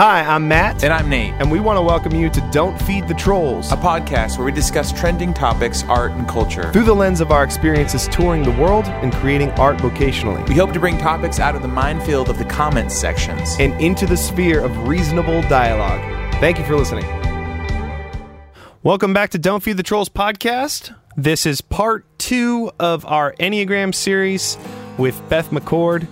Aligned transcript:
Hi, 0.00 0.22
I'm 0.22 0.48
Matt, 0.48 0.82
And 0.82 0.94
I'm 0.94 1.10
Nate, 1.10 1.34
and 1.34 1.50
we 1.52 1.60
want 1.60 1.76
to 1.76 1.82
welcome 1.82 2.14
you 2.14 2.30
to 2.30 2.40
Don't 2.52 2.80
Feed 2.80 3.06
the 3.06 3.12
Trolls 3.12 3.70
a 3.70 3.76
podcast 3.76 4.38
where 4.38 4.46
we 4.46 4.50
discuss 4.50 4.92
trending 4.98 5.34
topics, 5.34 5.84
art, 5.90 6.12
and 6.12 6.26
culture. 6.26 6.72
through 6.72 6.84
the 6.84 6.94
lens 6.94 7.20
of 7.20 7.30
our 7.30 7.44
experiences 7.44 8.08
touring 8.08 8.42
the 8.42 8.50
world 8.52 8.86
and 8.86 9.12
creating 9.12 9.50
art 9.60 9.76
vocationally, 9.76 10.48
We 10.48 10.54
hope 10.54 10.72
to 10.72 10.80
bring 10.80 10.96
topics 10.96 11.38
out 11.38 11.54
of 11.54 11.60
the 11.60 11.68
minefield 11.68 12.30
of 12.30 12.38
the 12.38 12.46
comments 12.46 12.98
sections. 12.98 13.58
and 13.60 13.78
into 13.78 14.06
the 14.06 14.16
sphere 14.16 14.64
of 14.64 14.88
reasonable 14.88 15.42
dialogue. 15.42 16.00
Thank 16.36 16.56
you 16.58 16.64
for 16.64 16.76
listening. 16.76 17.04
Welcome 18.82 19.12
back 19.12 19.28
to 19.32 19.38
Don't 19.38 19.62
Feed 19.62 19.76
the 19.76 19.82
Trolls 19.82 20.08
podcast. 20.08 20.94
This 21.14 21.44
is 21.44 21.60
part 21.60 22.06
two 22.18 22.72
of 22.80 23.04
our 23.04 23.34
Enneagram 23.34 23.94
series 23.94 24.56
with 24.96 25.20
Beth 25.28 25.50
McCord. 25.50 26.08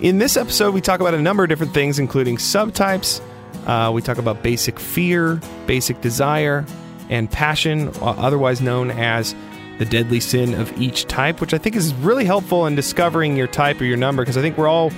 In 0.00 0.16
this 0.16 0.38
episode, 0.38 0.72
we 0.72 0.80
talk 0.80 1.00
about 1.00 1.12
a 1.12 1.20
number 1.20 1.42
of 1.42 1.50
different 1.50 1.74
things, 1.74 1.98
including 1.98 2.38
subtypes. 2.38 3.20
Uh, 3.66 3.92
we 3.92 4.00
talk 4.00 4.16
about 4.16 4.42
basic 4.42 4.80
fear, 4.80 5.38
basic 5.66 6.00
desire, 6.00 6.64
and 7.10 7.30
passion, 7.30 7.88
uh, 7.88 8.14
otherwise 8.16 8.62
known 8.62 8.90
as 8.90 9.34
the 9.78 9.84
deadly 9.84 10.18
sin 10.18 10.54
of 10.54 10.80
each 10.80 11.04
type, 11.04 11.42
which 11.42 11.52
I 11.52 11.58
think 11.58 11.76
is 11.76 11.92
really 11.94 12.24
helpful 12.24 12.66
in 12.66 12.74
discovering 12.76 13.36
your 13.36 13.46
type 13.46 13.78
or 13.78 13.84
your 13.84 13.98
number 13.98 14.22
because 14.22 14.38
I 14.38 14.40
think 14.40 14.56
we're 14.56 14.68
all 14.68 14.90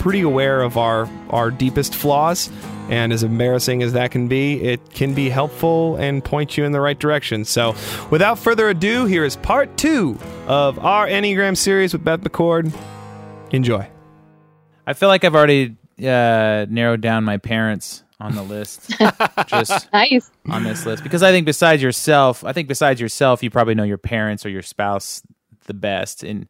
pretty 0.00 0.22
aware 0.22 0.62
of 0.62 0.76
our, 0.76 1.08
our 1.30 1.52
deepest 1.52 1.94
flaws. 1.94 2.50
And 2.88 3.12
as 3.12 3.22
embarrassing 3.22 3.84
as 3.84 3.92
that 3.92 4.10
can 4.10 4.26
be, 4.26 4.60
it 4.60 4.80
can 4.90 5.14
be 5.14 5.28
helpful 5.28 5.94
and 5.96 6.24
point 6.24 6.56
you 6.56 6.64
in 6.64 6.72
the 6.72 6.80
right 6.80 6.98
direction. 6.98 7.44
So, 7.44 7.76
without 8.10 8.38
further 8.38 8.68
ado, 8.70 9.04
here 9.04 9.24
is 9.24 9.36
part 9.36 9.76
two 9.76 10.18
of 10.46 10.78
our 10.80 11.06
Enneagram 11.06 11.56
series 11.56 11.92
with 11.92 12.02
Beth 12.02 12.20
McCord. 12.22 12.74
Enjoy. 13.52 13.88
I 14.88 14.94
feel 14.94 15.08
like 15.08 15.24
I've 15.24 15.34
already 15.34 15.76
uh, 16.00 16.66
narrowed 16.68 17.00
down 17.00 17.24
my 17.24 17.36
parents 17.36 18.02
on 18.20 18.34
the 18.34 18.42
list, 18.42 18.90
just 19.46 19.92
Nice. 19.92 20.30
on 20.48 20.64
this 20.64 20.84
list, 20.86 21.02
because 21.02 21.22
I 21.22 21.30
think 21.30 21.46
besides 21.46 21.82
yourself, 21.82 22.42
I 22.44 22.52
think 22.52 22.66
besides 22.68 23.00
yourself, 23.00 23.42
you 23.42 23.50
probably 23.50 23.74
know 23.74 23.84
your 23.84 23.98
parents 23.98 24.44
or 24.44 24.48
your 24.48 24.62
spouse 24.62 25.22
the 25.66 25.74
best. 25.74 26.24
And 26.24 26.48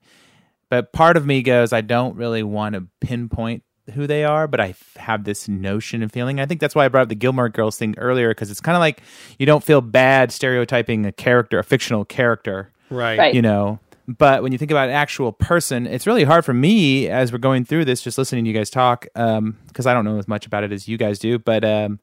but 0.70 0.92
part 0.92 1.16
of 1.16 1.26
me 1.26 1.42
goes, 1.42 1.72
I 1.72 1.80
don't 1.80 2.14
really 2.16 2.42
want 2.42 2.74
to 2.74 2.86
pinpoint 3.00 3.62
who 3.94 4.06
they 4.06 4.22
are, 4.24 4.46
but 4.46 4.60
I 4.60 4.68
f- 4.68 4.96
have 4.96 5.24
this 5.24 5.48
notion 5.48 6.02
and 6.02 6.12
feeling. 6.12 6.40
I 6.40 6.46
think 6.46 6.60
that's 6.60 6.74
why 6.74 6.84
I 6.84 6.88
brought 6.88 7.02
up 7.04 7.08
the 7.08 7.14
Gilmore 7.14 7.48
Girls 7.48 7.76
thing 7.78 7.94
earlier, 7.98 8.28
because 8.30 8.50
it's 8.50 8.60
kind 8.60 8.76
of 8.76 8.80
like 8.80 9.02
you 9.38 9.46
don't 9.46 9.64
feel 9.64 9.80
bad 9.80 10.30
stereotyping 10.30 11.04
a 11.06 11.12
character, 11.12 11.58
a 11.58 11.64
fictional 11.64 12.04
character 12.04 12.70
Right. 12.90 13.18
Right. 13.18 13.34
you 13.34 13.42
know 13.42 13.78
but 14.08 14.42
when 14.42 14.52
you 14.52 14.58
think 14.58 14.70
about 14.70 14.88
an 14.88 14.94
actual 14.94 15.32
person 15.32 15.86
it's 15.86 16.06
really 16.06 16.24
hard 16.24 16.42
for 16.44 16.54
me 16.54 17.08
as 17.08 17.30
we're 17.30 17.36
going 17.38 17.62
through 17.64 17.84
this 17.84 18.00
just 18.00 18.16
listening 18.16 18.42
to 18.44 18.48
you 18.50 18.56
guys 18.56 18.70
talk 18.70 19.06
because 19.12 19.86
i 19.86 19.92
don't 19.92 20.04
know 20.06 20.18
as 20.18 20.26
much 20.26 20.46
about 20.46 20.64
it 20.64 20.72
as 20.72 20.88
you 20.88 20.96
guys 20.96 21.18
do 21.18 21.38
but 21.38 21.62
um, 21.64 21.98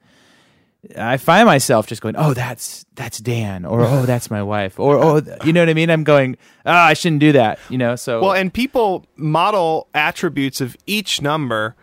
i 0.97 1.17
find 1.17 1.47
myself 1.47 1.87
just 1.87 2.01
going 2.03 2.15
oh 2.15 2.33
that's 2.33 2.85
that's 2.93 3.17
dan 3.17 3.65
or 3.65 3.81
oh 3.81 4.01
that's 4.05 4.29
my 4.29 4.43
wife 4.43 4.79
or 4.79 4.97
oh 5.03 5.19
you 5.43 5.51
know 5.51 5.61
what 5.61 5.69
i 5.69 5.73
mean 5.73 5.89
i'm 5.89 6.03
going 6.03 6.37
oh 6.65 6.71
i 6.71 6.93
shouldn't 6.93 7.21
do 7.21 7.31
that 7.31 7.57
you 7.69 7.77
know 7.77 7.95
so 7.95 8.21
Well, 8.21 8.33
and 8.33 8.53
people 8.53 9.07
model 9.15 9.87
attributes 9.95 10.61
of 10.61 10.77
each 10.85 11.21
number 11.23 11.75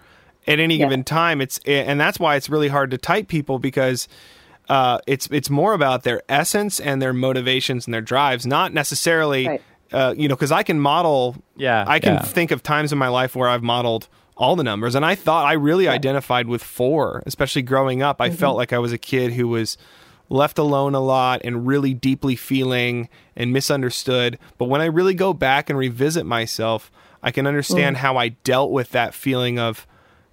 at 0.46 0.58
any 0.60 0.76
Yeah. 0.76 0.86
given 0.86 1.04
time. 1.04 1.40
It's 1.40 1.58
and 1.66 2.00
that's 2.00 2.18
why 2.18 2.34
it's 2.36 2.48
really 2.50 2.66
hard 2.68 2.90
to 2.90 2.98
type 2.98 3.28
people 3.28 3.58
because 3.60 4.08
uh, 4.68 4.98
it's 5.06 5.28
it's 5.30 5.48
more 5.50 5.72
about 5.72 6.02
their 6.02 6.20
essence 6.28 6.80
and 6.80 7.00
their 7.00 7.12
motivations 7.12 7.86
and 7.86 7.94
their 7.94 8.00
drives, 8.00 8.44
not 8.46 8.72
necessarily 8.72 9.46
Right. 9.46 9.62
Uh, 9.92 10.14
you 10.16 10.28
know 10.28 10.34
because 10.34 10.52
I 10.52 10.62
can 10.62 10.80
model. 10.80 11.36
Yeah, 11.56 11.84
I 11.86 12.00
can 12.00 12.14
yeah. 12.14 12.22
think 12.22 12.50
of 12.50 12.62
times 12.62 12.92
in 12.92 12.98
my 12.98 13.08
life 13.08 13.36
where 13.36 13.48
I've 13.48 13.62
modeled 13.62 14.08
all 14.36 14.56
the 14.56 14.64
numbers, 14.64 14.94
and 14.94 15.04
I 15.04 15.14
thought 15.14 15.46
I 15.46 15.52
really 15.52 15.88
identified 15.88 16.46
with 16.48 16.62
four, 16.62 17.22
especially 17.26 17.62
growing 17.62 18.02
up. 18.02 18.20
I 18.20 18.30
felt 18.30 18.56
like 18.56 18.72
I 18.72 18.78
was 18.78 18.92
a 18.92 18.98
kid 18.98 19.32
who 19.32 19.48
was 19.48 19.76
left 20.28 20.58
alone 20.58 20.94
a 20.94 21.00
lot 21.00 21.42
and 21.44 21.66
really 21.66 21.92
deeply 21.92 22.34
feeling 22.34 23.08
and 23.36 23.52
misunderstood. 23.52 24.38
But 24.56 24.64
when 24.64 24.80
I 24.80 24.86
really 24.86 25.14
go 25.14 25.34
back 25.34 25.68
and 25.68 25.78
revisit 25.78 26.24
myself, 26.24 26.90
I 27.22 27.30
can 27.30 27.46
understand 27.46 27.98
how 27.98 28.16
I 28.16 28.28
dealt 28.28 28.72
with 28.72 28.90
that 28.90 29.14
feeling 29.14 29.58
of 29.58 29.86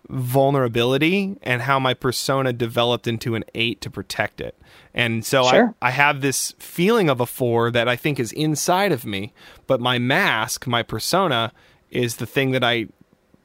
vulnerability 0.09 1.37
and 1.43 1.61
how 1.61 1.79
my 1.79 1.93
persona 1.93 2.51
developed 2.51 3.07
into 3.07 3.35
an 3.35 3.43
eight 3.53 3.79
to 3.81 3.89
protect 3.89 4.41
it. 4.41 4.59
And 4.93 5.23
so 5.23 5.43
Sure. 5.43 5.75
I, 5.81 5.87
I 5.87 5.91
have 5.91 6.21
this 6.21 6.53
feeling 6.59 7.09
of 7.09 7.19
a 7.19 7.25
four 7.25 7.71
that 7.71 7.87
I 7.87 7.95
think 7.95 8.19
is 8.19 8.31
inside 8.31 8.91
of 8.91 9.05
me, 9.05 9.33
but 9.67 9.79
my 9.79 9.99
mask, 9.99 10.67
my 10.67 10.83
persona, 10.83 11.51
is 11.91 12.17
the 12.17 12.25
thing 12.25 12.51
that 12.51 12.63
I 12.63 12.87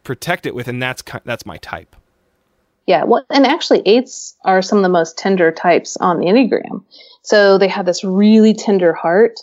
protect 0.03 0.47
it 0.47 0.55
with, 0.55 0.69
and 0.69 0.83
that's 0.83 1.03
that's 1.25 1.47
my 1.47 1.57
type. 1.59 1.97
Yeah. 2.87 3.05
Well, 3.05 3.25
and 3.31 3.47
actually, 3.47 3.83
eights 3.87 4.37
are 4.45 4.61
some 4.61 4.79
of 4.79 4.83
the 4.83 4.91
most 4.91 5.17
tender 5.17 5.51
types 5.51 5.97
on 5.97 6.19
the 6.19 6.27
Enneagram. 6.27 6.85
So 7.23 7.57
they 7.57 7.69
have 7.69 7.87
this 7.87 8.05
really 8.05 8.53
tender 8.53 8.93
heart 8.93 9.41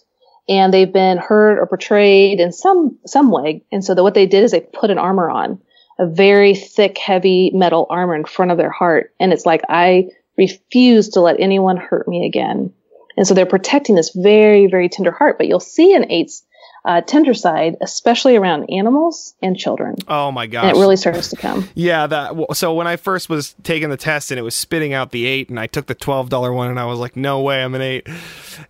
and 0.47 0.73
they've 0.73 0.91
been 0.91 1.17
hurt 1.17 1.59
or 1.59 1.65
portrayed 1.65 2.39
in 2.39 2.51
some, 2.51 2.97
some 3.05 3.31
way. 3.31 3.63
And 3.71 3.83
so 3.83 3.95
the, 3.95 4.03
what 4.03 4.13
they 4.13 4.27
did 4.27 4.43
is 4.43 4.51
they 4.51 4.61
put 4.61 4.91
an 4.91 4.99
armor 4.99 5.29
on, 5.29 5.59
a 6.01 6.07
very 6.07 6.55
thick, 6.55 6.97
heavy 6.97 7.51
metal 7.53 7.85
armor 7.89 8.15
in 8.15 8.25
front 8.25 8.51
of 8.51 8.57
their 8.57 8.71
heart. 8.71 9.13
And 9.19 9.31
it's 9.31 9.45
like, 9.45 9.61
I 9.69 10.09
refuse 10.35 11.09
to 11.09 11.21
let 11.21 11.39
anyone 11.39 11.77
hurt 11.77 12.07
me 12.07 12.25
again. 12.25 12.73
And 13.15 13.27
so 13.27 13.35
they're 13.35 13.45
protecting 13.45 13.95
this 13.95 14.09
very, 14.09 14.65
very 14.65 14.89
tender 14.89 15.11
heart. 15.11 15.37
But 15.37 15.47
you'll 15.47 15.59
see 15.59 15.93
an 15.93 16.11
eight's 16.11 16.43
uh, 16.85 17.01
tender 17.01 17.35
side, 17.35 17.75
especially 17.81 18.35
around 18.35 18.67
animals 18.71 19.35
and 19.43 19.55
children. 19.55 19.95
Oh 20.07 20.31
my 20.31 20.47
gosh! 20.47 20.63
And 20.63 20.75
it 20.75 20.79
really 20.79 20.95
starts 20.95 21.27
to 21.27 21.35
come. 21.35 21.69
Yeah, 21.75 22.07
that. 22.07 22.55
So 22.55 22.73
when 22.73 22.87
I 22.87 22.95
first 22.95 23.29
was 23.29 23.53
taking 23.61 23.89
the 23.89 23.97
test 23.97 24.31
and 24.31 24.39
it 24.39 24.41
was 24.41 24.55
spitting 24.55 24.91
out 24.91 25.11
the 25.11 25.27
eight, 25.27 25.49
and 25.49 25.59
I 25.59 25.67
took 25.67 25.85
the 25.85 25.93
twelve 25.93 26.29
dollar 26.29 26.51
one, 26.51 26.71
and 26.71 26.79
I 26.79 26.85
was 26.85 26.97
like, 26.97 27.15
"No 27.15 27.41
way, 27.41 27.63
I'm 27.63 27.75
an 27.75 27.81
eight. 27.81 28.07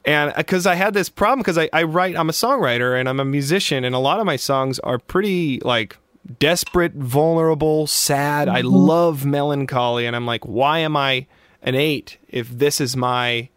And 0.03 0.34
because 0.36 0.66
I 0.66 0.75
had 0.75 0.94
this 0.94 1.08
problem, 1.08 1.40
because 1.40 1.58
I, 1.58 1.70
I 1.72 1.84
write, 1.84 2.18
I'm 2.18 2.28
a 2.28 2.34
songwriter 2.34 3.00
and 3.00 3.08
I'm 3.08 3.22
a 3.22 3.25
musician, 3.25 3.86
and 3.86 3.96
a 3.96 4.00
lot 4.00 4.20
of 4.20 4.25
my 4.25 4.36
songs 4.36 4.80
are 4.80 5.00
pretty 5.00 5.62
like 5.62 5.96
desperate, 6.40 6.94
vulnerable, 6.94 7.88
sad. 7.88 8.48
I 8.48 8.62
mm-hmm. 8.62 8.70
love 8.76 9.26
melancholy, 9.26 10.06
and 10.06 10.16
I'm 10.16 10.26
like, 10.26 10.46
why 10.46 10.80
am 10.80 10.96
I 10.96 11.28
an 11.62 11.76
eight 11.76 12.18
if 12.28 12.50
this 12.50 12.82
is 12.82 12.96
my 12.96 13.50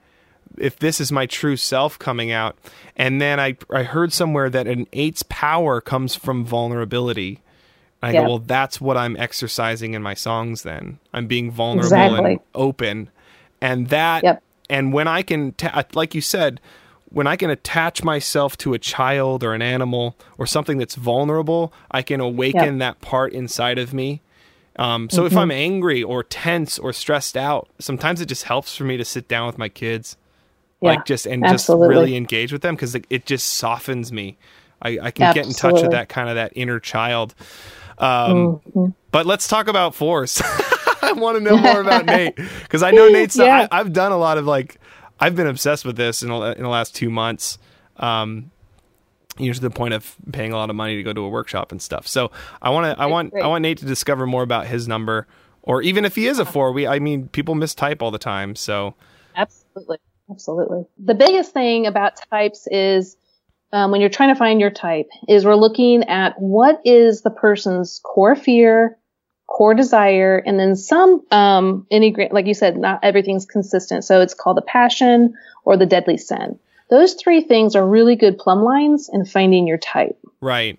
if 0.57 0.79
this 0.79 1.01
is 1.01 1.11
my 1.11 1.27
true 1.27 1.57
self 1.57 1.99
coming 1.99 2.31
out? 2.31 2.57
And 2.97 3.21
then 3.21 3.41
I 3.41 3.57
I 3.71 3.83
heard 3.83 4.13
somewhere 4.13 4.51
that 4.51 4.67
an 4.67 4.87
eight's 4.93 5.23
power 5.25 5.81
comes 5.81 6.15
from 6.15 6.45
vulnerability. 6.45 7.41
And 8.03 8.11
I 8.11 8.13
Yeah. 8.13 8.23
go, 8.23 8.29
well, 8.29 8.39
that's 8.39 8.81
what 8.81 8.97
I'm 8.97 9.17
exercising 9.17 9.95
in 9.95 10.03
my 10.03 10.15
songs. 10.15 10.63
Then 10.63 10.99
I'm 11.13 11.27
being 11.27 11.51
vulnerable 11.51 11.87
Exactly. 11.87 12.33
and 12.33 12.41
open, 12.55 13.11
and 13.61 13.89
that, 13.89 14.23
Yep. 14.23 14.43
and 14.69 14.93
when 14.93 15.09
I 15.09 15.23
can, 15.23 15.55
like 15.95 16.15
you 16.15 16.21
said, 16.21 16.61
when 17.15 17.27
I 17.27 17.37
can 17.37 17.49
attach 17.51 18.03
myself 18.05 18.57
to 18.59 18.75
a 18.75 18.79
child 18.79 19.43
or 19.45 19.55
an 19.55 19.63
animal 19.63 20.17
or 20.37 20.47
something 20.47 20.79
that's 20.79 20.95
vulnerable, 20.97 21.73
I 21.91 22.03
can 22.03 22.21
awaken 22.21 22.79
that 22.79 23.01
part 23.01 23.33
inside 23.33 23.79
of 23.79 23.95
me. 23.95 24.21
Um, 24.77 25.09
so 25.09 25.19
Mm-hmm. 25.23 25.27
if 25.29 25.37
I'm 25.37 25.51
angry 25.53 26.03
or 26.03 26.23
tense 26.25 26.79
or 26.79 26.93
stressed 26.93 27.37
out, 27.37 27.69
sometimes 27.79 28.21
it 28.21 28.27
just 28.27 28.43
helps 28.45 28.77
for 28.77 28.85
me 28.85 28.97
to 28.97 29.05
sit 29.05 29.29
down 29.29 29.47
with 29.47 29.57
my 29.57 29.69
kids, 29.69 30.17
Yeah, 30.81 30.91
like 30.91 31.07
just 31.07 31.27
and 31.27 31.45
absolutely. 31.47 31.87
just 31.87 31.97
really 31.97 32.17
engage 32.17 32.53
with 32.53 32.63
them 32.63 32.75
because 32.75 32.95
it, 32.97 33.07
it 33.09 33.25
just 33.27 33.47
softens 33.55 34.11
me. 34.13 34.37
I, 34.83 34.99
I 35.01 35.11
can 35.13 35.33
get 35.33 35.47
in 35.47 35.53
touch 35.53 35.81
with 35.81 35.93
that 35.93 36.09
kind 36.09 36.29
of 36.29 36.35
that 36.35 36.53
inner 36.57 36.81
child. 36.81 37.35
Um, 37.99 38.61
Mm-hmm. 38.75 38.87
But 39.13 39.27
let's 39.27 39.47
talk 39.47 39.69
about 39.69 39.95
force. 39.95 40.43
I 41.03 41.13
want 41.13 41.39
to 41.39 41.45
know 41.45 41.57
more 41.57 41.81
about 41.81 42.05
Nate 42.07 42.35
because 42.35 42.83
I 42.83 42.91
know 42.91 43.09
Nate's. 43.09 43.37
Yeah. 43.37 43.69
I, 43.71 43.79
I've 43.79 43.93
done 43.93 44.11
a 44.11 44.17
lot 44.19 44.39
of 44.39 44.45
like. 44.47 44.81
I've 45.25 45.35
been 45.35 45.47
obsessed 45.47 45.85
with 45.87 45.97
this 45.97 46.23
in, 46.23 46.29
the- 46.29 46.55
in 46.57 46.63
the 46.63 46.69
last 46.69 46.95
two 46.95 47.09
months. 47.09 47.59
Um, 47.97 48.51
you 49.39 49.47
know, 49.47 49.53
to 49.55 49.61
the 49.61 49.71
point 49.71 49.95
of 49.95 50.15
paying 50.33 50.53
a 50.53 50.57
lot 50.57 50.69
of 50.71 50.77
money 50.77 50.97
to 50.97 51.03
go 51.03 51.13
to 51.13 51.23
a 51.23 51.29
workshop 51.29 51.73
and 51.73 51.81
stuff. 51.81 52.07
So 52.07 52.31
I 52.63 52.71
want 52.71 52.95
to. 52.97 53.03
I 53.03 53.07
want. 53.07 53.33
I 53.43 53.47
want 53.47 53.63
Nate 53.63 53.79
to 53.79 53.87
discover 53.87 54.27
more 54.27 54.43
about 54.43 54.67
his 54.67 54.87
number, 54.87 55.27
or 55.63 55.83
even 55.83 56.05
if 56.05 56.15
he 56.15 56.27
is 56.27 56.39
a 56.39 56.45
four. 56.45 56.73
We. 56.73 56.87
I 56.87 56.99
mean, 56.99 57.29
people 57.29 57.55
mistype 57.55 58.03
all 58.03 58.11
the 58.11 58.19
time. 58.19 58.55
So 58.55 58.95
Absolutely. 59.35 59.97
Absolutely. 60.31 60.85
The 60.99 61.15
biggest 61.15 61.53
thing 61.53 61.87
about 61.87 62.13
types 62.31 62.69
is 62.71 63.17
um, 63.73 63.91
when 63.91 64.01
you're 64.01 64.11
trying 64.11 64.29
to 64.33 64.39
find 64.39 64.61
your 64.61 64.71
type 64.71 65.09
is 65.29 65.45
we're 65.45 65.57
looking 65.57 66.05
at 66.05 66.41
what 66.41 66.81
is 66.85 67.23
the 67.23 67.31
person's 67.31 68.01
core 68.05 68.37
fear, 68.37 68.97
core 69.47 69.75
desire, 69.75 70.39
and 70.39 70.59
then 70.59 70.75
some 70.77 71.23
um, 71.31 71.87
enneagram. 71.93 72.33
Like 72.33 72.47
you 72.47 72.55
said, 72.55 72.77
not 72.77 73.01
everything's 73.03 73.47
consistent, 73.47 74.05
so 74.05 74.21
it's 74.21 74.35
called 74.35 74.57
the 74.57 74.63
passion 74.63 75.35
or 75.65 75.77
the 75.77 75.87
deadly 75.87 76.17
sin. 76.17 76.59
Those 76.91 77.15
three 77.15 77.41
things 77.41 77.75
are 77.77 77.87
really 77.87 78.15
good 78.17 78.37
plumb 78.39 78.63
lines 78.63 79.09
in 79.13 79.25
finding 79.25 79.67
your 79.67 79.79
type. 79.79 80.19
right. 80.41 80.79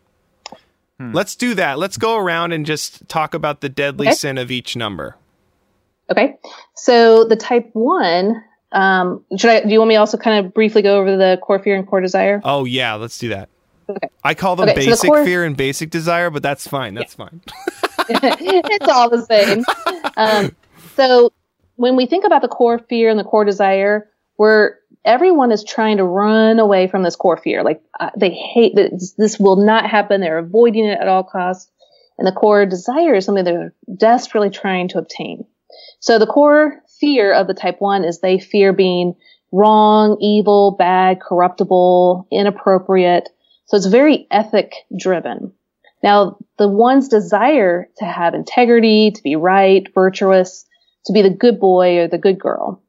Let's 0.97 1.35
do 1.35 1.55
that. 1.55 1.77
Let's 1.77 1.97
go 1.97 2.15
around 2.15 2.53
and 2.53 2.65
just 2.65 3.09
talk 3.09 3.33
about 3.33 3.59
the 3.59 3.67
deadly 3.67 4.07
Okay. 4.07 4.15
sin 4.15 4.37
of 4.37 4.49
each 4.49 4.77
number. 4.77 5.17
Okay. 6.09 6.35
So 6.75 7.25
the 7.25 7.35
type 7.35 7.69
one, 7.73 8.41
um, 8.71 9.21
should 9.37 9.49
I, 9.49 9.59
do 9.63 9.69
you 9.73 9.79
want 9.79 9.89
me 9.89 9.95
to 9.95 9.99
also 9.99 10.17
kind 10.17 10.45
of 10.45 10.53
briefly 10.53 10.81
go 10.81 10.97
over 10.97 11.17
the 11.17 11.37
core 11.41 11.59
fear 11.59 11.75
and 11.75 11.85
core 11.85 11.99
desire? 11.99 12.39
Oh 12.45 12.63
yeah, 12.63 12.93
let's 12.93 13.17
do 13.19 13.27
that. 13.29 13.49
Okay. 13.89 14.07
I 14.23 14.35
call 14.35 14.55
them 14.55 14.69
Okay, 14.69 14.75
so 14.75 14.85
the 14.85 14.91
basic 14.91 15.09
core- 15.09 15.25
fear 15.25 15.43
and 15.43 15.57
basic 15.57 15.89
desire, 15.89 16.29
but 16.29 16.41
that's 16.41 16.65
fine. 16.65 16.93
That's 16.93 17.13
fine. 17.13 17.41
it's 18.09 18.87
all 18.87 19.09
the 19.09 19.25
same. 19.25 19.63
Um, 20.17 20.55
So 20.95 21.31
when 21.75 21.95
we 21.95 22.05
think 22.05 22.25
about 22.25 22.41
the 22.41 22.47
core 22.47 22.79
fear 22.79 23.09
and 23.09 23.19
the 23.19 23.23
core 23.23 23.45
desire, 23.45 24.09
where 24.37 24.79
everyone 25.03 25.51
is 25.51 25.63
trying 25.63 25.97
to 25.97 26.03
run 26.03 26.59
away 26.59 26.87
from 26.87 27.03
this 27.03 27.15
core 27.15 27.37
fear, 27.37 27.63
like 27.63 27.81
uh, 27.99 28.09
they 28.17 28.31
hate 28.31 28.75
that 28.75 29.13
this 29.17 29.39
will 29.39 29.57
not 29.57 29.89
happen. 29.89 30.21
They're 30.21 30.39
avoiding 30.39 30.85
it 30.85 30.99
at 30.99 31.07
all 31.07 31.23
costs. 31.23 31.71
And 32.17 32.25
the 32.25 32.31
core 32.31 32.65
desire 32.65 33.15
is 33.15 33.25
something 33.25 33.43
they're 33.43 33.73
desperately 33.93 34.49
trying 34.49 34.87
to 34.89 34.99
obtain. 34.99 35.45
So 35.99 36.17
the 36.17 36.27
core 36.27 36.81
fear 36.99 37.33
of 37.33 37.47
the 37.47 37.53
type 37.53 37.81
one 37.81 38.05
is 38.05 38.21
they 38.21 38.39
fear 38.39 38.71
being 38.71 39.15
wrong, 39.51 40.17
evil, 40.21 40.71
bad, 40.71 41.19
corruptible, 41.19 42.27
inappropriate. 42.31 43.27
So 43.65 43.75
it's 43.75 43.87
very 43.87 44.27
ethic 44.31 44.73
driven. 44.97 45.51
Now, 46.05 46.37
the 46.59 46.67
one's 46.67 47.07
desire 47.07 47.89
to 47.97 48.05
have 48.05 48.35
integrity, 48.35 49.09
to 49.09 49.23
be 49.23 49.35
right, 49.35 49.91
virtuous, 49.91 50.63
to 51.07 51.13
be 51.13 51.23
the 51.23 51.31
good 51.31 51.59
boy 51.59 51.97
or 51.97 52.07
the 52.07 52.19
good 52.19 52.37
girl. 52.37 52.83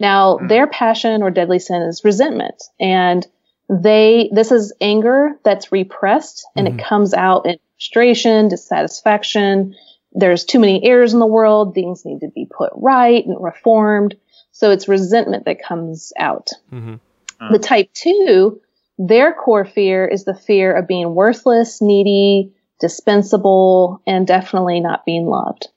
Now, 0.00 0.38
mm. 0.38 0.48
their 0.48 0.66
passion 0.66 1.22
or 1.22 1.30
deadly 1.30 1.60
sin 1.60 1.82
is 1.82 2.04
resentment. 2.04 2.60
And 2.80 3.24
they, 3.70 4.30
this 4.32 4.50
is 4.50 4.72
anger 4.80 5.38
that's 5.44 5.70
repressed 5.70 6.44
and 6.56 6.66
mm-hmm. 6.66 6.80
it 6.80 6.84
comes 6.84 7.14
out 7.14 7.46
in 7.46 7.58
frustration, 7.76 8.48
dissatisfaction. 8.48 9.76
There's 10.10 10.44
too 10.44 10.58
many 10.58 10.84
errors 10.84 11.14
in 11.14 11.20
the 11.20 11.26
world. 11.26 11.72
Things 11.72 12.04
need 12.04 12.22
to 12.22 12.32
be 12.34 12.48
put 12.50 12.72
right 12.74 13.24
and 13.24 13.36
reformed. 13.40 14.16
So 14.50 14.72
it's 14.72 14.88
resentment 14.88 15.44
that 15.44 15.62
comes 15.62 16.12
out. 16.18 16.50
Mm-hmm. 16.72 16.94
Uh. 17.40 17.52
The 17.52 17.60
type 17.60 17.92
two, 17.94 18.60
their 18.98 19.32
core 19.32 19.64
fear 19.64 20.04
is 20.04 20.24
the 20.24 20.34
fear 20.34 20.74
of 20.74 20.88
being 20.88 21.14
worthless, 21.14 21.80
needy, 21.80 22.54
dispensable, 22.80 24.02
and 24.06 24.26
definitely 24.26 24.80
not 24.80 25.04
being 25.04 25.26
loved. 25.26 25.68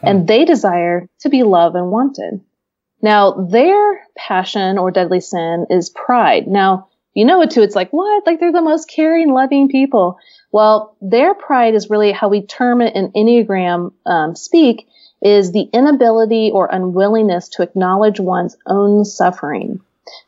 Hmm. 0.00 0.06
And 0.06 0.28
they 0.28 0.44
desire 0.44 1.08
to 1.20 1.28
be 1.28 1.42
loved 1.42 1.76
and 1.76 1.90
wanted. 1.90 2.40
Now, 3.00 3.32
their 3.32 4.00
passion 4.16 4.78
or 4.78 4.90
deadly 4.90 5.20
sin 5.20 5.66
is 5.70 5.90
pride. 5.90 6.48
Now, 6.48 6.88
you 7.14 7.24
know 7.24 7.42
it 7.42 7.50
too. 7.50 7.62
It's 7.62 7.76
like, 7.76 7.90
what? 7.90 8.26
Like 8.26 8.40
they're 8.40 8.52
the 8.52 8.60
most 8.60 8.88
caring, 8.88 9.32
loving 9.32 9.68
people. 9.68 10.18
Well, 10.52 10.96
their 11.00 11.34
pride 11.34 11.74
is 11.74 11.90
really 11.90 12.12
how 12.12 12.28
we 12.28 12.42
term 12.42 12.80
it 12.80 12.94
in 12.94 13.12
Enneagram 13.12 13.92
um, 14.06 14.34
speak 14.34 14.88
is 15.20 15.52
the 15.52 15.68
inability 15.72 16.50
or 16.52 16.68
unwillingness 16.70 17.48
to 17.50 17.62
acknowledge 17.62 18.20
one's 18.20 18.56
own 18.66 19.04
suffering. 19.04 19.80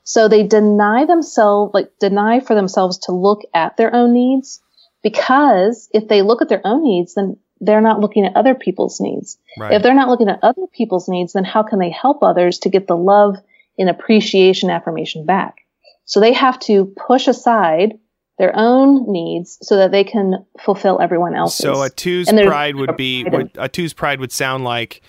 So 0.04 0.28
they 0.28 0.42
deny 0.42 1.04
themselves, 1.06 1.72
like 1.74 1.90
deny 2.00 2.40
for 2.40 2.54
themselves 2.54 2.98
to 2.98 3.12
look 3.12 3.42
at 3.54 3.76
their 3.76 3.94
own 3.94 4.12
needs 4.12 4.60
because 5.02 5.88
if 5.92 6.08
they 6.08 6.22
look 6.22 6.42
at 6.42 6.48
their 6.48 6.60
own 6.64 6.84
needs, 6.84 7.14
then 7.14 7.36
they're 7.60 7.80
not 7.80 8.00
looking 8.00 8.24
at 8.24 8.36
other 8.36 8.54
people's 8.54 9.00
needs. 9.00 9.38
Right. 9.58 9.72
If 9.72 9.82
they're 9.82 9.94
not 9.94 10.08
looking 10.08 10.28
at 10.28 10.40
other 10.42 10.66
people's 10.72 11.08
needs, 11.08 11.34
then 11.34 11.44
how 11.44 11.62
can 11.62 11.78
they 11.78 11.90
help 11.90 12.22
others 12.22 12.58
to 12.60 12.70
get 12.70 12.86
the 12.86 12.96
love 12.96 13.36
and 13.78 13.88
appreciation 13.88 14.70
affirmation 14.70 15.26
back? 15.26 15.56
So 16.04 16.20
they 16.20 16.32
have 16.32 16.58
to 16.60 16.86
push 17.06 17.28
aside 17.28 17.98
their 18.38 18.52
own 18.56 19.12
needs 19.12 19.58
so 19.60 19.76
that 19.76 19.90
they 19.90 20.02
can 20.02 20.46
fulfill 20.58 21.00
everyone 21.00 21.34
else's. 21.34 21.58
So 21.58 21.82
a 21.82 21.90
two's 21.90 22.30
pride 22.32 22.76
would 22.76 22.96
be 22.96 23.24
would, 23.24 23.50
a 23.56 23.68
two's 23.68 23.92
pride 23.92 24.18
would 24.18 24.32
sound 24.32 24.64
like, 24.64 25.02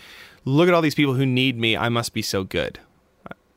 look 0.44 0.68
at 0.68 0.74
all 0.74 0.82
these 0.82 0.96
people 0.96 1.14
who 1.14 1.26
need 1.26 1.58
me. 1.58 1.78
I 1.78 1.88
must 1.88 2.14
be 2.14 2.22
so 2.22 2.44
good. 2.44 2.80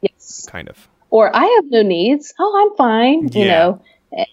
Yes, 0.01 0.47
kind 0.49 0.69
of. 0.69 0.89
Or 1.11 1.35
I 1.35 1.45
have 1.45 1.65
no 1.67 1.83
needs. 1.83 2.33
Oh, 2.39 2.71
I'm 2.71 2.77
fine. 2.77 3.29
Yeah. 3.29 3.39
You 3.41 3.49
know, 3.49 3.83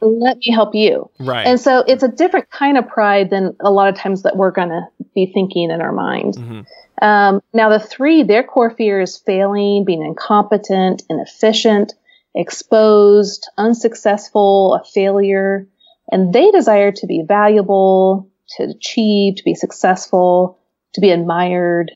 let 0.01 0.37
me 0.37 0.51
help 0.51 0.75
you. 0.75 1.09
Right. 1.19 1.45
And 1.45 1.59
so 1.59 1.79
it's 1.87 2.03
a 2.03 2.07
different 2.07 2.49
kind 2.49 2.77
of 2.77 2.87
pride 2.87 3.29
than 3.29 3.55
a 3.59 3.71
lot 3.71 3.89
of 3.89 3.95
times 3.95 4.23
that 4.23 4.37
we're 4.37 4.51
going 4.51 4.69
to 4.69 4.87
be 5.15 5.31
thinking 5.33 5.71
in 5.71 5.81
our 5.81 5.91
mind. 5.91 6.35
Mm-hmm. 6.35 7.03
Um, 7.03 7.41
now 7.53 7.69
the 7.69 7.79
three, 7.79 8.23
their 8.23 8.43
core 8.43 8.69
fear 8.71 9.01
is 9.01 9.17
failing, 9.17 9.85
being 9.85 10.05
incompetent, 10.05 11.03
inefficient, 11.09 11.93
exposed, 12.35 13.49
unsuccessful, 13.57 14.75
a 14.75 14.83
failure, 14.85 15.67
and 16.11 16.33
they 16.33 16.51
desire 16.51 16.91
to 16.91 17.07
be 17.07 17.23
valuable, 17.27 18.29
to 18.57 18.63
achieve, 18.63 19.37
to 19.37 19.43
be 19.43 19.55
successful, 19.55 20.59
to 20.93 21.01
be 21.01 21.09
admired. 21.09 21.91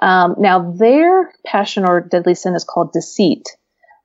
Um, 0.00 0.36
now, 0.38 0.72
their 0.72 1.32
passion 1.44 1.84
or 1.84 2.00
deadly 2.00 2.34
sin 2.34 2.54
is 2.54 2.64
called 2.64 2.92
deceit. 2.92 3.56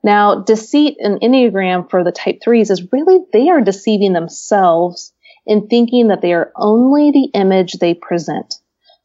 Now, 0.03 0.42
deceit 0.42 0.98
in 1.00 1.19
Enneagram 1.19 1.89
for 1.89 2.03
the 2.03 2.12
type 2.12 2.39
threes 2.42 2.69
is 2.69 2.92
really 2.92 3.19
they 3.33 3.50
are 3.50 3.62
deceiving 3.62 4.13
themselves 4.13 5.13
in 5.45 5.68
thinking 5.68 6.07
that 6.07 6.21
they 6.21 6.33
are 6.33 6.51
only 6.56 7.12
the 7.12 7.30
image 7.33 7.74
they 7.74 7.94
present. 7.94 8.56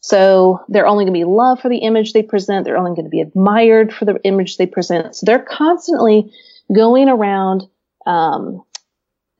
So 0.00 0.60
they're 0.68 0.86
only 0.86 1.04
going 1.04 1.14
to 1.14 1.18
be 1.18 1.24
loved 1.24 1.62
for 1.62 1.68
the 1.68 1.78
image 1.78 2.12
they 2.12 2.22
present. 2.22 2.64
They're 2.64 2.78
only 2.78 2.94
going 2.94 3.04
to 3.04 3.10
be 3.10 3.20
admired 3.20 3.92
for 3.92 4.04
the 4.04 4.20
image 4.24 4.56
they 4.56 4.66
present. 4.66 5.16
So 5.16 5.26
they're 5.26 5.38
constantly 5.40 6.32
going 6.74 7.08
around 7.08 7.64
um, 8.06 8.62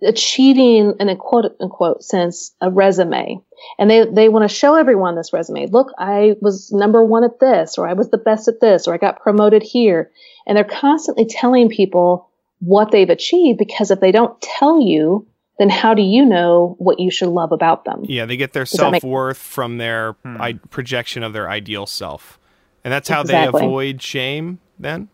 achieving 0.02 0.94
in 1.00 1.08
a 1.08 1.16
quote 1.16 1.56
unquote 1.60 2.02
sense 2.02 2.54
a 2.60 2.70
resume 2.70 3.40
and 3.78 3.90
they 3.90 4.04
they 4.04 4.28
want 4.28 4.48
to 4.48 4.54
show 4.54 4.74
everyone 4.74 5.16
this 5.16 5.32
resume 5.32 5.66
look 5.68 5.90
i 5.98 6.34
was 6.42 6.70
number 6.70 7.02
one 7.02 7.24
at 7.24 7.40
this 7.40 7.78
or 7.78 7.88
i 7.88 7.94
was 7.94 8.10
the 8.10 8.18
best 8.18 8.46
at 8.46 8.60
this 8.60 8.86
or 8.86 8.92
i 8.92 8.98
got 8.98 9.20
promoted 9.20 9.62
here 9.62 10.10
and 10.46 10.56
they're 10.56 10.64
constantly 10.64 11.24
telling 11.24 11.70
people 11.70 12.28
what 12.58 12.90
they've 12.90 13.08
achieved 13.08 13.58
because 13.58 13.90
if 13.90 14.00
they 14.00 14.12
don't 14.12 14.38
tell 14.42 14.82
you 14.82 15.26
then 15.58 15.70
how 15.70 15.94
do 15.94 16.02
you 16.02 16.26
know 16.26 16.74
what 16.78 17.00
you 17.00 17.10
should 17.10 17.30
love 17.30 17.50
about 17.50 17.86
them 17.86 18.02
yeah 18.04 18.26
they 18.26 18.36
get 18.36 18.52
their 18.52 18.66
self-worth 18.66 19.38
from 19.38 19.78
their 19.78 20.12
hmm. 20.24 20.36
I- 20.38 20.60
projection 20.68 21.22
of 21.22 21.32
their 21.32 21.48
ideal 21.48 21.86
self 21.86 22.38
and 22.84 22.92
that's 22.92 23.08
how 23.08 23.22
exactly. 23.22 23.60
they 23.60 23.66
avoid 23.66 24.02
shame 24.02 24.58
then 24.78 25.08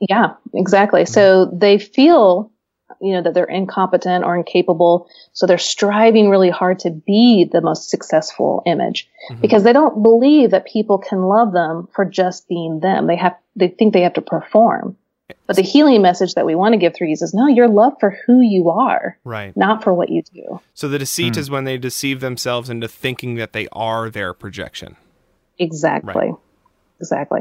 yeah, 0.00 0.34
exactly. 0.54 1.02
Mm-hmm. 1.02 1.12
So 1.12 1.46
they 1.46 1.78
feel, 1.78 2.50
you 3.00 3.12
know, 3.12 3.22
that 3.22 3.34
they're 3.34 3.44
incompetent 3.44 4.24
or 4.24 4.36
incapable. 4.36 5.08
So 5.32 5.46
they're 5.46 5.58
striving 5.58 6.30
really 6.30 6.50
hard 6.50 6.78
to 6.80 6.90
be 6.90 7.48
the 7.50 7.60
most 7.60 7.90
successful 7.90 8.62
image 8.66 9.08
mm-hmm. 9.30 9.40
because 9.40 9.64
they 9.64 9.72
don't 9.72 10.02
believe 10.02 10.50
that 10.50 10.66
people 10.66 10.98
can 10.98 11.22
love 11.22 11.52
them 11.52 11.88
for 11.94 12.04
just 12.04 12.48
being 12.48 12.80
them. 12.80 13.06
They 13.06 13.16
have, 13.16 13.36
they 13.54 13.68
think 13.68 13.92
they 13.92 14.02
have 14.02 14.14
to 14.14 14.22
perform. 14.22 14.96
But 15.46 15.56
the 15.56 15.62
healing 15.62 16.02
message 16.02 16.34
that 16.34 16.46
we 16.46 16.54
want 16.54 16.74
to 16.74 16.78
give 16.78 16.94
threes 16.94 17.20
is 17.20 17.34
no, 17.34 17.48
you're 17.48 17.68
loved 17.68 17.96
for 17.98 18.16
who 18.26 18.40
you 18.40 18.70
are, 18.70 19.18
right? 19.24 19.56
Not 19.56 19.82
for 19.82 19.92
what 19.92 20.08
you 20.08 20.22
do. 20.22 20.60
So 20.74 20.88
the 20.88 20.98
deceit 20.98 21.34
mm. 21.34 21.38
is 21.38 21.50
when 21.50 21.64
they 21.64 21.78
deceive 21.78 22.20
themselves 22.20 22.70
into 22.70 22.86
thinking 22.86 23.34
that 23.36 23.52
they 23.52 23.66
are 23.72 24.08
their 24.08 24.32
projection. 24.32 24.96
Exactly. 25.58 26.14
Right. 26.14 26.34
Exactly. 27.00 27.40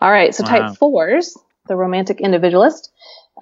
All 0.00 0.10
right. 0.10 0.34
So 0.34 0.44
wow. 0.44 0.48
type 0.48 0.76
fours, 0.76 1.36
the 1.68 1.76
romantic 1.76 2.20
individualist. 2.20 2.90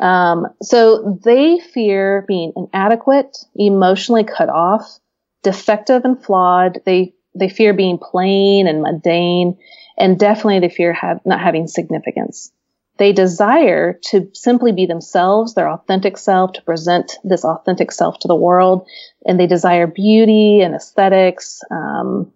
Um, 0.00 0.48
so 0.62 1.20
they 1.24 1.60
fear 1.60 2.24
being 2.26 2.52
inadequate, 2.56 3.36
emotionally 3.54 4.24
cut 4.24 4.48
off, 4.48 4.98
defective 5.42 6.04
and 6.04 6.22
flawed. 6.22 6.80
They 6.84 7.14
they 7.36 7.48
fear 7.48 7.74
being 7.74 7.98
plain 7.98 8.66
and 8.68 8.82
mundane, 8.82 9.58
and 9.98 10.18
definitely 10.18 10.60
they 10.60 10.74
fear 10.74 10.92
have, 10.92 11.20
not 11.24 11.40
having 11.40 11.66
significance. 11.66 12.52
They 12.96 13.12
desire 13.12 13.98
to 14.10 14.30
simply 14.34 14.70
be 14.70 14.86
themselves, 14.86 15.54
their 15.54 15.68
authentic 15.68 16.16
self, 16.16 16.52
to 16.52 16.62
present 16.62 17.18
this 17.24 17.44
authentic 17.44 17.90
self 17.90 18.20
to 18.20 18.28
the 18.28 18.36
world, 18.36 18.86
and 19.26 19.38
they 19.38 19.48
desire 19.48 19.88
beauty 19.88 20.60
and 20.60 20.76
aesthetics. 20.76 21.60
Um, 21.72 22.32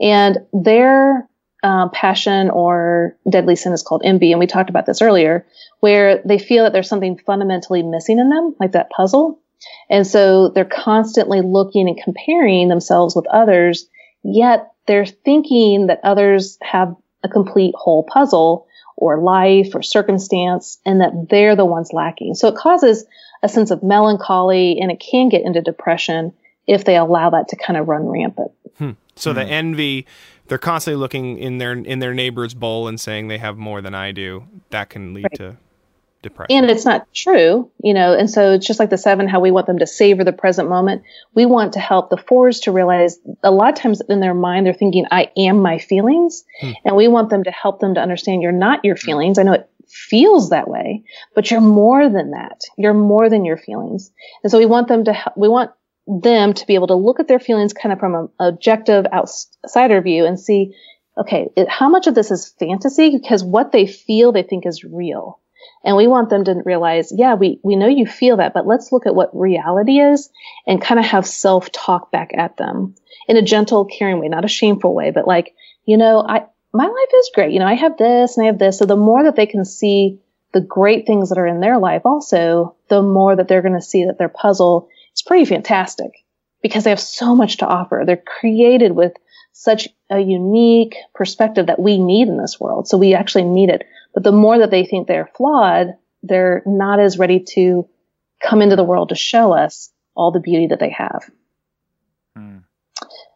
and 0.00 0.38
their 0.52 1.28
um, 1.62 1.90
passion 1.90 2.50
or 2.50 3.16
deadly 3.30 3.56
sin 3.56 3.72
is 3.72 3.82
called 3.82 4.02
envy. 4.04 4.32
And 4.32 4.40
we 4.40 4.46
talked 4.46 4.70
about 4.70 4.86
this 4.86 5.02
earlier, 5.02 5.46
where 5.80 6.20
they 6.24 6.38
feel 6.38 6.64
that 6.64 6.72
there's 6.72 6.88
something 6.88 7.18
fundamentally 7.18 7.82
missing 7.82 8.18
in 8.18 8.30
them, 8.30 8.54
like 8.58 8.72
that 8.72 8.90
puzzle. 8.90 9.40
And 9.88 10.06
so 10.06 10.48
they're 10.48 10.64
constantly 10.64 11.40
looking 11.40 11.88
and 11.88 12.00
comparing 12.02 12.68
themselves 12.68 13.14
with 13.14 13.26
others, 13.26 13.88
yet 14.24 14.72
they're 14.86 15.06
thinking 15.06 15.86
that 15.86 16.00
others 16.02 16.58
have 16.62 16.96
a 17.22 17.28
complete 17.28 17.74
whole 17.76 18.02
puzzle 18.02 18.66
or 18.96 19.20
life 19.20 19.74
or 19.74 19.82
circumstance 19.82 20.78
and 20.84 21.00
that 21.00 21.28
they're 21.30 21.56
the 21.56 21.64
ones 21.64 21.90
lacking. 21.92 22.34
So 22.34 22.48
it 22.48 22.56
causes 22.56 23.04
a 23.42 23.48
sense 23.48 23.70
of 23.70 23.82
melancholy 23.82 24.78
and 24.80 24.90
it 24.90 25.00
can 25.00 25.28
get 25.28 25.42
into 25.42 25.60
depression 25.60 26.32
if 26.66 26.84
they 26.84 26.96
allow 26.96 27.30
that 27.30 27.48
to 27.48 27.56
kind 27.56 27.76
of 27.76 27.88
run 27.88 28.06
rampant. 28.06 28.52
Hmm. 28.78 28.90
So 29.16 29.32
hmm. 29.32 29.38
the 29.38 29.44
envy 29.44 30.06
they're 30.48 30.58
constantly 30.58 31.00
looking 31.00 31.38
in 31.38 31.58
their 31.58 31.72
in 31.72 31.98
their 31.98 32.14
neighbor's 32.14 32.54
bowl 32.54 32.88
and 32.88 33.00
saying 33.00 33.28
they 33.28 33.38
have 33.38 33.56
more 33.56 33.80
than 33.80 33.94
I 33.94 34.12
do. 34.12 34.44
That 34.70 34.90
can 34.90 35.14
lead 35.14 35.24
right. 35.24 35.34
to 35.34 35.56
depression. 36.22 36.56
And 36.56 36.70
it's 36.70 36.84
not 36.84 37.12
true, 37.12 37.70
you 37.82 37.92
know. 37.92 38.14
And 38.14 38.30
so 38.30 38.52
it's 38.52 38.66
just 38.66 38.78
like 38.78 38.90
the 38.90 38.98
seven, 38.98 39.28
how 39.28 39.40
we 39.40 39.50
want 39.50 39.66
them 39.66 39.78
to 39.78 39.86
savor 39.86 40.24
the 40.24 40.32
present 40.32 40.68
moment. 40.68 41.02
We 41.34 41.46
want 41.46 41.74
to 41.74 41.80
help 41.80 42.10
the 42.10 42.16
fours 42.16 42.60
to 42.60 42.72
realize 42.72 43.18
a 43.42 43.50
lot 43.50 43.72
of 43.72 43.78
times 43.78 44.00
in 44.08 44.20
their 44.20 44.34
mind 44.34 44.66
they're 44.66 44.74
thinking, 44.74 45.06
"I 45.10 45.30
am 45.36 45.60
my 45.60 45.78
feelings," 45.78 46.44
hmm. 46.60 46.72
and 46.84 46.96
we 46.96 47.08
want 47.08 47.30
them 47.30 47.44
to 47.44 47.50
help 47.50 47.80
them 47.80 47.94
to 47.94 48.00
understand 48.00 48.42
you're 48.42 48.52
not 48.52 48.84
your 48.84 48.96
feelings. 48.96 49.38
I 49.38 49.42
know 49.42 49.52
it 49.52 49.68
feels 49.88 50.50
that 50.50 50.68
way, 50.68 51.04
but 51.34 51.50
you're 51.50 51.60
more 51.60 52.08
than 52.08 52.30
that. 52.30 52.62
You're 52.78 52.94
more 52.94 53.28
than 53.28 53.44
your 53.44 53.58
feelings. 53.58 54.10
And 54.42 54.50
so 54.50 54.58
we 54.58 54.66
want 54.66 54.88
them 54.88 55.04
to 55.04 55.12
help, 55.12 55.36
we 55.36 55.48
want 55.48 55.70
them 56.06 56.52
to 56.52 56.66
be 56.66 56.74
able 56.74 56.88
to 56.88 56.94
look 56.94 57.20
at 57.20 57.28
their 57.28 57.38
feelings 57.38 57.72
kind 57.72 57.92
of 57.92 57.98
from 57.98 58.14
an 58.14 58.28
objective 58.40 59.06
outsider 59.12 60.00
view 60.00 60.26
and 60.26 60.38
see 60.38 60.74
okay, 61.18 61.50
it, 61.56 61.68
how 61.68 61.88
much 61.88 62.06
of 62.06 62.14
this 62.14 62.30
is 62.30 62.54
fantasy? 62.58 63.10
Because 63.10 63.44
what 63.44 63.72
they 63.72 63.86
feel, 63.86 64.32
they 64.32 64.42
think 64.42 64.66
is 64.66 64.84
real. 64.84 65.38
And 65.84 65.96
we 65.96 66.06
want 66.06 66.30
them 66.30 66.44
to 66.44 66.62
realize, 66.64 67.12
yeah, 67.14 67.34
we, 67.34 67.60
we 67.62 67.76
know 67.76 67.88
you 67.88 68.06
feel 68.06 68.38
that, 68.38 68.54
but 68.54 68.66
let's 68.66 68.92
look 68.92 69.06
at 69.06 69.14
what 69.14 69.36
reality 69.36 70.00
is 70.00 70.30
and 70.66 70.80
kind 70.80 70.98
of 70.98 71.06
have 71.06 71.26
self 71.26 71.70
talk 71.70 72.10
back 72.10 72.30
at 72.36 72.56
them 72.56 72.94
in 73.28 73.36
a 73.36 73.42
gentle, 73.42 73.84
caring 73.84 74.20
way, 74.20 74.28
not 74.28 74.44
a 74.44 74.48
shameful 74.48 74.94
way, 74.94 75.10
but 75.10 75.26
like, 75.26 75.54
you 75.84 75.96
know, 75.96 76.24
I, 76.26 76.46
my 76.72 76.86
life 76.86 77.08
is 77.14 77.30
great. 77.34 77.52
You 77.52 77.58
know, 77.58 77.66
I 77.66 77.74
have 77.74 77.96
this 77.96 78.36
and 78.36 78.44
I 78.44 78.46
have 78.46 78.58
this. 78.58 78.78
So 78.78 78.86
the 78.86 78.96
more 78.96 79.24
that 79.24 79.36
they 79.36 79.46
can 79.46 79.64
see 79.64 80.18
the 80.52 80.60
great 80.60 81.06
things 81.06 81.28
that 81.28 81.38
are 81.38 81.46
in 81.46 81.60
their 81.60 81.78
life 81.78 82.02
also, 82.04 82.76
the 82.88 83.02
more 83.02 83.36
that 83.36 83.48
they're 83.48 83.62
going 83.62 83.74
to 83.74 83.82
see 83.82 84.06
that 84.06 84.18
their 84.18 84.28
puzzle 84.28 84.88
is 85.14 85.22
pretty 85.22 85.44
fantastic 85.44 86.10
because 86.62 86.84
they 86.84 86.90
have 86.90 87.00
so 87.00 87.34
much 87.34 87.58
to 87.58 87.66
offer. 87.66 88.04
They're 88.06 88.16
created 88.16 88.92
with 88.92 89.12
such 89.52 89.88
a 90.10 90.18
unique 90.18 90.96
perspective 91.14 91.66
that 91.66 91.78
we 91.78 91.98
need 91.98 92.28
in 92.28 92.38
this 92.38 92.58
world. 92.58 92.88
So 92.88 92.96
we 92.96 93.14
actually 93.14 93.44
need 93.44 93.68
it. 93.68 93.84
But 94.14 94.24
the 94.24 94.32
more 94.32 94.58
that 94.58 94.70
they 94.70 94.84
think 94.84 95.06
they're 95.06 95.30
flawed, 95.36 95.94
they're 96.22 96.62
not 96.64 97.00
as 97.00 97.18
ready 97.18 97.40
to 97.54 97.88
come 98.42 98.62
into 98.62 98.76
the 98.76 98.84
world 98.84 99.10
to 99.10 99.14
show 99.14 99.52
us 99.52 99.90
all 100.14 100.30
the 100.30 100.40
beauty 100.40 100.68
that 100.68 100.80
they 100.80 100.90
have. 100.90 101.30
Hmm. 102.36 102.58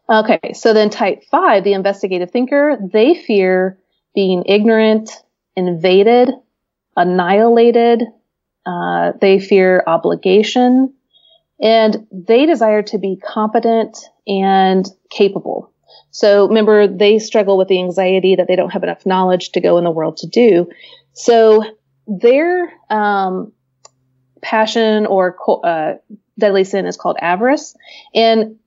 Okay, 0.09 0.53
so 0.53 0.73
then 0.73 0.89
type 0.89 1.23
five, 1.29 1.63
the 1.63 1.73
investigative 1.73 2.31
thinker, 2.31 2.77
they 2.81 3.13
fear 3.13 3.77
being 4.15 4.43
ignorant, 4.45 5.11
invaded, 5.55 6.31
annihilated. 6.95 8.03
Uh, 8.65 9.13
they 9.21 9.39
fear 9.39 9.83
obligation, 9.85 10.93
and 11.61 12.07
they 12.11 12.45
desire 12.45 12.83
to 12.83 12.97
be 12.97 13.17
competent 13.17 13.97
and 14.27 14.85
capable. 15.09 15.71
So 16.11 16.47
remember, 16.47 16.87
they 16.87 17.19
struggle 17.19 17.57
with 17.57 17.67
the 17.67 17.79
anxiety 17.79 18.35
that 18.35 18.47
they 18.47 18.55
don't 18.55 18.71
have 18.71 18.83
enough 18.83 19.05
knowledge 19.05 19.51
to 19.51 19.61
go 19.61 19.77
in 19.77 19.83
the 19.83 19.91
world 19.91 20.17
to 20.17 20.27
do. 20.27 20.69
So 21.13 21.63
their 22.07 22.71
um, 22.89 23.51
passion 24.41 25.05
or 25.05 25.35
uh, 25.63 25.93
deadly 26.39 26.63
sin 26.63 26.85
is 26.85 26.97
called 26.97 27.17
avarice. 27.19 27.75
And 28.13 28.57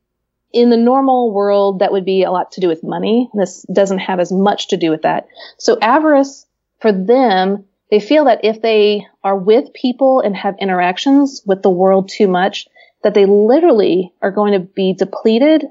in 0.53 0.71
the 0.71 0.77
normal 0.77 1.33
world, 1.33 1.79
that 1.79 1.93
would 1.93 2.05
be 2.05 2.25
a 2.25 2.31
lot 2.31 2.53
to 2.53 2.61
do 2.61 2.69
with 2.69 2.83
money. 2.83 3.31
This 3.35 3.65
doesn't 3.73 3.99
have 3.99 4.21
as 4.21 4.33
much 4.33 4.69
to 4.69 4.77
do 4.77 4.91
with 4.91 5.03
that. 5.03 5.27
So 5.59 5.79
avarice 5.81 6.47
for 6.81 6.93
them, 6.93 7.65
they 7.91 8.01
feel 8.01 8.25
that 8.25 8.45
if 8.45 8.63
they 8.63 9.07
are 9.23 9.37
with 9.37 9.73
people 9.75 10.21
and 10.21 10.37
have 10.37 10.57
interactions 10.61 11.43
with 11.47 11.63
the 11.63 11.71
world 11.71 12.09
too 12.09 12.29
much, 12.29 12.67
that 13.03 13.15
they 13.15 13.27
literally 13.27 14.13
are 14.21 14.31
going 14.31 14.53
to 14.53 14.61
be 14.61 14.95
depleted 14.95 15.65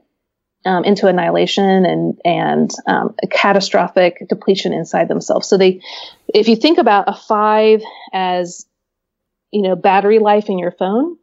um, 0.65 0.83
into 0.83 1.07
annihilation 1.07 1.85
and 1.85 2.19
and 2.25 2.71
um, 2.85 3.15
a 3.23 3.27
catastrophic 3.27 4.27
depletion 4.27 4.73
inside 4.73 5.07
themselves. 5.07 5.47
So 5.47 5.57
they, 5.57 5.81
if 6.27 6.47
you 6.47 6.55
think 6.55 6.77
about 6.77 7.05
a 7.07 7.13
five 7.13 7.81
as, 8.11 8.65
you 9.51 9.61
know, 9.61 9.75
battery 9.75 10.19
life 10.19 10.49
in 10.49 10.59
your 10.59 10.71
phone. 10.71 11.17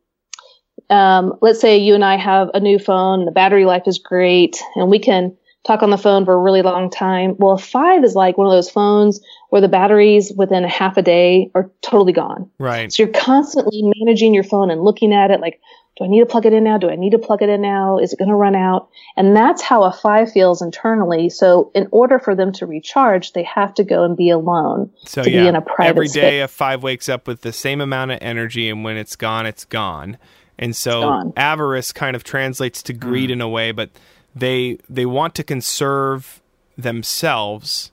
Um, 0.89 1.35
let's 1.41 1.61
say 1.61 1.79
you 1.79 1.95
and 1.95 2.05
I 2.05 2.17
have 2.17 2.51
a 2.55 2.61
new 2.61 2.79
phone, 2.79 3.25
the 3.25 3.33
battery 3.33 3.65
life 3.65 3.83
is 3.87 3.99
great, 3.99 4.63
and 4.77 4.89
we 4.89 5.01
can 5.01 5.37
talk 5.67 5.83
on 5.83 5.91
the 5.91 5.99
phone 5.99 6.25
for 6.25 6.33
a 6.35 6.39
really 6.39 6.63
long 6.63 6.91
time. 6.91 7.35
Well, 7.39 7.53
a 7.53 7.59
five 7.59 8.05
is 8.05 8.15
like 8.15 8.39
one 8.39 8.47
of 8.47 8.53
those 8.53 8.71
phones 8.71 9.21
where 9.51 9.61
the 9.61 9.69
batteries 9.69 10.33
within 10.37 10.65
a 10.65 10.69
half 10.69 10.97
a 10.97 11.03
day 11.03 11.51
are 11.55 11.71
totally 11.83 12.13
gone. 12.13 12.49
Right. 12.59 12.93
So 12.93 13.03
you're 13.03 13.13
constantly 13.13 13.83
managing 13.97 14.35
your 14.35 14.45
phone 14.45 14.71
and 14.71 14.83
looking 14.83 15.13
at 15.13 15.31
it 15.31 15.41
like, 15.41 15.61
do 15.99 16.05
I 16.05 16.09
need 16.09 16.21
to 16.21 16.27
plug 16.27 16.45
it 16.45 16.53
in 16.53 16.63
now? 16.63 16.77
Do 16.77 16.91
I 16.91 16.95
need 16.97 17.13
to 17.13 17.19
plug 17.19 17.41
it 17.43 17.49
in 17.49 17.63
now? 17.63 17.99
Is 17.99 18.13
it 18.13 18.19
going 18.19 18.29
to 18.29 18.35
run 18.35 18.55
out? 18.55 18.91
And 19.17 19.35
that's 19.35 19.63
how 19.63 19.83
a 19.83 19.93
five 19.93 20.31
feels 20.31 20.61
internally. 20.61 21.31
So 21.31 21.71
in 21.75 21.89
order 21.91 22.19
for 22.19 22.35
them 22.35 22.53
to 22.53 22.67
recharge, 22.67 23.33
they 23.33 23.43
have 23.45 23.73
to 23.75 23.83
go 23.85 24.05
and 24.05 24.15
be 24.15 24.29
alone 24.29 24.91
so, 25.07 25.23
to 25.23 25.31
yeah, 25.31 25.43
be 25.43 25.49
in 25.49 25.57
a 25.57 25.63
private 25.63 25.89
Every 25.89 26.09
day 26.09 26.41
space. 26.41 26.45
a 26.45 26.49
five 26.49 26.83
wakes 26.83 27.09
up 27.09 27.27
with 27.27 27.41
the 27.41 27.53
same 27.53 27.81
amount 27.81 28.11
of 28.11 28.19
energy 28.21 28.69
and 28.69 28.85
when 28.85 28.99
it's 28.99 29.17
gone, 29.17 29.47
it's 29.47 29.65
gone. 29.65 30.19
And 30.59 30.77
so 30.77 31.33
avarice 31.37 31.93
kind 31.93 32.15
of 32.15 32.25
translates 32.25 32.83
to 32.85 32.93
greed 32.93 33.31
Mm. 33.31 33.35
in 33.35 33.41
a 33.41 33.49
way, 33.49 33.73
but 33.73 33.91
they 34.37 34.79
they 34.89 35.07
want 35.07 35.35
to 35.35 35.43
conserve 35.43 36.41
themselves 36.79 37.91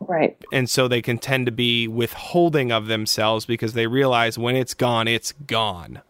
Right. 0.00 0.36
and 0.52 0.68
so 0.68 0.88
they 0.88 1.00
can 1.00 1.18
tend 1.18 1.46
to 1.46 1.52
be 1.52 1.86
withholding 1.86 2.72
of 2.72 2.86
themselves 2.88 3.46
because 3.46 3.74
they 3.74 3.86
realize 3.86 4.36
when 4.36 4.56
it's 4.56 4.74
gone, 4.74 5.06
it's 5.06 5.30
gone. 5.46 6.00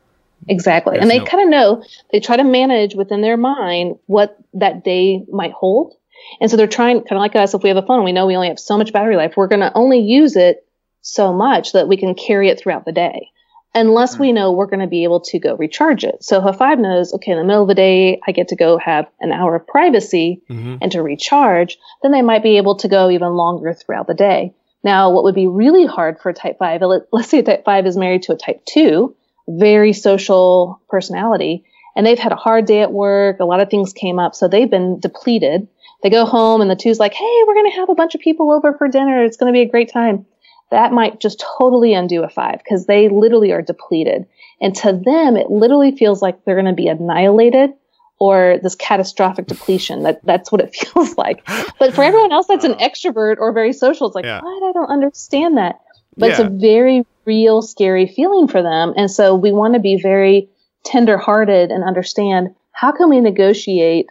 Exactly. 0.48 0.92
There's 0.92 1.02
and 1.02 1.10
they 1.10 1.18
no- 1.18 1.26
kind 1.26 1.42
of 1.44 1.50
know, 1.50 1.84
they 2.10 2.18
try 2.18 2.36
to 2.38 2.44
manage 2.44 2.94
within 2.94 3.20
their 3.20 3.36
mind 3.36 3.98
what 4.06 4.38
that 4.54 4.82
day 4.82 5.24
might 5.30 5.52
hold. 5.52 5.94
And 6.40 6.50
so 6.50 6.56
they're 6.56 6.66
trying, 6.66 7.00
kind 7.00 7.12
of 7.12 7.18
like 7.18 7.36
us, 7.36 7.52
if 7.52 7.62
we 7.62 7.68
have 7.68 7.76
a 7.76 7.86
phone 7.86 8.02
we 8.02 8.12
know 8.12 8.26
we 8.26 8.34
only 8.36 8.48
have 8.48 8.58
so 8.58 8.78
much 8.78 8.92
battery 8.94 9.16
life, 9.16 9.34
we're 9.36 9.46
going 9.48 9.60
to 9.60 9.72
only 9.74 9.98
use 9.98 10.36
it 10.36 10.64
so 11.02 11.32
much 11.34 11.72
that 11.72 11.86
we 11.86 11.96
can 11.98 12.14
carry 12.14 12.48
it 12.48 12.58
throughout 12.60 12.84
the 12.86 12.92
day. 12.92 13.28
Unless 13.74 14.18
we 14.18 14.32
know 14.32 14.52
we're 14.52 14.66
going 14.66 14.80
to 14.80 14.86
be 14.86 15.04
able 15.04 15.20
to 15.20 15.38
go 15.38 15.56
recharge 15.56 16.04
it. 16.04 16.22
So 16.22 16.38
if 16.38 16.44
a 16.44 16.52
five 16.56 16.78
knows, 16.78 17.14
okay, 17.14 17.32
in 17.32 17.38
the 17.38 17.44
middle 17.44 17.62
of 17.62 17.68
the 17.68 17.74
day, 17.74 18.20
I 18.26 18.32
get 18.32 18.48
to 18.48 18.56
go 18.56 18.76
have 18.76 19.06
an 19.20 19.32
hour 19.32 19.56
of 19.56 19.66
privacy 19.66 20.42
Mhm. 20.50 20.78
and 20.82 20.92
to 20.92 21.02
recharge, 21.02 21.78
then 22.02 22.12
they 22.12 22.20
might 22.20 22.42
be 22.42 22.58
able 22.58 22.76
to 22.76 22.88
go 22.88 23.08
even 23.08 23.32
longer 23.34 23.72
throughout 23.72 24.06
the 24.06 24.14
day. 24.14 24.52
Now, 24.84 25.10
what 25.10 25.24
would 25.24 25.34
be 25.34 25.46
really 25.46 25.86
hard 25.86 26.18
for 26.18 26.28
a 26.28 26.34
type 26.34 26.58
five, 26.58 26.82
let- 26.82 27.02
let's 27.12 27.28
say 27.28 27.38
a 27.38 27.42
type 27.42 27.64
five 27.64 27.86
is 27.86 27.96
married 27.96 28.22
to 28.24 28.32
a 28.32 28.36
type 28.36 28.62
two, 28.66 29.14
very 29.48 29.92
social 29.94 30.80
personality, 30.90 31.64
and 31.96 32.04
they've 32.06 32.18
had 32.18 32.32
a 32.32 32.36
hard 32.36 32.66
day 32.66 32.80
at 32.82 32.92
work, 32.92 33.38
a 33.40 33.44
lot 33.44 33.60
of 33.60 33.70
things 33.70 33.92
came 33.92 34.18
up, 34.18 34.34
so 34.34 34.48
they've 34.48 34.70
been 34.70 34.98
depleted. 35.00 35.66
They 36.02 36.10
go 36.10 36.24
home 36.24 36.60
and 36.60 36.70
the 36.70 36.76
two's 36.76 36.98
like, 36.98 37.14
hey, 37.14 37.42
we're 37.46 37.54
going 37.54 37.70
to 37.70 37.76
have 37.78 37.88
a 37.88 37.94
bunch 37.94 38.14
of 38.14 38.20
people 38.20 38.50
over 38.52 38.72
for 38.74 38.88
dinner. 38.88 39.24
It's 39.24 39.36
going 39.36 39.52
to 39.52 39.56
be 39.56 39.62
a 39.62 39.70
great 39.70 39.92
time. 39.92 40.26
That 40.72 40.92
might 40.92 41.20
just 41.20 41.44
totally 41.58 41.94
undo 41.94 42.22
a 42.24 42.28
five 42.28 42.58
because 42.58 42.86
they 42.86 43.08
literally 43.08 43.52
are 43.52 43.62
depleted. 43.62 44.26
And 44.60 44.74
to 44.76 44.92
them, 44.92 45.36
it 45.36 45.50
literally 45.50 45.94
feels 45.96 46.22
like 46.22 46.44
they're 46.44 46.54
going 46.56 46.66
to 46.66 46.72
be 46.72 46.88
annihilated 46.88 47.70
or 48.18 48.58
this 48.62 48.74
catastrophic 48.74 49.46
depletion. 49.46 50.02
That 50.02 50.20
that's 50.24 50.50
what 50.50 50.60
it 50.60 50.74
feels 50.74 51.16
like. 51.16 51.46
But 51.78 51.94
for 51.94 52.02
everyone 52.02 52.32
else 52.32 52.46
that's 52.46 52.64
an 52.64 52.74
extrovert 52.74 53.36
or 53.38 53.52
very 53.52 53.72
social, 53.72 54.06
it's 54.06 54.16
like, 54.16 54.24
Yeah. 54.24 54.40
what? 54.40 54.68
I 54.68 54.72
don't 54.72 54.90
understand 54.90 55.58
that. 55.58 55.80
But 56.16 56.30
it's 56.30 56.38
a 56.40 56.48
very 56.48 57.04
real, 57.24 57.62
scary 57.62 58.06
feeling 58.06 58.48
for 58.48 58.62
them. 58.62 58.92
And 58.96 59.10
so 59.10 59.34
we 59.34 59.52
want 59.52 59.74
to 59.74 59.80
be 59.80 60.00
very 60.00 60.48
tenderhearted 60.84 61.70
and 61.70 61.84
understand 61.84 62.54
how 62.72 62.92
can 62.92 63.08
we 63.08 63.20
negotiate 63.20 64.06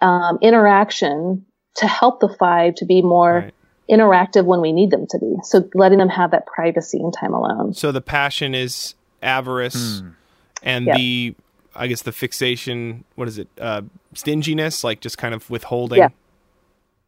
um, 0.00 0.38
interaction 0.42 1.46
to 1.76 1.86
help 1.86 2.20
the 2.20 2.28
five 2.28 2.74
to 2.76 2.84
be 2.84 3.02
more 3.02 3.40
Right. 3.40 3.54
Interactive 3.90 4.44
when 4.44 4.60
we 4.60 4.72
need 4.72 4.90
them 4.90 5.06
to 5.10 5.18
be. 5.18 5.34
So 5.44 5.68
letting 5.74 5.98
them 5.98 6.08
have 6.08 6.30
that 6.30 6.46
privacy 6.46 6.98
and 6.98 7.12
time 7.12 7.34
alone. 7.34 7.74
So 7.74 7.92
the 7.92 8.00
passion 8.00 8.54
is 8.54 8.94
avarice 9.22 10.02
and 10.62 10.86
Yeah. 10.86 10.96
the 10.96 11.34
I 11.74 11.86
guess 11.86 12.02
the 12.02 12.12
fixation, 12.12 13.04
what 13.14 13.28
is 13.28 13.38
it? 13.38 13.48
Uh 13.58 13.82
stinginess, 14.14 14.84
like 14.84 15.00
just 15.00 15.18
kind 15.18 15.34
of 15.34 15.48
withholding. 15.50 15.98
Yeah. 15.98 16.08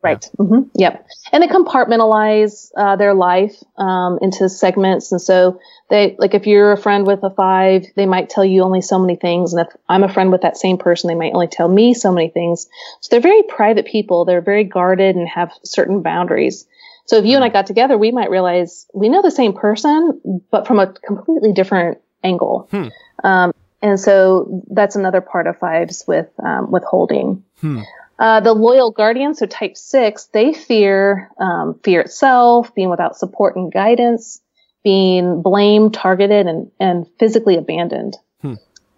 Right. 0.05 0.31
mm-hmm 0.39 0.69
Yep. 0.77 1.07
And 1.33 1.43
they 1.43 1.49
compartmentalize 1.49 2.71
uh, 2.77 2.97
their 2.97 3.15
life 3.15 3.57
um, 3.79 4.19
into 4.21 4.49
segments. 4.49 5.13
And 5.13 5.21
so 5.21 5.61
they, 5.89 6.17
like, 6.19 6.35
if 6.35 6.47
you're 6.47 6.73
a 6.73 6.77
friend 6.77 7.07
with 7.07 7.23
a 7.23 7.31
five, 7.31 7.87
they 7.97 8.07
might 8.07 8.29
tell 8.29 8.45
you 8.45 8.63
only 8.63 8.81
so 8.81 8.99
many 8.99 9.17
things. 9.17 9.53
And 9.53 9.67
if 9.67 9.75
I'm 9.89 10.03
a 10.03 10.13
friend 10.13 10.31
with 10.31 10.43
that 10.43 10.57
same 10.57 10.79
person, 10.79 11.09
they 11.09 11.15
might 11.15 11.33
only 11.33 11.47
tell 11.47 11.69
me 11.69 11.95
so 11.95 12.13
many 12.13 12.29
things. 12.29 12.69
So 13.01 13.09
they're 13.11 13.21
very 13.21 13.43
private 13.45 13.87
people. 13.87 14.25
They're 14.25 14.41
very 14.41 14.65
guarded 14.65 15.17
and 15.17 15.29
have 15.29 15.53
certain 15.65 16.03
boundaries. 16.03 16.67
So 17.07 17.17
if 17.17 17.25
you 17.25 17.37
and 17.37 17.45
I 17.45 17.49
got 17.49 17.67
together, 17.67 17.99
we 17.99 18.11
might 18.11 18.31
realize 18.31 18.87
we 18.95 19.09
know 19.09 19.23
the 19.23 19.31
same 19.31 19.53
person, 19.53 20.43
but 20.51 20.67
from 20.67 20.79
a 20.79 20.93
completely 20.93 21.53
different 21.53 21.99
angle. 22.23 22.69
Hmm. 22.71 22.89
Um, 23.23 23.53
and 23.83 24.01
so 24.01 24.63
that's 24.71 24.97
another 24.97 25.21
part 25.21 25.47
of 25.47 25.59
fives 25.59 26.05
with 26.07 26.29
um, 26.43 26.71
withholding. 26.71 27.45
Hmm. 27.61 27.83
Uh, 28.19 28.41
the 28.41 28.53
loyal 28.53 28.91
guardian, 28.91 29.35
so 29.35 29.47
type 29.47 29.77
six, 29.77 30.27
they 30.27 30.53
fear 30.53 31.31
um, 31.39 31.79
fear 31.83 32.01
itself, 32.01 32.75
being 32.75 32.91
without 32.91 33.17
support 33.17 33.57
and 33.57 33.73
guidance, 33.73 34.41
being 34.85 35.43
blamed, 35.43 35.95
targeted, 35.95 36.47
and, 36.47 36.71
and 36.79 37.07
physically 37.19 37.57
abandoned. 37.57 38.17
Hmm. 38.41 38.55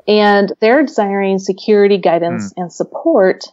And 0.07 0.53
they're 0.61 0.85
desiring 0.85 1.39
security, 1.39 1.99
guidance, 1.99 2.53
and 2.57 2.73
support. 2.73 3.45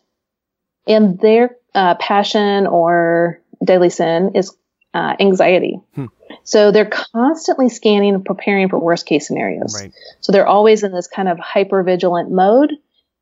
And 0.85 1.17
their 1.19 1.55
uh, 1.73 1.95
passion 1.95 2.67
or 2.67 3.41
deadly 3.63 3.89
sin 3.89 4.31
is 4.35 4.53
uh, 4.93 5.15
anxiety. 5.19 5.79
Hmm. 5.95 6.07
So 6.43 6.71
they're 6.71 6.89
constantly 6.89 7.69
scanning 7.69 8.15
and 8.15 8.25
preparing 8.25 8.67
for 8.67 8.79
worst 8.79 9.05
case 9.05 9.27
scenarios. 9.27 9.79
Right. 9.81 9.93
So 10.19 10.31
they're 10.31 10.47
always 10.47 10.83
in 10.83 10.91
this 10.91 11.07
kind 11.07 11.29
of 11.29 11.39
hyper 11.39 11.83
vigilant 11.83 12.31
mode 12.31 12.73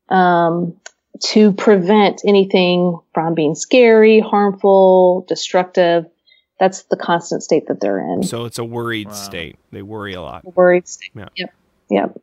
um, 0.08 0.76
to 1.20 1.52
prevent 1.52 2.22
anything 2.26 2.98
from 3.14 3.34
being 3.34 3.54
scary, 3.54 4.20
harmful, 4.20 5.24
destructive. 5.28 6.04
That's 6.58 6.84
the 6.84 6.96
constant 6.96 7.42
state 7.42 7.66
that 7.68 7.80
they're 7.80 7.98
in. 7.98 8.22
So 8.22 8.44
it's 8.44 8.58
a 8.58 8.64
worried 8.64 9.08
Wow. 9.08 9.14
state. 9.14 9.56
They 9.72 9.82
worry 9.82 10.14
a 10.14 10.22
lot. 10.22 10.44
Worried 10.56 10.88
state. 10.88 11.10
Yeah. 11.14 11.28
Yep. 11.36 11.54
Yep. 11.90 12.18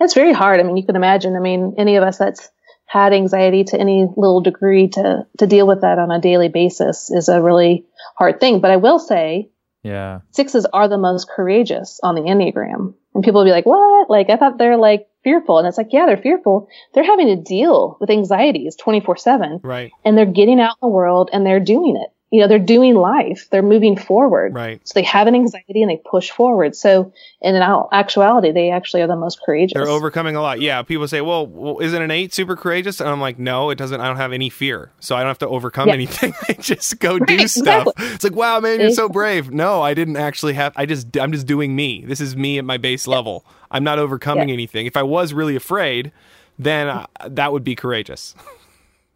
It's 0.00 0.14
very 0.14 0.32
hard. 0.32 0.60
I 0.60 0.62
mean, 0.62 0.76
you 0.76 0.84
can 0.86 0.96
imagine. 0.96 1.36
I 1.36 1.40
mean, 1.40 1.74
any 1.76 1.96
of 1.96 2.04
us 2.04 2.18
that's 2.18 2.50
had 2.86 3.12
anxiety 3.12 3.64
to 3.64 3.78
any 3.78 4.06
little 4.16 4.40
degree 4.40 4.88
to 4.88 5.26
to 5.38 5.46
deal 5.46 5.66
with 5.66 5.82
that 5.82 5.98
on 5.98 6.10
a 6.10 6.20
daily 6.20 6.48
basis 6.48 7.10
is 7.10 7.28
a 7.28 7.40
really 7.42 7.84
hard 8.16 8.40
thing. 8.40 8.60
But 8.60 8.70
I 8.70 8.76
will 8.76 8.98
say 8.98 9.50
Yeah. 9.82 10.20
sixes 10.30 10.66
are 10.66 10.88
the 10.88 10.98
most 10.98 11.28
courageous 11.28 12.00
on 12.02 12.14
the 12.14 12.22
Enneagram. 12.22 12.94
And 13.14 13.24
people 13.24 13.40
will 13.40 13.46
be 13.46 13.50
like, 13.52 13.66
what? 13.66 14.08
Like, 14.10 14.30
I 14.30 14.36
thought 14.36 14.58
they're 14.58 14.76
like 14.76 15.08
fearful. 15.24 15.58
And 15.58 15.66
it's 15.66 15.78
like, 15.78 15.88
yeah, 15.92 16.06
they're 16.06 16.16
fearful. 16.16 16.68
They're 16.94 17.04
having 17.04 17.26
to 17.28 17.36
deal 17.42 17.96
with 18.00 18.10
anxieties 18.10 18.76
24 18.76 19.16
seven 19.16 19.60
Right. 19.62 19.90
and 20.04 20.16
they're 20.16 20.26
getting 20.26 20.60
out 20.60 20.76
in 20.82 20.88
the 20.88 20.94
world 20.94 21.30
and 21.32 21.44
they're 21.44 21.60
doing 21.60 21.96
it. 21.96 22.10
You 22.32 22.40
know, 22.40 22.46
they're 22.46 22.60
doing 22.60 22.94
life. 22.94 23.48
They're 23.50 23.60
moving 23.62 23.96
forward. 23.96 24.54
Right. 24.54 24.80
So 24.86 24.92
they 24.94 25.02
have 25.02 25.26
an 25.26 25.34
anxiety 25.34 25.82
and 25.82 25.90
they 25.90 25.96
push 25.96 26.30
forward. 26.30 26.76
So 26.76 27.12
in 27.42 27.56
actuality, 27.56 28.52
they 28.52 28.70
actually 28.70 29.02
are 29.02 29.08
the 29.08 29.16
most 29.16 29.40
courageous. 29.44 29.74
They're 29.74 29.88
overcoming 29.88 30.36
a 30.36 30.40
lot. 30.40 30.60
Yeah, 30.60 30.82
people 30.82 31.08
say, 31.08 31.22
"Well, 31.22 31.46
well, 31.48 31.78
isn't 31.80 32.00
an 32.00 32.12
eight 32.12 32.32
super 32.32 32.54
courageous?" 32.54 33.00
And 33.00 33.08
I'm 33.08 33.20
like, 33.20 33.38
"No, 33.40 33.70
it 33.70 33.76
doesn't. 33.78 34.00
I 34.00 34.06
don't 34.06 34.16
have 34.16 34.32
any 34.32 34.48
fear, 34.48 34.92
so 35.00 35.16
I 35.16 35.20
don't 35.20 35.28
have 35.28 35.38
to 35.38 35.48
overcome 35.48 35.88
Yeah. 35.88 35.94
anything. 35.94 36.32
Just 36.60 37.00
go 37.00 37.18
do 37.18 37.48
stuff." 37.48 37.88
exactly. 37.88 38.06
It's 38.14 38.24
like, 38.24 38.36
"Wow, 38.36 38.60
man, 38.60 38.78
you're 38.78 38.90
so 38.92 39.08
brave." 39.08 39.50
No, 39.50 39.82
I 39.82 39.94
didn't 39.94 40.16
actually 40.16 40.52
have. 40.54 40.72
I 40.76 40.86
just, 40.86 41.16
I'm 41.16 41.32
just 41.32 41.46
doing 41.48 41.74
me. 41.74 42.04
This 42.06 42.20
is 42.20 42.36
me 42.36 42.58
at 42.58 42.64
my 42.64 42.76
base 42.76 43.06
level. 43.08 43.44
I'm 43.72 43.82
not 43.82 43.98
overcoming 43.98 44.50
Yeah. 44.50 44.54
anything. 44.54 44.86
If 44.86 44.96
I 44.96 45.02
was 45.02 45.32
really 45.32 45.56
afraid, 45.56 46.12
then 46.60 46.86
uh, 46.88 47.06
that 47.26 47.52
would 47.52 47.64
be 47.64 47.74
courageous. 47.74 48.34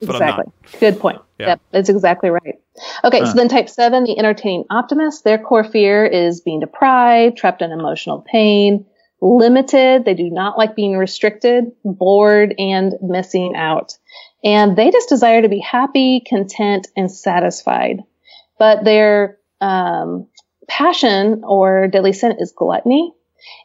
but 0.07 0.17
I'm 0.17 0.27
not. 0.27 0.41
exactly. 0.41 0.81
Good 0.81 1.01
point. 1.01 1.23
Yeah. 1.39 1.49
Yep, 1.49 1.61
that's 1.73 1.89
exactly 1.89 2.31
right. 2.31 2.61
Okay, 3.05 3.25
so 3.25 3.33
then 3.33 3.49
type 3.49 3.69
seven, 3.69 4.05
the 4.05 4.19
entertaining 4.19 4.65
optimist, 4.71 5.25
their 5.25 5.39
core 5.39 5.65
fear 5.65 6.05
is 6.05 6.41
being 6.41 6.61
deprived, 6.61 7.37
trapped 7.37 7.63
in 7.63 7.71
emotional 7.71 8.25
pain, 8.31 8.87
limited. 9.21 10.05
They 10.05 10.15
do 10.15 10.31
not 10.31 10.59
like 10.59 10.77
being 10.77 10.97
restricted, 10.97 11.73
bored, 11.85 12.55
and 12.59 12.95
missing 13.03 13.55
out. 13.57 13.97
And 14.43 14.77
they 14.77 14.91
just 14.91 15.09
desire 15.09 15.43
to 15.43 15.49
be 15.49 15.61
happy, 15.61 16.23
content, 16.29 16.89
and 16.97 17.11
satisfied. 17.11 18.01
But 18.59 18.85
their 18.85 19.39
um, 19.61 20.29
passion 20.69 21.43
or 21.45 21.89
deadly 21.89 22.13
sin 22.13 22.37
is 22.39 22.53
gluttony. 22.57 23.13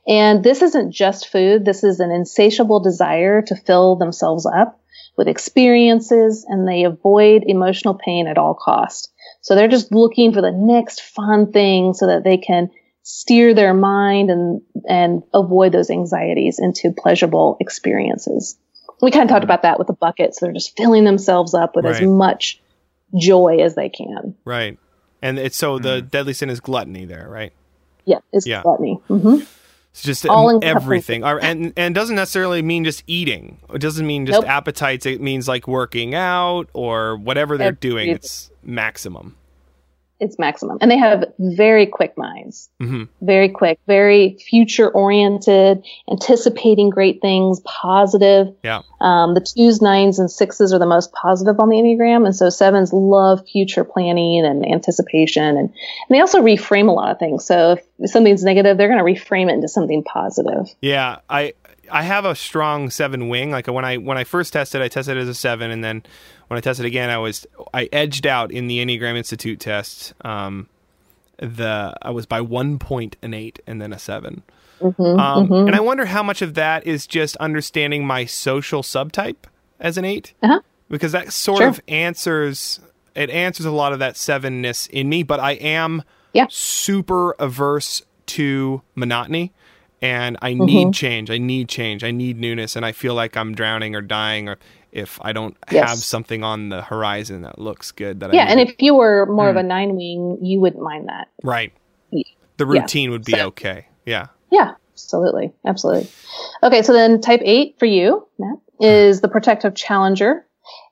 And 0.07 0.43
this 0.43 0.61
isn't 0.61 0.91
just 0.91 1.27
food. 1.27 1.65
This 1.65 1.83
is 1.83 1.99
an 1.99 2.11
insatiable 2.11 2.79
desire 2.79 3.41
to 3.43 3.55
fill 3.55 3.95
themselves 3.95 4.45
up 4.45 4.79
with 5.19 5.27
experiences 5.27 6.45
and 6.47 6.65
they 6.65 6.85
avoid 6.85 7.43
emotional 7.45 7.93
pain 7.93 8.25
at 8.25 8.37
all 8.37 8.55
cost. 8.55 9.11
So 9.41 9.53
they're 9.53 9.67
just 9.67 9.91
looking 9.91 10.33
for 10.33 10.41
the 10.41 10.53
next 10.53 11.01
fun 11.01 11.51
thing 11.51 11.93
so 11.93 12.07
that 12.07 12.23
they 12.23 12.37
can 12.37 12.69
steer 13.03 13.53
their 13.53 13.73
mind 13.73 14.31
and, 14.31 14.61
and 14.87 15.21
avoid 15.33 15.73
those 15.73 15.89
anxieties 15.89 16.57
into 16.57 16.93
pleasurable 16.97 17.57
experiences. 17.59 18.57
We 19.01 19.11
kind 19.11 19.23
of 19.23 19.29
talked 19.29 19.43
about 19.43 19.63
that 19.63 19.77
with 19.77 19.87
the 19.87 19.93
bucket. 19.93 20.35
So 20.35 20.45
they're 20.45 20.53
just 20.53 20.77
filling 20.77 21.03
themselves 21.03 21.53
up 21.53 21.75
with 21.75 21.85
as 21.85 22.01
much 22.01 22.61
joy 23.19 23.57
as 23.57 23.75
they 23.75 23.89
can. 23.89 24.35
Right. 24.45 24.79
And 25.21 25.37
it's 25.37 25.57
so 25.57 25.79
the 25.79 26.01
deadly 26.01 26.33
sin 26.33 26.49
is 26.49 26.61
gluttony 26.61 27.03
there, 27.03 27.27
right? 27.29 27.51
Yeah, 28.05 28.19
it's 28.31 28.47
Yeah. 28.47 28.61
gluttony. 28.63 29.01
hmm 29.09 29.39
It's 29.91 30.03
just 30.03 30.25
All 30.27 30.59
everything, 30.63 31.23
and 31.23 31.73
and 31.75 31.95
doesn't 31.95 32.15
necessarily 32.15 32.61
mean 32.61 32.85
just 32.85 33.03
eating. 33.07 33.57
It 33.73 33.79
doesn't 33.79 34.05
mean 34.05 34.25
just 34.27 34.41
Nope. 34.41 34.49
appetites. 34.49 35.05
It 35.05 35.19
means 35.19 35.47
like 35.47 35.67
working 35.67 36.13
out 36.13 36.69
or 36.73 37.17
whatever 37.17 37.57
they're 37.57 37.71
doing. 37.71 38.09
It's 38.09 38.51
maximum. 38.63 39.35
It's 40.19 40.37
maximum. 40.37 40.77
And 40.81 40.91
they 40.91 40.97
have 40.97 41.25
very 41.39 41.85
quick 41.85 42.17
minds. 42.17 42.69
hmm 42.79 43.03
very 43.21 43.49
quick, 43.49 43.79
very 43.87 44.37
future 44.49 44.89
oriented, 44.89 45.85
anticipating 46.09 46.89
great 46.89 47.21
things, 47.21 47.59
positive. 47.61 48.55
Yeah. 48.63 48.81
Um, 49.01 49.33
the 49.33 49.41
twos, 49.41 49.81
nines, 49.81 50.19
and 50.19 50.29
sixes 50.31 50.73
are 50.73 50.79
the 50.79 50.85
most 50.85 51.11
positive 51.13 51.59
on 51.59 51.69
the 51.69 51.75
Enneagram. 51.75 52.25
And 52.25 52.35
so 52.35 52.49
sevens 52.49 52.91
love 52.91 53.47
future 53.47 53.83
planning 53.83 54.45
and 54.45 54.65
anticipation. 54.65 55.43
And, 55.43 55.57
and 55.57 55.71
they 56.09 56.19
also 56.19 56.41
reframe 56.41 56.87
a 56.89 56.91
lot 56.91 57.11
of 57.11 57.19
things. 57.19 57.45
So 57.45 57.77
if 57.99 58.09
something's 58.09 58.43
negative, 58.43 58.77
they're 58.77 58.89
going 58.89 59.03
to 59.15 59.21
reframe 59.21 59.49
it 59.49 59.53
into 59.53 59.67
something 59.67 60.03
positive. 60.03 60.67
Yeah, 60.81 61.19
I 61.29 61.53
I 61.91 62.03
have 62.03 62.25
a 62.25 62.35
strong 62.35 62.89
seven 62.89 63.29
wing. 63.29 63.51
Like 63.51 63.67
when 63.67 63.85
I 63.85 63.97
when 63.97 64.17
I 64.17 64.23
first 64.23 64.53
tested, 64.53 64.81
I 64.81 64.87
tested 64.87 65.17
as 65.17 65.27
a 65.27 65.33
seven, 65.33 65.71
and 65.71 65.83
then 65.83 66.03
when 66.47 66.57
I 66.57 66.61
tested 66.61 66.85
again, 66.85 67.09
I 67.09 67.17
was 67.17 67.45
I 67.73 67.89
edged 67.91 68.25
out 68.27 68.51
in 68.51 68.67
the 68.67 68.79
Enneagram 68.83 69.15
Institute 69.17 69.59
test. 69.59 70.13
Um, 70.21 70.67
the 71.37 71.95
I 72.01 72.09
was 72.11 72.25
by 72.25 72.41
one 72.41 72.79
point 72.79 73.15
an 73.21 73.33
eight 73.33 73.59
and 73.67 73.81
then 73.81 73.93
a 73.93 73.99
7 73.99 74.43
Mm-hmm, 74.81 75.19
um, 75.19 75.51
And 75.51 75.75
I 75.75 75.81
wonder 75.81 76.05
how 76.05 76.23
much 76.23 76.41
of 76.41 76.53
that 76.53 76.87
is 76.87 77.05
just 77.05 77.35
understanding 77.37 78.05
my 78.07 78.23
social 78.25 78.81
subtype 78.81 79.35
as 79.79 79.97
an 79.97 80.05
8 80.05 80.33
Uh-huh. 80.41 80.61
because 80.89 81.11
that 81.11 81.33
sort 81.33 81.59
Sure. 81.59 81.67
of 81.67 81.81
answers 81.89 82.79
it 83.15 83.29
answers 83.29 83.65
a 83.65 83.71
lot 83.71 83.91
of 83.91 83.99
that 83.99 84.15
sevenness 84.15 84.89
in 84.89 85.09
me. 85.09 85.23
But 85.23 85.39
I 85.41 85.53
am 85.53 86.03
Yeah. 86.33 86.45
super 86.49 87.31
averse 87.39 88.01
to 88.27 88.81
monotony 88.95 89.51
and 90.01 90.37
I 90.41 90.53
Mm-hmm. 90.53 90.65
need 90.65 90.93
change. 90.93 91.31
I 91.31 91.37
need 91.37 91.69
change. 91.69 92.03
I 92.03 92.11
need 92.11 92.39
newness 92.39 92.75
and 92.75 92.85
I 92.85 92.91
feel 92.91 93.13
like 93.15 93.35
I'm 93.37 93.53
drowning 93.55 93.95
or 93.95 94.01
dying 94.01 94.47
or 94.49 94.57
if 94.91 95.19
I 95.21 95.33
don't 95.33 95.55
Yes. 95.71 95.87
have 95.89 95.97
something 95.99 96.43
on 96.43 96.69
the 96.69 96.81
horizon 96.81 97.41
that 97.43 97.59
looks 97.59 97.91
good 97.91 98.19
that 98.21 98.33
Yeah. 98.33 98.45
And 98.47 98.59
if 98.59 98.75
you 98.79 98.95
were 98.95 99.25
more 99.27 99.49
of 99.49 99.55
a 99.55 99.63
nine 99.63 99.95
wing, 99.95 100.39
you 100.41 100.59
wouldn't 100.59 100.81
mind 100.83 101.07
that. 101.09 101.27
right. 101.43 101.71
Yeah. 102.11 102.23
The 102.57 102.65
Yeah. 102.65 102.81
routine 102.81 103.11
would 103.11 103.23
be 103.25 103.33
So- 103.33 103.47
okay. 103.47 103.85
Yeah. 104.05 104.27
Yeah, 104.51 104.71
absolutely. 104.93 105.51
Absolutely. 105.65 106.07
Okay, 106.63 106.81
so 106.81 106.91
then 106.93 107.21
type 107.21 107.41
eight 107.43 107.75
for 107.77 107.85
you, 107.85 108.27
Matt, 108.39 108.57
is 108.79 109.21
the 109.21 109.27
protective 109.27 109.75
challenger. 109.75 110.45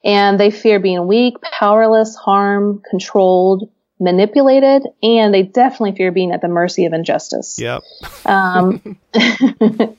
And 0.04 0.40
they 0.40 0.52
fear 0.52 0.80
being 0.80 1.08
weak, 1.08 1.36
powerless, 1.52 2.16
harm, 2.16 2.82
controlled, 2.90 3.70
manipulated, 4.00 4.84
and 5.02 5.34
they 5.34 5.44
definitely 5.44 5.96
fear 5.96 6.12
being 6.12 6.32
at 6.32 6.42
the 6.42 6.48
mercy 6.48 6.86
of 6.86 6.94
injustice. 6.94 7.58
Yep. 7.60 7.84
Um, 8.26 8.98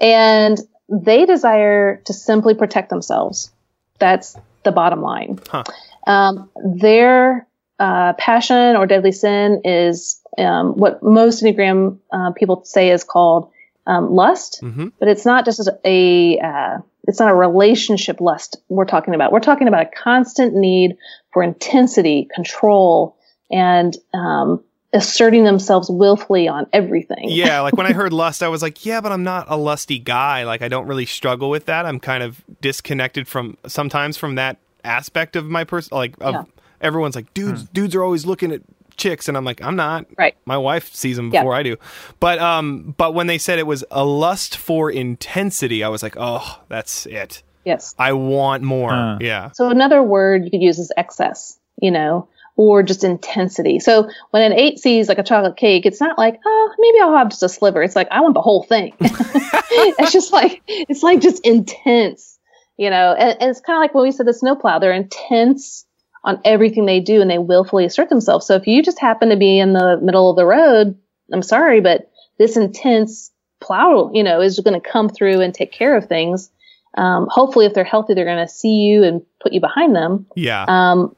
and 0.00 0.58
they 0.88 1.26
desire 1.26 1.96
to 2.04 2.12
simply 2.12 2.54
protect 2.54 2.90
themselves. 2.90 3.50
That's 3.98 4.36
the 4.64 4.72
bottom 4.72 5.02
line. 5.02 5.38
Huh. 5.48 5.64
Um, 6.06 6.50
their 6.64 7.46
uh, 7.78 8.12
passion 8.14 8.76
or 8.76 8.86
deadly 8.86 9.12
sin 9.12 9.62
is 9.64 10.20
um, 10.38 10.74
what 10.74 11.02
most 11.02 11.42
Enneagram 11.42 11.98
uh, 12.12 12.32
people 12.32 12.64
say 12.64 12.90
is 12.90 13.04
called 13.04 13.50
um, 13.86 14.12
lust, 14.12 14.60
Mhm. 14.62 14.92
but 14.98 15.08
it's 15.08 15.24
not 15.24 15.44
just 15.44 15.68
a 15.84 16.38
uh, 16.38 16.78
it's 17.06 17.20
not 17.20 17.30
a 17.30 17.34
relationship 17.34 18.20
lust 18.20 18.56
we're 18.68 18.84
talking 18.84 19.14
about. 19.14 19.30
We're 19.30 19.40
talking 19.40 19.68
about 19.68 19.82
a 19.82 19.90
constant 20.02 20.54
need 20.54 20.96
for 21.32 21.42
intensity, 21.42 22.28
control, 22.34 23.15
and 23.50 23.96
um, 24.14 24.62
asserting 24.92 25.44
themselves 25.44 25.90
willfully 25.90 26.48
on 26.48 26.66
everything. 26.72 27.24
yeah, 27.28 27.60
like 27.66 27.76
when 27.76 27.86
I 27.86 27.92
heard 27.92 28.12
lust, 28.12 28.42
I 28.42 28.48
was 28.48 28.62
like, 28.62 28.84
yeah, 28.86 29.00
but 29.00 29.12
I'm 29.12 29.22
not 29.24 29.46
a 29.48 29.56
lusty 29.56 29.98
guy. 29.98 30.44
Like 30.44 30.62
I 30.62 30.68
don't 30.68 30.86
really 30.86 31.06
struggle 31.06 31.50
with 31.50 31.66
that. 31.66 31.86
I'm 31.86 32.00
kind 32.00 32.22
of 32.22 32.42
disconnected 32.60 33.28
from 33.28 33.56
sometimes 33.66 34.16
from 34.16 34.34
that 34.36 34.58
aspect 34.84 35.36
of 35.36 35.46
my 35.46 35.64
person. 35.64 35.94
Like 35.96 36.14
of 36.20 36.34
Yeah. 36.34 36.42
everyone's 36.80 37.16
like, 37.16 37.32
dudes, 37.34 37.64
dudes 37.64 37.94
are 37.94 38.02
always 38.02 38.26
looking 38.26 38.52
at 38.52 38.62
chicks, 38.96 39.28
and 39.28 39.36
I'm 39.36 39.44
like, 39.44 39.60
I'm 39.62 39.76
not. 39.76 40.06
Right. 40.16 40.34
My 40.46 40.56
wife 40.56 40.94
sees 40.94 41.16
them 41.16 41.30
Yeah. 41.32 41.42
before 41.42 41.54
I 41.54 41.62
do. 41.62 41.76
But 42.18 42.38
um, 42.38 42.94
but 42.96 43.12
when 43.14 43.26
they 43.26 43.36
said 43.38 43.58
it 43.58 43.66
was 43.66 43.84
a 43.90 44.04
lust 44.04 44.56
for 44.56 44.90
intensity, 44.90 45.84
I 45.84 45.88
was 45.88 46.02
like, 46.02 46.14
oh, 46.18 46.60
that's 46.68 47.04
it. 47.06 47.42
Yes. 47.64 47.94
I 47.98 48.12
want 48.12 48.62
more. 48.62 48.90
Huh. 48.90 49.18
Yeah. 49.20 49.50
So 49.52 49.68
another 49.68 50.02
word 50.02 50.44
you 50.44 50.50
could 50.50 50.62
use 50.62 50.78
is 50.78 50.92
excess, 50.96 51.58
you 51.82 51.90
know, 51.90 52.28
or 52.56 52.82
just 52.82 53.04
intensity. 53.04 53.78
So 53.78 54.08
when 54.30 54.42
an 54.42 54.58
eight 54.58 54.78
sees 54.78 55.08
like 55.08 55.18
a 55.18 55.22
chocolate 55.22 55.56
cake, 55.56 55.84
it's 55.84 56.00
not 56.00 56.18
like, 56.18 56.40
oh, 56.44 56.74
maybe 56.78 57.00
I'll 57.00 57.16
have 57.16 57.28
just 57.28 57.42
a 57.42 57.48
sliver. 57.48 57.82
It's 57.82 57.96
like, 57.96 58.08
I 58.10 58.20
want 58.22 58.34
the 58.34 58.40
whole 58.40 58.62
thing. 58.62 58.94
it's 59.00 60.12
just 60.12 60.32
like, 60.32 60.62
it's 60.66 61.02
like 61.02 61.20
just 61.20 61.44
intense, 61.46 62.38
you 62.78 62.88
know, 62.88 63.12
and, 63.12 63.36
and 63.40 63.50
it's 63.50 63.60
kind 63.60 63.76
of 63.76 63.80
like 63.82 63.94
when 63.94 64.04
we 64.04 64.12
said 64.12 64.26
the 64.26 64.32
snowplow, 64.32 64.78
they're 64.78 64.92
intense 64.92 65.84
on 66.24 66.40
everything 66.44 66.86
they 66.86 67.00
do 67.00 67.20
and 67.20 67.30
they 67.30 67.38
willfully 67.38 67.84
assert 67.84 68.08
themselves. 68.08 68.46
So 68.46 68.54
if 68.56 68.66
you 68.66 68.82
just 68.82 68.98
happen 68.98 69.28
to 69.28 69.36
be 69.36 69.58
in 69.58 69.74
the 69.74 69.98
middle 70.02 70.30
of 70.30 70.36
the 70.36 70.46
road, 70.46 70.98
I'm 71.32 71.42
sorry, 71.42 71.80
but 71.80 72.10
this 72.38 72.56
intense 72.56 73.30
plow, 73.60 74.10
you 74.14 74.24
know, 74.24 74.40
is 74.40 74.58
going 74.60 74.80
to 74.80 74.88
come 74.88 75.08
through 75.08 75.40
and 75.40 75.54
take 75.54 75.72
care 75.72 75.96
of 75.96 76.08
things. 76.08 76.50
Um, 76.96 77.28
hopefully, 77.30 77.66
if 77.66 77.74
they're 77.74 77.84
healthy, 77.84 78.14
they're 78.14 78.24
going 78.24 78.44
to 78.44 78.52
see 78.52 78.76
you 78.76 79.04
and 79.04 79.22
put 79.40 79.52
you 79.52 79.60
behind 79.60 79.94
them. 79.94 80.26
Yeah. 80.34 80.64
Um, 80.66 81.14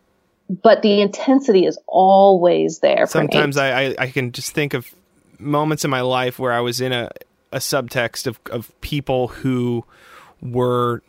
but 0.48 0.82
the 0.82 1.00
intensity 1.00 1.66
is 1.66 1.78
always 1.86 2.78
there. 2.78 3.06
Sometimes. 3.06 3.56
I, 3.56 3.80
I, 3.80 3.94
I 3.98 4.06
can 4.08 4.32
just 4.32 4.52
think 4.52 4.74
of 4.74 4.92
moments 5.38 5.84
in 5.84 5.90
my 5.90 6.00
life 6.00 6.38
where 6.38 6.52
I 6.52 6.60
was 6.60 6.80
in 6.80 6.92
a, 6.92 7.10
a 7.52 7.58
subtext 7.58 8.26
of, 8.26 8.40
of 8.50 8.78
people 8.80 9.28
who 9.28 9.84
were 10.40 11.02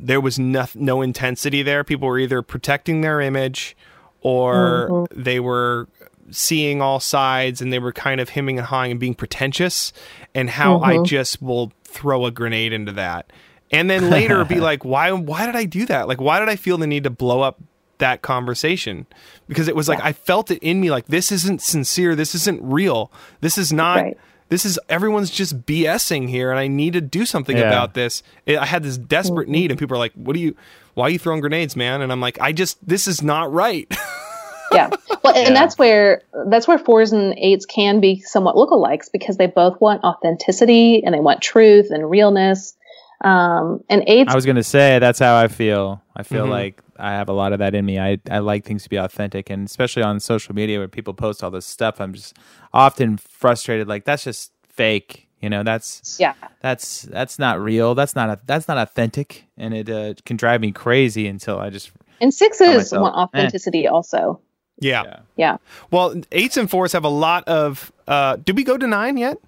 there 0.00 0.20
was 0.20 0.38
no, 0.38 0.66
no 0.76 1.02
intensity 1.02 1.62
there. 1.62 1.82
People 1.82 2.06
were 2.06 2.20
either 2.20 2.40
protecting 2.40 3.00
their 3.00 3.20
image 3.20 3.76
or 4.20 4.88
mm-hmm. 4.90 5.22
they 5.22 5.40
were 5.40 5.88
seeing 6.30 6.80
all 6.80 7.00
sides 7.00 7.60
and 7.60 7.72
they 7.72 7.78
were 7.80 7.92
kind 7.92 8.20
of 8.20 8.28
hemming 8.28 8.58
and 8.58 8.66
hawing 8.66 8.92
and 8.92 9.00
being 9.00 9.14
pretentious 9.14 9.92
and 10.34 10.50
how 10.50 10.80
I 10.80 10.94
mm-hmm. 10.94 11.04
just 11.04 11.42
will 11.42 11.72
throw 11.82 12.26
a 12.26 12.30
grenade 12.30 12.72
into 12.72 12.92
that. 12.92 13.32
and 13.70 13.90
then 13.90 14.08
later 14.08 14.44
be 14.44 14.60
like, 14.60 14.84
why 14.84 15.10
why 15.10 15.46
did 15.46 15.56
I 15.56 15.64
do 15.64 15.84
that? 15.86 16.06
Like 16.06 16.20
why 16.20 16.38
did 16.38 16.48
I 16.48 16.56
feel 16.56 16.78
the 16.78 16.86
need 16.86 17.04
to 17.04 17.10
blow 17.10 17.40
up 17.40 17.60
that 17.98 18.22
conversation? 18.22 19.06
Because 19.48 19.68
it 19.68 19.76
was 19.76 19.88
like 19.88 20.00
I 20.02 20.12
felt 20.12 20.50
it 20.50 20.58
in 20.62 20.80
me 20.80 20.90
like 20.90 21.06
this 21.06 21.30
isn't 21.32 21.62
sincere, 21.62 22.14
this 22.14 22.34
isn't 22.34 22.60
real. 22.62 23.10
This 23.40 23.58
is 23.58 23.72
not 23.72 24.02
Right. 24.02 24.18
this 24.48 24.64
is 24.64 24.78
everyone's 24.88 25.30
just 25.30 25.66
BSing 25.66 26.28
here 26.28 26.50
and 26.50 26.58
I 26.58 26.68
need 26.68 26.92
to 26.94 27.00
do 27.00 27.24
something 27.26 27.56
Yeah. 27.56 27.68
about 27.68 27.94
this. 27.94 28.22
It, 28.46 28.58
I 28.58 28.66
had 28.66 28.82
this 28.82 28.96
desperate 28.98 29.44
Mm-hmm. 29.46 29.52
need 29.52 29.70
and 29.70 29.78
people 29.78 29.96
are 29.96 30.00
like, 30.00 30.12
"What 30.14 30.34
are 30.36 30.40
you 30.40 30.54
why 30.94 31.06
are 31.06 31.10
you 31.10 31.18
throwing 31.18 31.40
grenades, 31.40 31.76
man?" 31.76 32.00
And 32.02 32.10
I'm 32.12 32.20
like, 32.20 32.40
"I 32.40 32.52
just 32.52 32.78
this 32.86 33.06
is 33.06 33.22
not 33.22 33.52
right." 33.52 33.86
yeah. 34.72 34.90
Well, 35.24 35.34
and 35.34 35.48
Yeah. 35.48 35.54
that's 35.54 35.78
where 35.78 36.22
that's 36.48 36.68
where 36.68 36.78
fours 36.78 37.12
and 37.12 37.34
eights 37.38 37.66
can 37.66 38.00
be 38.00 38.20
somewhat 38.20 38.54
lookalikes 38.54 39.10
because 39.12 39.36
they 39.36 39.46
both 39.46 39.80
want 39.80 40.04
authenticity 40.04 41.02
and 41.04 41.14
they 41.14 41.20
want 41.20 41.40
truth 41.42 41.88
and 41.90 42.08
realness. 42.08 42.74
Um, 43.22 43.82
and 43.88 44.04
eights, 44.06 44.30
I 44.32 44.34
was 44.34 44.46
gonna 44.46 44.62
say 44.62 44.98
that's 44.98 45.18
how 45.18 45.36
I 45.36 45.48
feel. 45.48 46.00
I 46.16 46.22
feel 46.22 46.46
Mhm. 46.46 46.50
like 46.50 46.82
I 46.98 47.10
have 47.12 47.28
a 47.28 47.32
lot 47.32 47.52
of 47.52 47.58
that 47.58 47.74
in 47.74 47.84
me. 47.84 47.98
I 47.98 48.18
I 48.30 48.38
like 48.38 48.64
things 48.64 48.84
to 48.84 48.88
be 48.88 48.96
authentic, 48.96 49.50
and 49.50 49.66
especially 49.66 50.02
on 50.04 50.20
social 50.20 50.54
media 50.54 50.78
where 50.78 50.88
people 50.88 51.14
post 51.14 51.42
all 51.42 51.50
this 51.50 51.66
stuff, 51.66 52.00
I'm 52.00 52.12
just 52.14 52.36
often 52.72 53.16
frustrated. 53.16 53.88
Like 53.88 54.04
that's 54.04 54.24
just 54.24 54.52
fake. 54.68 55.26
You 55.40 55.48
know, 55.50 55.62
that's 55.62 56.16
yeah, 56.20 56.34
that's 56.60 57.02
that's 57.02 57.38
not 57.38 57.60
real. 57.60 57.94
That's 57.94 58.14
not 58.16 58.28
a, 58.30 58.38
that's 58.46 58.66
not 58.68 58.78
authentic, 58.78 59.46
and 59.56 59.72
it 59.74 59.88
uh, 59.90 60.14
can 60.24 60.36
drive 60.36 60.60
me 60.60 60.72
crazy 60.72 61.26
until 61.28 61.58
I 61.58 61.70
just 61.70 61.90
and 62.20 62.34
sixes 62.34 62.66
myself, 62.76 63.02
want 63.02 63.14
eh. 63.16 63.20
authenticity 63.38 63.86
also. 63.86 64.40
yeah. 64.80 65.02
yeah. 65.04 65.20
Yeah. 65.36 65.56
Well, 65.92 66.20
eights 66.32 66.56
and 66.56 66.68
fours 66.68 66.92
have 66.92 67.04
a 67.04 67.08
lot 67.08 67.44
of 67.48 67.92
uh 68.08 68.36
did 68.36 68.56
we 68.56 68.64
go 68.64 68.76
to 68.76 68.86
9 68.86 69.16
yet? 69.16 69.38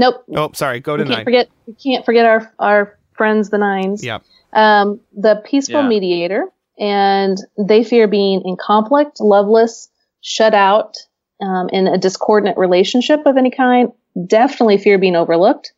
Nope. 0.00 0.24
Oh, 0.34 0.50
sorry, 0.54 0.80
go 0.80 0.96
to 0.96 1.02
we 1.02 1.08
9. 1.10 1.14
can't 1.16 1.24
forget. 1.26 1.48
We 1.66 1.74
can't 1.74 2.04
forget 2.06 2.24
our 2.24 2.52
our 2.58 2.98
friends, 3.12 3.50
the 3.50 3.58
nines. 3.58 4.02
Yeah. 4.02 4.18
um, 4.54 4.98
the 5.16 5.42
peaceful 5.44 5.82
Yeah. 5.82 5.88
mediator, 5.88 6.46
and 6.78 7.36
they 7.58 7.84
fear 7.84 8.08
being 8.08 8.40
in 8.44 8.56
conflict, 8.56 9.20
loveless, 9.20 9.88
shut 10.22 10.54
out, 10.54 10.96
um, 11.42 11.68
in 11.70 11.86
a 11.86 11.98
discordant 11.98 12.56
relationship 12.58 13.26
of 13.26 13.36
any 13.36 13.50
kind. 13.50 13.92
Definitely 14.26 14.78
fear 14.78 14.98
being 14.98 15.16
overlooked, 15.16 15.72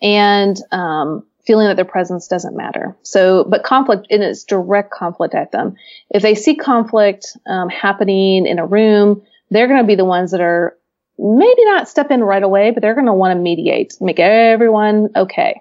and 0.00 0.56
um, 0.70 1.26
feeling 1.44 1.66
that 1.66 1.74
their 1.76 1.84
presence 1.84 2.28
doesn't 2.28 2.56
matter. 2.56 2.96
So, 3.02 3.44
but 3.50 3.64
conflict, 3.64 4.06
and 4.10 4.22
it's 4.22 4.44
direct 4.44 4.92
conflict 4.92 5.34
at 5.34 5.50
them. 5.52 5.74
If 6.10 6.22
they 6.22 6.34
see 6.36 6.54
conflict 6.54 7.36
um, 7.48 7.68
happening 7.68 8.46
in 8.46 8.58
a 8.58 8.66
room, 8.66 9.22
they're 9.50 9.68
going 9.68 9.80
to 9.82 9.86
be 9.86 9.94
the 9.96 10.04
ones 10.04 10.30
that 10.30 10.40
are 10.40 10.76
maybe 11.18 11.64
not 11.64 11.88
step 11.88 12.10
in 12.10 12.22
right 12.22 12.42
away, 12.42 12.70
but 12.70 12.82
they're 12.82 12.94
going 12.94 13.06
to 13.06 13.12
want 13.12 13.32
to 13.32 13.40
mediate, 13.40 13.96
make 14.00 14.18
everyone 14.18 15.08
okay 15.16 15.60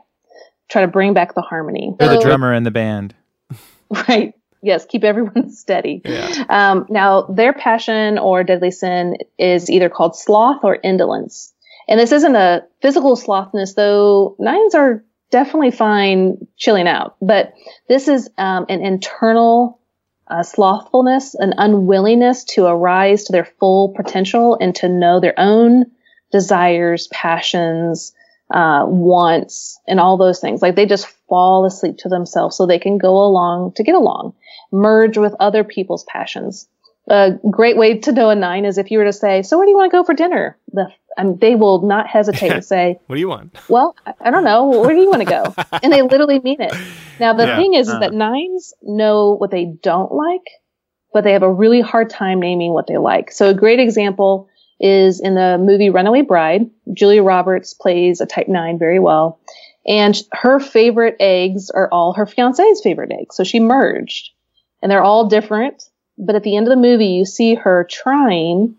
try 0.69 0.81
to 0.81 0.87
bring 0.87 1.13
back 1.13 1.35
the 1.35 1.41
harmony. 1.41 1.95
You're 1.99 2.09
the 2.09 2.21
drummer 2.21 2.53
in 2.53 2.63
the 2.63 2.71
band. 2.71 3.13
Right. 4.09 4.33
Yes. 4.63 4.83
Keep 4.87 5.03
everyone 5.03 5.51
steady. 5.51 6.01
Yeah. 6.03 6.43
Um, 6.49 6.87
now, 6.89 7.21
their 7.21 7.53
passion 7.53 8.17
or 8.17 8.43
deadly 8.43 8.71
sin 8.71 9.17
is 9.37 9.69
either 9.69 9.89
called 9.89 10.17
sloth 10.17 10.63
or 10.63 10.75
indolence. 10.83 11.53
And 11.87 11.99
this 11.99 12.11
isn't 12.11 12.35
a 12.35 12.63
physical 12.81 13.15
slothness, 13.15 13.75
though 13.75 14.35
nines 14.39 14.73
are 14.73 15.03
definitely 15.29 15.69
fine 15.69 16.47
chilling 16.57 16.87
out. 16.87 17.15
But 17.21 17.53
this 17.87 18.07
is 18.07 18.27
um, 18.39 18.65
an 18.67 18.83
internal 18.83 19.79
uh, 20.27 20.43
slothfulness, 20.43 21.35
an 21.35 21.53
unwillingness 21.57 22.43
to 22.43 22.65
arise 22.65 23.25
to 23.25 23.31
their 23.31 23.45
full 23.45 23.93
potential 23.95 24.57
and 24.59 24.75
to 24.75 24.89
know 24.89 25.19
their 25.19 25.37
own 25.37 25.85
desires, 26.31 27.07
passions, 27.11 28.13
uh, 28.51 28.85
wants, 28.87 29.79
and 29.87 29.99
all 29.99 30.17
those 30.17 30.39
things. 30.39 30.61
Like 30.61 30.75
they 30.75 30.85
just 30.85 31.07
fall 31.29 31.65
asleep 31.65 31.97
to 31.99 32.09
themselves 32.09 32.55
so 32.55 32.65
they 32.65 32.79
can 32.79 32.97
go 32.97 33.17
along 33.17 33.73
to 33.73 33.83
get 33.83 33.95
along, 33.95 34.33
merge 34.71 35.17
with 35.17 35.35
other 35.39 35.63
people's 35.63 36.03
passions. 36.05 36.67
A 37.07 37.33
great 37.51 37.77
way 37.77 37.99
to 37.99 38.11
know 38.11 38.29
a 38.31 38.35
nine 38.35 38.65
is 38.65 38.77
if 38.79 38.89
you 38.89 38.97
were 38.97 39.05
to 39.05 39.13
say, 39.13 39.43
"So 39.43 39.57
where 39.57 39.65
do 39.65 39.69
you 39.71 39.77
want 39.77 39.91
to 39.91 39.97
go 39.97 40.03
for 40.03 40.13
dinner?" 40.13 40.57
The 40.73 40.87
um, 41.17 41.37
they 41.37 41.55
will 41.55 41.81
not 41.81 42.07
hesitate 42.07 42.49
to 42.49 42.61
say, 42.61 42.99
What 43.07 43.15
do 43.15 43.19
you 43.21 43.29
want? 43.29 43.55
well, 43.69 43.95
I- 44.05 44.13
I 44.19 44.31
don't 44.31 44.43
know. 44.43 44.67
Where 44.81 44.93
do 44.93 44.99
you 45.01 45.09
want 45.09 45.21
to 45.21 45.25
go? 45.29 45.55
And 45.81 45.93
they 45.93 46.01
literally 46.01 46.39
mean 46.39 46.59
it. 46.61 46.73
Now, 47.21 47.33
the 47.33 47.45
Yeah. 47.45 47.55
thing 47.55 47.73
is, 47.73 47.87
is 47.87 47.93
Uh. 47.93 47.99
that 47.99 48.13
nines 48.13 48.73
know 48.81 49.31
what 49.37 49.49
they 49.49 49.63
don't 49.63 50.11
like, 50.11 50.41
but 51.13 51.23
they 51.23 51.31
have 51.31 51.43
a 51.43 51.49
really 51.51 51.79
hard 51.79 52.09
time 52.09 52.41
naming 52.41 52.73
what 52.73 52.87
they 52.87 52.97
like. 52.97 53.31
So 53.31 53.47
a 53.49 53.53
great 53.53 53.79
example 53.79 54.49
is 54.81 55.21
in 55.21 55.35
the 55.35 55.57
movie 55.57 55.89
Runaway 55.89 56.21
Bride. 56.21 56.69
Julia 56.93 57.23
Roberts 57.23 57.73
plays 57.73 58.19
a 58.19 58.25
type 58.25 58.49
nine 58.49 58.77
very 58.77 58.99
well. 58.99 59.39
And 59.87 60.21
her 60.33 60.59
favorite 60.59 61.15
eggs 61.21 61.69
are 61.69 61.87
all 61.93 62.11
her 62.13 62.25
fiance's 62.25 62.81
favorite 62.81 63.11
eggs. 63.13 63.37
So 63.37 63.45
she 63.45 63.61
merged 63.61 64.31
and 64.81 64.91
they're 64.91 65.01
all 65.03 65.27
different. 65.29 65.81
But 66.17 66.35
at 66.35 66.43
the 66.43 66.55
end 66.55 66.67
of 66.67 66.71
the 66.71 66.81
movie, 66.81 67.07
you 67.07 67.25
see 67.25 67.55
her 67.55 67.85
trying 67.89 68.75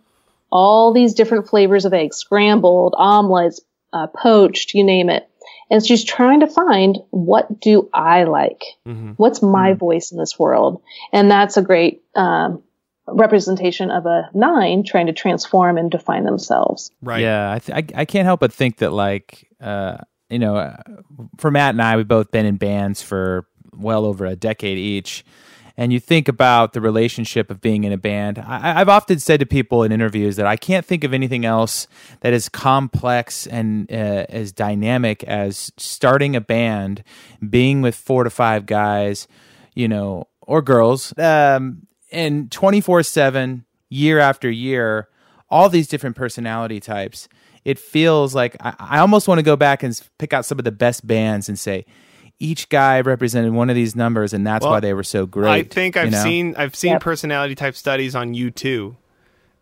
all 0.51 0.93
these 0.93 1.15
different 1.15 1.49
flavors 1.49 1.85
of 1.85 1.93
eggs, 1.93 2.17
scrambled, 2.17 2.95
omelets, 2.97 3.61
uh, 3.93 4.07
poached, 4.07 4.75
you 4.75 4.85
name 4.85 5.11
it. 5.11 5.29
And 5.71 5.85
she's 5.85 6.05
trying 6.05 6.41
to 6.41 6.47
find 6.47 6.99
what 7.11 7.61
do 7.61 7.91
I 7.93 8.25
like? 8.25 8.63
Mm-hmm. 8.87 9.13
What's 9.13 9.43
my 9.43 9.75
voice 9.75 10.13
in 10.13 10.19
this 10.19 10.39
world? 10.39 10.83
And 11.13 11.31
that's 11.31 11.57
a 11.57 11.63
great 11.63 12.03
um, 12.15 12.63
representation 13.09 13.91
of 13.91 14.07
a 14.07 14.31
nine 14.33 14.85
trying 14.85 15.07
to 15.07 15.13
transform 15.13 15.77
and 15.77 15.91
define 15.91 16.25
themselves. 16.25 16.91
Right. 17.03 17.23
Yeah, 17.23 17.53
I, 17.53 17.59
th- 17.59 17.77
I 17.77 18.01
I 18.01 18.05
can't 18.05 18.27
help 18.27 18.41
but 18.41 18.53
think 18.53 18.79
that 18.79 18.93
like 18.93 19.49
uh 19.61 19.99
you 20.29 20.39
know, 20.39 20.57
uh, 20.57 20.77
for 21.39 21.51
Matt 21.51 21.75
and 21.75 21.83
I, 21.83 21.97
we've 21.97 22.09
both 22.09 22.31
been 22.31 22.47
in 22.47 22.57
bands 22.57 23.03
for 23.03 23.47
well 23.73 24.05
over 24.05 24.27
a 24.27 24.37
decade 24.37 24.79
each. 24.79 25.25
And 25.77 25.93
you 25.93 26.01
think 26.01 26.27
about 26.27 26.73
the 26.73 26.81
relationship 26.81 27.51
of 27.51 27.61
being 27.61 27.85
in 27.85 27.93
a 27.93 27.99
band. 27.99 28.39
I, 28.39 28.81
I've 28.81 28.89
often 28.89 29.19
said 29.19 29.41
to 29.41 29.47
people 29.47 29.83
in 29.83 29.93
interviews 29.93 30.37
that 30.37 30.47
I 30.47 30.57
can't 30.57 30.87
think 30.87 31.05
of 31.05 31.13
anything 31.13 31.45
else 31.45 31.87
that 32.21 32.33
is 32.33 32.49
complex 32.49 33.47
and 33.47 33.91
uh, 33.93 34.25
as 34.29 34.53
dynamic 34.53 35.23
as 35.25 35.73
starting 35.77 36.35
a 36.35 36.41
band, 36.41 37.05
being 37.47 37.83
with 37.83 37.95
four 37.95 38.25
to 38.25 38.31
five 38.31 38.65
guys, 38.65 39.29
you 39.75 39.87
know, 39.87 40.29
or 40.41 40.63
girls, 40.63 41.17
um, 41.19 41.87
and 42.11 42.51
24 42.51 43.03
7, 43.03 43.67
year 43.89 44.19
after 44.19 44.51
year, 44.51 45.09
all 45.49 45.69
these 45.69 45.89
different 45.89 46.17
personality 46.17 46.81
types. 46.81 47.29
It 47.65 47.79
feels 47.79 48.35
like 48.35 48.57
I, 48.61 48.75
I 48.79 48.99
almost 48.99 49.29
want 49.29 49.39
to 49.39 49.43
go 49.43 49.57
back 49.57 49.83
and 49.83 50.01
pick 50.19 50.33
out 50.33 50.45
some 50.45 50.59
of 50.59 50.65
the 50.65 50.73
best 50.73 51.07
bands 51.07 51.49
and 51.49 51.59
say, 51.59 51.85
each 52.39 52.69
guy 52.69 53.01
represented 53.01 53.53
one 53.53 53.71
of 53.71 53.77
these 53.77 53.97
numbers, 53.97 54.33
and 54.33 54.47
that's 54.47 54.63
Well, 54.63 54.73
why 54.73 54.81
they 54.81 54.93
were 54.95 55.03
so 55.05 55.27
great. 55.27 55.51
I 55.51 55.63
think 55.63 55.97
I've 55.97 56.07
you 56.07 56.11
know? 56.13 56.23
seen 56.23 56.55
I've 56.57 56.75
seen 56.77 56.93
Yep. 56.93 57.01
personality 57.03 57.55
type 57.55 57.75
studies 57.77 58.15
on 58.15 58.35
U2, 58.35 58.97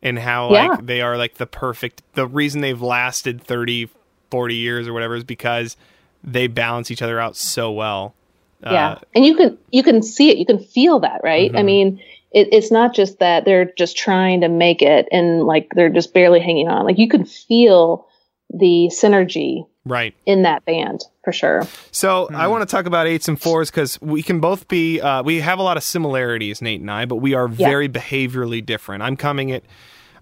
and 0.03 0.19
how 0.19 0.51
Yeah. 0.53 0.69
like 0.69 0.87
they 0.87 1.01
are 1.01 1.17
like 1.17 1.35
the 1.35 1.47
perfect. 1.47 2.03
The 2.15 2.27
reason 2.27 2.61
they've 2.61 2.81
lasted 2.83 3.41
30, 3.43 3.89
40 4.31 4.55
years 4.57 4.89
or 4.89 4.93
whatever 4.93 5.15
is 5.15 5.25
because 5.25 5.77
they 6.23 6.47
balance 6.47 6.91
each 6.91 7.03
other 7.03 7.21
out 7.21 7.37
so 7.37 7.71
well. 7.71 8.15
yeah. 8.63 8.93
Uh, 8.93 8.99
And 9.15 9.25
you 9.27 9.37
can, 9.37 9.59
you 9.71 9.83
can 9.83 10.03
see 10.03 10.31
it. 10.31 10.39
You 10.39 10.47
can 10.47 10.59
feel 10.59 10.99
that, 11.01 11.21
right? 11.23 11.51
I 11.55 11.61
Mhm. 11.61 11.65
mean, 11.67 12.01
it, 12.33 12.49
it's 12.51 12.71
not 12.73 12.95
just 12.95 13.19
that 13.19 13.45
they're 13.45 13.71
just 13.77 13.95
trying 13.97 14.41
to 14.41 14.49
make 14.49 14.81
it 14.81 15.07
and 15.13 15.43
like 15.45 15.69
they're 15.75 15.91
just 15.91 16.15
barely 16.15 16.41
hanging 16.41 16.67
on. 16.69 16.85
Like 16.87 16.97
you 16.99 17.07
can 17.09 17.25
feel 17.27 18.07
the 18.51 18.91
synergy 18.93 19.67
right. 19.85 20.15
in 20.27 20.43
that 20.43 20.65
band 20.65 21.03
for 21.25 21.33
sure. 21.33 21.63
So 21.91 22.27
Hmm. 22.27 22.37
I 22.37 22.47
want 22.49 22.69
to 22.69 22.75
talk 22.77 22.87
about 22.87 23.07
eights 23.07 23.29
and 23.29 23.41
fours 23.41 23.71
because 23.71 24.01
we 24.01 24.23
can 24.23 24.41
both 24.41 24.69
be. 24.69 25.01
Uh, 25.01 25.23
we 25.23 25.41
have 25.41 25.59
a 25.59 25.63
lot 25.63 25.77
of 25.77 25.83
similarities, 25.83 26.61
Nate 26.63 26.81
and 26.81 26.91
I, 26.91 27.05
but 27.05 27.17
we 27.17 27.35
are 27.35 27.49
Yeah. 27.49 27.69
very 27.69 27.89
behaviorally 27.89 28.65
different. 28.65 29.03
I'm 29.03 29.17
coming 29.17 29.51
at, 29.53 29.63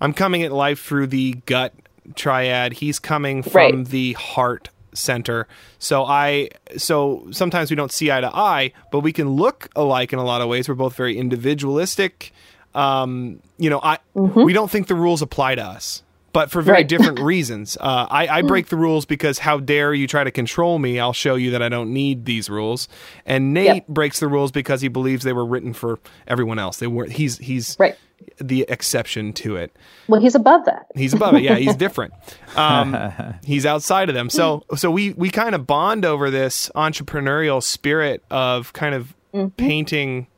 I'm 0.00 0.12
coming 0.12 0.42
at 0.42 0.52
life 0.52 0.80
through 0.82 1.08
the 1.08 1.34
gut 1.46 1.72
triad. 2.14 2.74
He's 2.74 2.98
coming 2.98 3.42
from 3.42 3.52
Right. 3.54 3.84
the 3.86 4.12
heart 4.14 4.68
center. 4.94 5.46
So 5.78 6.04
I, 6.04 6.50
so 6.76 7.26
sometimes 7.30 7.70
we 7.70 7.76
don't 7.76 7.90
see 7.92 8.10
eye 8.12 8.20
to 8.20 8.30
eye, 8.36 8.72
but 8.90 9.00
we 9.00 9.12
can 9.12 9.30
look 9.30 9.68
alike 9.74 10.12
in 10.12 10.18
a 10.18 10.24
lot 10.24 10.42
of 10.42 10.48
ways. 10.48 10.68
We're 10.68 10.74
both 10.74 10.94
very 10.94 11.16
individualistic. 11.16 12.32
Um, 12.74 13.40
you 13.58 13.70
know, 13.70 13.80
I 13.82 13.98
we 14.14 14.52
don't 14.52 14.70
think 14.70 14.88
the 14.88 14.94
rules 14.94 15.22
apply 15.22 15.54
to 15.56 15.62
us. 15.62 16.02
But 16.32 16.50
for 16.50 16.62
very 16.62 16.78
Right. 16.78 16.88
different 16.94 17.20
reasons. 17.20 17.76
Uh, 17.80 18.06
I, 18.10 18.26
I 18.38 18.42
break 18.42 18.68
the 18.68 18.76
rules 18.76 19.04
because 19.04 19.38
how 19.38 19.58
dare 19.58 19.92
you 19.92 20.06
try 20.06 20.24
to 20.24 20.30
control 20.30 20.78
me? 20.78 20.98
I'll 20.98 21.12
show 21.12 21.34
you 21.34 21.50
that 21.50 21.62
I 21.62 21.68
don't 21.68 21.92
need 21.92 22.24
these 22.24 22.48
rules. 22.48 22.88
And 23.26 23.52
Nate 23.52 23.66
Yep. 23.66 23.86
breaks 23.88 24.20
the 24.20 24.28
rules 24.28 24.50
because 24.50 24.80
he 24.80 24.88
believes 24.88 25.24
they 25.24 25.34
were 25.34 25.44
written 25.44 25.72
for 25.74 25.98
everyone 26.26 26.58
else. 26.58 26.78
They 26.78 26.86
were 26.86 27.04
he's 27.06 27.36
he's 27.38 27.76
Right. 27.78 27.96
the 28.38 28.64
exception 28.68 29.32
to 29.34 29.56
it. 29.56 29.76
Well, 30.08 30.20
he's 30.22 30.34
above 30.34 30.64
that. 30.64 30.86
He's 30.94 31.12
above 31.12 31.34
it. 31.34 31.42
Yeah, 31.42 31.56
he's 31.56 31.76
different. 31.86 32.14
Um, 32.56 32.96
he's 33.44 33.66
outside 33.66 34.08
of 34.08 34.14
them. 34.14 34.30
So 34.30 34.64
so 34.74 34.90
we 34.90 35.12
we 35.12 35.28
kind 35.28 35.54
of 35.54 35.66
bond 35.66 36.04
over 36.06 36.30
this 36.30 36.70
entrepreneurial 36.74 37.62
spirit 37.62 38.24
of 38.30 38.72
kind 38.72 38.94
of 38.94 39.14
painting 39.58 40.28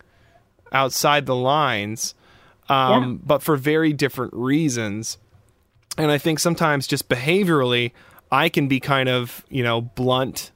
outside 0.72 1.26
the 1.26 1.37
lines, 1.37 2.14
um, 2.68 3.20
but 3.24 3.42
for 3.42 3.57
very 3.57 3.92
different 3.92 4.33
reasons. 4.35 5.18
And 5.96 6.11
I 6.11 6.18
think 6.18 6.38
sometimes 6.40 6.87
just 6.87 7.09
behaviorally, 7.09 7.92
I 8.33 8.48
can 8.48 8.66
be 8.68 8.80
kind 8.80 9.09
of 9.09 9.44
you 9.48 9.62
know 9.62 9.80
blunt 9.80 10.50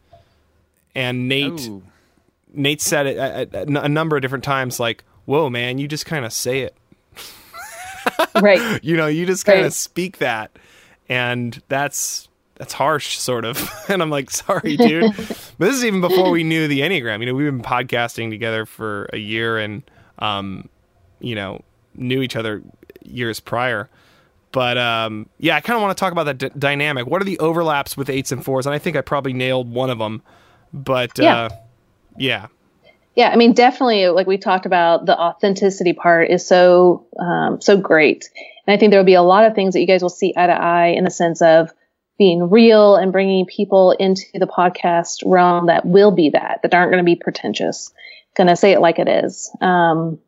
and 0.95 1.29
Nate 1.29 1.69
Ooh. 1.69 1.83
Nate 2.53 2.81
said 2.81 3.07
it 3.07 3.17
a, 3.17 3.49
a- 3.63 3.83
a 3.85 3.89
number 3.89 4.17
of 4.17 4.23
different 4.23 4.43
times, 4.45 4.81
like, 4.81 5.05
"Whoa, 5.27 5.49
man, 5.51 5.79
you 5.79 5.87
just 5.87 6.07
kind 6.07 6.25
of 6.25 6.33
say 6.33 6.61
it." 6.61 6.75
right. 8.41 8.83
You 8.83 8.97
know, 8.97 9.07
you 9.07 9.27
just 9.27 9.45
kind 9.45 9.61
of 9.61 9.65
Right. 9.67 9.73
speak 9.73 10.19
that, 10.19 10.51
and 11.09 11.63
that's 11.69 12.29
that's 12.57 12.73
harsh, 12.73 13.19
sort 13.19 13.45
of. 13.45 13.71
and 13.89 14.03
I'm 14.03 14.11
like, 14.11 14.31
sorry, 14.31 14.77
dude. 14.77 15.15
but 15.17 15.59
this 15.59 15.77
is 15.77 15.85
even 15.85 16.01
before 16.01 16.31
we 16.31 16.43
knew 16.45 16.67
the 16.67 16.81
Enneagram. 16.81 17.21
You 17.21 17.27
know, 17.27 17.35
we've 17.35 17.47
been 17.53 17.63
podcasting 17.63 18.31
together 18.31 18.67
for 18.67 19.09
a 19.13 19.19
year, 19.19 19.59
and 19.59 19.83
um, 20.19 20.69
you 21.21 21.35
know, 21.35 21.63
knew 21.95 22.23
each 22.23 22.35
other 22.37 22.63
years 23.05 23.41
prior. 23.41 23.89
But 24.53 24.79
um, 24.79 25.29
yeah, 25.39 25.57
I 25.57 25.61
kind 25.61 25.77
of 25.77 25.83
want 25.83 25.97
to 25.97 26.01
talk 26.01 26.13
about 26.13 26.25
that 26.25 26.39
d- 26.39 26.51
dynamic. 26.59 27.07
What 27.07 27.21
are 27.21 27.25
the 27.25 27.39
overlaps 27.39 27.97
with 27.97 28.09
eights 28.09 28.33
and 28.33 28.45
fours? 28.45 28.67
And 28.67 28.75
I 28.75 28.79
think 28.79 28.97
I 28.97 29.03
probably 29.03 29.33
nailed 29.35 29.71
one 29.71 29.91
of 29.91 29.99
them. 29.99 30.23
But 30.73 31.19
Yeah. 31.19 31.37
uh, 31.37 31.49
yeah, 32.17 32.47
Yeah, 33.15 33.29
I 33.31 33.37
mean, 33.37 33.53
definitely, 33.53 34.07
like 34.09 34.27
we 34.27 34.39
talked 34.39 34.65
about, 34.67 35.07
the 35.07 35.19
authenticity 35.19 35.93
part 35.93 36.31
is 36.31 36.47
so 36.47 37.07
um, 37.19 37.61
so 37.61 37.77
great, 37.77 38.29
and 38.67 38.75
I 38.75 38.79
think 38.79 38.91
there 38.91 39.01
will 39.01 39.05
be 39.07 39.15
a 39.15 39.23
lot 39.23 39.45
of 39.45 39.55
things 39.55 39.75
that 39.75 39.81
you 39.81 39.87
guys 39.87 40.03
will 40.03 40.09
see 40.09 40.33
eye 40.37 40.47
to 40.47 40.53
eye 40.53 40.89
in 40.89 41.05
the 41.05 41.11
sense 41.11 41.43
of 41.43 41.71
being 42.19 42.51
real 42.51 42.97
and 42.97 43.13
bringing 43.13 43.47
people 43.47 43.93
into 43.93 44.23
the 44.35 44.47
podcast 44.47 45.23
realm 45.25 45.67
that 45.67 45.85
will 45.87 46.11
be 46.11 46.31
that 46.31 46.61
that 46.63 46.75
aren't 46.75 46.91
going 46.91 47.03
to 47.03 47.07
be 47.07 47.17
pretentious. 47.17 47.93
Going 48.37 48.49
to 48.49 48.57
say 48.57 48.73
it 48.73 48.81
like 48.81 48.99
it 48.99 49.09
is. 49.09 49.51
Um, 49.61 50.19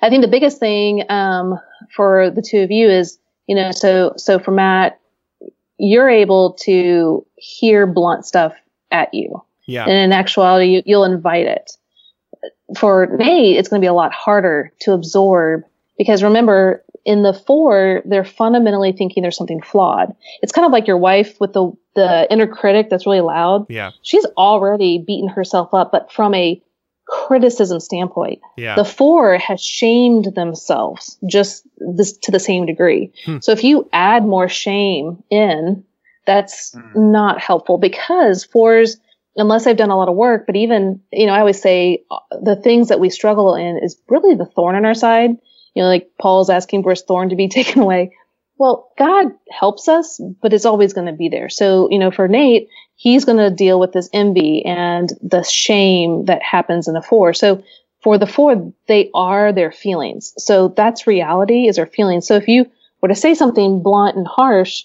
I 0.00 0.08
think 0.10 0.22
the 0.22 0.28
biggest 0.28 0.58
thing 0.60 1.04
um, 1.10 1.58
for 1.94 2.30
the 2.30 2.42
two 2.42 2.60
of 2.60 2.70
you 2.70 2.88
is, 2.88 3.18
you 3.46 3.54
know, 3.54 3.70
so 3.70 4.14
so 4.16 4.38
for 4.38 4.50
Matt, 4.50 5.00
you're 5.78 6.10
able 6.10 6.54
to 6.62 7.26
hear 7.36 7.86
blunt 7.86 8.24
stuff 8.26 8.54
at 8.90 9.12
you 9.14 9.42
yeah, 9.66 9.84
and 9.84 9.92
in 9.92 10.12
actuality, 10.12 10.66
you, 10.66 10.82
you'll 10.84 11.04
invite 11.04 11.46
it. 11.46 11.72
For 12.76 13.06
Nate, 13.06 13.56
it's 13.56 13.68
going 13.68 13.80
to 13.80 13.84
be 13.84 13.88
a 13.88 13.92
lot 13.92 14.12
harder 14.12 14.72
to 14.80 14.92
absorb 14.92 15.62
because 15.98 16.22
remember, 16.22 16.84
in 17.04 17.22
the 17.22 17.32
four, 17.32 18.02
they're 18.04 18.24
fundamentally 18.24 18.92
thinking 18.92 19.22
there's 19.22 19.36
something 19.36 19.62
flawed. 19.62 20.14
It's 20.40 20.52
kind 20.52 20.66
of 20.66 20.72
like 20.72 20.86
your 20.86 20.98
wife 20.98 21.40
with 21.40 21.52
the 21.52 21.72
the 21.94 22.26
inner 22.32 22.46
critic 22.46 22.88
that's 22.90 23.06
really 23.06 23.20
loud. 23.20 23.66
yeah, 23.68 23.90
She's 24.02 24.24
already 24.36 24.98
beaten 24.98 25.28
herself 25.28 25.74
up, 25.74 25.92
but 25.92 26.10
from 26.10 26.34
a 26.34 26.60
criticism 27.12 27.78
standpoint, 27.78 28.40
yeah. 28.56 28.74
the 28.74 28.84
four 28.84 29.36
has 29.36 29.62
shamed 29.62 30.34
themselves 30.34 31.18
just 31.28 31.66
this 31.76 32.16
to 32.18 32.30
the 32.30 32.40
same 32.40 32.64
degree. 32.64 33.12
Hmm. 33.26 33.38
So 33.42 33.52
if 33.52 33.62
you 33.64 33.88
add 33.92 34.24
more 34.24 34.48
shame 34.48 35.22
in, 35.30 35.84
that's 36.26 36.72
Hmm. 36.74 37.10
not 37.12 37.40
helpful 37.40 37.76
because 37.76 38.44
fours, 38.44 38.96
unless 39.36 39.66
I've 39.66 39.76
done 39.76 39.90
a 39.90 39.96
lot 39.96 40.08
of 40.08 40.14
work, 40.16 40.46
but 40.46 40.56
even, 40.56 41.00
you 41.12 41.26
know, 41.26 41.34
I 41.34 41.40
always 41.40 41.60
say 41.60 42.02
uh, 42.10 42.18
the 42.40 42.56
things 42.56 42.88
that 42.88 43.00
we 43.00 43.10
struggle 43.10 43.54
in 43.54 43.78
is 43.82 44.00
really 44.08 44.34
the 44.34 44.46
thorn 44.46 44.74
on 44.76 44.86
our 44.86 44.94
side. 44.94 45.30
You 45.74 45.82
know, 45.82 45.88
like 45.88 46.10
Paul's 46.18 46.50
asking 46.50 46.82
for 46.82 46.90
his 46.90 47.02
thorn 47.02 47.28
to 47.30 47.36
be 47.36 47.48
taken 47.58 47.82
away. 47.82 48.12
Well, 48.62 48.92
God 48.96 49.32
helps 49.50 49.88
us, 49.88 50.20
but 50.40 50.52
it's 50.52 50.66
always 50.66 50.92
going 50.92 51.08
to 51.08 51.12
be 51.12 51.28
there. 51.28 51.48
So, 51.48 51.90
you 51.90 51.98
know, 51.98 52.12
for 52.12 52.28
Nate, 52.28 52.68
he's 52.94 53.24
going 53.24 53.38
to 53.38 53.50
deal 53.50 53.80
with 53.80 53.90
this 53.90 54.08
envy 54.12 54.64
and 54.64 55.10
the 55.20 55.42
shame 55.42 56.26
that 56.26 56.44
happens 56.44 56.86
in 56.86 56.94
the 56.94 57.02
four. 57.02 57.34
So 57.34 57.64
for 58.04 58.18
the 58.18 58.26
four, 58.28 58.72
they 58.86 59.10
are 59.14 59.52
their 59.52 59.72
feelings. 59.72 60.32
So 60.38 60.68
that's 60.76 61.08
reality 61.08 61.66
is 61.66 61.74
their 61.74 61.88
feelings. 61.88 62.28
So 62.28 62.36
if 62.36 62.46
you 62.46 62.70
were 63.00 63.08
to 63.08 63.16
say 63.16 63.34
something 63.34 63.82
blunt 63.82 64.16
and 64.16 64.28
harsh, 64.28 64.84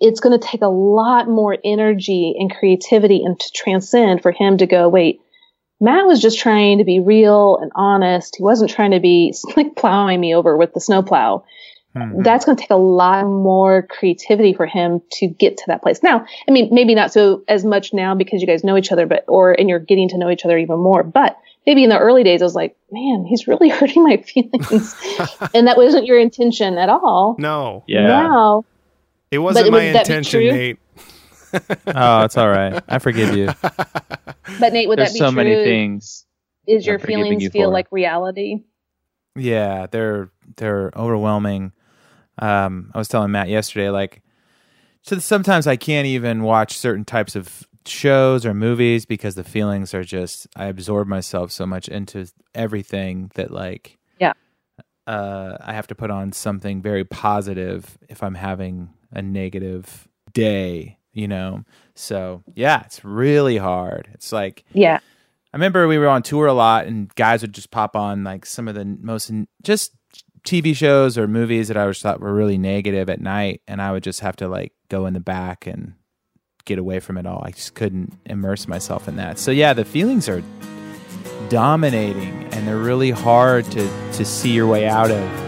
it's 0.00 0.18
going 0.18 0.36
to 0.36 0.44
take 0.44 0.62
a 0.62 0.66
lot 0.66 1.28
more 1.28 1.56
energy 1.64 2.34
and 2.36 2.52
creativity 2.52 3.22
and 3.22 3.38
to 3.38 3.52
transcend 3.54 4.20
for 4.20 4.32
him 4.32 4.58
to 4.58 4.66
go, 4.66 4.88
wait, 4.88 5.20
Matt 5.80 6.06
was 6.06 6.20
just 6.20 6.40
trying 6.40 6.78
to 6.78 6.84
be 6.84 6.98
real 6.98 7.56
and 7.56 7.70
honest. 7.76 8.34
He 8.36 8.42
wasn't 8.42 8.72
trying 8.72 8.90
to 8.90 9.00
be 9.00 9.32
like 9.56 9.76
plowing 9.76 10.18
me 10.18 10.34
over 10.34 10.56
with 10.56 10.74
the 10.74 10.80
snowplow 10.80 11.44
Mhm. 11.96 12.24
that's 12.24 12.44
going 12.44 12.56
to 12.56 12.60
take 12.60 12.70
a 12.70 12.76
lot 12.76 13.24
more 13.24 13.82
creativity 13.82 14.52
for 14.52 14.66
him 14.66 15.00
to 15.12 15.28
get 15.28 15.56
to 15.58 15.64
that 15.68 15.80
place. 15.82 16.02
Now, 16.02 16.26
I 16.48 16.50
mean, 16.50 16.68
maybe 16.72 16.94
not 16.94 17.12
so 17.12 17.42
as 17.46 17.64
much 17.64 17.92
now 17.94 18.14
because 18.16 18.40
you 18.40 18.46
guys 18.48 18.64
know 18.64 18.76
each 18.76 18.90
other, 18.90 19.06
but 19.06 19.24
or 19.28 19.52
and 19.52 19.68
you're 19.68 19.78
getting 19.78 20.08
to 20.08 20.18
know 20.18 20.28
each 20.30 20.44
other 20.44 20.58
even 20.58 20.78
more. 20.78 21.04
But 21.04 21.38
maybe 21.66 21.84
in 21.84 21.90
the 21.90 21.98
early 21.98 22.24
days, 22.24 22.42
I 22.42 22.44
was 22.46 22.54
like, 22.56 22.76
man, 22.90 23.24
he's 23.24 23.46
really 23.46 23.68
hurting 23.78 24.02
my 24.02 24.16
feelings, 24.16 24.94
and 25.54 25.68
that 25.68 25.76
wasn't 25.76 26.06
your 26.06 26.18
intention 26.18 26.78
at 26.78 26.88
all. 26.88 27.36
no, 27.38 27.84
Yeah. 27.86 28.06
Now, 28.08 28.64
it 29.30 29.38
wasn't 29.38 29.66
But 29.66 29.70
my 29.72 29.78
would 29.86 29.94
that 29.94 30.06
be 30.06 30.12
intention, 30.14 30.40
true? 30.40 30.52
Nate. 30.52 30.78
Oh, 31.86 32.24
it's 32.24 32.36
all 32.36 32.48
right. 32.50 32.82
I 32.88 32.98
forgive 32.98 33.36
you. 33.36 33.46
but 34.58 34.72
Nate, 34.72 34.88
would 34.88 34.98
There's 34.98 35.10
that 35.10 35.14
be 35.14 35.18
so 35.20 35.26
true? 35.30 35.36
many 35.44 35.54
things. 35.64 36.26
Is 36.66 36.84
your 36.84 36.98
feelings 36.98 37.44
you 37.44 37.50
feel 37.50 37.68
for. 37.68 37.72
like 37.72 37.86
reality? 37.92 38.64
Yeah, 39.36 39.86
they're 39.88 40.30
they're 40.56 40.90
overwhelming. 40.96 41.70
Um, 42.38 42.90
I 42.94 42.98
was 42.98 43.08
telling 43.08 43.30
Matt 43.30 43.48
yesterday, 43.48 43.90
like, 43.90 44.22
so 45.02 45.18
sometimes 45.18 45.66
I 45.66 45.76
can't 45.76 46.06
even 46.06 46.42
watch 46.42 46.76
certain 46.78 47.04
types 47.04 47.36
of 47.36 47.66
shows 47.86 48.46
or 48.46 48.54
movies 48.54 49.04
because 49.04 49.34
the 49.34 49.44
feelings 49.44 49.92
are 49.92 50.02
just 50.04 50.46
I 50.56 50.66
absorb 50.66 51.06
myself 51.06 51.52
so 51.52 51.66
much 51.66 51.88
into 51.88 52.26
everything 52.54 53.30
that 53.34 53.50
like, 53.50 53.98
Yeah. 54.18 54.32
uh, 55.06 55.58
I 55.60 55.74
have 55.74 55.86
to 55.88 55.94
put 55.94 56.10
on 56.10 56.32
something 56.32 56.80
very 56.80 57.04
positive 57.04 57.98
if 58.08 58.22
I'm 58.22 58.34
having 58.36 58.88
a 59.12 59.20
negative 59.20 60.08
day, 60.32 60.98
you 61.12 61.28
know. 61.28 61.64
So 61.94 62.42
yeah, 62.54 62.82
it's 62.86 63.04
really 63.04 63.58
hard. 63.58 64.08
It's 64.14 64.32
like 64.32 64.64
Yeah, 64.72 64.98
I 65.52 65.56
remember 65.56 65.86
we 65.86 65.98
were 65.98 66.08
on 66.08 66.22
tour 66.22 66.46
a 66.46 66.54
lot, 66.54 66.86
and 66.86 67.14
guys 67.14 67.42
would 67.42 67.52
just 67.52 67.70
pop 67.70 67.94
on 67.96 68.24
like 68.24 68.46
some 68.46 68.66
of 68.66 68.74
the 68.74 68.84
most 68.84 69.30
just 69.62 69.92
TV 70.44 70.76
shows 70.76 71.16
or 71.16 71.26
movies 71.26 71.68
that 71.68 71.76
I 71.76 71.86
was 71.86 72.00
thought 72.00 72.20
were 72.20 72.34
really 72.34 72.58
negative 72.58 73.08
at 73.08 73.20
night, 73.20 73.62
and 73.66 73.80
I 73.80 73.92
would 73.92 74.02
just 74.02 74.20
have 74.20 74.36
to 74.36 74.48
like 74.48 74.72
go 74.88 75.06
in 75.06 75.14
the 75.14 75.20
back 75.20 75.66
and 75.66 75.94
get 76.64 76.78
away 76.78 77.00
from 77.00 77.18
it 77.18 77.26
all. 77.26 77.42
I 77.44 77.50
just 77.50 77.74
couldn't 77.74 78.12
immerse 78.26 78.68
myself 78.68 79.08
in 79.08 79.16
that. 79.16 79.38
So 79.38 79.50
yeah, 79.50 79.72
the 79.72 79.84
feelings 79.84 80.28
are 80.28 80.42
dominating, 81.48 82.44
and 82.52 82.68
they're 82.68 82.78
really 82.78 83.10
hard 83.10 83.64
to 83.72 84.12
to 84.12 84.24
see 84.24 84.52
your 84.52 84.66
way 84.66 84.86
out 84.86 85.10
of. 85.10 85.43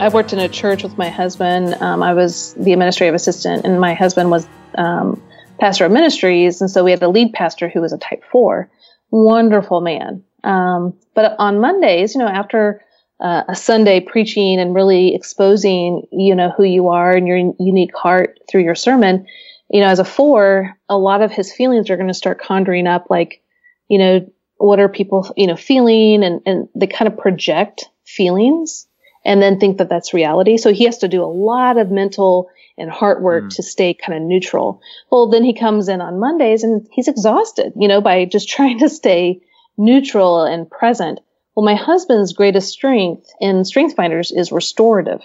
I've 0.00 0.14
worked 0.14 0.32
in 0.32 0.38
a 0.38 0.48
church 0.48 0.84
with 0.84 0.96
my 0.96 1.08
husband. 1.08 1.74
Um, 1.74 2.04
I 2.04 2.14
was 2.14 2.54
the 2.54 2.72
administrative 2.72 3.16
assistant, 3.16 3.64
and 3.64 3.80
my 3.80 3.94
husband 3.94 4.30
was 4.30 4.46
um, 4.76 5.20
pastor 5.58 5.86
of 5.86 5.92
ministries. 5.92 6.60
And 6.60 6.70
so 6.70 6.84
we 6.84 6.92
had 6.92 7.02
a 7.02 7.08
lead 7.08 7.32
pastor 7.32 7.68
who 7.68 7.80
was 7.80 7.92
a 7.92 7.98
type 7.98 8.22
four. 8.30 8.70
Wonderful 9.10 9.80
man. 9.80 10.22
Um, 10.44 10.94
but 11.14 11.34
on 11.40 11.60
Mondays, 11.60 12.14
you 12.14 12.20
know, 12.20 12.28
after 12.28 12.80
uh, 13.20 13.42
a 13.48 13.56
Sunday 13.56 13.98
preaching 13.98 14.60
and 14.60 14.72
really 14.72 15.16
exposing, 15.16 16.06
you 16.12 16.36
know, 16.36 16.50
who 16.50 16.62
you 16.62 16.88
are 16.88 17.12
and 17.12 17.26
your 17.26 17.52
unique 17.58 17.96
heart 17.96 18.38
through 18.48 18.62
your 18.62 18.76
sermon, 18.76 19.26
you 19.68 19.80
know, 19.80 19.88
as 19.88 19.98
a 19.98 20.04
four, 20.04 20.76
a 20.88 20.96
lot 20.96 21.22
of 21.22 21.32
his 21.32 21.52
feelings 21.52 21.90
are 21.90 21.96
going 21.96 22.06
to 22.06 22.14
start 22.14 22.40
conjuring 22.40 22.86
up 22.86 23.06
like, 23.10 23.42
you 23.88 23.98
know, 23.98 24.32
what 24.58 24.78
are 24.78 24.88
people, 24.88 25.34
you 25.36 25.48
know, 25.48 25.56
feeling 25.56 26.22
and, 26.22 26.40
and 26.46 26.68
they 26.76 26.86
kind 26.86 27.12
of 27.12 27.18
project 27.18 27.86
feelings 28.04 28.87
and 29.28 29.42
then 29.42 29.60
think 29.60 29.78
that 29.78 29.88
that's 29.90 30.14
reality. 30.14 30.56
So 30.56 30.72
he 30.72 30.84
has 30.86 30.98
to 30.98 31.08
do 31.08 31.22
a 31.22 31.26
lot 31.50 31.76
of 31.76 31.90
mental 31.90 32.48
and 32.78 32.90
heart 32.90 33.20
work 33.22 33.44
Mm. 33.44 33.56
to 33.56 33.62
stay 33.62 33.92
kind 33.94 34.16
of 34.16 34.22
neutral. 34.22 34.80
Well, 35.10 35.28
then 35.28 35.44
he 35.44 35.52
comes 35.52 35.88
in 35.88 36.00
on 36.00 36.18
Mondays 36.18 36.64
and 36.64 36.86
he's 36.92 37.08
exhausted, 37.08 37.72
you 37.76 37.88
know, 37.88 38.00
by 38.00 38.24
just 38.24 38.48
trying 38.56 38.78
to 38.78 38.88
stay 38.88 39.40
neutral 39.76 40.42
and 40.44 40.70
present. 40.70 41.20
Well, 41.54 41.66
my 41.66 41.74
husband's 41.74 42.32
greatest 42.32 42.70
strength 42.72 43.30
in 43.40 43.64
Strength 43.64 43.96
Finders 43.96 44.32
is 44.32 44.50
restorative. 44.52 45.20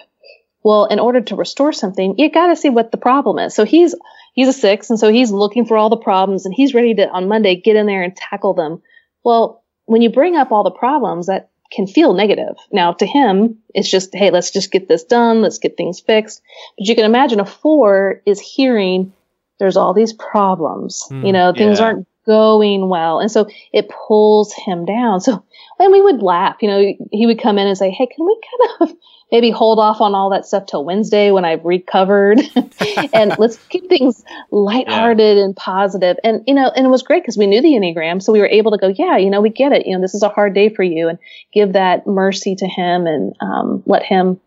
Well, 0.64 0.86
in 0.86 1.00
order 1.00 1.22
to 1.22 1.36
restore 1.36 1.74
something, 1.74 2.16
you 2.18 2.30
got 2.32 2.48
to 2.48 2.56
see 2.56 2.70
what 2.70 2.92
the 2.92 2.98
problem 2.98 3.38
is. 3.40 3.54
So 3.54 3.66
he's 3.66 3.96
he's 4.34 4.48
a 4.48 4.54
six, 4.54 4.90
and 4.90 5.00
so 5.00 5.12
he's 5.12 5.32
looking 5.32 5.66
for 5.66 5.78
all 5.78 5.90
the 5.90 5.98
problems, 5.98 6.46
and 6.46 6.54
he's 6.56 6.74
ready 6.74 6.94
to 6.96 7.08
on 7.10 7.28
Monday 7.28 7.56
get 7.62 7.76
in 7.76 7.86
there 7.86 8.02
and 8.04 8.16
tackle 8.16 8.54
them. 8.54 8.82
Well, 9.24 9.64
when 9.86 10.02
you 10.02 10.10
bring 10.10 10.36
up 10.36 10.52
all 10.52 10.64
the 10.64 10.72
problems, 10.72 11.28
that 11.28 11.50
can 11.72 11.88
feel 11.88 12.14
negative. 12.14 12.56
Now, 12.72 12.94
to 12.94 13.06
him, 13.06 13.58
it's 13.74 13.90
just, 13.90 14.14
hey, 14.14 14.32
let's 14.32 14.52
just 14.52 14.72
get 14.72 14.88
this 14.88 15.04
done, 15.04 15.42
let's 15.42 15.58
get 15.58 15.78
things 15.78 16.00
fixed. 16.00 16.42
But 16.78 16.88
you 16.88 16.96
can 16.96 17.06
imagine 17.06 17.40
a 17.40 17.46
four 17.46 18.22
is 18.26 18.40
hearing 18.40 19.14
there's 19.60 19.78
all 19.78 19.94
these 19.94 20.14
problems. 20.14 21.04
Hmm, 21.08 21.26
you 21.26 21.32
know, 21.32 21.54
things 21.54 21.80
yeah. 21.80 21.86
aren't 21.86 22.08
going 22.26 22.90
well. 22.90 23.20
And 23.20 23.32
so 23.32 23.48
it 23.72 23.90
pulls 23.90 24.54
him 24.54 24.86
down. 24.86 25.20
So, 25.22 25.44
and 25.80 25.92
we 25.92 26.02
would 26.02 26.22
laugh, 26.22 26.58
you 26.62 26.68
know, 26.68 26.94
he 27.12 27.26
would 27.26 27.42
come 27.42 27.58
in 27.58 27.68
and 27.68 27.78
say, 27.78 27.90
Hey, 27.90 28.08
can 28.08 28.26
we 28.26 28.40
kind 28.80 28.92
of 28.92 28.98
maybe 29.32 29.50
hold 29.52 29.80
off 29.80 30.02
on 30.02 30.14
all 30.14 30.30
that 30.30 30.46
stuff 30.46 30.66
till 30.66 30.86
Wednesday 30.86 31.32
when 31.32 31.46
I've 31.46 31.64
recovered 31.66 32.40
and 33.14 33.36
let's 33.40 33.58
keep 33.68 33.90
things 33.90 34.24
lighthearted 34.52 35.38
yeah. 35.38 35.44
and 35.44 35.56
positive. 35.56 36.18
And, 36.24 36.44
you 36.48 36.54
know, 36.54 36.72
and 36.76 36.86
it 36.86 36.90
was 36.90 37.04
great 37.04 37.24
because 37.24 37.38
we 37.38 37.48
knew 37.48 37.62
the 37.62 37.70
Enneagram. 37.70 38.22
So 38.22 38.32
we 38.32 38.40
were 38.40 38.48
able 38.48 38.72
to 38.72 38.78
go, 38.78 38.88
yeah, 38.88 39.18
you 39.18 39.30
know, 39.30 39.42
we 39.42 39.50
get 39.50 39.72
it. 39.72 39.86
You 39.88 39.96
know, 39.96 40.02
this 40.02 40.14
is 40.14 40.24
a 40.24 40.30
hard 40.30 40.54
day 40.54 40.70
for 40.70 40.84
you 40.84 41.08
and 41.10 41.20
give 41.54 41.74
that 41.74 42.06
mercy 42.06 42.56
to 42.56 42.68
him 42.68 43.08
and 43.08 43.36
um, 43.42 43.84
let 43.86 44.04
him 44.04 44.40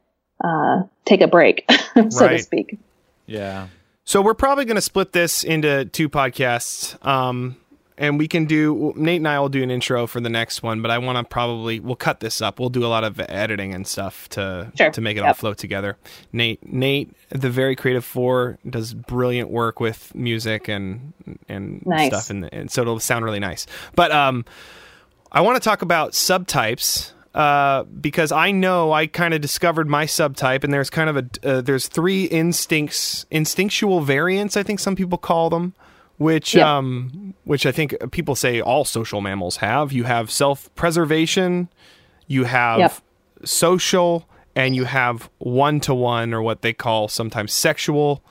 uh, 0.42 0.82
take 1.04 1.20
a 1.20 1.28
break, 1.28 1.64
so 2.10 2.26
right. 2.26 2.36
to 2.36 2.38
speak. 2.38 2.78
Yeah. 3.26 3.68
So 4.04 4.22
we're 4.22 4.34
probably 4.34 4.64
going 4.66 4.76
to 4.76 4.82
split 4.82 5.12
this 5.12 5.42
into 5.42 5.84
two 5.86 6.08
podcasts. 6.08 7.04
Um, 7.04 7.56
and 7.98 8.18
we 8.18 8.28
can 8.28 8.44
do 8.44 8.92
Nate 8.96 9.18
and 9.18 9.28
I 9.28 9.38
will 9.40 9.48
do 9.48 9.62
an 9.62 9.70
intro 9.70 10.06
for 10.06 10.20
the 10.20 10.28
next 10.28 10.62
one, 10.62 10.82
but 10.82 10.90
I 10.90 10.98
want 10.98 11.18
to 11.18 11.24
probably 11.24 11.80
we'll 11.80 11.96
cut 11.96 12.20
this 12.20 12.40
up. 12.40 12.60
We'll 12.60 12.68
do 12.68 12.84
a 12.84 12.88
lot 12.88 13.04
of 13.04 13.20
editing 13.20 13.74
and 13.74 13.86
stuff 13.86 14.28
to 14.30 14.72
sure. 14.76 14.90
to 14.90 15.00
make 15.00 15.16
it 15.16 15.20
yep. 15.20 15.28
all 15.28 15.34
flow 15.34 15.54
together. 15.54 15.96
Nate 16.32 16.70
Nate 16.70 17.12
the 17.30 17.50
very 17.50 17.76
creative 17.76 18.04
four 18.04 18.58
does 18.68 18.94
brilliant 18.94 19.50
work 19.50 19.80
with 19.80 20.14
music 20.14 20.68
and 20.68 21.12
and 21.48 21.84
nice. 21.86 22.08
stuff 22.08 22.30
and, 22.30 22.52
and 22.52 22.70
so 22.70 22.82
it'll 22.82 23.00
sound 23.00 23.24
really 23.24 23.40
nice. 23.40 23.66
But 23.94 24.12
um 24.12 24.44
I 25.32 25.40
want 25.40 25.60
to 25.60 25.68
talk 25.68 25.82
about 25.82 26.12
subtypes 26.12 27.12
uh, 27.34 27.82
because 27.84 28.32
I 28.32 28.50
know 28.50 28.92
I 28.92 29.06
kind 29.06 29.34
of 29.34 29.42
discovered 29.42 29.86
my 29.86 30.06
subtype, 30.06 30.64
and 30.64 30.72
there's 30.72 30.88
kind 30.88 31.10
of 31.10 31.16
a 31.18 31.48
uh, 31.48 31.60
there's 31.60 31.86
three 31.86 32.24
instincts, 32.24 33.26
instinctual 33.30 34.00
variants. 34.00 34.56
I 34.56 34.62
think 34.62 34.80
some 34.80 34.96
people 34.96 35.18
call 35.18 35.50
them 35.50 35.74
which 36.18 36.54
yep. 36.54 36.66
um, 36.66 37.34
which 37.44 37.66
I 37.66 37.72
think 37.72 37.94
people 38.10 38.34
say 38.34 38.60
all 38.60 38.84
social 38.84 39.20
mammals 39.20 39.56
have. 39.58 39.92
You 39.92 40.04
have 40.04 40.30
self-preservation, 40.30 41.68
you 42.26 42.44
have 42.44 42.78
yep. 42.78 42.94
social, 43.44 44.28
and 44.54 44.74
you 44.74 44.84
have 44.84 45.28
one-to-one, 45.38 46.34
or 46.34 46.42
what 46.42 46.62
they 46.62 46.72
call 46.72 47.08
sometimes 47.08 47.52
sexual. 47.52 48.22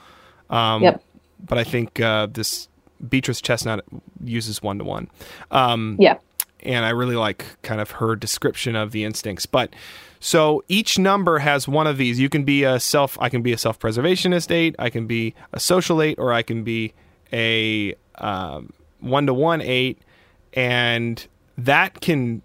Um, 0.50 0.84
yep. 0.84 1.04
But 1.40 1.58
I 1.58 1.64
think 1.64 2.00
uh, 2.00 2.28
this 2.32 2.68
Beatrice 3.08 3.42
Chestnut 3.42 3.84
uses 4.24 4.62
one-to-one. 4.62 5.10
Um, 5.52 5.98
yeah. 6.00 6.18
And 6.62 6.84
I 6.84 6.90
really 6.90 7.16
like 7.16 7.46
kind 7.62 7.80
of 7.80 7.92
her 7.92 8.16
description 8.16 8.76
of 8.76 8.92
the 8.92 9.04
instincts, 9.04 9.46
but. 9.46 9.74
So 10.22 10.64
each 10.68 10.98
number 10.98 11.38
has 11.38 11.68
one 11.68 11.86
of 11.86 11.98
these. 11.98 12.20
You 12.20 12.30
can 12.30 12.46
be 12.46 12.64
a 12.64 12.80
self. 12.80 13.16
I 13.22 13.30
can 13.30 13.44
be 13.44 13.54
a 13.54 13.60
self-preservationist 13.60 14.50
eight. 14.50 14.76
I 14.80 14.90
can 14.90 15.06
be 15.06 15.36
a 15.54 15.60
social 15.60 16.02
eight, 16.02 16.18
or 16.18 16.34
I 16.34 16.42
can 16.42 16.64
be 16.64 16.94
a 17.36 17.96
one 19.02 19.26
to 19.28 19.34
one 19.34 19.62
eight, 19.62 20.02
and 20.54 21.28
that 21.58 22.02
can 22.02 22.42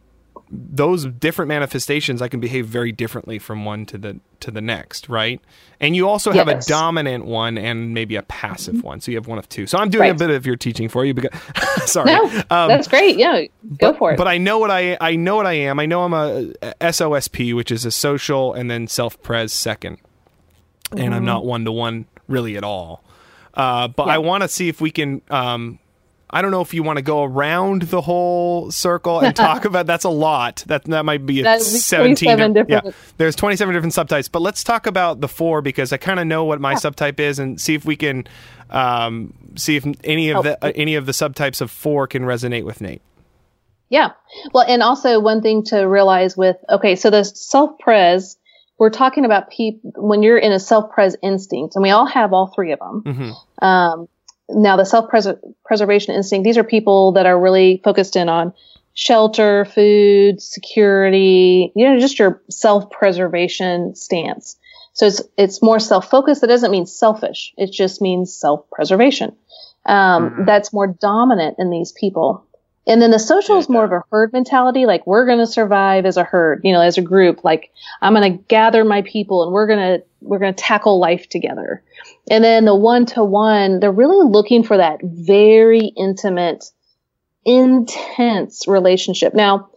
those 0.53 1.07
different 1.07 1.49
manifestations 1.49 2.21
I 2.21 2.29
can 2.29 2.41
behave 2.41 2.67
very 2.67 2.91
differently 2.91 3.39
from 3.39 3.65
one 3.65 3.87
to 3.87 3.99
the 3.99 4.21
to 4.41 4.51
the 4.51 4.61
next, 4.61 5.09
right? 5.09 5.41
And 5.81 5.95
you 5.95 6.09
also 6.09 6.33
have 6.33 6.49
yes. 6.49 6.67
a 6.67 6.69
dominant 6.69 7.25
one 7.25 7.57
and 7.57 7.95
maybe 7.95 8.17
a 8.17 8.23
passive 8.23 8.77
mm-hmm. 8.77 8.87
one. 8.87 9.01
So 9.01 9.13
you 9.13 9.17
have 9.17 9.29
one 9.29 9.39
of 9.39 9.49
two. 9.49 9.67
So 9.67 9.79
I'm 9.79 9.91
doing 9.91 10.03
right. 10.03 10.13
a 10.13 10.19
bit 10.19 10.31
of 10.31 10.47
your 10.47 10.57
teaching 10.57 10.89
for 10.89 11.05
you 11.05 11.15
because 11.15 11.31
sorry. 11.91 12.13
No, 12.13 12.25
um, 12.51 12.69
that's 12.69 12.89
great. 12.89 13.17
Yeah, 13.17 13.43
go 13.43 13.93
but, 13.93 13.99
for 13.99 14.13
it. 14.13 14.17
But 14.17 14.27
I 14.27 14.39
know 14.39 14.59
what 14.59 14.71
I 14.71 14.97
I 15.01 15.15
know 15.17 15.37
what 15.37 15.47
I 15.47 15.53
am. 15.53 15.79
I 15.79 15.87
know 15.87 16.03
I'm 16.03 16.15
a 16.15 16.53
SOSP, 16.81 17.55
which 17.55 17.71
is 17.71 17.85
a 17.85 17.91
social 17.91 18.53
and 18.53 18.71
then 18.71 18.89
self-pres 18.89 19.53
2nd 19.53 19.79
mm-hmm. 19.79 20.99
And 20.99 21.15
I'm 21.15 21.21
mm-hmm. 21.21 21.27
not 21.27 21.45
one 21.45 21.65
to 21.65 21.73
one 21.73 22.07
really 22.27 22.57
at 22.57 22.65
all. 22.65 23.05
Uh, 23.61 23.89
but 23.89 24.07
yeah. 24.07 24.15
I 24.15 24.19
want 24.19 24.43
to 24.43 24.49
see 24.49 24.69
if 24.69 24.81
we 24.81 24.91
can. 24.91 25.21
Um, 25.29 25.79
I 26.31 26.41
don't 26.41 26.51
know 26.51 26.63
if 26.63 26.73
you 26.73 26.83
want 26.83 26.97
to 26.97 27.03
go 27.03 27.25
around 27.25 27.83
the 27.83 28.01
whole 28.01 28.71
circle 28.71 29.21
and 29.21 29.37
talk 29.37 29.65
about. 29.67 29.85
That's 29.85 30.05
a 30.05 30.11
lot. 30.11 30.65
That 30.67 30.85
that 30.85 31.05
might 31.05 31.27
be, 31.27 31.43
a 31.43 31.61
seventeen. 31.61 32.55
Yeah, 32.69 32.81
there's 33.19 33.37
twenty 33.37 33.57
seven 33.57 33.75
different 33.75 33.93
subtypes. 33.93 34.33
But 34.33 34.41
let's 34.41 34.65
talk 34.65 34.87
about 34.87 35.21
the 35.21 35.29
four 35.29 35.61
because 35.61 35.93
I 35.93 35.99
kind 35.99 36.19
of 36.19 36.27
know 36.27 36.45
what 36.45 36.59
my 36.59 36.73
yeah. 36.73 36.79
subtype 36.79 37.21
is 37.21 37.39
and 37.39 37.61
see 37.61 37.75
if 37.75 37.85
we 37.85 37.97
can 37.97 38.27
um, 38.71 39.35
see 39.57 39.77
if 39.77 39.85
any 40.05 40.31
of 40.31 40.39
oh. 40.39 40.43
the 40.43 40.65
uh, 40.65 40.73
any 40.75 40.95
of 40.95 41.05
the 41.05 41.13
subtypes 41.13 41.61
of 41.61 41.71
four 41.71 42.07
can 42.07 42.23
resonate 42.23 42.65
with 42.65 42.81
Nate. 42.81 43.03
Yeah. 43.91 44.13
Well, 44.55 44.65
and 44.67 44.83
also 44.83 45.21
one 45.21 45.43
thing 45.43 45.65
to 45.65 45.81
realize 45.83 46.35
with 46.35 46.57
okay, 46.71 46.97
so 46.97 47.11
the 47.11 47.25
self 47.25 47.79
pres 47.79 48.39
we're 48.81 48.89
talking 48.91 49.27
about 49.27 49.51
people 49.51 49.93
when 49.95 50.23
you're 50.23 50.39
in 50.39 50.53
a 50.53 50.59
self-pres 50.59 51.15
instinct, 51.23 51.77
and 51.77 51.83
we 51.83 51.91
all 51.91 52.07
have 52.07 52.33
all 52.33 52.47
three 52.47 52.73
of 52.73 52.79
them. 52.79 53.03
Mm-hmm. 53.07 53.65
Um, 53.65 54.09
now, 54.49 54.77
the 54.79 54.87
self-preservation 54.87 56.15
instinct; 56.15 56.45
these 56.45 56.57
are 56.57 56.65
people 56.65 57.13
that 57.13 57.27
are 57.27 57.39
really 57.39 57.83
focused 57.85 58.17
in 58.17 58.31
on 58.31 58.55
shelter, 58.95 59.67
food, 59.67 60.41
security. 60.41 61.71
You 61.77 61.91
know, 61.91 62.01
just 62.01 62.19
your 62.19 62.43
self-preservation 62.49 63.95
stance. 63.97 64.57
So 64.95 65.07
it's 65.07 65.23
it's 65.37 65.63
more 65.63 65.79
self-focused. 65.79 66.41
That 66.41 66.47
doesn't 66.47 66.71
mean 66.71 66.87
selfish. 66.87 67.53
It 67.59 67.71
just 67.71 68.01
means 68.01 68.35
self-preservation. 68.35 69.37
Um, 69.85 70.31
mm-hmm. 70.31 70.45
That's 70.47 70.73
more 70.73 70.87
dominant 70.87 71.57
in 71.59 71.69
these 71.69 71.93
people. 71.93 72.47
And 72.87 73.01
then 73.01 73.11
the 73.11 73.19
social 73.19 73.59
is 73.59 73.69
more 73.69 73.85
of 73.85 73.93
a 73.93 74.03
herd 74.11 74.33
mentality. 74.33 74.87
Like 74.87 75.07
we're 75.07 75.27
going 75.27 75.39
to 75.39 75.47
survive 75.47 76.07
as 76.07 76.17
a 76.17 76.25
herd, 76.25 76.63
you 76.65 76.73
know, 76.73 76.81
as 76.81 76.99
a 76.99 77.03
group. 77.03 77.45
Like 77.45 77.71
I'm 78.01 78.15
going 78.15 78.33
to 78.33 78.45
gather 78.45 78.85
my 78.85 79.03
people 79.03 79.43
and 79.45 79.53
we're 79.53 79.67
going 79.67 79.99
to, 79.99 80.05
we're 80.21 80.39
going 80.39 80.55
to 80.55 80.63
tackle 80.63 80.99
life 80.99 81.29
together. 81.29 81.83
And 82.31 82.43
then 82.43 82.65
the 82.65 82.75
one 82.75 83.07
to 83.07 83.23
one, 83.23 83.81
they're 83.81 83.93
really 83.93 84.29
looking 84.29 84.65
for 84.65 84.79
that 84.79 85.01
very 85.03 85.93
intimate, 85.97 86.65
intense 87.45 88.67
relationship. 88.67 89.35
Now, 89.35 89.71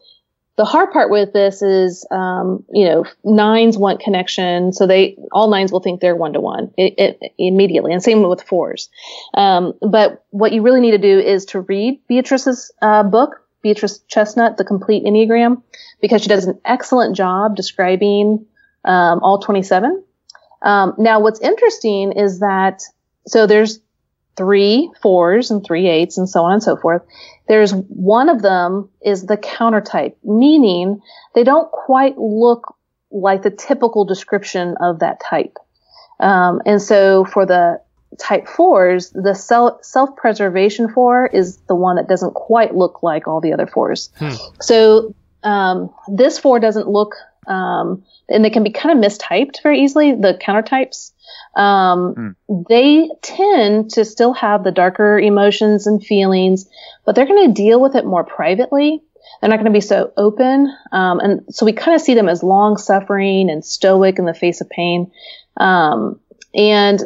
the 0.56 0.66
hard 0.66 0.92
part 0.92 1.10
with 1.10 1.34
this 1.34 1.62
is, 1.62 2.06
um, 2.12 2.64
you 2.72 2.86
know, 2.86 3.06
nines 3.24 3.78
want 3.78 4.00
connection, 4.00 4.72
so 4.72 4.86
they 4.86 5.18
all 5.32 5.50
nines 5.50 5.72
will 5.72 5.80
think 5.80 6.00
they're 6.00 6.16
one 6.16 6.34
to 6.34 6.40
one 6.40 6.72
immediately, 6.78 7.92
and 7.92 8.04
same 8.04 8.22
with 8.22 8.44
fours. 8.44 8.90
Um, 9.34 9.74
but 9.82 10.24
what 10.30 10.54
you 10.54 10.62
really 10.62 10.82
need 10.82 10.92
to 10.92 11.00
do 11.00 11.20
is 11.20 11.46
to 11.46 11.62
read 11.62 12.00
Beatrice's 12.08 12.72
uh, 12.82 13.02
book, 13.02 13.42
Beatrice 13.64 14.00
Chestnut, 14.08 14.58
The 14.58 14.64
Complete 14.64 15.04
Enneagram, 15.06 15.64
because 16.02 16.22
she 16.22 16.30
does 16.30 16.46
an 16.46 16.60
excellent 16.66 17.16
job 17.16 17.56
describing 17.56 18.46
um, 18.86 19.20
all 19.24 19.40
27. 19.40 20.04
Um, 20.62 20.94
now, 21.00 21.20
what's 21.20 21.40
interesting 21.40 22.12
is 22.12 22.40
that 22.40 22.84
so 23.26 23.48
there's 23.48 23.80
three 24.36 24.92
fours 25.02 25.52
and 25.52 25.64
three 25.66 25.88
eights 25.88 26.18
and 26.18 26.28
so 26.30 26.44
on 26.44 26.54
and 26.54 26.64
so 26.64 26.76
forth. 26.76 27.04
There's 27.48 27.74
one 27.74 28.30
of 28.30 28.42
them 28.42 28.90
is 29.02 29.26
the 29.26 29.38
counter 29.38 29.82
type, 29.82 30.18
meaning 30.24 31.02
they 31.36 31.44
don't 31.44 31.70
quite 31.72 32.18
look 32.18 32.76
like 33.12 33.44
the 33.44 33.52
typical 33.52 34.06
description 34.06 34.76
of 34.80 35.00
that 35.00 35.20
type. 35.20 35.58
Um, 36.20 36.62
and 36.66 36.82
so 36.82 37.26
for 37.26 37.46
the 37.46 37.82
type 38.18 38.48
fours, 38.48 39.12
the 39.12 39.34
self 39.34 39.84
self 39.84 40.16
preservation 40.16 40.90
four 40.90 41.28
is 41.28 41.58
the 41.68 41.76
one 41.76 41.98
that 41.98 42.08
doesn't 42.08 42.34
quite 42.34 42.76
look 42.76 43.04
like 43.04 43.28
all 43.28 43.42
the 43.42 43.54
other 43.54 43.68
fours. 43.68 44.10
Hmm. 44.18 44.36
So 44.62 45.16
um, 45.44 45.94
this 46.08 46.40
four 46.40 46.60
doesn't 46.60 46.88
look, 46.88 47.16
um, 47.48 48.04
and 48.30 48.46
they 48.46 48.50
can 48.50 48.64
be 48.64 48.72
kind 48.72 48.98
of 48.98 49.04
mistyped 49.04 49.62
very 49.64 49.82
easily. 49.82 50.16
The 50.16 50.38
counter 50.40 50.62
types 50.62 51.12
um, 51.56 52.36
mm. 52.50 52.66
they 52.70 53.10
tend 53.22 53.92
to 53.92 54.06
still 54.06 54.34
have 54.34 54.64
the 54.64 54.72
darker 54.72 55.20
emotions 55.20 55.88
and 55.88 56.04
feelings, 56.04 56.68
but 57.06 57.16
they're 57.16 57.28
going 57.28 57.48
to 57.48 57.54
deal 57.54 57.80
with 57.80 57.96
it 57.96 58.06
more 58.06 58.24
privately. 58.24 59.02
They're 59.40 59.50
not 59.50 59.58
going 59.58 59.72
to 59.72 59.78
be 59.78 59.82
so 59.82 60.12
open. 60.18 60.76
Um, 60.92 61.20
and 61.20 61.42
so 61.50 61.66
we 61.66 61.74
kind 61.74 61.96
of 61.96 62.02
see 62.02 62.14
them 62.14 62.30
as 62.30 62.44
long 62.44 62.78
suffering 62.78 63.50
and 63.50 63.64
stoic 63.64 64.20
in 64.20 64.26
the 64.26 64.34
face 64.34 64.62
of 64.62 64.70
pain. 64.70 65.12
Um, 65.58 66.20
and 66.56 67.02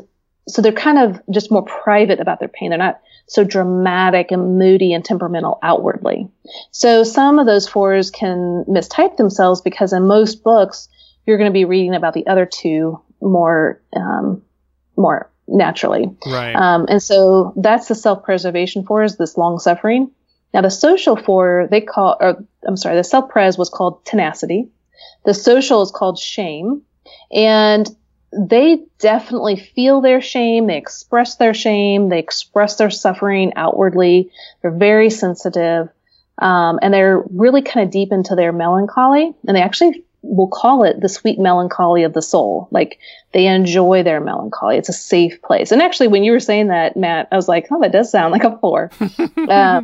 so 0.48 0.62
they're 0.62 0.72
kind 0.72 0.98
of 0.98 1.22
just 1.30 1.52
more 1.52 1.64
private 1.64 2.20
about 2.20 2.40
their 2.40 2.48
pain. 2.48 2.70
They're 2.70 2.80
not 2.80 3.02
so 3.28 3.44
dramatic 3.44 4.32
and 4.32 4.58
moody 4.58 4.94
and 4.94 5.04
temperamental 5.04 5.60
outwardly. 5.62 6.30
So 6.72 7.04
some 7.04 7.40
of 7.40 7.46
those 7.46 7.68
fours 7.68 8.10
can 8.10 8.64
mistype 8.70 9.18
themselves 9.18 9.60
because 9.62 9.92
in 9.92 10.08
most 10.08 10.44
books, 10.44 10.88
you're 11.26 11.38
going 11.38 11.50
to 11.50 11.54
be 11.54 11.66
reading 11.66 11.94
about 11.94 12.14
the 12.14 12.26
other 12.28 12.46
two 12.46 13.02
more 13.22 13.82
um, 13.96 14.44
more 14.96 15.30
naturally. 15.48 16.16
Right. 16.26 16.56
Um, 16.56 16.88
and 16.90 17.02
so 17.02 17.54
that's 17.56 17.88
the 17.88 17.96
self-preservation 17.96 18.86
for 18.86 19.04
is 19.04 19.18
this 19.18 19.38
long 19.38 19.60
suffering. 19.60 20.12
Now 20.54 20.62
the 20.62 20.70
social 20.70 21.16
for 21.16 21.68
they 21.70 21.82
call 21.82 22.18
or 22.20 22.44
I'm 22.66 22.78
sorry, 22.78 22.96
the 22.98 23.04
self-pres 23.04 23.58
was 23.58 23.70
called 23.70 24.06
tenacity. 24.06 24.70
The 25.26 25.34
social 25.34 25.82
is 25.82 25.92
called 25.92 26.20
shame. 26.20 26.84
And 27.32 27.88
they 28.32 28.80
definitely 29.00 29.56
feel 29.56 30.02
their 30.02 30.22
shame. 30.22 30.68
They 30.68 30.78
express 30.78 31.36
their 31.36 31.54
shame. 31.54 32.10
They 32.10 32.20
express 32.20 32.76
their 32.76 32.90
suffering 32.90 33.54
outwardly. 33.56 34.32
They're 34.62 34.72
very 34.72 35.10
sensitive. 35.10 35.90
Um, 36.40 36.80
and 36.82 36.94
they're 36.94 37.20
really 37.32 37.62
kind 37.62 37.86
of 37.86 37.92
deep 37.92 38.12
into 38.12 38.36
their 38.36 38.52
melancholy 38.52 39.34
and 39.48 39.58
they 39.58 39.62
actually 39.62 40.04
we'll 40.30 40.48
call 40.48 40.84
it 40.84 41.00
the 41.02 41.10
sweet 41.10 41.40
melancholy 41.40 42.04
of 42.04 42.14
the 42.14 42.22
soul. 42.22 42.68
Like 42.72 43.00
they 43.34 43.48
enjoy 43.48 44.04
their 44.04 44.20
melancholy. 44.20 44.78
It's 44.78 44.90
a 44.90 44.94
safe 44.94 45.42
place. 45.42 45.72
And 45.72 45.82
actually, 45.82 46.10
when 46.10 46.24
you 46.24 46.32
were 46.32 46.40
saying 46.40 46.68
that, 46.68 46.96
Matt, 46.98 47.28
I 47.32 47.36
was 47.36 47.48
like, 47.48 47.68
oh, 47.72 47.82
that 47.82 47.92
does 47.92 48.12
sound 48.12 48.32
like 48.32 48.44
a 48.44 48.58
four. 48.60 48.92
uh, 49.50 49.82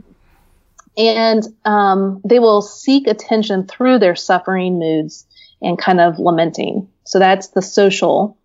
and 0.97 1.43
um, 1.65 2.21
they 2.23 2.39
will 2.39 2.61
seek 2.61 3.07
attention 3.07 3.67
through 3.67 3.99
their 3.99 4.15
suffering 4.15 4.77
moods 4.79 5.25
and 5.61 5.77
kind 5.77 5.99
of 5.99 6.19
lamenting. 6.19 6.87
So 7.05 7.19
that's 7.19 7.49
the 7.49 7.61
social 7.61 8.37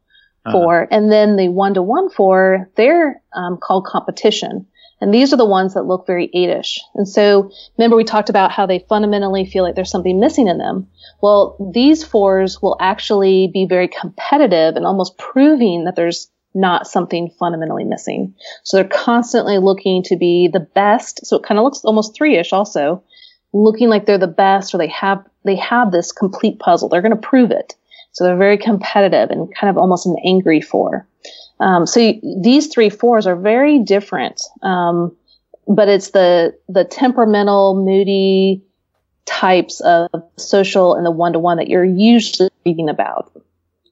Uh-huh. 0.47 0.53
four. 0.53 0.89
And 0.91 1.13
then 1.13 1.37
the 1.37 1.49
one 1.49 1.75
to 1.75 1.83
one 1.83 2.09
four, 2.11 2.71
they're 2.77 3.21
um, 3.35 3.59
called 3.59 3.85
competition. 3.85 4.67
And 5.01 5.15
these 5.15 5.33
are 5.33 5.37
the 5.37 5.45
ones 5.45 5.75
that 5.75 5.85
look 5.85 6.07
very 6.07 6.29
eightish. 6.35 6.79
And 6.95 7.09
so 7.09 7.51
remember 7.77 7.97
we 7.97 8.05
talked 8.05 8.31
about 8.31 8.51
how 8.51 8.67
they 8.67 8.85
fundamentally 8.89 9.45
feel 9.47 9.63
like 9.63 9.75
there's 9.75 9.91
something 9.91 10.19
missing 10.19 10.49
in 10.49 10.59
them. 10.59 10.89
Well, 11.23 11.71
these 11.73 12.05
fours 12.05 12.61
will 12.61 12.77
actually 12.81 13.49
be 13.53 13.67
very 13.67 13.89
competitive 13.89 14.77
and 14.77 14.85
almost 14.85 15.17
proving 15.19 15.85
that 15.85 15.95
there's 15.95 16.29
not 16.55 16.87
something 16.87 17.31
fundamentally 17.39 17.85
missing. 17.85 18.35
So 18.65 18.77
they're 18.77 18.89
constantly 18.89 19.59
looking 19.59 20.03
to 20.05 20.17
be 20.17 20.49
the 20.53 20.61
best. 20.61 21.25
So 21.27 21.37
it 21.37 21.45
kind 21.45 21.59
of 21.59 21.65
looks 21.65 21.85
almost 21.85 22.17
three-ish 22.17 22.53
also, 22.53 23.05
looking 23.53 23.89
like 23.89 24.07
they're 24.07 24.19
the 24.19 24.27
best 24.27 24.75
or 24.75 24.79
they 24.79 24.89
have 24.89 25.25
they 25.45 25.57
have 25.57 25.93
this 25.93 26.13
complete 26.13 26.59
puzzle. 26.59 26.89
They're 26.89 27.03
going 27.03 27.19
to 27.19 27.29
prove 27.29 27.51
it. 27.51 27.75
So 28.19 28.25
they're 28.25 28.37
very 28.37 28.59
competitive 28.59 29.31
and 29.31 29.55
kind 29.55 29.71
of 29.71 29.79
almost 29.79 30.07
an 30.07 30.17
angry 30.25 30.61
four. 30.61 31.07
Um, 31.61 31.87
so 31.87 32.01
y- 32.01 32.21
these 32.43 32.67
three 32.67 32.91
fours 32.91 33.29
are 33.29 33.37
very 33.37 33.79
different, 33.79 34.43
um, 34.63 35.17
but 35.69 35.89
it's 35.89 36.11
the 36.11 36.59
the 36.69 36.85
temperamental, 36.85 37.77
moody 37.77 38.65
types 39.25 39.81
of 39.83 40.09
social 40.37 40.97
and 40.97 41.07
the 41.07 41.13
one 41.13 41.33
to 41.35 41.39
one 41.39 41.59
that 41.59 41.69
you're 41.69 41.85
usually 41.85 42.51
reading 42.67 42.89
about. 42.89 43.31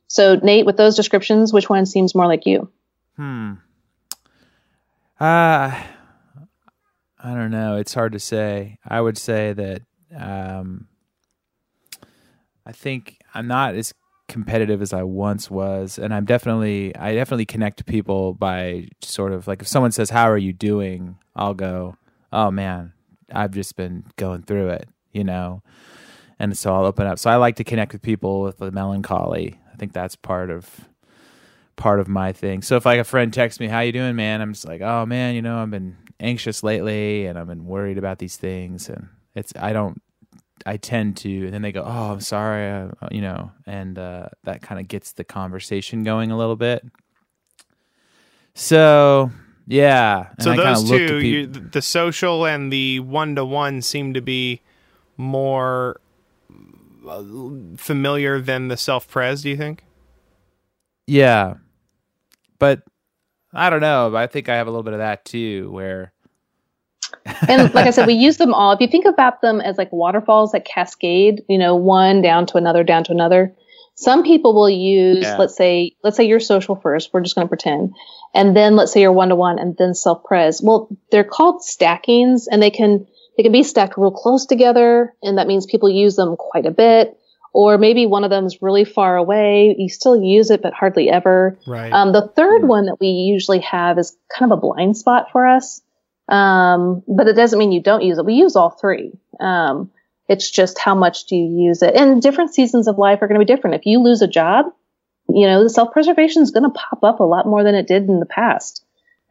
So 0.08 0.34
Nate, 0.42 0.66
with 0.66 0.76
those 0.76 0.96
descriptions, 0.96 1.52
which 1.52 1.70
one 1.70 1.86
seems 1.86 2.12
more 2.12 2.26
like 2.26 2.46
you? 2.46 2.68
Hmm. 3.14 3.52
Uh, 5.20 5.70
I 5.70 7.34
don't 7.34 7.52
know. 7.52 7.76
It's 7.76 7.94
hard 7.94 8.10
to 8.10 8.18
say. 8.18 8.78
I 8.84 9.00
would 9.00 9.18
say 9.18 9.52
that 9.52 9.82
um, 10.16 10.88
I 12.66 12.72
think 12.72 13.18
I'm 13.32 13.46
not 13.46 13.76
as 13.76 13.92
competitive 14.28 14.82
as 14.82 14.92
I 14.92 15.02
once 15.02 15.50
was, 15.50 15.98
and 15.98 16.12
I'm 16.12 16.24
definitely 16.24 16.94
I 16.96 17.14
definitely 17.14 17.46
connect 17.46 17.78
to 17.78 17.84
people 17.84 18.34
by 18.34 18.88
sort 19.02 19.32
of 19.32 19.46
like 19.46 19.62
if 19.62 19.68
someone 19.68 19.92
says 19.92 20.10
how 20.10 20.30
are 20.30 20.38
you 20.38 20.52
doing, 20.52 21.18
I'll 21.34 21.54
go, 21.54 21.96
oh 22.32 22.50
man, 22.50 22.92
I've 23.32 23.52
just 23.52 23.76
been 23.76 24.04
going 24.16 24.42
through 24.42 24.70
it, 24.70 24.88
you 25.12 25.24
know, 25.24 25.62
and 26.38 26.56
so 26.56 26.74
I'll 26.74 26.84
open 26.84 27.06
up. 27.06 27.18
So 27.18 27.30
I 27.30 27.36
like 27.36 27.56
to 27.56 27.64
connect 27.64 27.92
with 27.92 28.02
people 28.02 28.42
with 28.42 28.58
the 28.58 28.70
melancholy. 28.70 29.60
I 29.72 29.76
think 29.76 29.92
that's 29.92 30.16
part 30.16 30.50
of 30.50 30.88
part 31.76 32.00
of 32.00 32.08
my 32.08 32.32
thing. 32.32 32.62
So 32.62 32.76
if 32.76 32.86
like 32.86 32.98
a 32.98 33.04
friend 33.04 33.32
texts 33.32 33.60
me, 33.60 33.68
"How 33.68 33.80
you 33.80 33.92
doing, 33.92 34.16
man?" 34.16 34.40
I'm 34.40 34.52
just 34.52 34.66
like, 34.66 34.80
"Oh 34.80 35.06
man, 35.06 35.34
you 35.34 35.42
know, 35.42 35.58
I've 35.58 35.70
been 35.70 35.96
anxious 36.20 36.62
lately, 36.62 37.26
and 37.26 37.38
I've 37.38 37.46
been 37.46 37.66
worried 37.66 37.98
about 37.98 38.18
these 38.18 38.36
things." 38.36 38.88
And 38.88 39.08
it's 39.34 39.52
I 39.56 39.72
don't 39.72 40.02
I 40.64 40.76
tend 40.76 41.16
to, 41.18 41.44
and 41.46 41.52
then 41.52 41.62
they 41.62 41.72
go, 41.72 41.82
"Oh, 41.84 42.12
I'm 42.12 42.20
sorry," 42.20 42.70
uh, 43.00 43.08
you 43.10 43.20
know, 43.20 43.52
and 43.66 43.98
uh, 43.98 44.28
that 44.44 44.62
kind 44.62 44.80
of 44.80 44.88
gets 44.88 45.12
the 45.12 45.24
conversation 45.24 46.02
going 46.02 46.30
a 46.30 46.38
little 46.38 46.56
bit. 46.56 46.84
So 48.54 49.30
yeah, 49.66 50.28
and 50.38 50.42
So 50.42 50.54
those 50.54 50.88
two, 50.88 51.18
you, 51.18 51.46
the 51.46 51.82
social 51.82 52.46
and 52.46 52.72
the 52.72 53.00
one 53.00 53.34
to 53.34 53.44
one, 53.44 53.82
seem 53.82 54.14
to 54.14 54.20
be 54.20 54.62
more 55.16 56.00
uh, 57.06 57.22
familiar 57.76 58.40
than 58.40 58.68
the 58.68 58.76
self 58.76 59.08
pres. 59.08 59.42
Do 59.42 59.50
you 59.50 59.56
think? 59.56 59.84
yeah, 61.06 61.54
but 62.58 62.82
I 63.52 63.70
don't 63.70 63.80
know. 63.80 64.14
I 64.16 64.26
think 64.26 64.48
I 64.48 64.56
have 64.56 64.66
a 64.66 64.70
little 64.70 64.82
bit 64.82 64.94
of 64.94 65.00
that 65.00 65.24
too, 65.24 65.70
where 65.70 66.12
And 67.48 67.72
like 67.74 67.86
I 67.86 67.90
said, 67.90 68.06
we 68.06 68.14
use 68.14 68.36
them 68.36 68.54
all. 68.54 68.72
If 68.72 68.80
you 68.80 68.86
think 68.88 69.04
about 69.04 69.40
them 69.40 69.60
as 69.60 69.78
like 69.78 69.92
waterfalls 69.92 70.52
that 70.52 70.64
cascade, 70.64 71.42
you 71.48 71.58
know, 71.58 71.74
one 71.76 72.22
down 72.22 72.46
to 72.46 72.56
another, 72.56 72.84
down 72.84 73.04
to 73.04 73.12
another. 73.12 73.54
Some 73.94 74.22
people 74.24 74.54
will 74.54 74.68
use, 74.70 75.22
Yeah. 75.24 75.36
let's 75.38 75.56
say, 75.56 75.92
let's 76.04 76.16
say 76.16 76.24
you're 76.24 76.40
social 76.40 76.76
first. 76.76 77.10
We're 77.12 77.22
just 77.22 77.34
going 77.34 77.46
to 77.46 77.48
pretend, 77.48 77.94
and 78.34 78.54
then 78.54 78.76
let's 78.76 78.92
say 78.92 79.00
you're 79.00 79.12
one 79.12 79.30
to 79.30 79.36
one, 79.36 79.58
and 79.58 79.74
then 79.78 79.94
self 79.94 80.22
pres. 80.24 80.60
Well, 80.62 80.88
they're 81.10 81.24
called 81.24 81.62
stackings, 81.62 82.46
and 82.46 82.62
they 82.62 82.70
can 82.70 83.06
they 83.36 83.42
can 83.42 83.52
be 83.52 83.62
stacked 83.62 83.96
real 83.96 84.10
close 84.10 84.44
together, 84.46 85.14
and 85.22 85.38
that 85.38 85.46
means 85.46 85.64
people 85.66 85.88
use 85.88 86.16
them 86.16 86.36
quite 86.36 86.66
a 86.66 86.70
bit. 86.70 87.16
Or 87.54 87.78
maybe 87.78 88.04
one 88.04 88.22
of 88.22 88.28
them 88.28 88.44
is 88.44 88.58
really 88.60 88.84
far 88.84 89.16
away. 89.16 89.74
You 89.78 89.88
still 89.88 90.20
use 90.22 90.50
it, 90.50 90.60
but 90.60 90.74
hardly 90.74 91.08
ever. 91.08 91.58
Right. 91.66 91.90
Um, 91.90 92.12
the 92.12 92.28
third 92.36 92.68
one 92.68 92.84
that 92.84 93.00
we 93.00 93.06
usually 93.06 93.60
have 93.60 93.98
is 93.98 94.14
kind 94.28 94.52
of 94.52 94.58
a 94.58 94.60
blind 94.60 94.98
spot 94.98 95.28
for 95.32 95.46
us. 95.46 95.80
Um, 96.28 97.02
but 97.06 97.28
it 97.28 97.34
doesn't 97.34 97.58
mean 97.58 97.72
you 97.72 97.82
don't 97.82 98.02
use 98.02 98.18
it. 98.18 98.24
We 98.24 98.34
use 98.34 98.56
all 98.56 98.70
three. 98.70 99.12
Um, 99.38 99.90
it's 100.28 100.50
just 100.50 100.78
how 100.78 100.94
much 100.94 101.26
do 101.26 101.36
you 101.36 101.68
use 101.68 101.82
it? 101.82 101.94
And 101.94 102.20
different 102.20 102.52
seasons 102.54 102.88
of 102.88 102.98
life 102.98 103.22
are 103.22 103.28
going 103.28 103.40
to 103.40 103.44
be 103.44 103.52
different. 103.52 103.76
If 103.76 103.86
you 103.86 104.00
lose 104.00 104.22
a 104.22 104.26
job, 104.26 104.66
you 105.28 105.46
know, 105.46 105.62
the 105.62 105.70
self 105.70 105.92
preservation 105.92 106.42
is 106.42 106.50
going 106.50 106.64
to 106.64 106.70
pop 106.70 107.04
up 107.04 107.20
a 107.20 107.24
lot 107.24 107.46
more 107.46 107.62
than 107.62 107.74
it 107.74 107.86
did 107.86 108.08
in 108.08 108.20
the 108.20 108.26
past. 108.26 108.84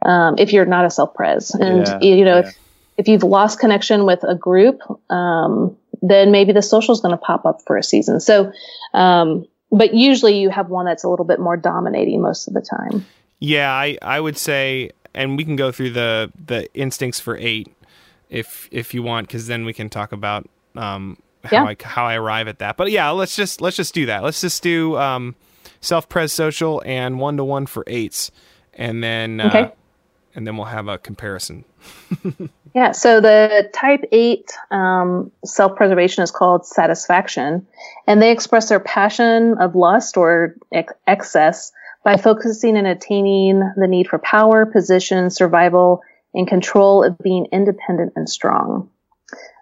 Um, 0.05 0.35
if 0.37 0.53
you're 0.53 0.65
not 0.65 0.85
a 0.85 0.89
self 0.89 1.13
pres 1.13 1.51
and 1.51 1.87
Yeah, 1.87 1.99
you 2.01 2.25
know, 2.25 2.39
yeah. 2.39 2.47
if, 2.47 2.57
if 2.97 3.07
you've 3.07 3.23
lost 3.23 3.59
connection 3.59 4.05
with 4.05 4.23
a 4.23 4.35
group, 4.35 4.79
um, 5.09 5.75
then 6.01 6.31
maybe 6.31 6.53
the 6.53 6.61
social 6.61 6.93
is 6.93 7.01
going 7.01 7.13
to 7.13 7.17
pop 7.17 7.45
up 7.45 7.61
for 7.65 7.77
a 7.77 7.83
season. 7.83 8.19
So, 8.19 8.51
um, 8.93 9.45
but 9.71 9.93
usually 9.93 10.39
you 10.39 10.49
have 10.49 10.69
one 10.69 10.85
that's 10.85 11.03
a 11.03 11.09
little 11.09 11.25
bit 11.25 11.39
more 11.39 11.57
dominating 11.57 12.21
most 12.21 12.47
of 12.47 12.53
the 12.53 12.61
time. 12.61 13.05
Yeah, 13.39 13.71
I, 13.71 13.97
I 14.01 14.19
would 14.19 14.37
say, 14.37 14.91
and 15.15 15.37
we 15.37 15.43
can 15.43 15.55
go 15.55 15.71
through 15.71 15.91
the 15.91 16.31
the 16.45 16.71
instincts 16.73 17.19
for 17.19 17.37
eight 17.37 17.73
if 18.29 18.67
if 18.71 18.93
you 18.93 19.01
want, 19.03 19.27
because 19.27 19.47
then 19.47 19.65
we 19.65 19.73
can 19.73 19.89
talk 19.89 20.11
about 20.11 20.47
um 20.75 21.17
how 21.43 21.49
Yeah. 21.57 21.63
I 21.65 21.75
how 21.83 22.05
I 22.05 22.15
arrive 22.15 22.47
at 22.47 22.59
that. 22.59 22.77
But 22.77 22.91
yeah, 22.91 23.09
let's 23.09 23.35
just 23.35 23.61
let's 23.61 23.77
just 23.77 23.93
do 23.93 24.05
that. 24.07 24.23
Let's 24.23 24.41
just 24.41 24.61
do 24.61 24.97
um 24.97 25.35
self 25.81 26.07
pres 26.09 26.33
social 26.33 26.81
and 26.85 27.19
one 27.19 27.37
to 27.37 27.43
one 27.43 27.65
for 27.65 27.83
eights, 27.87 28.31
and 28.73 29.03
then 29.03 29.39
uh, 29.41 29.71
and 30.35 30.45
then 30.45 30.57
we'll 30.57 30.65
have 30.67 30.87
a 30.87 30.97
comparison. 30.97 31.65
Yeah, 32.75 32.91
so 32.91 33.21
the 33.21 33.69
type 33.73 34.01
8 34.11 34.51
um, 34.69 35.31
self 35.45 35.77
preservation 35.77 36.23
is 36.25 36.29
called 36.31 36.65
satisfaction, 36.65 37.65
and 38.05 38.21
they 38.21 38.31
express 38.31 38.67
their 38.67 38.81
passion 38.81 39.55
of 39.59 39.75
lust 39.75 40.17
or 40.17 40.55
ex- 40.73 40.91
excess 41.07 41.71
by 42.05 42.17
focusing 42.17 42.77
and 42.77 42.85
attaining 42.85 43.59
the 43.75 43.87
need 43.87 44.07
for 44.07 44.19
power, 44.19 44.67
position, 44.67 45.31
survival, 45.31 46.03
and 46.35 46.47
control 46.47 47.03
of 47.03 47.17
being 47.17 47.47
independent 47.51 48.13
and 48.15 48.29
strong. 48.29 48.89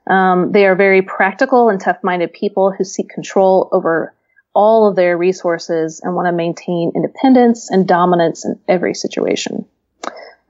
Um, 0.07 0.51
they 0.51 0.65
are 0.65 0.75
very 0.75 1.01
practical 1.01 1.69
and 1.69 1.79
tough 1.79 2.03
minded 2.03 2.33
people 2.33 2.71
who 2.71 2.83
seek 2.83 3.07
control 3.07 3.69
over 3.71 4.13
all 4.53 4.89
of 4.89 4.97
their 4.97 5.17
resources 5.17 6.01
and 6.03 6.15
want 6.15 6.27
to 6.27 6.33
maintain 6.33 6.91
independence 6.93 7.71
and 7.71 7.87
dominance 7.87 8.43
in 8.43 8.59
every 8.67 8.93
situation. 8.93 9.65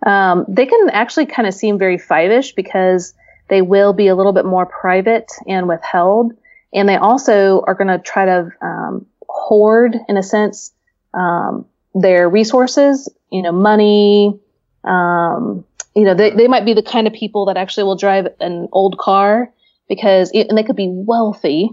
Um, 0.03 0.45
they 0.47 0.65
can 0.65 0.89
actually 0.89 1.27
kind 1.27 1.47
of 1.47 1.53
seem 1.53 1.77
very 1.77 1.99
five-ish 1.99 2.53
because 2.53 3.13
they 3.49 3.61
will 3.61 3.93
be 3.93 4.07
a 4.07 4.15
little 4.15 4.33
bit 4.33 4.45
more 4.45 4.65
private 4.65 5.31
and 5.47 5.67
withheld, 5.67 6.33
and 6.73 6.89
they 6.89 6.95
also 6.95 7.61
are 7.67 7.75
going 7.75 7.87
to 7.87 7.99
try 7.99 8.25
to 8.25 8.51
um, 8.61 9.05
hoard, 9.29 9.95
in 10.09 10.17
a 10.17 10.23
sense, 10.23 10.73
um, 11.13 11.65
their 11.93 12.29
resources. 12.29 13.09
You 13.31 13.41
know, 13.41 13.51
money. 13.51 14.39
Um, 14.83 15.65
you 15.95 16.03
know, 16.03 16.13
they 16.13 16.31
they 16.31 16.47
might 16.47 16.65
be 16.65 16.73
the 16.73 16.83
kind 16.83 17.07
of 17.07 17.13
people 17.13 17.45
that 17.45 17.57
actually 17.57 17.83
will 17.83 17.95
drive 17.95 18.27
an 18.39 18.67
old 18.71 18.97
car 18.97 19.51
because, 19.87 20.31
and 20.31 20.57
they 20.57 20.63
could 20.63 20.75
be 20.75 20.89
wealthy, 20.89 21.69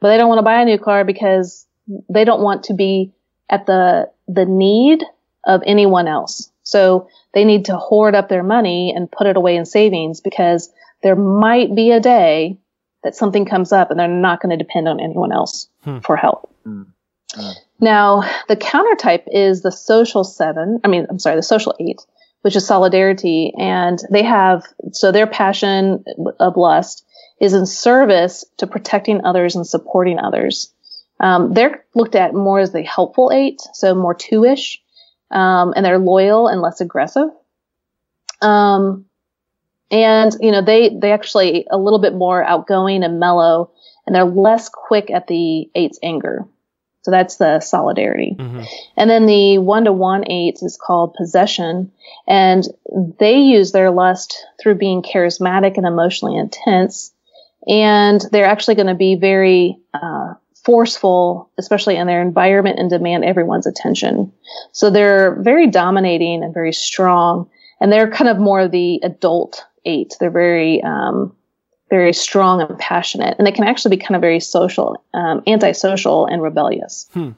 but 0.00 0.08
they 0.08 0.16
don't 0.16 0.28
want 0.28 0.38
to 0.38 0.44
buy 0.44 0.60
a 0.60 0.64
new 0.64 0.78
car 0.78 1.04
because 1.04 1.66
they 2.08 2.24
don't 2.24 2.42
want 2.42 2.64
to 2.64 2.74
be 2.74 3.12
at 3.50 3.66
the 3.66 4.10
the 4.28 4.44
need 4.46 5.04
of 5.44 5.62
anyone 5.66 6.08
else. 6.08 6.50
So 6.62 7.08
they 7.32 7.44
need 7.44 7.66
to 7.66 7.76
hoard 7.76 8.14
up 8.14 8.28
their 8.28 8.42
money 8.42 8.92
and 8.94 9.10
put 9.10 9.26
it 9.28 9.36
away 9.36 9.56
in 9.56 9.64
savings 9.64 10.20
because 10.20 10.70
there 11.02 11.14
might 11.14 11.74
be 11.74 11.92
a 11.92 12.00
day 12.00 12.58
that 13.04 13.14
something 13.14 13.44
comes 13.44 13.72
up 13.72 13.90
and 13.90 14.00
they're 14.00 14.08
not 14.08 14.40
going 14.40 14.56
to 14.56 14.62
depend 14.62 14.88
on 14.88 15.00
anyone 15.00 15.32
else 15.32 15.68
Hmm. 15.84 15.98
for 15.98 16.16
help. 16.16 16.52
Hmm. 16.64 16.82
Now, 17.80 18.22
the 18.48 18.56
counter 18.56 18.94
type 18.96 19.24
is 19.26 19.62
the 19.62 19.72
social 19.72 20.24
seven. 20.24 20.80
I 20.84 20.88
mean, 20.88 21.06
I'm 21.10 21.18
sorry, 21.18 21.36
the 21.36 21.42
social 21.42 21.74
eight, 21.78 22.00
which 22.42 22.56
is 22.56 22.66
solidarity. 22.66 23.52
And 23.58 23.98
they 24.10 24.22
have, 24.22 24.64
so 24.92 25.12
their 25.12 25.26
passion 25.26 26.04
of 26.40 26.56
lust 26.56 27.04
is 27.40 27.52
in 27.52 27.66
service 27.66 28.44
to 28.58 28.66
protecting 28.66 29.24
others 29.24 29.56
and 29.56 29.66
supporting 29.66 30.18
others. 30.18 30.72
Um, 31.20 31.52
they're 31.52 31.84
looked 31.94 32.14
at 32.14 32.34
more 32.34 32.60
as 32.60 32.72
the 32.72 32.82
helpful 32.82 33.30
eight, 33.32 33.60
so 33.72 33.94
more 33.94 34.14
two-ish, 34.14 34.82
um, 35.30 35.72
and 35.74 35.84
they're 35.84 35.98
loyal 35.98 36.48
and 36.48 36.60
less 36.60 36.80
aggressive. 36.80 37.28
Um, 38.42 39.06
and 39.90 40.32
you 40.40 40.50
know 40.50 40.62
they 40.62 40.90
they 40.90 41.12
actually 41.12 41.66
a 41.70 41.78
little 41.78 42.00
bit 42.00 42.14
more 42.14 42.44
outgoing 42.44 43.02
and 43.02 43.20
mellow, 43.20 43.70
and 44.06 44.14
they're 44.14 44.24
less 44.24 44.68
quick 44.68 45.10
at 45.10 45.26
the 45.26 45.70
eight's 45.74 45.98
anger. 46.02 46.46
So 47.06 47.12
that's 47.12 47.36
the 47.36 47.60
solidarity. 47.60 48.34
hmm 48.36 48.62
And 48.96 49.08
then 49.08 49.26
the 49.26 49.58
one 49.58 49.84
to 49.84 49.92
one 49.92 50.28
eights 50.28 50.60
is 50.60 50.76
called 50.76 51.14
possession. 51.14 51.92
And 52.26 52.64
they 53.20 53.36
use 53.36 53.70
their 53.70 53.92
lust 53.92 54.44
through 54.60 54.74
being 54.74 55.02
charismatic 55.02 55.76
and 55.76 55.86
emotionally 55.86 56.36
intense. 56.36 57.12
And 57.68 58.20
they're 58.32 58.44
actually 58.44 58.74
going 58.74 58.88
to 58.88 58.96
be 58.96 59.14
very 59.14 59.78
uh, 59.94 60.34
forceful, 60.64 61.48
especially 61.58 61.94
in 61.94 62.08
their 62.08 62.22
environment, 62.22 62.80
and 62.80 62.90
demand 62.90 63.24
everyone's 63.24 63.68
attention. 63.68 64.32
So 64.72 64.90
they're 64.90 65.40
very 65.40 65.68
dominating 65.68 66.42
and 66.42 66.52
very 66.52 66.72
strong. 66.72 67.48
And 67.80 67.92
they're 67.92 68.10
kind 68.10 68.28
of 68.28 68.38
more 68.38 68.66
the 68.66 68.98
adult 69.04 69.64
eight. 69.84 70.16
They're 70.18 70.28
very, 70.32 70.82
um, 70.82 71.36
very 71.88 72.12
strong 72.12 72.60
and 72.60 72.78
passionate. 72.78 73.36
And 73.38 73.46
they 73.46 73.52
can 73.52 73.64
actually 73.64 73.96
be 73.96 74.02
kind 74.02 74.16
of 74.16 74.20
very 74.20 74.40
social, 74.40 75.02
um, 75.14 75.42
antisocial, 75.46 76.26
and 76.26 76.42
rebellious. 76.42 77.08
Hmm. 77.12 77.30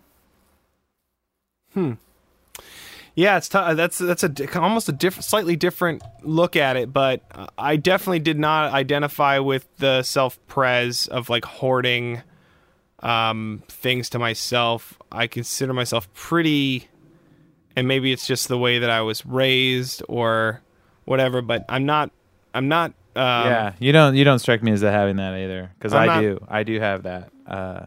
Hmm. 1.74 1.92
Yeah, 3.18 3.36
it's 3.36 3.48
t- 3.48 3.58
that's 3.58 3.98
that's 3.98 4.22
a 4.22 4.60
almost 4.60 4.88
a 4.88 4.92
different, 4.92 5.24
slightly 5.24 5.56
different 5.56 6.04
look 6.22 6.54
at 6.54 6.76
it, 6.76 6.92
but 6.92 7.22
uh, 7.34 7.48
I 7.58 7.74
definitely 7.74 8.20
did 8.20 8.38
not 8.38 8.72
identify 8.72 9.40
with 9.40 9.66
the 9.78 10.04
self 10.04 10.38
pres 10.46 11.08
of 11.08 11.28
like 11.28 11.44
hoarding 11.44 12.22
um, 13.00 13.64
things 13.66 14.08
to 14.10 14.20
myself. 14.20 14.96
I 15.10 15.26
consider 15.26 15.72
myself 15.72 16.12
pretty, 16.14 16.86
and 17.74 17.88
maybe 17.88 18.12
it's 18.12 18.24
just 18.24 18.46
the 18.46 18.56
way 18.56 18.78
that 18.78 18.90
I 18.90 19.00
was 19.00 19.26
raised 19.26 20.00
or 20.08 20.62
whatever. 21.04 21.42
But 21.42 21.64
I'm 21.68 21.86
not. 21.86 22.12
I'm 22.54 22.68
not. 22.68 22.92
Um, 23.18 23.46
yeah, 23.46 23.72
you 23.78 23.92
don't 23.92 24.14
you 24.14 24.24
don't 24.24 24.38
strike 24.38 24.62
me 24.62 24.72
as 24.72 24.80
having 24.82 25.16
that 25.16 25.34
either 25.34 25.70
because 25.78 25.92
I'm 25.92 26.06
not- 26.06 26.20
do 26.20 26.44
I 26.48 26.62
do 26.62 26.78
have 26.80 27.02
that. 27.02 27.30
Uh, 27.46 27.86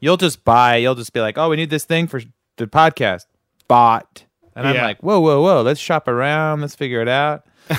you'll 0.00 0.16
just 0.16 0.44
buy. 0.44 0.76
You'll 0.76 0.94
just 0.94 1.12
be 1.12 1.20
like, 1.20 1.36
oh, 1.38 1.48
we 1.50 1.56
need 1.56 1.70
this 1.70 1.84
thing 1.84 2.06
for 2.06 2.20
the 2.56 2.66
podcast. 2.66 3.26
Bought, 3.68 4.24
and 4.54 4.66
I'm 4.66 4.76
like, 4.76 5.02
whoa, 5.02 5.20
whoa, 5.20 5.40
whoa. 5.42 5.62
Let's 5.62 5.80
shop 5.80 6.08
around. 6.08 6.60
Let's 6.60 6.74
figure 6.74 7.00
it 7.00 7.08
out. 7.08 7.44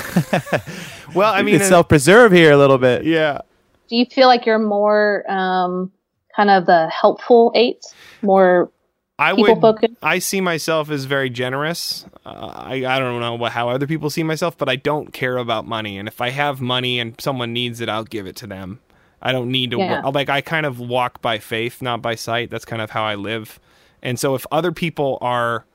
Well, 1.13 1.31
I 1.31 1.37
I 1.39 1.43
mean, 1.43 1.59
mean, 1.59 1.63
self 1.67 1.87
preserve 1.89 2.31
here 2.31 2.51
a 2.51 2.57
little 2.57 2.77
bit. 2.79 3.05
yeah. 3.05 3.39
do 3.87 3.95
you 3.95 4.05
feel 4.05 4.27
like 4.27 4.45
you're 4.47 4.57
more 4.57 5.29
um, 5.31 5.91
kind 6.35 6.49
of 6.49 6.65
the 6.65 6.89
helpful 6.89 7.51
eight, 7.53 7.85
more 8.23 8.71
I 9.19 9.33
would. 9.33 9.61
focused? 9.61 9.93
I 10.01 10.19
see 10.19 10.41
myself 10.41 10.89
as 10.89 11.05
very 11.05 11.29
generous. 11.29 12.05
Uh, 12.25 12.29
I 12.29 12.85
I 12.85 12.99
don't 12.99 13.19
know 13.19 13.35
what, 13.35 13.51
how 13.51 13.69
other 13.69 13.87
people 13.87 14.09
see 14.09 14.23
myself, 14.23 14.57
but 14.57 14.69
I 14.69 14.75
don't 14.75 15.13
care 15.13 15.37
about 15.37 15.67
money. 15.67 15.97
And 15.97 16.07
if 16.07 16.19
I 16.19 16.29
have 16.29 16.61
money 16.61 16.99
and 16.99 17.19
someone 17.19 17.53
needs 17.53 17.79
it, 17.79 17.89
I'll 17.89 18.03
give 18.03 18.25
it 18.25 18.35
to 18.37 18.47
them. 18.47 18.79
I 19.21 19.31
don't 19.31 19.51
need 19.51 19.71
to 19.71 19.77
Yeah. 19.77 20.01
like 20.07 20.29
I 20.29 20.41
kind 20.41 20.65
of 20.65 20.79
walk 20.79 21.21
by 21.21 21.39
faith, 21.39 21.81
not 21.81 22.01
by 22.01 22.15
sight. 22.15 22.49
That's 22.49 22.65
kind 22.65 22.81
of 22.81 22.89
how 22.89 23.03
I 23.03 23.15
live. 23.15 23.59
And 24.01 24.19
so 24.19 24.35
if 24.35 24.45
other 24.51 24.71
people 24.71 25.17
are 25.21 25.65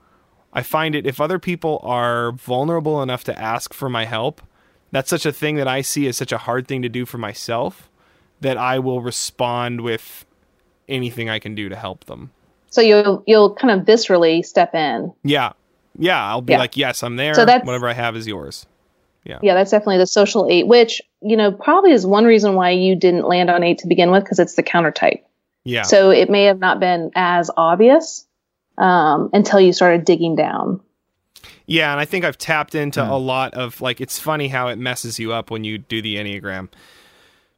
I 0.52 0.62
find 0.62 0.94
it 0.94 1.06
if 1.06 1.20
other 1.20 1.38
people 1.38 1.80
are 1.84 2.32
vulnerable 2.32 3.02
enough 3.02 3.22
to 3.24 3.38
ask 3.38 3.72
for 3.72 3.88
my 3.88 4.04
help, 4.04 4.42
that's 4.90 5.10
such 5.10 5.24
a 5.26 5.32
thing 5.32 5.56
that 5.56 5.68
I 5.68 5.80
see 5.80 6.08
as 6.08 6.16
such 6.16 6.32
a 6.32 6.38
hard 6.38 6.66
thing 6.66 6.82
to 6.82 6.88
do 6.88 7.06
for 7.06 7.18
myself 7.18 7.88
that 8.40 8.56
I 8.56 8.78
will 8.78 9.00
respond 9.00 9.82
with 9.82 10.24
anything 10.88 11.28
I 11.28 11.38
can 11.38 11.54
do 11.54 11.68
to 11.68 11.76
help 11.76 12.04
them. 12.06 12.30
So 12.78 12.82
you'll 12.82 13.24
you'll 13.26 13.54
kind 13.56 13.78
of 13.80 13.84
viscerally 13.86 14.44
step 14.44 14.72
in. 14.74 15.12
Yeah. 15.24 15.52
Yeah. 15.98 16.24
I'll 16.24 16.42
be 16.42 16.52
Yeah. 16.52 16.60
like, 16.60 16.76
yes, 16.76 17.02
I'm 17.02 17.16
there. 17.16 17.34
So 17.34 17.44
that's- 17.44 17.66
Whatever 17.66 17.88
I 17.88 17.92
have 17.92 18.14
is 18.16 18.26
yours. 18.28 18.66
Yeah, 19.24 19.40
yeah. 19.42 19.54
that's 19.54 19.72
definitely 19.72 19.98
the 19.98 20.06
social 20.06 20.46
eight, 20.48 20.66
which 20.68 21.02
you 21.20 21.36
know 21.36 21.50
probably 21.52 21.90
is 21.92 22.06
one 22.06 22.24
reason 22.24 22.54
why 22.54 22.70
you 22.70 22.94
didn't 22.96 23.26
land 23.26 23.50
on 23.50 23.62
eight 23.64 23.78
to 23.78 23.88
begin 23.88 24.10
with 24.12 24.22
because 24.22 24.38
it's 24.38 24.54
the 24.54 24.62
counter 24.62 24.92
type. 24.92 25.26
Yeah. 25.64 25.82
So 25.82 26.10
it 26.10 26.30
may 26.30 26.44
have 26.44 26.60
not 26.60 26.78
been 26.80 27.10
as 27.16 27.50
obvious 27.56 28.26
um, 28.78 29.28
until 29.32 29.60
you 29.60 29.72
started 29.72 30.04
digging 30.04 30.36
down. 30.36 30.80
yeah. 31.66 31.90
And 31.90 32.00
I 32.00 32.04
think 32.04 32.24
I've 32.24 32.38
tapped 32.38 32.74
into 32.76 33.04
Hmm. 33.04 33.10
a 33.10 33.18
lot 33.18 33.52
of 33.54 33.80
like, 33.80 34.00
it's 34.00 34.18
funny 34.20 34.48
how 34.48 34.68
it 34.68 34.78
messes 34.78 35.18
you 35.18 35.32
up 35.32 35.50
when 35.50 35.64
you 35.64 35.78
do 35.78 36.00
the 36.00 36.14
Enneagram. 36.16 36.68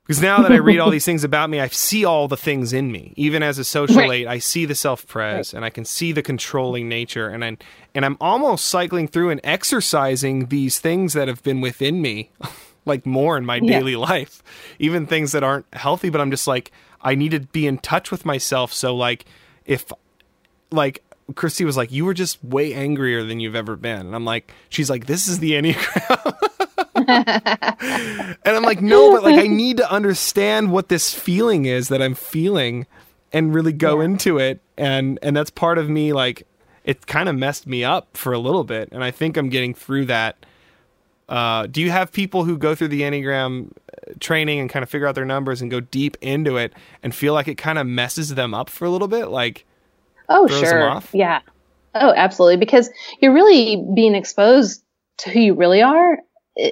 Because 0.07 0.21
now 0.23 0.43
that 0.43 0.51
I 0.51 0.57
read 0.57 0.81
all 0.81 0.91
these 0.97 1.05
things 1.05 1.23
about 1.23 1.51
me, 1.51 1.61
I 1.61 1.69
see 1.69 2.05
all 2.05 2.27
the 2.27 2.37
things 2.37 2.73
in 2.73 2.91
me. 2.91 3.13
Even 3.17 3.43
as 3.43 3.59
a 3.59 3.65
social 3.65 4.01
eight, 4.01 4.27
Right. 4.27 4.27
I 4.27 4.39
see 4.39 4.65
the 4.65 4.75
self 4.75 5.07
pres 5.07 5.55
and 5.55 5.65
I 5.65 5.71
can 5.71 5.85
see 5.85 6.11
the 6.13 6.23
controlling 6.23 6.89
nature. 6.89 7.29
And 7.29 7.45
I, 7.45 7.57
and 7.95 8.05
I'm 8.05 8.17
almost 8.21 8.65
cycling 8.67 9.07
through 9.09 9.31
and 9.31 9.41
exercising 9.45 10.47
these 10.47 10.79
things 10.81 11.13
that 11.13 11.29
have 11.29 11.43
been 11.45 11.61
within 11.61 12.03
me, 12.03 12.31
like 12.87 13.07
more 13.07 13.37
in 13.37 13.45
my 13.47 13.57
Yeah. 13.57 13.79
daily 13.79 13.95
life. 13.97 14.43
Even 14.81 15.07
things 15.07 15.31
that 15.33 15.45
aren't 15.45 15.67
healthy, 15.75 16.11
but 16.11 16.21
I'm 16.21 16.31
just 16.33 16.47
like, 16.49 16.73
I 17.03 17.15
need 17.15 17.31
to 17.31 17.41
be 17.41 17.67
in 17.67 17.79
touch 17.79 18.11
with 18.11 18.25
myself. 18.25 18.73
So 18.73 18.97
like, 18.97 19.27
if 19.65 19.85
like 20.73 21.05
Christy 21.37 21.65
was 21.65 21.77
like, 21.77 21.93
you 21.93 22.05
were 22.05 22.15
just 22.15 22.43
way 22.43 22.75
angrier 22.75 23.23
than 23.23 23.39
you've 23.39 23.55
ever 23.55 23.77
been. 23.77 24.07
And 24.07 24.15
I'm 24.17 24.25
like, 24.25 24.53
she's 24.71 24.91
like, 24.91 25.07
this 25.07 25.29
is 25.29 25.39
the 25.39 25.53
Enneagram. 25.53 26.37
and 27.11 28.57
I'm 28.57 28.63
like, 28.63 28.81
no, 28.81 29.13
but 29.13 29.23
like, 29.23 29.39
I 29.39 29.47
need 29.47 29.79
to 29.79 29.91
understand 29.91 30.73
what 30.73 30.89
this 30.89 31.13
feeling 31.13 31.65
is 31.65 31.89
that 31.89 32.01
I'm 32.03 32.15
feeling 32.15 32.87
and 33.33 33.55
really 33.55 33.73
go 33.73 34.01
into 34.01 34.39
it. 34.39 34.61
And, 34.77 35.19
and 35.23 35.37
that's 35.37 35.51
part 35.51 35.79
of 35.79 35.89
me, 35.89 36.13
like, 36.13 36.47
it 36.85 37.07
kind 37.07 37.29
of 37.29 37.37
messed 37.37 37.67
me 37.67 37.85
up 37.85 38.17
for 38.17 38.33
a 38.33 38.39
little 38.39 38.65
bit. 38.65 38.89
And 38.93 39.05
I 39.05 39.11
think 39.11 39.37
I'm 39.37 39.49
getting 39.49 39.75
through 39.75 40.07
that. 40.07 40.45
Uh, 41.29 41.67
do 41.67 41.81
you 41.81 41.91
have 41.91 42.11
people 42.11 42.45
who 42.45 42.59
go 42.59 42.75
through 42.75 42.89
the 42.89 43.03
Enneagram 43.03 43.71
uh, 43.71 44.13
training 44.19 44.59
and 44.59 44.69
kind 44.69 44.83
of 44.83 44.91
figure 44.91 45.07
out 45.07 45.15
their 45.15 45.25
numbers 45.25 45.63
and 45.63 45.71
go 45.71 45.79
deep 45.79 46.17
into 46.21 46.57
it 46.57 46.73
and 47.03 47.15
feel 47.15 47.35
like 47.35 47.47
it 47.47 47.57
kind 47.57 47.79
of 47.79 47.87
messes 47.87 48.35
them 48.35 48.53
up 48.53 48.69
for 48.69 48.85
a 48.85 48.91
little 48.91 49.07
bit? 49.07 49.29
Like, 49.29 49.65
Oh, 50.31 50.47
sure. 50.47 51.03
Yeah. 51.13 51.41
Oh, 51.95 52.13
absolutely. 52.17 52.57
Because 52.57 52.89
you're 53.21 53.35
really 53.35 53.85
being 53.95 54.15
exposed 54.15 54.83
to 55.19 55.31
who 55.31 55.41
you 55.41 55.55
really 55.55 55.83
are. 55.83 56.19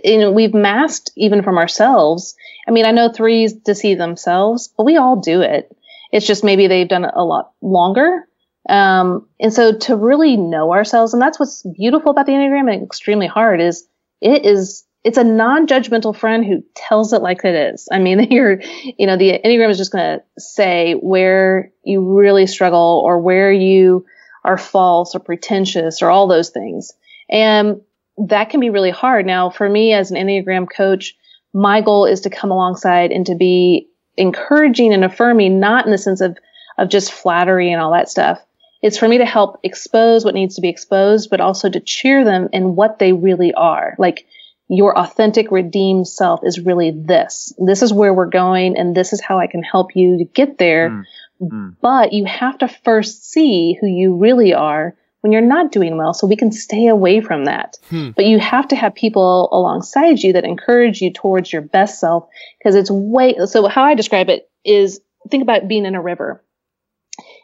You 0.04 0.18
know, 0.18 0.30
we've 0.30 0.54
masked 0.54 1.10
even 1.16 1.42
from 1.42 1.58
ourselves. 1.58 2.34
I 2.66 2.70
mean, 2.70 2.84
I 2.84 2.90
know 2.90 3.10
threes 3.10 3.52
deceive 3.52 3.98
themselves, 3.98 4.68
but 4.76 4.84
we 4.84 4.96
all 4.96 5.16
do 5.16 5.40
it. 5.40 5.74
It's 6.12 6.26
just 6.26 6.44
maybe 6.44 6.66
they've 6.66 6.88
done 6.88 7.04
it 7.04 7.14
a 7.14 7.24
lot 7.24 7.52
longer. 7.62 8.26
Um, 8.68 9.26
and 9.40 9.52
so 9.52 9.76
to 9.76 9.96
really 9.96 10.36
know 10.36 10.72
ourselves, 10.72 11.12
and 11.14 11.22
that's 11.22 11.40
what's 11.40 11.62
beautiful 11.62 12.10
about 12.10 12.26
the 12.26 12.32
Enneagram 12.32 12.72
and 12.72 12.82
extremely 12.82 13.26
hard 13.26 13.60
is 13.60 13.86
it 14.20 14.44
is, 14.44 14.84
it's 15.04 15.16
a 15.16 15.24
non-judgmental 15.24 16.14
friend 16.14 16.44
who 16.44 16.62
tells 16.74 17.12
it 17.12 17.22
like 17.22 17.44
it 17.44 17.54
is. 17.54 17.88
I 17.90 17.98
mean, 17.98 18.20
you're, 18.30 18.60
you 18.98 19.06
know, 19.06 19.16
the 19.16 19.40
Enneagram 19.42 19.70
is 19.70 19.78
just 19.78 19.92
going 19.92 20.18
to 20.18 20.40
say 20.40 20.94
where 20.94 21.72
you 21.82 22.02
really 22.02 22.46
struggle 22.46 23.02
or 23.04 23.18
where 23.18 23.52
you 23.52 24.04
are 24.44 24.58
false 24.58 25.14
or 25.14 25.20
pretentious 25.20 26.02
or 26.02 26.10
all 26.10 26.26
those 26.26 26.50
things. 26.50 26.92
And 27.30 27.80
that 28.26 28.50
can 28.50 28.60
be 28.60 28.70
really 28.70 28.90
hard. 28.90 29.26
Now, 29.26 29.50
for 29.50 29.68
me 29.68 29.92
as 29.92 30.10
an 30.10 30.16
Enneagram 30.16 30.66
coach, 30.70 31.14
my 31.52 31.80
goal 31.80 32.04
is 32.04 32.22
to 32.22 32.30
come 32.30 32.50
alongside 32.50 33.10
and 33.12 33.26
to 33.26 33.34
be 33.34 33.88
encouraging 34.16 34.92
and 34.92 35.04
affirming, 35.04 35.60
not 35.60 35.84
in 35.86 35.92
the 35.92 35.98
sense 35.98 36.20
of, 36.20 36.36
of 36.76 36.88
just 36.88 37.12
flattery 37.12 37.72
and 37.72 37.80
all 37.80 37.92
that 37.92 38.08
stuff. 38.08 38.44
It's 38.82 38.98
for 38.98 39.08
me 39.08 39.18
to 39.18 39.24
help 39.24 39.60
expose 39.62 40.24
what 40.24 40.34
needs 40.34 40.54
to 40.56 40.60
be 40.60 40.68
exposed, 40.68 41.30
but 41.30 41.40
also 41.40 41.68
to 41.68 41.80
cheer 41.80 42.24
them 42.24 42.48
in 42.52 42.76
what 42.76 42.98
they 42.98 43.12
really 43.12 43.52
are. 43.54 43.94
Like 43.98 44.26
your 44.68 44.96
authentic 44.96 45.50
redeemed 45.50 46.06
self 46.06 46.40
is 46.44 46.60
really 46.60 46.90
this. 46.90 47.52
This 47.58 47.82
is 47.82 47.92
where 47.92 48.14
we're 48.14 48.26
going 48.26 48.76
and 48.76 48.94
this 48.94 49.12
is 49.12 49.20
how 49.20 49.38
I 49.38 49.46
can 49.46 49.62
help 49.62 49.96
you 49.96 50.18
to 50.18 50.24
get 50.24 50.58
there. 50.58 50.90
Mm. 50.90 51.04
Mm. 51.40 51.76
But 51.80 52.12
you 52.12 52.24
have 52.26 52.58
to 52.58 52.68
first 52.68 53.30
see 53.30 53.76
who 53.80 53.86
you 53.86 54.16
really 54.16 54.54
are 54.54 54.94
when 55.20 55.32
you're 55.32 55.40
not 55.40 55.72
doing 55.72 55.96
well 55.96 56.14
so 56.14 56.26
we 56.26 56.36
can 56.36 56.52
stay 56.52 56.86
away 56.86 57.20
from 57.20 57.44
that. 57.46 57.76
Hmm. 57.90 58.10
But 58.10 58.26
you 58.26 58.38
have 58.38 58.68
to 58.68 58.76
have 58.76 58.94
people 58.94 59.48
alongside 59.52 60.22
you 60.22 60.32
that 60.34 60.44
encourage 60.44 61.00
you 61.00 61.12
towards 61.12 61.52
your 61.52 61.62
best 61.62 62.00
self 62.00 62.28
because 62.58 62.74
it's 62.74 62.90
way 62.90 63.36
so 63.46 63.66
how 63.68 63.84
I 63.84 63.94
describe 63.94 64.28
it 64.28 64.48
is 64.64 65.00
think 65.30 65.42
about 65.42 65.68
being 65.68 65.86
in 65.86 65.94
a 65.94 66.02
river 66.02 66.42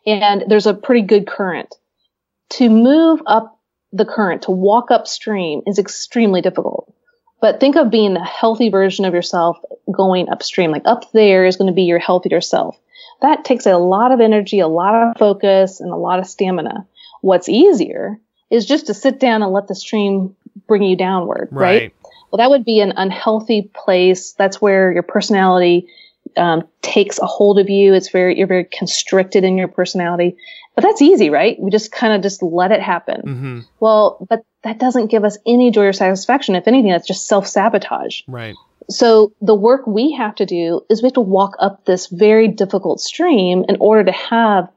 and 0.06 0.44
there's 0.48 0.66
a 0.66 0.74
pretty 0.74 1.02
good 1.02 1.26
current. 1.26 1.74
To 2.50 2.68
move 2.68 3.20
up 3.26 3.58
the 3.92 4.04
current, 4.04 4.42
to 4.42 4.50
walk 4.50 4.90
upstream 4.90 5.62
is 5.66 5.78
extremely 5.78 6.40
difficult. 6.40 6.92
But 7.40 7.60
think 7.60 7.76
of 7.76 7.90
being 7.90 8.16
a 8.16 8.24
healthy 8.24 8.70
version 8.70 9.04
of 9.04 9.14
yourself 9.14 9.58
going 9.90 10.28
upstream. 10.28 10.70
Like 10.70 10.86
up 10.86 11.10
there 11.12 11.44
is 11.44 11.56
going 11.56 11.68
to 11.68 11.74
be 11.74 11.82
your 11.82 11.98
healthier 11.98 12.40
self. 12.40 12.78
That 13.22 13.44
takes 13.44 13.66
a 13.66 13.76
lot 13.76 14.12
of 14.12 14.20
energy, 14.20 14.60
a 14.60 14.68
lot 14.68 14.94
of 14.94 15.16
focus, 15.18 15.80
and 15.80 15.90
a 15.90 15.96
lot 15.96 16.18
of 16.18 16.26
stamina. 16.26 16.86
What's 17.24 17.48
easier 17.48 18.20
is 18.50 18.66
just 18.66 18.88
to 18.88 18.94
sit 18.94 19.18
down 19.18 19.42
and 19.42 19.50
let 19.50 19.66
the 19.66 19.74
stream 19.74 20.36
bring 20.68 20.82
you 20.82 20.94
downward, 20.94 21.48
right? 21.52 21.80
Right. 21.80 21.94
Well, 22.30 22.36
that 22.36 22.50
would 22.50 22.66
be 22.66 22.80
an 22.80 22.92
unhealthy 22.98 23.70
place. 23.74 24.34
That's 24.34 24.60
where 24.60 24.92
your 24.92 25.02
personality 25.02 25.88
um, 26.36 26.68
takes 26.82 27.18
a 27.18 27.24
hold 27.24 27.58
of 27.58 27.70
you. 27.70 27.94
It's 27.94 28.10
very 28.10 28.36
you're 28.36 28.46
very 28.46 28.66
constricted 28.66 29.42
in 29.42 29.56
your 29.56 29.68
personality. 29.68 30.36
But 30.74 30.82
that's 30.82 31.00
easy, 31.00 31.30
right? 31.30 31.56
We 31.58 31.70
just 31.70 31.92
kind 31.92 32.12
of 32.12 32.20
just 32.20 32.42
let 32.42 32.72
it 32.72 32.82
happen. 32.82 33.20
hmm 33.22 33.60
Well, 33.80 34.26
but 34.28 34.42
that 34.62 34.78
doesn't 34.78 35.06
give 35.06 35.24
us 35.24 35.38
any 35.46 35.70
joy 35.70 35.86
or 35.86 35.92
satisfaction. 35.94 36.56
If 36.56 36.68
anything, 36.68 36.90
that's 36.90 37.08
just 37.08 37.26
self 37.26 37.46
sabotage. 37.46 38.20
Right. 38.28 38.54
So 38.90 39.32
the 39.40 39.54
work 39.54 39.86
we 39.86 40.12
have 40.12 40.34
to 40.34 40.44
do 40.44 40.82
is 40.90 41.00
we 41.00 41.06
have 41.06 41.14
to 41.14 41.22
walk 41.22 41.56
up 41.58 41.86
this 41.86 42.08
very 42.08 42.48
difficult 42.48 43.00
stream 43.00 43.64
in 43.66 43.78
order 43.80 44.04
to 44.04 44.12
have 44.12 44.68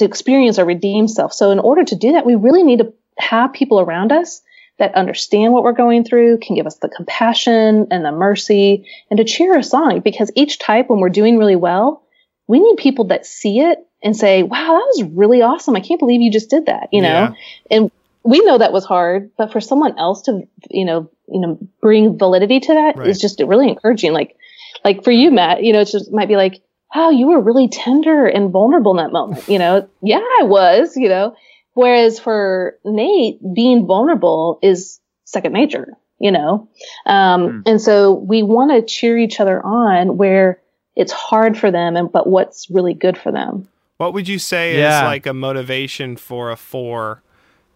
to 0.00 0.04
experience 0.04 0.58
our 0.58 0.64
redeemed 0.64 1.10
self. 1.10 1.32
So 1.32 1.50
in 1.52 1.58
order 1.58 1.84
to 1.84 1.94
do 1.94 2.12
that, 2.12 2.26
we 2.26 2.34
really 2.34 2.62
need 2.62 2.80
to 2.80 2.92
have 3.18 3.52
people 3.52 3.80
around 3.80 4.12
us 4.12 4.42
that 4.78 4.94
understand 4.94 5.52
what 5.52 5.62
we're 5.62 5.72
going 5.72 6.04
through, 6.04 6.38
can 6.38 6.56
give 6.56 6.66
us 6.66 6.76
the 6.76 6.88
compassion 6.88 7.86
and 7.90 8.04
the 8.04 8.10
mercy 8.10 8.86
and 9.10 9.18
to 9.18 9.24
cheer 9.24 9.56
us 9.58 9.74
on. 9.74 10.00
Because 10.00 10.32
each 10.34 10.58
type, 10.58 10.88
when 10.88 11.00
we're 11.00 11.10
doing 11.10 11.38
really 11.38 11.56
well, 11.56 12.02
we 12.48 12.60
need 12.60 12.76
people 12.78 13.04
that 13.06 13.26
see 13.26 13.60
it 13.60 13.78
and 14.02 14.16
say, 14.16 14.42
wow, 14.42 14.56
that 14.56 14.92
was 14.96 15.02
really 15.14 15.42
awesome. 15.42 15.76
I 15.76 15.80
can't 15.80 16.00
believe 16.00 16.22
you 16.22 16.32
just 16.32 16.48
did 16.48 16.66
that, 16.66 16.88
you 16.92 17.02
know? 17.02 17.08
Yeah. 17.08 17.34
And 17.70 17.90
we 18.24 18.40
know 18.40 18.56
that 18.56 18.72
was 18.72 18.86
hard, 18.86 19.30
but 19.36 19.52
for 19.52 19.60
someone 19.60 19.98
else 19.98 20.22
to, 20.22 20.48
you 20.70 20.86
know, 20.86 21.10
you 21.28 21.40
know, 21.40 21.58
bring 21.82 22.18
validity 22.18 22.60
to 22.60 22.74
that 22.74 22.96
is 22.96 22.98
Right. 22.98 23.16
just 23.20 23.40
really 23.40 23.68
encouraging. 23.68 24.12
Like, 24.14 24.36
like 24.82 25.04
for 25.04 25.10
you, 25.10 25.30
Matt, 25.30 25.62
you 25.62 25.74
know, 25.74 25.80
it's 25.80 25.92
just 25.92 26.10
might 26.10 26.28
be 26.28 26.36
like, 26.36 26.62
wow, 26.94 27.10
you 27.10 27.26
were 27.26 27.40
really 27.40 27.68
tender 27.68 28.26
and 28.26 28.50
vulnerable 28.50 28.92
in 28.92 28.96
that 28.98 29.12
moment. 29.12 29.48
You 29.48 29.58
know, 29.58 29.88
yeah, 30.02 30.18
I 30.40 30.44
was, 30.44 30.96
you 30.96 31.08
know, 31.08 31.34
whereas 31.74 32.18
for 32.18 32.78
Nate, 32.84 33.38
being 33.54 33.86
vulnerable 33.86 34.58
is 34.62 35.00
second 35.24 35.52
nature, 35.52 35.96
you 36.18 36.32
know? 36.32 36.68
Um, 37.06 37.62
and 37.66 37.80
so 37.80 38.12
we 38.12 38.42
want 38.42 38.72
to 38.72 38.82
cheer 38.82 39.18
each 39.18 39.40
other 39.40 39.64
on 39.64 40.16
where 40.16 40.60
it's 40.96 41.12
hard 41.12 41.56
for 41.56 41.70
them 41.70 41.96
and, 41.96 42.10
but 42.10 42.26
what's 42.26 42.68
really 42.70 42.94
good 42.94 43.16
for 43.16 43.32
them. 43.32 43.68
What 43.96 44.14
would 44.14 44.28
you 44.28 44.38
say 44.38 44.76
is 44.76 45.02
like 45.02 45.26
a 45.26 45.34
motivation 45.34 46.16
for 46.16 46.50
a 46.50 46.56
four 46.56 47.22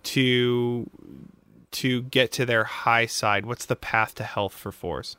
to 0.04 0.88
to 1.72 2.02
get 2.02 2.32
to 2.32 2.46
their 2.46 2.64
high 2.64 3.04
side? 3.04 3.44
What's 3.44 3.66
the 3.66 3.76
path 3.76 4.14
to 4.14 4.24
health 4.24 4.54
for 4.54 4.72
fours? 4.72 5.18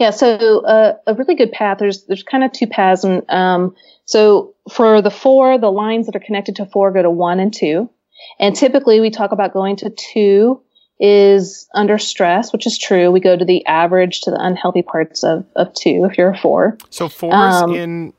Yeah, 0.00 0.10
so 0.10 0.64
uh, 0.64 0.96
a 1.06 1.12
really 1.12 1.34
good 1.34 1.52
path. 1.52 1.76
There's 1.78 2.04
there's 2.06 2.22
kind 2.22 2.42
of 2.42 2.52
two 2.52 2.66
paths, 2.66 3.04
and 3.04 3.22
um, 3.28 3.76
so 4.06 4.54
for 4.72 5.02
the 5.02 5.10
four, 5.10 5.58
the 5.58 5.70
lines 5.70 6.06
that 6.06 6.16
are 6.16 6.20
connected 6.20 6.56
to 6.56 6.64
four 6.64 6.90
go 6.90 7.02
to 7.02 7.10
one 7.10 7.38
and 7.38 7.52
two, 7.52 7.90
and 8.38 8.56
typically 8.56 9.00
we 9.00 9.10
talk 9.10 9.30
about 9.30 9.52
going 9.52 9.76
to 9.76 9.90
two 9.90 10.62
is 10.98 11.68
under 11.74 11.98
stress, 11.98 12.50
which 12.50 12.66
is 12.66 12.78
true. 12.78 13.10
We 13.10 13.20
go 13.20 13.36
to 13.36 13.44
the 13.44 13.64
average 13.66 14.22
to 14.22 14.30
the 14.30 14.38
unhealthy 14.40 14.80
parts 14.80 15.22
of 15.22 15.44
of 15.54 15.74
two 15.74 16.08
if 16.10 16.16
you're 16.16 16.30
a 16.30 16.38
four. 16.38 16.78
So 16.88 17.10
fours 17.10 17.34
Um, 17.34 17.74
in 17.74 18.14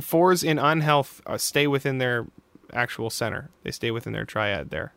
fours 0.00 0.44
in 0.44 0.60
unhealth 0.60 1.20
uh, 1.26 1.36
stay 1.36 1.66
within 1.66 1.98
their 1.98 2.28
actual 2.72 3.10
center. 3.10 3.50
They 3.64 3.72
stay 3.72 3.90
within 3.90 4.12
their 4.12 4.24
triad 4.24 4.70
there. 4.70 4.92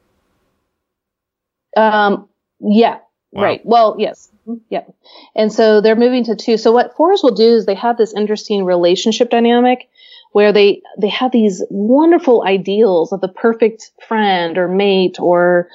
Um, 1.76 2.30
yeah, 2.60 3.00
Wow. 3.32 3.44
right. 3.44 3.62
Well, 3.66 3.96
yes. 3.98 4.32
Mhm, 4.48 4.62
Yeah. 4.70 4.84
And 5.36 5.52
so 5.52 5.82
they're 5.82 5.96
moving 5.96 6.24
to 6.26 6.36
two. 6.36 6.58
So 6.58 6.72
what 6.72 6.96
fours 6.96 7.22
will 7.24 7.32
do 7.36 7.56
is 7.56 7.66
they 7.66 7.76
have 7.76 7.98
this 7.98 8.14
interesting 8.14 8.64
relationship 8.64 9.30
dynamic 9.30 9.90
where 10.32 10.52
they, 10.52 10.82
they 10.98 11.10
have 11.10 11.32
these 11.32 11.64
wonderful 11.70 12.44
ideals 12.46 13.12
of 13.12 13.22
the 13.22 13.28
perfect 13.28 13.92
friend 14.08 14.58
or 14.58 14.68
mate 14.68 15.20
or 15.20 15.70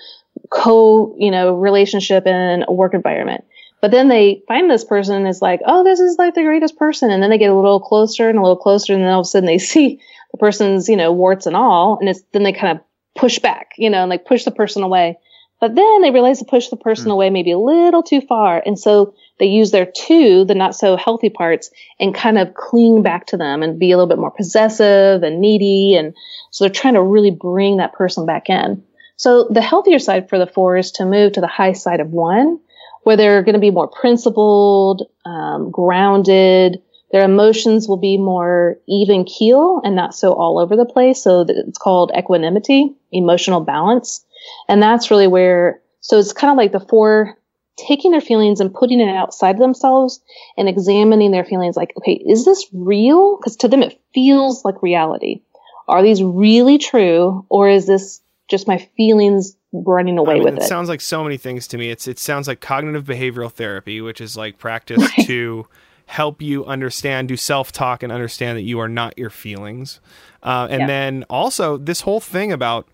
co, 0.50 1.14
you 1.18 1.30
know, 1.30 1.54
relationship 1.54 2.26
in 2.26 2.64
a 2.68 2.72
work 2.72 2.94
environment. 2.94 3.44
But 3.80 3.92
then 3.92 4.08
they 4.08 4.42
find 4.48 4.70
this 4.70 4.84
person 4.84 5.16
and 5.16 5.28
is 5.28 5.42
like, 5.42 5.60
oh, 5.66 5.84
this 5.84 6.00
is 6.00 6.18
like 6.18 6.34
the 6.34 6.42
greatest 6.42 6.78
person. 6.78 7.10
And 7.10 7.22
then 7.22 7.30
they 7.30 7.38
get 7.38 7.50
a 7.50 7.56
little 7.56 7.80
closer 7.80 8.28
and 8.28 8.38
a 8.38 8.42
little 8.42 8.56
closer. 8.56 8.94
And 8.94 9.02
then 9.02 9.10
all 9.12 9.20
of 9.20 9.26
a 9.26 9.28
sudden 9.28 9.46
they 9.46 9.58
see 9.60 10.00
the 10.32 10.38
person's, 10.38 10.88
you 10.88 10.96
know, 10.96 11.12
warts 11.12 11.46
and 11.46 11.56
all. 11.56 11.98
And 12.00 12.08
it's, 12.08 12.22
then 12.32 12.42
they 12.44 12.52
kind 12.52 12.78
of 12.78 12.84
push 13.16 13.38
back, 13.38 13.72
you 13.78 13.90
know, 13.90 14.02
and 14.02 14.10
like 14.10 14.26
push 14.26 14.44
the 14.44 14.50
person 14.52 14.82
away. 14.82 15.18
But 15.62 15.76
then 15.76 16.02
they 16.02 16.10
realize 16.10 16.40
to 16.40 16.44
push 16.44 16.70
the 16.70 16.76
person 16.76 17.12
away 17.12 17.30
maybe 17.30 17.52
a 17.52 17.58
little 17.58 18.02
too 18.02 18.20
far. 18.20 18.60
And 18.66 18.76
so 18.76 19.14
they 19.38 19.46
use 19.46 19.70
their 19.70 19.86
two, 19.86 20.44
the 20.44 20.56
not 20.56 20.74
so 20.74 20.96
healthy 20.96 21.30
parts, 21.30 21.70
and 22.00 22.12
kind 22.12 22.36
of 22.36 22.54
cling 22.54 23.04
back 23.04 23.26
to 23.26 23.36
them 23.36 23.62
and 23.62 23.78
be 23.78 23.92
a 23.92 23.96
little 23.96 24.08
bit 24.08 24.18
more 24.18 24.32
possessive 24.32 25.22
and 25.22 25.40
needy. 25.40 25.94
And 25.94 26.16
so 26.50 26.64
they're 26.64 26.74
trying 26.74 26.94
to 26.94 27.02
really 27.02 27.30
bring 27.30 27.76
that 27.76 27.92
person 27.92 28.26
back 28.26 28.50
in. 28.50 28.82
So 29.14 29.46
the 29.50 29.62
healthier 29.62 30.00
side 30.00 30.28
for 30.28 30.36
the 30.36 30.48
four 30.48 30.76
is 30.78 30.90
to 30.92 31.04
move 31.04 31.34
to 31.34 31.40
the 31.40 31.46
high 31.46 31.74
side 31.74 32.00
of 32.00 32.10
one, 32.10 32.58
where 33.04 33.16
they're 33.16 33.44
going 33.44 33.54
to 33.54 33.60
be 33.60 33.70
more 33.70 33.86
principled, 33.86 35.08
um, 35.24 35.70
grounded. 35.70 36.82
Their 37.12 37.22
emotions 37.22 37.86
will 37.86 37.98
be 37.98 38.18
more 38.18 38.78
even 38.88 39.22
keel 39.22 39.80
and 39.84 39.94
not 39.94 40.12
so 40.12 40.32
all 40.32 40.58
over 40.58 40.74
the 40.74 40.84
place. 40.84 41.22
So 41.22 41.44
that 41.44 41.56
it's 41.56 41.78
called 41.78 42.10
equanimity, 42.18 42.96
emotional 43.12 43.60
balance. 43.60 44.24
And 44.68 44.82
that's 44.82 45.10
really 45.10 45.26
where, 45.26 45.80
so 46.00 46.18
it's 46.18 46.32
kind 46.32 46.50
of 46.50 46.56
like 46.56 46.72
the 46.72 46.86
four 46.88 47.36
taking 47.76 48.10
their 48.10 48.20
feelings 48.20 48.60
and 48.60 48.72
putting 48.72 49.00
it 49.00 49.08
outside 49.08 49.56
of 49.56 49.60
themselves 49.60 50.20
and 50.56 50.68
examining 50.68 51.30
their 51.30 51.44
feelings 51.44 51.76
like, 51.76 51.92
okay, 51.96 52.12
is 52.12 52.44
this 52.44 52.66
real? 52.72 53.36
Because 53.36 53.56
to 53.56 53.68
them, 53.68 53.82
it 53.82 54.00
feels 54.14 54.64
like 54.64 54.82
reality. 54.82 55.42
Are 55.88 56.02
these 56.02 56.22
really 56.22 56.78
true? 56.78 57.44
Or 57.48 57.68
is 57.68 57.86
this 57.86 58.20
just 58.48 58.68
my 58.68 58.78
feelings 58.96 59.56
running 59.72 60.18
away 60.18 60.34
I 60.34 60.38
mean, 60.38 60.44
with 60.44 60.56
it 60.58 60.62
it? 60.62 60.68
sounds 60.68 60.88
like 60.88 61.00
so 61.00 61.22
many 61.24 61.38
things 61.38 61.66
to 61.68 61.78
me. 61.78 61.90
It's 61.90 62.06
it 62.06 62.18
sounds 62.18 62.46
like 62.46 62.60
cognitive 62.60 63.04
behavioral 63.04 63.50
therapy, 63.50 64.00
which 64.00 64.20
is 64.20 64.36
like 64.36 64.58
practice 64.58 65.00
to 65.24 65.66
help 66.06 66.42
you 66.42 66.64
understand, 66.66 67.28
do 67.28 67.36
self 67.36 67.72
talk, 67.72 68.02
and 68.02 68.12
understand 68.12 68.58
that 68.58 68.62
you 68.62 68.78
are 68.78 68.88
not 68.88 69.16
your 69.16 69.30
feelings. 69.30 70.00
Uh, 70.42 70.68
and 70.70 70.82
Yeah. 70.82 70.86
then 70.86 71.24
also 71.30 71.78
this 71.78 72.02
whole 72.02 72.20
thing 72.20 72.52
about 72.52 72.86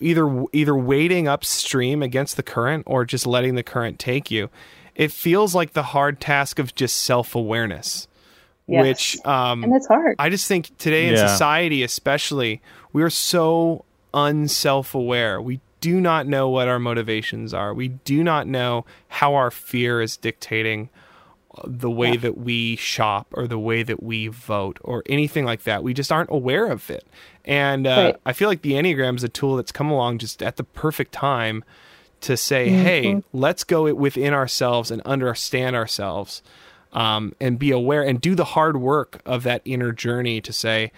either 0.00 0.44
either 0.52 0.76
wading 0.76 1.28
upstream 1.28 2.02
against 2.02 2.36
the 2.36 2.42
current 2.42 2.84
or 2.86 3.04
just 3.04 3.26
letting 3.26 3.54
the 3.54 3.62
current 3.62 3.98
take 3.98 4.30
you. 4.30 4.50
It 4.94 5.12
feels 5.12 5.54
like 5.54 5.72
the 5.72 5.82
hard 5.84 6.20
task 6.20 6.58
of 6.58 6.74
just 6.74 6.96
self 6.96 7.34
awareness, 7.34 8.08
Yes. 8.66 8.82
which 8.82 9.26
um, 9.26 9.64
and 9.64 9.74
it's 9.74 9.86
hard. 9.88 10.16
I 10.18 10.28
just 10.30 10.46
think 10.48 10.76
today 10.78 11.06
in 11.08 11.14
Yeah. 11.14 11.26
society, 11.28 11.82
especially, 11.82 12.60
we 12.92 13.02
are 13.02 13.10
so 13.10 13.84
unself 14.12 14.94
aware. 14.94 15.40
We 15.40 15.60
do 15.80 16.00
not 16.00 16.26
know 16.26 16.48
what 16.48 16.68
our 16.68 16.78
motivations 16.78 17.54
are. 17.54 17.72
We 17.72 17.88
do 17.88 18.22
not 18.22 18.46
know 18.46 18.84
how 19.08 19.34
our 19.34 19.50
fear 19.50 20.02
is 20.02 20.16
dictating 20.16 20.90
the 21.66 21.90
way 21.90 22.16
that 22.16 22.38
we 22.38 22.76
shop 22.76 23.28
or 23.32 23.46
the 23.46 23.58
way 23.58 23.82
that 23.82 24.02
we 24.02 24.28
vote 24.28 24.78
or 24.82 25.02
anything 25.06 25.44
like 25.44 25.64
that. 25.64 25.82
We 25.82 25.94
just 25.94 26.10
aren't 26.12 26.30
aware 26.30 26.66
of 26.66 26.90
it. 26.90 27.06
And 27.44 27.86
uh, 27.86 27.96
Right. 27.96 28.16
I 28.26 28.32
feel 28.32 28.48
like 28.48 28.62
the 28.62 28.72
Enneagram 28.72 29.16
is 29.16 29.24
a 29.24 29.28
tool 29.28 29.56
that's 29.56 29.72
come 29.72 29.90
along 29.90 30.18
just 30.18 30.42
at 30.42 30.56
the 30.56 30.64
perfect 30.64 31.12
time 31.12 31.64
to 32.22 32.36
say, 32.36 32.68
hey, 32.68 33.22
let's 33.32 33.64
go 33.64 33.92
within 33.94 34.34
ourselves 34.34 34.90
and 34.90 35.00
understand 35.02 35.74
ourselves 35.74 36.42
um, 36.92 37.34
and 37.40 37.58
be 37.58 37.70
aware 37.70 38.02
and 38.02 38.20
do 38.20 38.34
the 38.34 38.44
hard 38.44 38.76
work 38.76 39.22
of 39.24 39.42
that 39.44 39.62
inner 39.64 39.92
journey 39.92 40.40
to 40.42 40.52
say, 40.52 40.92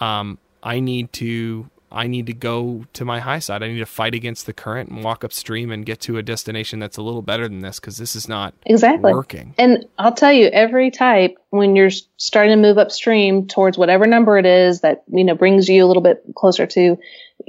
um, 0.00 0.38
I 0.62 0.80
need 0.80 1.12
to. 1.14 1.70
I 1.94 2.08
need 2.08 2.26
to 2.26 2.34
go 2.34 2.84
to 2.94 3.04
my 3.04 3.20
high 3.20 3.38
side. 3.38 3.62
I 3.62 3.68
need 3.68 3.78
to 3.78 3.86
fight 3.86 4.14
against 4.14 4.46
the 4.46 4.52
current 4.52 4.90
and 4.90 5.04
walk 5.04 5.22
upstream 5.24 5.70
and 5.70 5.86
get 5.86 6.00
to 6.02 6.18
a 6.18 6.22
destination 6.22 6.80
that's 6.80 6.96
a 6.96 7.02
little 7.02 7.22
better 7.22 7.48
than 7.48 7.60
this 7.60 7.78
because 7.78 7.96
this 7.96 8.16
is 8.16 8.28
not 8.28 8.52
Exactly. 8.66 9.12
working. 9.14 9.54
And 9.58 9.86
I'll 9.98 10.12
tell 10.12 10.32
you, 10.32 10.48
every 10.48 10.90
type, 10.90 11.36
when 11.50 11.76
you're 11.76 11.90
starting 12.16 12.50
to 12.50 12.60
move 12.60 12.78
upstream 12.78 13.46
towards 13.46 13.78
whatever 13.78 14.06
number 14.06 14.36
it 14.38 14.46
is 14.46 14.80
that, 14.80 15.04
you 15.12 15.24
know, 15.24 15.34
brings 15.36 15.68
you 15.68 15.84
a 15.84 15.86
little 15.86 16.02
bit 16.02 16.24
closer 16.34 16.66
to 16.66 16.98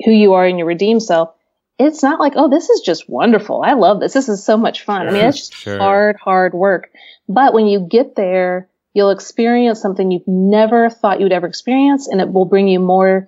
who 0.06 0.12
you 0.12 0.34
are 0.34 0.48
in 0.48 0.58
your 0.58 0.68
redeemed 0.68 1.02
self, 1.04 1.34
it's 1.80 2.04
not 2.04 2.20
like, 2.20 2.34
oh, 2.36 2.50
this 2.50 2.70
is 2.70 2.82
just 2.82 3.10
wonderful. 3.10 3.62
I 3.62 3.74
love 3.74 4.00
this. 4.00 4.14
This 4.14 4.30
is 4.30 4.44
so 4.46 4.56
much 4.58 4.84
fun. 4.84 5.08
I 5.08 5.12
mean, 5.12 5.26
it's 5.26 5.40
just 5.50 5.54
Sure. 5.56 5.78
hard, 5.78 6.16
hard 6.16 6.54
work. 6.54 6.90
But 7.28 7.54
when 7.54 7.66
you 7.66 7.80
get 7.90 8.16
there, 8.16 8.70
you'll 8.94 9.10
experience 9.10 9.82
something 9.82 10.10
you've 10.12 10.28
never 10.28 10.90
thought 10.90 11.20
you'd 11.20 11.34
ever 11.34 11.48
experience, 11.48 12.08
and 12.08 12.22
it 12.22 12.32
will 12.32 12.46
bring 12.46 12.68
you 12.70 12.80
more 12.80 13.28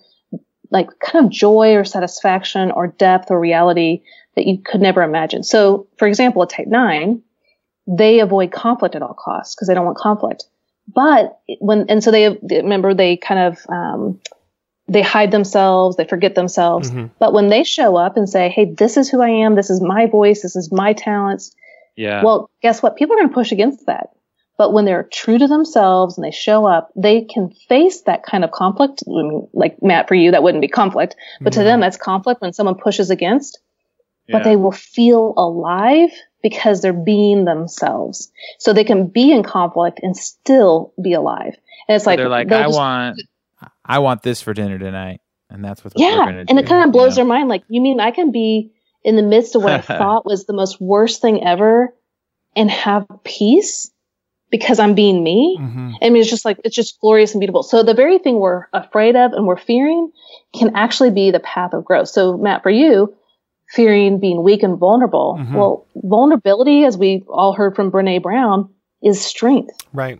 like 0.70 0.90
kind 1.00 1.26
of 1.26 1.32
joy 1.32 1.76
or 1.76 1.84
satisfaction 1.84 2.72
or 2.72 2.88
depth 2.88 3.32
or 3.32 3.40
reality 3.40 4.02
that 4.36 4.46
you 4.48 4.60
could 4.60 4.82
never 4.82 5.02
imagine. 5.02 5.44
So, 5.44 5.88
for 5.98 6.08
example, 6.08 6.42
a 6.42 6.48
type 6.48 6.68
nine, 6.68 7.22
they 7.88 8.20
avoid 8.20 8.52
conflict 8.52 8.96
at 8.96 9.02
all 9.02 9.14
costs 9.14 9.56
because 9.56 9.68
they 9.68 9.74
don't 9.74 9.86
want 9.86 9.98
conflict. 9.98 10.46
But 10.94 11.40
when, 11.60 11.90
and 11.90 12.04
so 12.04 12.12
they, 12.12 12.38
remember 12.44 12.94
they 12.94 13.18
kind 13.18 13.40
of, 13.40 13.60
um, 13.70 14.20
they 14.88 15.02
hide 15.02 15.32
themselves, 15.32 15.98
they 15.98 16.06
forget 16.06 16.36
themselves. 16.36 16.92
Mhm. 16.92 17.10
But 17.20 17.34
when 17.34 17.50
they 17.50 17.64
show 17.64 17.98
up 17.98 18.16
and 18.16 18.30
say, 18.30 18.50
Hey, 18.50 18.74
this 18.74 18.96
is 18.96 19.10
who 19.10 19.22
I 19.22 19.30
am. 19.30 19.56
This 19.56 19.70
is 19.70 19.82
my 19.82 20.06
voice. 20.06 20.44
This 20.44 20.56
is 20.56 20.72
my 20.72 20.94
talents. 20.94 21.54
Yeah. 21.98 22.24
Well, 22.24 22.50
guess 22.62 22.82
what? 22.82 22.96
People 22.96 23.16
are 23.16 23.20
going 23.20 23.30
to 23.30 23.34
push 23.34 23.52
against 23.52 23.86
that. 23.88 24.12
But 24.58 24.74
when 24.74 24.86
they're 24.86 25.08
true 25.12 25.38
to 25.38 25.48
themselves 25.48 26.18
and 26.18 26.26
they 26.26 26.32
show 26.32 26.66
up, 26.66 26.92
they 26.96 27.22
can 27.22 27.52
face 27.70 28.02
that 28.02 28.24
kind 28.24 28.44
of 28.44 28.52
conflict. 28.52 29.04
I 29.08 29.12
mean, 29.12 29.48
Like 29.54 29.78
Matt, 29.84 30.08
for 30.08 30.16
you, 30.16 30.32
that 30.32 30.42
wouldn't 30.42 30.62
be 30.62 30.68
conflict, 30.68 31.16
but 31.42 31.54
to 31.54 31.60
them, 31.60 31.76
mm-hmm. 31.76 31.82
that's 31.82 31.98
conflict 31.98 32.42
when 32.42 32.54
someone 32.54 32.76
pushes 32.76 33.10
against. 33.10 33.60
But 34.30 34.44
they 34.44 34.58
will 34.58 34.74
feel 34.74 35.34
alive 35.38 36.10
because 36.44 36.82
they're 36.82 36.92
being 36.92 37.46
themselves. 37.46 38.30
So 38.60 38.74
they 38.74 38.84
can 38.84 39.08
be 39.08 39.32
in 39.32 39.42
conflict 39.42 40.02
and 40.04 40.18
still 40.18 40.94
be 41.02 41.14
alive. 41.14 41.56
And 41.88 41.96
it's 41.96 42.04
So 42.04 42.10
like 42.10 42.18
they're 42.18 42.28
like, 42.28 42.52
I 42.52 42.64
just- 42.64 42.76
want, 42.76 43.22
I 43.86 44.00
want 44.00 44.24
this 44.24 44.42
for 44.42 44.54
dinner 44.54 44.78
tonight, 44.78 45.22
and 45.50 45.64
that's 45.64 45.84
what 45.84 45.94
yeah, 45.96 46.28
and 46.28 46.60
it 46.60 46.68
kind 46.68 46.82
of 46.82 46.88
you 46.88 46.92
blows 46.92 47.12
know? 47.12 47.16
their 47.16 47.26
mind. 47.26 47.48
Like, 47.48 47.64
you 47.70 47.80
mean 47.80 48.00
I 48.02 48.12
can 48.12 48.32
be 48.32 48.72
in 49.04 49.16
the 49.16 49.24
midst 49.24 49.56
of 49.56 49.64
what 49.64 49.74
I 49.74 49.82
thought 49.98 50.26
was 50.26 50.46
the 50.46 50.54
most 50.54 50.82
worst 50.82 51.22
thing 51.22 51.44
ever 51.44 51.94
and 52.56 52.70
have 52.70 53.08
peace? 53.24 53.90
Because 54.50 54.80
I'm 54.80 54.96
being 54.96 55.24
me. 55.24 55.58
Mhm. 55.60 55.96
I 56.02 56.10
mean, 56.10 56.22
it's 56.22 56.30
just 56.30 56.46
like, 56.46 56.60
it's 56.64 56.76
just 56.76 57.00
glorious 57.02 57.34
and 57.34 57.40
beautiful. 57.40 57.64
So 57.64 57.84
the 57.84 57.94
very 57.94 58.18
thing 58.18 58.40
we're 58.40 58.66
afraid 58.74 59.16
of 59.16 59.34
and 59.34 59.46
we're 59.46 59.58
fearing 59.58 60.12
can 60.58 60.76
actually 60.76 61.12
be 61.12 61.32
the 61.32 61.40
path 61.40 61.74
of 61.74 61.84
growth. 61.84 62.08
So 62.08 62.38
Matt, 62.38 62.64
for 62.64 62.70
you, 62.70 63.14
fearing 63.70 64.20
being 64.20 64.44
weak 64.44 64.64
and 64.64 64.78
vulnerable. 64.78 65.38
Mhm. 65.40 65.54
Well, 65.54 65.86
vulnerability, 65.96 66.86
as 66.86 66.98
we 66.98 67.24
all 67.28 67.54
heard 67.54 67.76
from 67.76 67.92
Brene 67.92 68.22
Brown, 68.22 68.70
is 69.04 69.24
strength. 69.24 69.76
Right. 69.94 70.20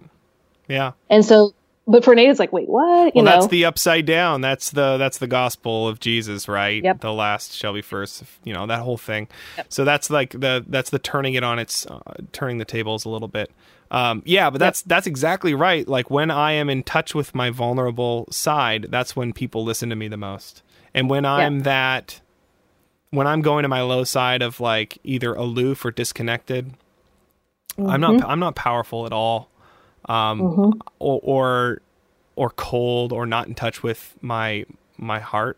Yeah. 0.68 0.92
And 1.10 1.24
so, 1.24 1.54
but 1.88 2.04
for 2.04 2.14
Nate, 2.14 2.30
it's 2.30 2.40
like, 2.40 2.52
wait, 2.52 2.68
what? 2.68 3.16
You 3.16 3.24
well, 3.24 3.26
know, 3.26 3.32
that's 3.32 3.48
the 3.48 3.64
upside 3.64 4.06
down. 4.06 4.42
That's 4.42 4.72
the 4.72 4.98
that's 4.98 5.20
the 5.20 5.28
gospel 5.28 5.88
of 5.88 6.02
Jesus, 6.02 6.50
right? 6.50 6.84
Yep. 6.84 7.00
The 7.00 7.14
last 7.14 7.54
shall 7.54 7.74
be 7.74 7.82
first. 7.82 8.24
You 8.44 8.54
know 8.54 8.68
that 8.68 8.82
whole 8.82 8.98
thing. 8.98 9.30
Yep. 9.56 9.68
So 9.70 9.86
that's 9.86 10.10
like 10.10 10.32
the 10.32 10.66
that's 10.68 10.90
the 10.90 11.00
turning 11.00 11.36
it 11.36 11.44
on 11.46 11.60
its 11.60 11.86
uh, 11.86 12.02
turning 12.34 12.58
the 12.58 12.66
tables 12.66 13.06
a 13.06 13.10
little 13.10 13.30
bit. 13.30 13.50
Um, 13.90 14.22
yeah, 14.26 14.50
but 14.50 14.60
that's 14.60 14.82
that's 14.82 15.08
exactly 15.08 15.54
right. 15.54 15.88
Like 15.88 16.10
when 16.10 16.30
I 16.30 16.52
am 16.54 16.70
in 16.70 16.84
touch 16.84 17.16
with 17.16 17.34
my 17.34 17.50
vulnerable 17.50 18.28
side, 18.32 18.88
that's 18.90 19.16
when 19.16 19.34
people 19.34 19.64
listen 19.64 19.90
to 19.90 19.96
me 19.96 20.08
the 20.08 20.18
most. 20.18 20.62
And 20.94 21.10
when 21.10 21.26
I'm 21.26 21.60
that, 21.62 22.22
when 23.12 23.28
I'm 23.28 23.42
going 23.42 23.64
to 23.64 23.70
my 23.70 23.82
low 23.82 24.04
side 24.04 24.42
of 24.42 24.60
like 24.60 24.98
either 25.04 25.34
aloof 25.34 25.86
or 25.86 25.92
disconnected, 25.92 26.74
I'm 27.80 28.02
not 28.02 28.24
I'm 28.26 28.40
not 28.40 28.56
powerful 28.56 29.06
at 29.06 29.14
all, 29.14 29.50
um, 30.10 30.42
or, 31.00 31.20
or 31.24 31.82
or 32.36 32.50
cold 32.52 33.14
or 33.14 33.26
not 33.26 33.48
in 33.48 33.56
touch 33.56 33.84
with 33.84 34.16
my 34.22 34.66
my 34.98 35.20
heart. 35.20 35.58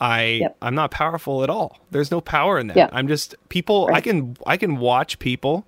I 0.00 0.22
Yep. 0.42 0.56
I'm 0.62 0.74
not 0.74 0.90
powerful 0.92 1.42
at 1.42 1.50
all. 1.50 1.80
There's 1.90 2.10
no 2.10 2.20
power 2.20 2.58
in 2.58 2.68
that. 2.68 2.76
I'm 2.92 3.08
just 3.08 3.34
people. 3.48 3.88
I 3.92 4.00
can 4.00 4.36
I 4.46 4.56
can 4.56 4.78
watch 4.78 5.18
people, 5.18 5.66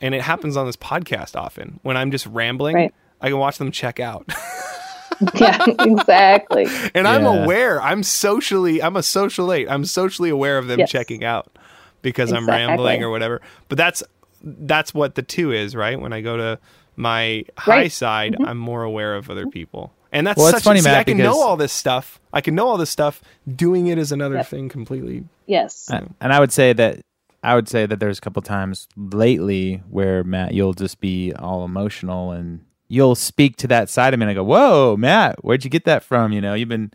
and 0.00 0.14
it 0.14 0.22
happens 0.22 0.56
on 0.56 0.66
this 0.66 0.76
podcast 0.76 1.36
often 1.36 1.80
when 1.82 1.96
I'm 1.96 2.10
just 2.10 2.26
rambling. 2.26 2.76
Right. 2.76 2.94
I 3.20 3.28
can 3.28 3.38
watch 3.38 3.58
them 3.58 3.70
check 3.70 4.00
out. 4.00 4.26
yeah, 5.34 5.62
exactly. 5.80 6.66
and 6.94 7.06
I'm 7.06 7.26
aware. 7.26 7.80
I'm 7.82 8.02
socially. 8.02 8.82
I'm 8.82 8.96
a 8.96 9.02
social 9.02 9.52
eight. 9.52 9.68
I'm 9.70 9.84
socially 9.84 10.30
aware 10.30 10.56
of 10.58 10.66
them 10.68 10.78
Yes. 10.78 10.90
checking 10.90 11.24
out 11.24 11.58
because 12.02 12.32
I'm 12.32 12.48
rambling 12.48 13.02
or 13.02 13.10
whatever. 13.10 13.40
But 13.68 13.76
that's 13.78 14.02
that's 14.42 14.94
what 14.94 15.16
the 15.16 15.22
two 15.22 15.52
is, 15.52 15.76
right? 15.76 16.00
When 16.00 16.14
I 16.14 16.22
go 16.22 16.36
to 16.38 16.58
my 16.96 17.44
high 17.58 17.70
Right. 17.72 17.86
Mm-hmm. 17.86 17.90
side, 17.90 18.36
I'm 18.44 18.56
more 18.58 18.82
aware 18.82 19.14
of 19.16 19.28
other 19.28 19.46
people, 19.46 19.92
and 20.12 20.26
that's 20.26 20.38
Well, 20.38 20.50
such. 20.50 20.62
funny, 20.62 20.80
see, 20.80 20.88
Matt, 20.88 20.98
I 21.00 21.04
can 21.04 21.18
know 21.18 21.38
all 21.42 21.58
this 21.58 21.72
stuff. 21.74 22.18
I 22.32 22.40
can 22.40 22.54
know 22.54 22.66
all 22.68 22.78
this 22.78 22.88
stuff. 22.90 23.20
Doing 23.54 23.88
it 23.88 23.98
is 23.98 24.12
another 24.12 24.36
Yep. 24.36 24.46
thing 24.46 24.68
completely. 24.70 25.24
Yes. 25.46 25.90
Uh, 25.92 26.06
and 26.22 26.32
I 26.32 26.40
would 26.40 26.52
say 26.52 26.72
that 26.72 27.00
I 27.42 27.54
would 27.54 27.68
say 27.68 27.86
that 27.86 28.00
there's 28.00 28.18
a 28.18 28.20
couple 28.20 28.42
times 28.42 28.86
lately 28.96 29.82
where 29.88 30.22
Matt, 30.24 30.52
you'll 30.54 30.74
just 30.74 31.00
be 31.00 31.32
all 31.34 31.64
emotional 31.64 32.32
and 32.32 32.64
you'll 32.88 33.14
speak 33.14 33.56
to 33.58 33.66
that 33.68 33.88
side 33.88 34.12
of 34.12 34.20
me 34.20 34.24
and 34.24 34.30
I 34.30 34.34
go, 34.34 34.44
"Whoa, 34.44 34.96
Matt, 34.98 35.42
where'd 35.44 35.64
you 35.64 35.70
get 35.70 35.84
that 35.86 36.02
from? 36.02 36.32
You 36.32 36.40
know, 36.40 36.54
you've 36.54 36.68
been 36.68 36.92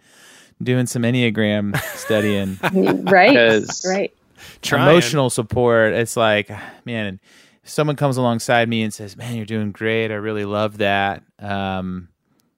doing 0.61 0.85
some 0.85 1.01
enneagram 1.03 1.75
studying." 1.95 2.59
right. 3.09 3.29
Because- 3.31 3.85
Right. 3.87 4.13
Trying. 4.61 4.89
emotional 4.89 5.29
support. 5.29 5.93
It's 5.93 6.15
like, 6.17 6.51
man, 6.85 7.19
if 7.63 7.69
someone 7.69 7.95
comes 7.95 8.17
alongside 8.17 8.67
me 8.69 8.83
and 8.83 8.93
says, 8.93 9.15
"Man, 9.17 9.35
you're 9.37 9.45
doing 9.45 9.71
great. 9.71 10.11
I 10.11 10.15
really 10.15 10.45
love 10.45 10.77
that." 10.79 11.23
Um, 11.39 12.09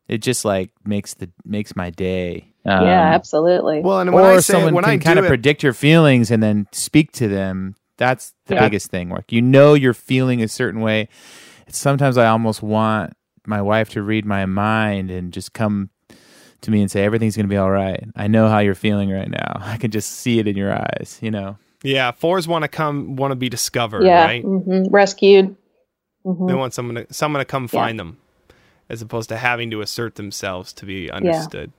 it 0.07 0.17
just 0.17 0.43
like 0.43 0.71
makes 0.85 1.13
the 1.13 1.29
makes 1.45 1.75
my 1.75 1.89
day. 1.91 2.51
Um, 2.67 2.85
yeah, 2.85 3.13
absolutely. 3.15 3.79
Well, 3.81 3.99
and 4.01 4.11
when 4.13 4.25
or 4.25 4.31
I 4.33 4.39
say 4.39 4.53
someone 4.53 4.73
when 4.73 4.83
can 4.83 4.93
I 4.93 4.97
kind 4.97 5.19
of 5.19 5.25
it, 5.25 5.29
predict 5.29 5.63
your 5.63 5.73
feelings 5.73 6.29
and 6.31 6.43
then 6.43 6.67
speak 6.71 7.11
to 7.13 7.27
them. 7.27 7.75
That's 7.97 8.33
the 8.45 8.55
Yeah. 8.55 8.65
biggest 8.65 8.91
thing. 8.91 9.09
Like 9.09 9.31
you 9.31 9.41
know 9.41 9.73
you're 9.73 9.93
feeling 9.93 10.43
a 10.43 10.47
certain 10.47 10.81
way. 10.81 11.07
Sometimes 11.69 12.17
I 12.17 12.27
almost 12.27 12.61
want 12.61 13.13
my 13.45 13.61
wife 13.61 13.89
to 13.91 14.01
read 14.03 14.25
my 14.25 14.45
mind 14.45 15.09
and 15.11 15.31
just 15.33 15.53
come 15.53 15.89
to 16.61 16.71
me 16.71 16.81
and 16.81 16.91
say 16.91 17.03
everything's 17.03 17.35
going 17.35 17.45
to 17.45 17.49
be 17.49 17.57
all 17.57 17.71
right. 17.71 18.03
I 18.15 18.27
know 18.27 18.49
how 18.49 18.59
you're 18.59 18.75
feeling 18.75 19.09
right 19.11 19.29
now. 19.29 19.53
I 19.61 19.77
can 19.77 19.91
just 19.91 20.11
see 20.11 20.39
it 20.39 20.47
in 20.47 20.57
your 20.57 20.73
eyes, 20.73 21.19
you 21.21 21.31
know. 21.31 21.57
yeah, 21.83 22.11
fours 22.11 22.47
want 22.47 22.63
to 22.63 22.67
come, 22.67 23.15
want 23.15 23.31
to 23.31 23.35
be 23.35 23.47
discovered, 23.49 24.03
yeah. 24.05 24.25
right? 24.25 24.43
hmm 24.43 24.83
Rescued. 24.89 25.55
hmm 26.23 26.47
They 26.47 26.53
want 26.53 26.73
someone 26.73 26.95
to 26.95 27.13
someone 27.13 27.39
to 27.41 27.45
come 27.45 27.67
find 27.67 27.97
them, 27.99 28.17
as 28.89 29.01
opposed 29.01 29.29
to 29.29 29.37
having 29.37 29.71
to 29.71 29.81
assert 29.81 30.15
themselves 30.15 30.73
to 30.73 30.85
be 30.85 31.09
understood. 31.11 31.71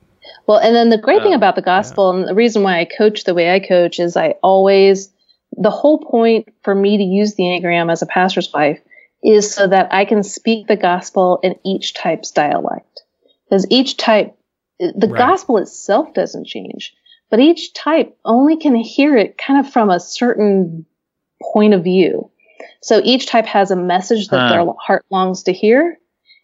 Well, 0.46 0.58
and 0.58 0.74
then 0.74 0.90
the 0.90 0.98
great 0.98 1.22
thing 1.22 1.32
Um, 1.32 1.38
about 1.38 1.56
the 1.56 1.62
gospel 1.62 2.10
and 2.10 2.26
the 2.26 2.34
reason 2.34 2.62
why 2.62 2.80
I 2.80 2.84
coach 2.84 3.24
the 3.24 3.34
way 3.34 3.52
I 3.52 3.60
coach 3.60 3.98
is 4.00 4.16
I 4.16 4.34
always, 4.42 5.12
the 5.56 5.70
whole 5.70 5.98
point 5.98 6.48
for 6.62 6.74
me 6.74 6.96
to 6.96 7.02
use 7.02 7.34
the 7.34 7.44
Enneagram 7.44 7.90
as 7.90 8.02
a 8.02 8.06
pastor's 8.06 8.52
wife 8.52 8.80
is 9.22 9.52
so 9.52 9.66
that 9.66 9.88
I 9.92 10.04
can 10.04 10.22
speak 10.22 10.66
the 10.68 10.76
gospel 10.76 11.40
in 11.42 11.56
each 11.64 11.94
type's 11.94 12.30
dialect. 12.30 13.02
Because 13.48 13.66
each 13.70 13.96
type, 13.96 14.36
the 14.78 15.08
Right. 15.08 15.18
gospel 15.18 15.58
itself 15.58 16.14
doesn't 16.14 16.46
change, 16.46 16.94
but 17.30 17.40
each 17.40 17.74
type 17.74 18.16
only 18.24 18.56
can 18.56 18.74
hear 18.74 19.16
it 19.16 19.36
kind 19.36 19.58
of 19.58 19.72
from 19.72 19.90
a 19.90 20.00
certain 20.00 20.86
point 21.52 21.74
of 21.74 21.84
view. 21.84 22.30
So 22.80 23.00
each 23.02 23.26
type 23.26 23.46
has 23.46 23.70
a 23.70 23.76
message 23.76 24.28
that 24.28 24.40
Huh. 24.40 24.48
their 24.48 24.66
heart 24.78 25.04
longs 25.10 25.42
to 25.44 25.52
hear. 25.52 25.98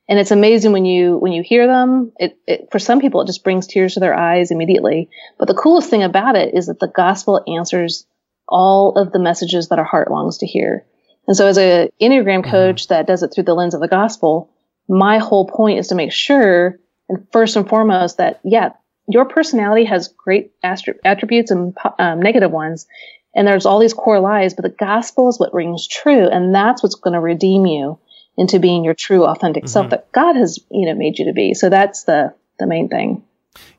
And 0.08 0.18
it's 0.18 0.30
amazing 0.30 0.72
when 0.72 0.84
you 0.84 1.16
when 1.16 1.32
you 1.32 1.42
hear 1.42 1.66
them. 1.66 2.12
It, 2.18 2.38
it 2.46 2.68
for 2.70 2.78
some 2.78 3.00
people 3.00 3.22
it 3.22 3.26
just 3.26 3.44
brings 3.44 3.66
tears 3.66 3.94
to 3.94 4.00
their 4.00 4.14
eyes 4.14 4.50
immediately. 4.50 5.08
But 5.38 5.48
the 5.48 5.54
coolest 5.54 5.88
thing 5.88 6.02
about 6.02 6.36
it 6.36 6.54
is 6.54 6.66
that 6.66 6.78
the 6.78 6.88
gospel 6.94 7.42
answers 7.46 8.06
all 8.46 8.98
of 8.98 9.12
the 9.12 9.18
messages 9.18 9.68
that 9.68 9.78
our 9.78 9.84
heart 9.84 10.10
longs 10.10 10.38
to 10.38 10.46
hear. 10.46 10.84
And 11.26 11.36
so 11.36 11.46
as 11.46 11.56
a 11.56 11.90
Enneagram 12.00 12.44
coach 12.44 12.88
that 12.88 13.06
does 13.06 13.22
it 13.22 13.32
through 13.34 13.44
the 13.44 13.54
lens 13.54 13.72
of 13.72 13.80
the 13.80 13.88
gospel, 13.88 14.50
my 14.88 15.18
whole 15.18 15.46
point 15.46 15.78
is 15.78 15.88
to 15.88 15.94
make 15.94 16.12
sure 16.12 16.78
and 17.08 17.26
first 17.32 17.56
and 17.56 17.66
foremost 17.66 18.18
that 18.18 18.40
yeah, 18.44 18.70
your 19.08 19.24
personality 19.24 19.84
has 19.84 20.08
great 20.08 20.52
astri- 20.62 20.98
attributes 21.04 21.50
and 21.50 21.76
um, 21.98 22.20
negative 22.20 22.50
ones, 22.50 22.86
and 23.34 23.46
there's 23.46 23.66
all 23.66 23.78
these 23.78 23.94
core 23.94 24.20
lies, 24.20 24.54
but 24.54 24.62
the 24.62 24.68
gospel 24.68 25.28
is 25.28 25.38
what 25.38 25.52
rings 25.52 25.86
true, 25.88 26.26
and 26.28 26.54
that's 26.54 26.82
what's 26.82 26.94
going 26.94 27.14
to 27.14 27.20
redeem 27.20 27.66
you 27.66 27.98
into 28.36 28.58
being 28.58 28.84
your 28.84 28.94
true, 28.94 29.24
authentic 29.24 29.68
self 29.68 29.90
that 29.90 30.10
God 30.12 30.36
has 30.36 30.58
you 30.70 30.86
know 30.86 30.94
made 30.94 31.18
you 31.18 31.26
to 31.26 31.32
be. 31.32 31.54
So 31.54 31.68
that's 31.68 32.04
the 32.04 32.34
the 32.58 32.66
main 32.66 32.88
thing. 32.88 33.22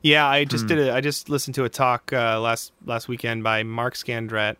Yeah, 0.00 0.26
I 0.26 0.44
just 0.44 0.66
did. 0.66 0.78
A, 0.78 0.94
I 0.94 1.00
just 1.00 1.28
listened 1.28 1.54
to 1.56 1.64
a 1.64 1.68
talk 1.68 2.12
uh, 2.12 2.40
last 2.40 2.72
last 2.84 3.08
weekend 3.08 3.44
by 3.44 3.62
Mark 3.62 3.94
Scandrette, 3.94 4.56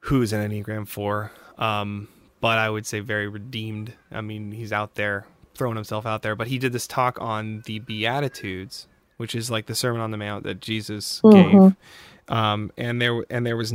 who's 0.00 0.32
an 0.32 0.50
Enneagram 0.50 0.88
Four, 0.88 1.30
um, 1.58 2.08
but 2.40 2.58
I 2.58 2.70
would 2.70 2.86
say 2.86 3.00
very 3.00 3.28
redeemed. 3.28 3.92
I 4.10 4.20
mean, 4.20 4.52
he's 4.52 4.72
out 4.72 4.94
there 4.94 5.26
throwing 5.54 5.76
himself 5.76 6.06
out 6.06 6.22
there. 6.22 6.34
But 6.36 6.48
he 6.48 6.58
did 6.58 6.72
this 6.72 6.86
talk 6.86 7.20
on 7.20 7.62
the 7.66 7.78
Beatitudes, 7.80 8.86
which 9.16 9.34
is 9.34 9.50
like 9.50 9.66
the 9.66 9.74
Sermon 9.74 10.00
on 10.00 10.10
the 10.10 10.16
Mount 10.16 10.44
that 10.44 10.60
Jesus 10.60 11.20
gave. 11.30 11.76
Um, 12.32 12.72
and 12.78 13.00
there 13.00 13.24
and 13.28 13.44
there 13.46 13.56
was 13.58 13.74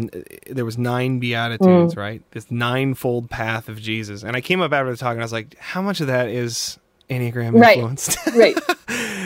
there 0.49 0.66
was 0.66 0.78
nine 0.80 1.20
beatitudes, 1.20 1.95
right? 1.95 2.24
This 2.32 2.49
ninefold 2.49 3.30
path 3.30 3.70
of 3.70 3.80
Jesus. 3.80 4.24
And 4.24 4.36
I 4.36 4.41
came 4.41 4.62
up 4.62 4.74
after 4.74 4.89
the 4.89 4.97
talk 4.97 5.12
and 5.12 5.22
I 5.22 5.24
was 5.24 5.32
like, 5.32 5.55
how 5.60 5.82
much 5.84 6.01
of 6.01 6.08
that 6.08 6.28
is 6.30 6.80
Enneagram 7.08 7.53
Right. 7.53 7.78
influenced? 7.78 8.18
Right. 8.36 8.58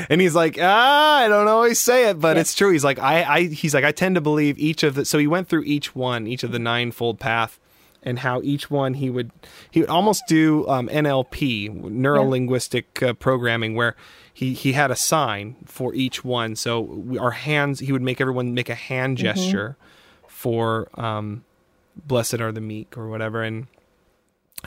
and 0.10 0.20
he's 0.20 0.36
like, 0.36 0.58
ah, 0.62 1.20
I 1.20 1.30
don't 1.30 1.48
always 1.48 1.80
say 1.80 2.10
it, 2.10 2.20
but 2.20 2.38
it's 2.38 2.54
true. 2.56 2.72
He's 2.72 2.84
like, 2.84 3.00
I, 3.00 3.24
I, 3.24 3.42
he's 3.44 3.74
like, 3.74 3.86
I 3.86 3.94
tend 3.94 4.16
to 4.16 4.22
believe 4.22 4.60
each 4.60 4.84
of 4.84 4.96
the. 4.96 5.06
So 5.06 5.18
he 5.18 5.28
went 5.28 5.48
through 5.48 5.64
each 5.64 5.96
one, 5.96 6.28
each 6.28 6.44
of 6.44 6.52
the 6.52 6.60
ninefold 6.60 7.18
path, 7.20 7.58
and 8.04 8.20
how 8.20 8.42
each 8.42 8.70
one 8.70 8.96
he 8.96 9.10
would, 9.10 9.32
he 9.70 9.80
would 9.80 9.90
almost 9.90 10.24
do 10.28 10.68
um, 10.68 10.90
NLP, 10.90 11.74
neuro 11.90 12.24
linguistic 12.24 13.02
uh, 13.02 13.14
programming, 13.14 13.76
where 13.76 13.96
he 14.34 14.54
he 14.54 14.74
had 14.74 14.92
a 14.92 14.96
sign 14.96 15.56
for 15.66 15.94
each 15.94 16.24
one. 16.24 16.56
So 16.56 16.82
we, 16.82 17.18
our 17.18 17.32
hands, 17.32 17.80
he 17.80 17.92
would 17.92 18.02
make 18.02 18.22
everyone 18.22 18.54
make 18.54 18.70
a 18.70 18.76
hand 18.76 19.18
gesture 19.18 19.78
for 20.28 20.90
um, 21.00 21.44
blessed 21.96 22.42
are 22.42 22.52
the 22.52 22.62
meek 22.62 22.98
or 22.98 23.10
whatever, 23.10 23.44
and 23.44 23.68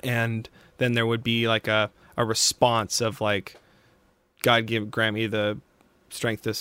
and 0.03 0.49
then 0.79 0.93
there 0.93 1.07
would 1.07 1.23
be 1.23 1.49
like 1.49 1.69
a 1.69 1.91
a 2.17 2.25
response 2.25 3.01
of 3.01 3.21
like 3.21 3.57
God 4.43 4.67
give 4.67 4.91
grant 4.91 5.15
me 5.15 5.27
the 5.27 5.59
strength 6.11 6.43
to 6.43 6.55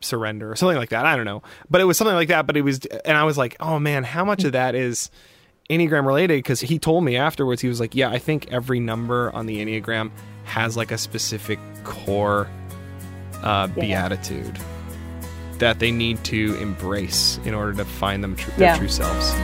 surrender 0.00 0.50
or 0.50 0.56
something 0.56 0.76
like 0.76 0.90
that. 0.90 1.06
I 1.06 1.16
don't 1.16 1.24
know, 1.24 1.42
but 1.70 1.80
it 1.80 1.84
was 1.84 1.96
something 1.96 2.14
like 2.14 2.28
that. 2.28 2.46
But 2.46 2.56
it 2.56 2.62
was, 2.62 2.84
and 3.04 3.16
I 3.16 3.24
was 3.24 3.38
like, 3.38 3.56
oh 3.60 3.78
man, 3.78 4.04
how 4.04 4.24
much 4.24 4.44
of 4.44 4.52
that 4.52 4.74
is 4.74 5.10
Enneagram 5.70 6.06
related? 6.06 6.38
Because 6.38 6.60
he 6.60 6.78
told 6.78 7.04
me 7.04 7.16
afterwards, 7.16 7.60
he 7.60 7.68
was 7.68 7.80
like, 7.80 7.94
yeah, 7.94 8.08
I 8.10 8.18
think 8.18 8.50
every 8.50 8.80
number 8.80 9.30
on 9.32 9.46
the 9.46 9.64
Enneagram 9.64 10.10
has 10.48 10.76
like 10.76 10.90
a 10.90 10.98
specific 10.98 11.58
core 11.84 12.48
uh, 13.42 13.68
Yeah. 13.76 14.08
beatitude 14.08 14.58
that 15.58 15.78
they 15.78 15.90
need 15.90 16.22
to 16.24 16.56
embrace 16.60 17.38
in 17.44 17.54
order 17.54 17.72
to 17.74 17.84
find 17.84 18.22
them 18.24 18.34
tr- 18.36 18.50
Yeah. 18.58 18.72
their 18.72 18.76
true 18.78 18.88
selves. 18.88 19.34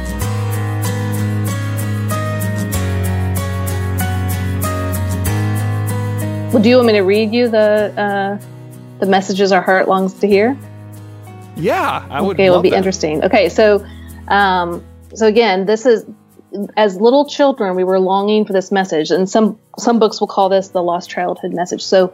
Well, 6.52 6.62
do 6.62 6.68
you 6.68 6.76
want 6.76 6.86
me 6.86 6.92
to 6.92 7.00
read 7.00 7.32
you 7.34 7.48
the 7.48 7.92
uh, 8.00 8.44
the 9.00 9.06
messages 9.06 9.50
our 9.50 9.60
heart 9.60 9.88
longs 9.88 10.14
to 10.20 10.28
hear? 10.28 10.56
Yeah, 11.56 12.06
I 12.08 12.20
would. 12.20 12.36
okay, 12.36 12.46
it 12.46 12.50
will 12.50 12.62
be 12.62 12.70
that. 12.70 12.76
interesting. 12.76 13.24
Okay, 13.24 13.48
so 13.48 13.84
um, 14.28 14.84
so 15.14 15.26
again, 15.26 15.66
this 15.66 15.84
is 15.84 16.04
as 16.76 17.00
little 17.00 17.26
children, 17.26 17.74
we 17.74 17.84
were 17.84 17.98
longing 17.98 18.44
for 18.44 18.52
this 18.52 18.70
message, 18.70 19.10
and 19.10 19.28
some 19.28 19.58
some 19.78 19.98
books 19.98 20.20
will 20.20 20.28
call 20.28 20.48
this 20.48 20.68
the 20.68 20.82
lost 20.82 21.10
childhood 21.10 21.52
message. 21.52 21.82
So, 21.82 22.12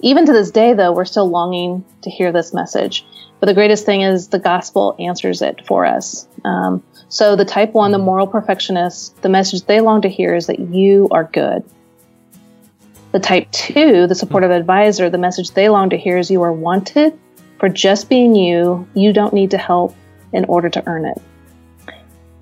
even 0.00 0.26
to 0.26 0.32
this 0.32 0.50
day, 0.50 0.72
though, 0.74 0.92
we're 0.92 1.04
still 1.04 1.28
longing 1.28 1.84
to 2.02 2.10
hear 2.10 2.32
this 2.32 2.52
message. 2.52 3.04
But 3.40 3.46
the 3.46 3.54
greatest 3.54 3.84
thing 3.84 4.02
is 4.02 4.28
the 4.28 4.38
gospel 4.38 4.94
answers 4.98 5.42
it 5.42 5.66
for 5.66 5.84
us. 5.84 6.26
Um, 6.44 6.82
so, 7.08 7.36
the 7.36 7.44
type 7.44 7.72
one, 7.72 7.92
the 7.92 7.98
moral 7.98 8.26
perfectionist, 8.26 9.20
the 9.22 9.28
message 9.28 9.62
they 9.66 9.80
long 9.80 10.02
to 10.02 10.08
hear 10.08 10.34
is 10.34 10.46
that 10.46 10.58
you 10.58 11.08
are 11.10 11.24
good. 11.24 11.64
The 13.12 13.20
type 13.20 13.50
two, 13.50 14.06
the 14.06 14.14
supportive 14.14 14.50
advisor, 14.50 15.10
the 15.10 15.18
message 15.18 15.50
they 15.50 15.68
long 15.68 15.90
to 15.90 15.98
hear 15.98 16.16
is 16.16 16.30
you 16.30 16.42
are 16.42 16.52
wanted 16.52 17.18
for 17.58 17.68
just 17.68 18.08
being 18.08 18.34
you. 18.34 18.88
You 18.94 19.12
don't 19.12 19.34
need 19.34 19.50
to 19.50 19.58
help 19.58 19.94
in 20.32 20.46
order 20.46 20.70
to 20.70 20.82
earn 20.88 21.04
it. 21.04 21.20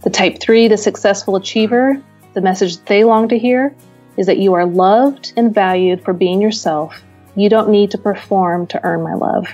The 0.03 0.11
type 0.11 0.39
three, 0.41 0.69
the 0.69 0.79
successful 0.79 1.37
achiever, 1.37 2.03
the 2.33 2.41
message 2.41 2.79
they 2.85 3.05
long 3.05 3.29
to 3.29 3.39
hear 3.39 3.75
is 4.17 4.27
that 4.27 4.39
you 4.39 4.55
are 4.55 4.67
loved 4.67 5.33
and 5.37 5.55
valued 5.55 6.03
for 6.03 6.13
being 6.13 6.41
yourself. 6.41 7.03
You 7.37 7.49
don't 7.49 7.71
need 7.71 7.91
to 7.93 7.99
perform 7.99 8.67
to 8.69 8.85
earn 8.85 9.03
my 9.03 9.15
love. 9.15 9.49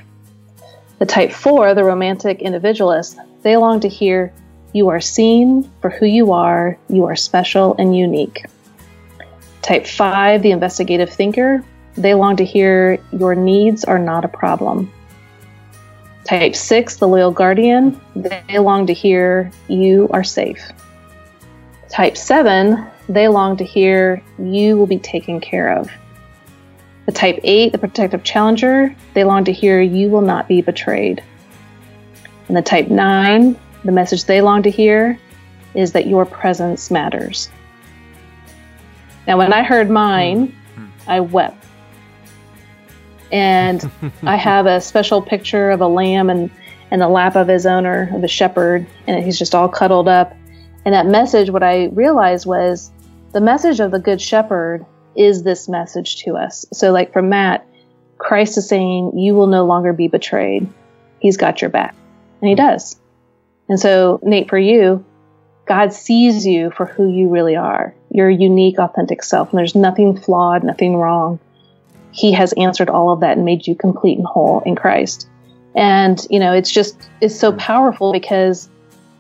The 0.99 1.07
type 1.07 1.33
four, 1.33 1.75
the 1.75 1.85
romantic 1.85 2.41
individualist, 2.41 3.19
they 3.43 3.57
long 3.57 3.81
to 3.81 3.89
hear 3.89 4.33
you 4.73 4.89
are 4.89 5.01
seen 5.01 5.71
for 5.81 5.91
who 5.91 6.07
you 6.07 6.33
are, 6.33 6.79
you 6.89 7.05
are 7.05 7.17
special 7.17 7.75
and 7.79 7.97
unique. 7.97 8.45
Type 9.63 9.87
five, 9.87 10.43
the 10.43 10.53
investigative 10.53 11.11
thinker, 11.11 11.65
they 11.97 12.15
long 12.15 12.37
to 12.37 12.45
hear 12.45 12.99
your 13.13 13.35
needs 13.35 13.85
are 13.85 13.99
not 13.99 14.25
a 14.25 14.29
problem. 14.29 14.93
Type 16.27 16.57
6, 16.57 16.97
the 16.97 17.07
loyal 17.07 17.31
guardian, 17.31 18.01
they 18.17 18.59
long 18.59 18.87
to 18.87 18.93
hear 18.93 19.51
you 19.69 20.09
are 20.11 20.25
safe. 20.25 20.61
Type 21.89 22.17
7, 22.17 22.85
they 23.09 23.29
long 23.29 23.57
to 23.57 23.65
hear 23.65 24.21
you 24.37 24.77
will 24.77 24.89
be 24.89 24.99
taken 24.99 25.41
care 25.41 25.79
of. 25.79 25.89
The 27.07 27.13
type 27.13 27.39
8, 27.45 27.71
the 27.71 27.79
protective 27.79 28.25
challenger, 28.25 28.95
they 29.15 29.23
long 29.23 29.45
to 29.45 29.53
hear 29.53 29.81
you 29.81 30.09
will 30.09 30.21
not 30.21 30.49
be 30.49 30.63
betrayed. 30.63 31.23
And 32.49 32.57
the 32.57 32.63
type 32.63 32.89
9, 32.89 33.57
the 33.85 33.93
message 33.93 34.25
they 34.25 34.41
long 34.41 34.65
to 34.65 34.71
hear 34.71 35.17
is 35.75 35.93
that 35.93 36.09
your 36.09 36.25
presence 36.25 36.91
matters. 36.91 37.51
Now, 39.29 39.39
when 39.39 39.53
I 39.53 39.63
heard 39.63 39.91
mine, 39.91 40.49
hmm. 40.75 40.87
Hmm. 40.87 41.11
I 41.11 41.21
wept 41.21 41.66
and 43.33 43.91
I 44.23 44.37
have 44.37 44.67
a 44.67 44.81
special 44.81 45.23
picture 45.23 45.71
of 45.71 45.81
a 45.81 45.87
lamb 45.87 46.31
and 46.31 46.51
in 46.91 47.01
the 47.01 47.09
lap 47.09 47.37
of 47.37 47.49
his 47.49 47.67
owner, 47.67 48.11
of 48.15 48.23
a 48.23 48.29
shepherd, 48.29 48.87
and 49.07 49.25
he's 49.25 49.39
just 49.39 49.55
all 49.55 49.69
cuddled 49.69 50.09
up. 50.09 50.35
And 50.85 50.95
that 50.95 51.07
message, 51.07 51.51
what 51.51 51.63
I 51.63 51.87
realized 51.87 52.47
was 52.47 52.93
the 53.33 53.41
message 53.41 53.81
of 53.81 53.91
the 53.91 53.99
good 53.99 54.21
shepherd 54.21 54.87
is 55.17 55.43
this 55.43 55.69
message 55.69 56.23
to 56.25 56.37
us. 56.37 56.65
So, 56.73 56.93
like 56.93 57.13
for 57.13 57.23
Matt, 57.23 57.67
Christ 58.19 58.57
is 58.57 58.69
saying, 58.69 59.19
You 59.19 59.35
will 59.35 59.49
no 59.49 59.65
longer 59.65 59.93
be 59.93 60.09
betrayed. 60.09 60.69
He's 61.19 61.37
got 61.37 61.61
your 61.61 61.71
back. 61.71 61.95
And 62.41 62.49
he 62.49 62.55
hmm. 62.55 62.67
does. 62.67 62.97
And 63.69 63.81
so, 63.81 64.21
Nate, 64.23 64.49
for 64.49 64.59
you, 64.59 65.05
God 65.67 65.93
sees 65.93 66.47
you 66.47 66.71
for 66.71 66.87
who 66.87 67.11
you 67.11 67.29
really 67.29 67.57
are, 67.57 67.95
your 68.13 68.31
unique, 68.31 68.79
authentic 68.79 69.25
self. 69.25 69.51
And 69.51 69.59
there's 69.59 69.75
nothing 69.75 70.17
flawed, 70.17 70.63
nothing 70.63 70.95
wrong 70.95 71.41
he 72.17 72.33
has 72.33 72.55
answered 72.55 72.89
all 72.89 73.11
of 73.13 73.21
that 73.21 73.37
and 73.37 73.45
made 73.45 73.67
you 73.67 73.75
complete 73.75 74.17
and 74.17 74.27
whole 74.27 74.63
in 74.65 74.75
Christ. 74.75 75.29
And, 75.75 76.27
you 76.31 76.41
know, 76.41 76.55
it's 76.55 76.71
just, 76.71 76.97
it's 77.21 77.39
so 77.39 77.53
powerful 77.53 78.11
because 78.11 78.71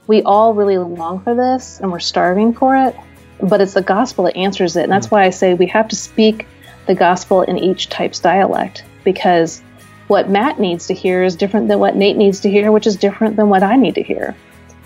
we 0.07 0.22
all 0.22 0.55
really 0.55 0.78
long 0.78 1.20
for 1.20 1.34
this 1.34 1.78
and 1.80 1.92
we're 1.92 2.01
starving 2.01 2.55
for 2.55 2.74
it, 2.74 2.97
but 3.42 3.61
it's 3.61 3.74
the 3.74 3.82
gospel 3.82 4.24
that 4.24 4.34
answers 4.34 4.76
it. 4.76 4.84
And 4.84 4.92
that's 4.92 5.11
why 5.11 5.24
I 5.24 5.30
say 5.30 5.53
we 5.53 5.66
have 5.66 5.88
to 5.88 5.97
speak 5.97 6.47
the 6.86 6.94
gospel 6.94 7.42
in 7.42 7.59
each 7.59 7.90
type's 7.90 8.18
dialect 8.18 8.82
because 9.05 9.61
what 10.07 10.30
Matt 10.30 10.59
needs 10.59 10.86
to 10.86 10.94
hear 10.94 11.22
is 11.22 11.36
different 11.36 11.68
than 11.68 11.78
what 11.78 11.97
Nate 11.97 12.16
needs 12.16 12.40
to 12.40 12.51
hear, 12.51 12.72
which 12.72 12.86
is 12.86 12.97
different 12.97 13.36
than 13.36 13.51
what 13.51 13.62
I 13.62 13.76
need 13.76 13.97
to 13.97 14.03
hear. 14.03 14.34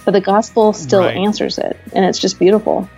But 0.04 0.12
the 0.12 0.20
gospel 0.20 0.72
still 0.72 1.02
right. 1.02 1.16
answers 1.16 1.58
it, 1.58 1.76
and 1.92 2.04
it's 2.06 2.18
just 2.18 2.38
beautiful. 2.38 2.88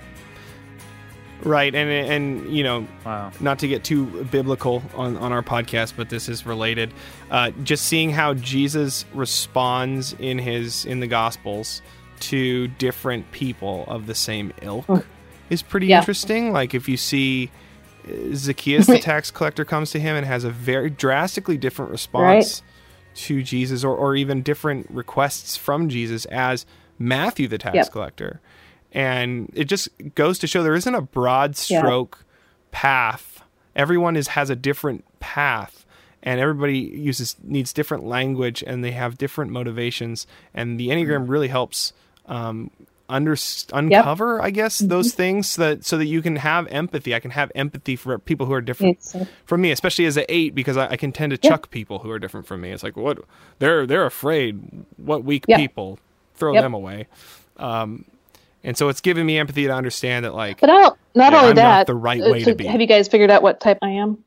Right, 1.45 1.75
and 1.75 1.91
and 1.91 2.55
you 2.55 2.63
know, 2.63 2.87
wow. 3.05 3.33
not 3.41 3.59
to 3.61 3.69
get 3.69 3.85
too 3.85 4.07
biblical 4.25 4.83
on, 4.95 5.17
on 5.17 5.33
our 5.33 5.43
podcast, 5.43 5.95
but 5.97 6.09
this 6.09 6.29
is 6.29 6.47
related. 6.47 6.93
Uh, 7.31 7.51
just 7.63 7.87
seeing 7.87 8.11
how 8.11 8.35
Jesus 8.35 9.05
responds 9.13 10.15
in 10.15 10.39
his 10.39 10.85
in 10.85 11.01
the 11.01 11.07
Gospels 11.07 11.83
to 12.21 12.69
different 12.69 13.31
people 13.33 13.85
of 13.89 14.07
the 14.07 14.15
same 14.15 14.53
ilk 14.63 15.05
is 15.51 15.63
pretty 15.63 15.89
yeah. 15.89 15.99
interesting. 15.99 16.53
Like 16.53 16.75
if 16.75 16.89
you 16.89 16.97
see 16.97 17.51
uh, 18.07 18.35
Zacchaeus, 18.35 18.87
the 18.87 18.99
tax 19.01 19.31
collector, 19.31 19.65
comes 19.65 19.91
to 19.91 20.01
him 20.01 20.15
and 20.15 20.25
has 20.25 20.45
a 20.45 20.51
very 20.51 20.91
drastically 20.91 21.57
different 21.57 21.91
response 21.91 22.63
right. 22.63 23.17
to 23.17 23.43
Jesus, 23.43 23.83
or 23.83 23.97
or 23.97 24.15
even 24.15 24.43
different 24.43 24.89
requests 24.91 25.57
from 25.57 25.89
Jesus 25.89 26.25
as 26.27 26.67
Matthew, 26.99 27.49
the 27.49 27.59
tax 27.59 27.75
yep. 27.75 27.91
collector 27.91 28.41
and 28.93 29.51
it 29.55 29.65
just 29.65 29.89
goes 30.15 30.39
to 30.39 30.47
show 30.47 30.63
there 30.63 30.75
isn't 30.75 30.95
a 30.95 31.03
broad 31.03 31.57
stroke 31.57 32.19
yeah. 32.21 32.27
path. 32.71 33.43
Everyone 33.75 34.17
is 34.17 34.29
has 34.29 34.51
a 34.51 34.57
different 34.57 35.05
path, 35.19 35.87
and 36.23 36.39
everybody 36.39 36.79
uses 36.79 37.37
needs 37.43 37.73
different 37.73 38.05
language, 38.05 38.63
and 38.67 38.85
they 38.85 38.93
have 38.93 39.19
different 39.19 39.51
motivations. 39.51 40.27
And 40.53 40.79
the 40.79 40.89
enneagram 40.89 41.29
really 41.29 41.49
helps 41.49 41.95
um, 42.27 42.71
under 43.09 43.37
uncover, 43.73 44.37
yep. 44.37 44.45
I 44.45 44.51
guess, 44.51 44.79
mm-hmm. 44.79 44.89
those 44.89 45.13
things 45.13 45.49
so 45.49 45.63
that 45.63 45.85
so 45.85 45.97
that 45.97 46.07
you 46.07 46.21
can 46.21 46.37
have 46.37 46.67
empathy. 46.69 47.15
I 47.15 47.21
can 47.21 47.31
have 47.31 47.51
empathy 47.55 47.97
for 47.97 48.19
people 48.19 48.47
who 48.47 48.53
are 48.53 48.61
different 48.61 49.01
from 49.47 49.63
me, 49.63 49.71
especially 49.71 50.05
as 50.05 50.19
an 50.19 50.27
eight, 50.29 50.55
because 50.55 50.77
I, 50.77 50.89
I 50.89 50.97
can 50.97 51.13
tend 51.13 51.31
to 51.31 51.39
yep. 51.43 51.51
chuck 51.51 51.71
people 51.71 52.01
who 52.01 52.11
are 52.11 52.19
different 52.19 52.47
from 52.47 52.61
me. 52.61 52.73
It's 52.73 52.83
like 52.83 52.97
what 52.97 53.19
they're 53.59 53.87
they're 53.87 54.07
afraid. 54.07 54.85
What 54.97 55.25
weak 55.25 55.47
yep. 55.49 55.59
people 55.59 55.99
throw 56.35 56.53
them 56.55 56.75
away. 56.75 57.07
Um, 57.57 58.05
and 58.65 58.77
so 58.77 58.89
it's 58.89 59.01
given 59.01 59.27
me 59.27 59.39
empathy 59.39 59.65
to 59.65 59.73
understand 59.73 60.25
that 60.25 60.35
like 60.35 60.61
but 60.61 60.69
not, 60.69 60.99
not 61.15 61.35
only 61.35 61.51
I'm 61.51 61.57
that 61.57 61.79
not 61.79 61.87
the 61.87 61.95
right 61.95 62.23
uh, 62.23 62.31
way 62.31 62.45
to 62.45 62.55
be 62.55 62.67
have 62.67 62.81
you 62.81 62.87
guys 62.87 63.09
figured 63.09 63.31
out 63.31 63.43
what 63.43 63.61
type 63.61 63.79
i 63.83 63.91
am 63.91 64.19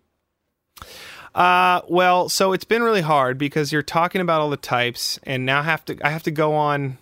uh 1.34 1.82
well 1.88 2.30
so 2.30 2.54
it's 2.54 2.66
been 2.66 2.84
really 2.84 3.02
hard 3.02 3.38
because 3.38 3.72
you're 3.72 3.82
talking 3.82 4.22
about 4.22 4.42
all 4.42 4.50
the 4.50 4.58
types 4.58 5.20
and 5.24 5.46
now 5.46 5.62
have 5.62 5.84
to 5.86 5.98
i 6.04 6.10
have 6.10 6.24
to 6.24 6.32
go 6.32 6.54
on 6.54 6.98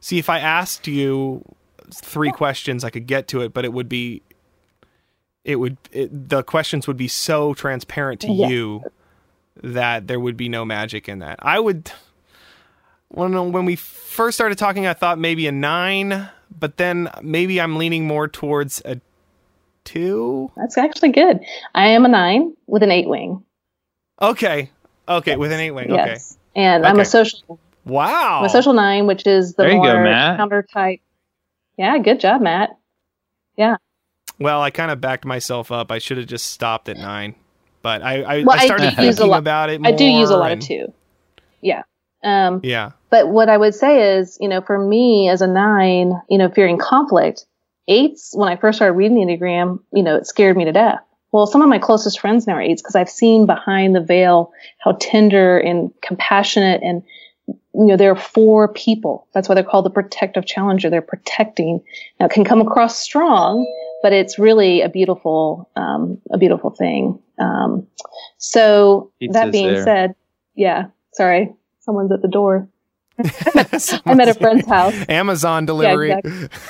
see 0.00 0.18
if 0.18 0.28
i 0.28 0.38
asked 0.38 0.86
you 0.86 1.44
three 1.92 2.28
yeah. 2.28 2.32
questions 2.32 2.84
i 2.84 2.90
could 2.90 3.06
get 3.06 3.28
to 3.28 3.40
it 3.42 3.52
but 3.52 3.64
it 3.64 3.72
would 3.72 3.88
be 3.88 4.22
it 5.44 5.56
would 5.56 5.76
it, 5.90 6.28
the 6.28 6.42
questions 6.42 6.86
would 6.86 6.96
be 6.96 7.08
so 7.08 7.54
transparent 7.54 8.20
to 8.20 8.30
yeah. 8.30 8.48
you 8.48 8.82
that 9.62 10.06
there 10.06 10.20
would 10.20 10.36
be 10.36 10.48
no 10.48 10.64
magic 10.64 11.08
in 11.08 11.18
that 11.18 11.38
i 11.42 11.58
would 11.58 11.90
when 13.08 13.52
when 13.52 13.64
we 13.64 13.76
first 13.76 14.36
started 14.36 14.56
talking 14.56 14.86
i 14.86 14.94
thought 14.94 15.18
maybe 15.18 15.46
a 15.46 15.52
nine 15.52 16.28
but 16.58 16.76
then 16.76 17.10
maybe 17.22 17.60
I'm 17.60 17.76
leaning 17.76 18.06
more 18.06 18.28
towards 18.28 18.82
a 18.84 19.00
two. 19.84 20.50
That's 20.56 20.78
actually 20.78 21.10
good. 21.10 21.40
I 21.74 21.88
am 21.88 22.04
a 22.04 22.08
nine 22.08 22.54
with 22.66 22.82
an 22.82 22.90
eight 22.90 23.08
wing. 23.08 23.44
Okay. 24.20 24.70
Okay, 25.08 25.32
yes. 25.32 25.38
with 25.38 25.52
an 25.52 25.60
eight 25.60 25.72
wing. 25.72 25.90
Yes. 25.90 26.36
Okay. 26.54 26.62
And 26.62 26.84
okay. 26.84 26.90
I'm 26.90 27.00
a 27.00 27.04
social. 27.04 27.58
Wow. 27.84 28.38
I'm 28.40 28.44
a 28.44 28.48
social 28.48 28.72
nine, 28.72 29.06
which 29.06 29.26
is 29.26 29.54
the 29.54 29.68
more 29.68 29.86
go, 29.86 30.36
counter 30.36 30.62
type. 30.62 31.00
Yeah, 31.76 31.98
good 31.98 32.20
job, 32.20 32.40
Matt. 32.40 32.70
Yeah. 33.56 33.76
Well, 34.38 34.62
I 34.62 34.70
kind 34.70 34.90
of 34.90 35.00
backed 35.00 35.24
myself 35.24 35.72
up. 35.72 35.90
I 35.90 35.98
should 35.98 36.18
have 36.18 36.26
just 36.26 36.46
stopped 36.46 36.88
at 36.88 36.96
nine, 36.96 37.34
but 37.82 38.02
I 38.02 38.22
I, 38.22 38.42
well, 38.44 38.56
I 38.58 38.66
started 38.66 38.88
I 38.88 38.94
thinking 38.94 39.32
about 39.32 39.70
it. 39.70 39.80
I 39.84 39.92
do 39.92 40.04
use 40.04 40.30
a 40.30 40.36
lot 40.36 40.52
and, 40.52 40.62
of 40.62 40.68
two. 40.68 40.94
Yeah. 41.60 41.82
Um, 42.22 42.60
yeah. 42.62 42.90
But 43.10 43.28
what 43.28 43.48
I 43.48 43.56
would 43.56 43.74
say 43.74 44.16
is, 44.16 44.38
you 44.40 44.48
know, 44.48 44.60
for 44.60 44.78
me 44.78 45.28
as 45.28 45.42
a 45.42 45.46
nine, 45.46 46.20
you 46.28 46.38
know, 46.38 46.48
fearing 46.48 46.78
conflict, 46.78 47.46
eights, 47.88 48.32
when 48.34 48.48
I 48.48 48.56
first 48.56 48.78
started 48.78 48.94
reading 48.94 49.16
the 49.16 49.24
Enneagram, 49.24 49.80
you 49.92 50.02
know, 50.02 50.16
it 50.16 50.26
scared 50.26 50.56
me 50.56 50.64
to 50.64 50.72
death. 50.72 51.00
Well, 51.32 51.46
some 51.46 51.62
of 51.62 51.68
my 51.68 51.78
closest 51.78 52.20
friends 52.20 52.46
now 52.46 52.54
are 52.54 52.62
eights 52.62 52.82
because 52.82 52.94
I've 52.94 53.08
seen 53.08 53.46
behind 53.46 53.94
the 53.94 54.00
veil 54.00 54.52
how 54.78 54.92
tender 55.00 55.58
and 55.58 55.90
compassionate 56.02 56.82
and, 56.82 57.02
you 57.48 57.86
know, 57.86 57.96
they're 57.96 58.14
for 58.14 58.68
people. 58.68 59.26
That's 59.32 59.48
why 59.48 59.54
they're 59.54 59.64
called 59.64 59.86
the 59.86 59.90
protective 59.90 60.44
challenger. 60.44 60.90
They're 60.90 61.00
protecting. 61.00 61.82
Now, 62.20 62.26
it 62.26 62.32
can 62.32 62.44
come 62.44 62.60
across 62.60 62.98
strong, 62.98 63.66
but 64.02 64.12
it's 64.12 64.38
really 64.38 64.82
a 64.82 64.90
beautiful, 64.90 65.70
um, 65.74 66.20
a 66.30 66.38
beautiful 66.38 66.70
thing. 66.70 67.18
Um, 67.38 67.86
so 68.36 69.10
that 69.20 69.52
being 69.52 69.72
there. 69.72 69.84
said, 69.84 70.14
yeah, 70.54 70.86
sorry 71.14 71.54
someone's 71.82 72.12
at 72.12 72.22
the 72.22 72.28
door. 72.28 72.68
I'm 73.18 74.20
at 74.20 74.28
a 74.28 74.34
friend's 74.34 74.66
house. 74.66 74.94
Amazon 75.08 75.66
delivery. 75.66 76.08
Yeah, 76.08 76.20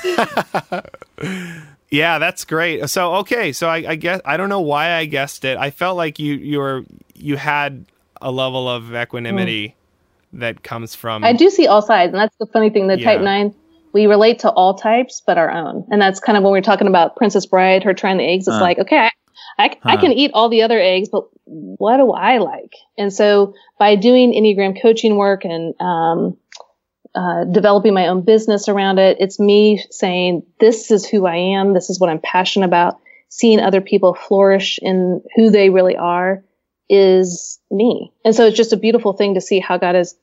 exactly. 0.05 0.99
yeah, 1.91 2.19
that's 2.19 2.45
great. 2.45 2.89
So 2.91 3.15
okay, 3.17 3.53
so 3.53 3.69
I, 3.69 3.77
I 3.77 3.95
guess 3.95 4.21
I 4.25 4.37
don't 4.37 4.49
know 4.49 4.61
why 4.61 4.93
I 4.93 5.05
guessed 5.05 5.45
it. 5.45 5.57
I 5.57 5.71
felt 5.71 5.97
like 5.97 6.19
you 6.19 6.35
you 6.35 6.59
were 6.59 6.85
you 7.15 7.37
had 7.37 7.87
a 8.21 8.33
level 8.33 8.69
of 8.69 8.95
equanimity 8.95 9.69
mm. 9.69 10.41
that 10.41 10.63
comes 10.63 10.95
from. 10.95 11.23
I 11.25 11.33
do 11.33 11.49
see 11.49 11.69
all 11.69 11.83
sides, 11.83 12.13
and 12.13 12.21
that's 12.21 12.37
the 12.39 12.47
funny 12.47 12.71
thing. 12.71 12.89
The 12.89 12.99
yeah. 12.99 13.05
Type 13.05 13.21
Nine, 13.21 13.55
we 13.93 14.07
relate 14.07 14.41
to 14.41 14.51
all 14.51 14.75
types 14.75 15.23
but 15.25 15.39
our 15.39 15.51
own. 15.51 15.87
And 15.91 16.01
that's 16.01 16.19
kind 16.19 16.37
of 16.37 16.45
when 16.45 16.53
we 16.53 16.59
are 16.59 16.63
talking 16.63 16.89
about 16.89 17.17
Princess 17.17 17.47
Bride, 17.47 17.85
her 17.85 17.95
trying 17.95 18.19
the 18.19 18.25
eggs. 18.25 18.49
It's 18.49 18.57
Huh. 18.57 18.63
like, 18.63 18.79
okay, 18.79 18.99
I, 18.99 19.11
I, 19.59 19.77
I 19.85 19.97
can 19.97 20.13
eat 20.13 20.31
all 20.35 20.49
the 20.49 20.63
other 20.63 20.81
eggs, 20.81 21.09
but 21.09 21.25
what 21.45 21.99
do 21.99 22.13
I 22.13 22.39
like? 22.39 22.75
And 22.97 23.13
so 23.13 23.55
by 23.79 23.97
doing 23.97 24.33
Enneagram 24.33 24.81
coaching 24.81 25.17
work 25.17 25.45
and 25.45 25.75
um, 25.81 26.37
uh, 27.15 27.45
developing 27.45 27.95
my 27.95 28.09
own 28.09 28.23
business 28.23 28.69
around 28.69 28.99
it, 28.99 29.19
it's 29.21 29.39
me 29.39 29.85
saying, 29.91 30.45
this 30.61 30.91
is 30.91 31.07
who 31.07 31.27
I 31.27 31.37
am. 31.37 31.75
This 31.75 31.91
is 31.91 32.01
what 32.01 32.11
I'm 32.11 32.21
passionate 32.21 32.67
about. 32.67 33.01
Seeing 33.29 33.61
other 33.61 33.81
people 33.81 34.15
flourish 34.15 34.79
in 34.81 35.23
who 35.37 35.51
they 35.51 35.71
really 35.71 35.97
are 35.97 36.45
is 36.89 37.59
me. 37.71 38.13
And 38.25 38.35
so 38.35 38.47
it's 38.47 38.57
just 38.57 38.73
a 38.73 38.79
beautiful 38.79 39.13
thing 39.15 39.35
to 39.35 39.41
see 39.41 39.61
how 39.61 39.79
God 39.79 39.95
has 39.95 40.15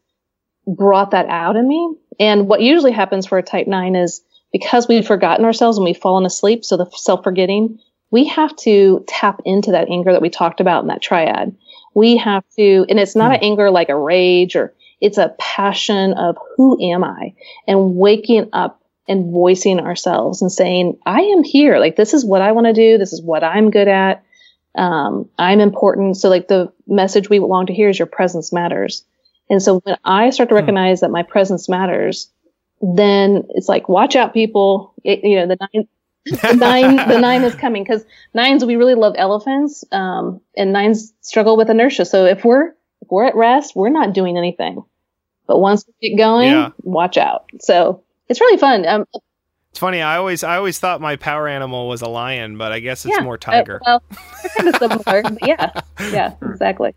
brought 0.68 1.12
that 1.12 1.28
out 1.28 1.56
in 1.56 1.68
me. 1.68 1.96
And 2.20 2.48
what 2.48 2.62
usually 2.62 2.92
happens 2.92 3.26
for 3.26 3.38
a 3.38 3.44
type 3.44 3.68
nine 3.68 3.96
is 3.96 4.22
because 4.52 4.88
we've 4.88 5.06
forgotten 5.06 5.46
ourselves 5.46 5.78
and 5.78 5.86
we've 5.86 5.98
fallen 5.98 6.26
asleep, 6.26 6.66
so 6.66 6.78
the 6.78 6.90
self 6.96 7.24
forgetting, 7.24 7.80
we 8.12 8.26
have 8.26 8.56
to 8.58 9.04
tap 9.08 9.42
into 9.46 9.72
that 9.72 9.90
anger 9.90 10.12
that 10.12 10.22
we 10.22 10.30
talked 10.30 10.60
about 10.60 10.82
in 10.82 10.88
that 10.88 11.02
triad. 11.02 11.56
We 11.94 12.18
have 12.18 12.44
to, 12.58 12.86
and 12.90 13.00
it's 13.00 13.16
not 13.16 13.34
an 13.34 13.40
anger 13.42 13.70
like 13.70 13.90
a 13.90 13.98
rage 13.98 14.56
or 14.56 14.74
it's 15.02 15.18
a 15.18 15.36
passion 15.40 16.14
of 16.14 16.38
who 16.56 16.92
am 16.92 17.04
I 17.04 17.34
and 17.68 17.96
waking 17.96 18.50
up 18.54 18.82
and 19.08 19.32
voicing 19.32 19.80
ourselves 19.80 20.42
and 20.42 20.52
saying, 20.52 20.98
I 21.06 21.22
am 21.22 21.44
here. 21.44 21.80
Like, 21.80 21.96
this 21.96 22.14
is 22.14 22.24
what 22.24 22.42
I 22.42 22.52
want 22.52 22.68
to 22.68 22.74
do. 22.74 22.98
This 22.98 23.14
is 23.14 23.22
what 23.22 23.44
I'm 23.44 23.72
good 23.72 23.88
at. 23.88 24.24
Um, 24.76 25.30
I'm 25.38 25.60
important. 25.60 26.18
So, 26.18 26.30
like, 26.30 26.48
the 26.48 26.72
message 26.88 27.30
we 27.30 27.40
long 27.40 27.66
to 27.66 27.74
hear 27.74 27.90
is 27.90 27.98
your 27.98 28.06
presence 28.06 28.54
matters. 28.54 29.04
And 29.50 29.62
so, 29.64 29.80
when 29.80 29.98
I 30.06 30.30
start 30.30 30.50
to 30.50 30.56
recognize 30.56 31.02
that 31.02 31.10
my 31.10 31.24
presence 31.24 31.68
matters, 31.68 32.30
then 32.82 33.46
it's 33.50 33.68
like, 33.68 33.90
watch 33.90 34.16
out, 34.16 34.34
people. 34.34 34.94
It, 35.04 35.24
you 35.24 35.38
know, 35.38 35.48
the 35.48 35.58
nine, 35.74 35.88
the 36.26 36.54
nine, 36.54 36.96
the 36.96 37.20
nine 37.20 37.44
is 37.44 37.56
coming 37.56 37.84
because 37.84 38.04
nines, 38.34 38.64
we 38.66 38.76
really 38.76 38.96
love 38.96 39.16
elephants. 39.18 39.84
Um, 39.92 40.42
and 40.56 40.74
nines 40.74 41.14
struggle 41.22 41.58
with 41.58 41.70
inertia. 41.70 42.06
So 42.06 42.26
if 42.26 42.44
we're, 42.44 42.70
if 43.02 43.10
we're 43.10 43.26
at 43.26 43.36
rest, 43.36 43.76
we're 43.76 43.90
not 43.90 44.14
doing 44.14 44.38
anything. 44.38 44.84
But 45.48 45.60
once 45.60 45.86
we 46.02 46.10
get 46.10 46.18
going, 46.18 46.50
Yeah. 46.50 46.70
watch 46.84 47.18
out. 47.18 47.46
So 47.60 48.04
it's 48.28 48.40
really 48.40 48.58
fun. 48.58 48.86
Um, 48.88 49.06
It's 49.80 49.82
funny. 49.82 50.02
I 50.02 50.18
always 50.18 50.44
I 50.44 50.58
always 50.58 50.78
thought 50.78 51.00
my 51.00 51.16
power 51.16 51.48
animal 51.48 51.88
was 51.88 52.02
a 52.02 52.10
lion, 52.10 52.58
but 52.58 52.74
I 52.74 52.82
guess 52.82 53.06
it's 53.06 53.16
yeah, 53.18 53.24
more 53.24 53.36
uh, 53.36 53.38
tiger. 53.38 53.80
well, 53.86 54.04
kind 54.58 54.68
of 54.68 54.76
similar. 54.76 55.24
yeah, 55.42 55.72
yeah, 56.12 56.34
exactly. 56.42 56.94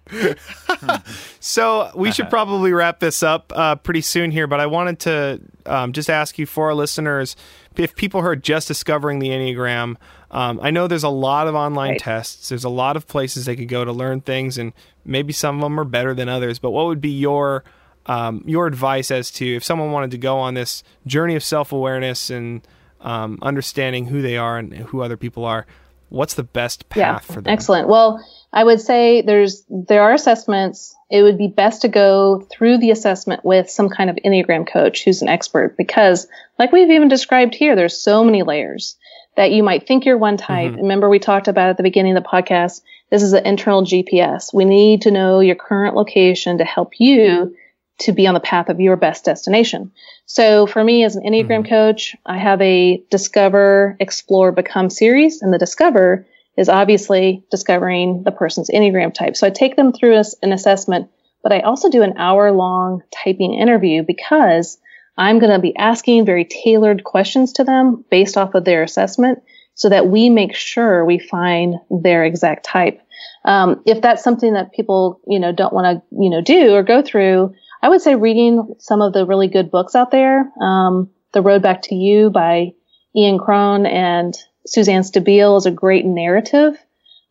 So 1.38 1.92
we 1.94 2.10
should 2.10 2.28
probably 2.28 2.72
wrap 2.72 2.98
this 2.98 3.22
up 3.22 3.52
uh, 3.54 3.76
pretty 3.76 4.00
soon 4.00 4.32
here, 4.32 4.48
but 4.48 4.58
I 4.58 4.66
wanted 4.66 4.98
to 5.00 5.40
um, 5.66 5.92
just 5.92 6.10
ask 6.10 6.40
you 6.40 6.46
for 6.46 6.66
our 6.70 6.74
listeners 6.74 7.36
if 7.76 7.94
people 7.94 8.20
are 8.20 8.34
just 8.34 8.66
discovering 8.66 9.20
the 9.20 9.28
Enneagram. 9.28 9.94
Um, 10.32 10.58
I 10.60 10.72
know 10.72 10.88
there's 10.88 11.04
a 11.04 11.08
lot 11.08 11.46
of 11.46 11.54
online 11.54 11.90
Right. 11.92 12.00
tests. 12.00 12.48
There's 12.48 12.64
a 12.64 12.68
lot 12.68 12.96
of 12.96 13.06
places 13.06 13.44
they 13.44 13.54
could 13.54 13.68
go 13.68 13.84
to 13.84 13.92
learn 13.92 14.22
things, 14.22 14.58
and 14.58 14.72
maybe 15.04 15.32
some 15.32 15.56
of 15.58 15.62
them 15.62 15.78
are 15.78 15.84
better 15.84 16.14
than 16.14 16.28
others. 16.28 16.58
But 16.58 16.72
what 16.72 16.86
would 16.86 17.00
be 17.00 17.10
your 17.10 17.62
um, 18.06 18.42
your 18.46 18.66
advice 18.66 19.10
as 19.10 19.30
to 19.32 19.56
if 19.56 19.64
someone 19.64 19.92
wanted 19.92 20.10
to 20.12 20.18
go 20.18 20.38
on 20.38 20.54
this 20.54 20.82
journey 21.06 21.36
of 21.36 21.44
self 21.44 21.72
awareness 21.72 22.30
and 22.30 22.66
um, 23.00 23.38
understanding 23.42 24.06
who 24.06 24.22
they 24.22 24.36
are 24.36 24.58
and 24.58 24.72
who 24.74 25.02
other 25.02 25.16
people 25.16 25.44
are? 25.44 25.66
What's 26.08 26.34
the 26.34 26.42
best 26.42 26.88
path 26.88 27.24
for 27.24 27.40
them? 27.40 27.50
Excellent. 27.52 27.88
Well, 27.88 28.22
I 28.52 28.64
would 28.64 28.80
say 28.80 29.22
there's 29.22 29.64
there 29.70 30.02
are 30.02 30.12
assessments. 30.12 30.94
It 31.10 31.22
would 31.22 31.38
be 31.38 31.48
best 31.48 31.82
to 31.82 31.88
go 31.88 32.46
through 32.50 32.78
the 32.78 32.90
assessment 32.90 33.44
with 33.44 33.70
some 33.70 33.88
kind 33.88 34.10
of 34.10 34.16
Enneagram 34.16 34.70
coach 34.70 35.04
who's 35.04 35.22
an 35.22 35.28
expert 35.28 35.76
because 35.76 36.26
like 36.58 36.72
we've 36.72 36.90
even 36.90 37.08
described 37.08 37.54
here, 37.54 37.76
there's 37.76 37.98
so 37.98 38.24
many 38.24 38.42
layers 38.42 38.96
that 39.36 39.52
you 39.52 39.62
might 39.62 39.86
think 39.86 40.04
you're 40.04 40.18
one 40.18 40.36
type. 40.36 40.74
Remember 40.76 41.08
we 41.08 41.18
talked 41.18 41.48
about 41.48 41.70
at 41.70 41.76
the 41.78 41.82
beginning 41.82 42.16
of 42.16 42.22
the 42.22 42.28
podcast, 42.28 42.82
this 43.10 43.22
is 43.22 43.32
an 43.32 43.46
internal 43.46 43.82
GPS. 43.82 44.52
We 44.52 44.66
need 44.66 45.02
to 45.02 45.10
know 45.10 45.40
your 45.40 45.54
current 45.54 45.96
location 45.96 46.58
to 46.58 46.64
help 46.64 46.92
you 46.98 47.56
to 48.00 48.12
be 48.12 48.26
on 48.26 48.34
the 48.34 48.40
path 48.40 48.68
of 48.68 48.80
your 48.80 48.96
best 48.96 49.24
destination. 49.24 49.92
So 50.26 50.66
for 50.66 50.82
me 50.82 51.04
as 51.04 51.16
an 51.16 51.24
Enneagram 51.24 51.68
coach, 51.68 52.16
I 52.26 52.38
have 52.38 52.60
a 52.60 53.02
discover, 53.10 53.96
explore, 54.00 54.52
become 54.52 54.90
series 54.90 55.42
and 55.42 55.52
the 55.52 55.58
discover 55.58 56.26
is 56.56 56.68
obviously 56.68 57.44
discovering 57.50 58.22
the 58.24 58.32
person's 58.32 58.70
Enneagram 58.70 59.14
type. 59.14 59.36
So 59.36 59.46
I 59.46 59.50
take 59.50 59.76
them 59.76 59.92
through 59.92 60.16
as- 60.16 60.36
an 60.42 60.52
assessment, 60.52 61.08
but 61.42 61.52
I 61.52 61.60
also 61.60 61.90
do 61.90 62.02
an 62.02 62.18
hour 62.18 62.52
long 62.52 63.02
typing 63.10 63.54
interview 63.54 64.02
because 64.02 64.78
I'm 65.16 65.38
going 65.38 65.52
to 65.52 65.58
be 65.58 65.76
asking 65.76 66.24
very 66.24 66.44
tailored 66.44 67.04
questions 67.04 67.52
to 67.54 67.64
them 67.64 68.04
based 68.10 68.36
off 68.36 68.54
of 68.54 68.64
their 68.64 68.82
assessment 68.82 69.42
so 69.74 69.88
that 69.88 70.08
we 70.08 70.30
make 70.30 70.54
sure 70.54 71.04
we 71.04 71.18
find 71.18 71.76
their 71.90 72.24
exact 72.24 72.64
type. 72.64 73.00
Um, 73.44 73.82
if 73.86 74.00
that's 74.00 74.22
something 74.22 74.54
that 74.54 74.72
people, 74.72 75.20
you 75.26 75.38
know, 75.38 75.52
don't 75.52 75.72
want 75.72 75.98
to, 75.98 76.16
you 76.22 76.30
know, 76.30 76.40
do 76.40 76.74
or 76.74 76.82
go 76.82 77.02
through, 77.02 77.54
I 77.82 77.88
would 77.88 78.00
say 78.00 78.14
reading 78.14 78.76
some 78.78 79.02
of 79.02 79.12
the 79.12 79.26
really 79.26 79.48
good 79.48 79.70
books 79.70 79.96
out 79.96 80.12
there. 80.12 80.50
Um, 80.62 81.10
the 81.32 81.42
Road 81.42 81.62
Back 81.62 81.82
to 81.82 81.94
You 81.94 82.30
by 82.30 82.72
Ian 83.16 83.38
Cron 83.38 83.86
and 83.86 84.34
Suzanne 84.66 85.02
Stabile 85.02 85.58
is 85.58 85.66
a 85.66 85.72
great 85.72 86.04
narrative 86.04 86.76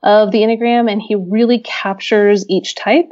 of 0.03 0.31
the 0.31 0.39
Enneagram, 0.39 0.91
and 0.91 1.01
he 1.01 1.15
really 1.15 1.59
captures 1.59 2.45
each 2.49 2.75
type 2.75 3.09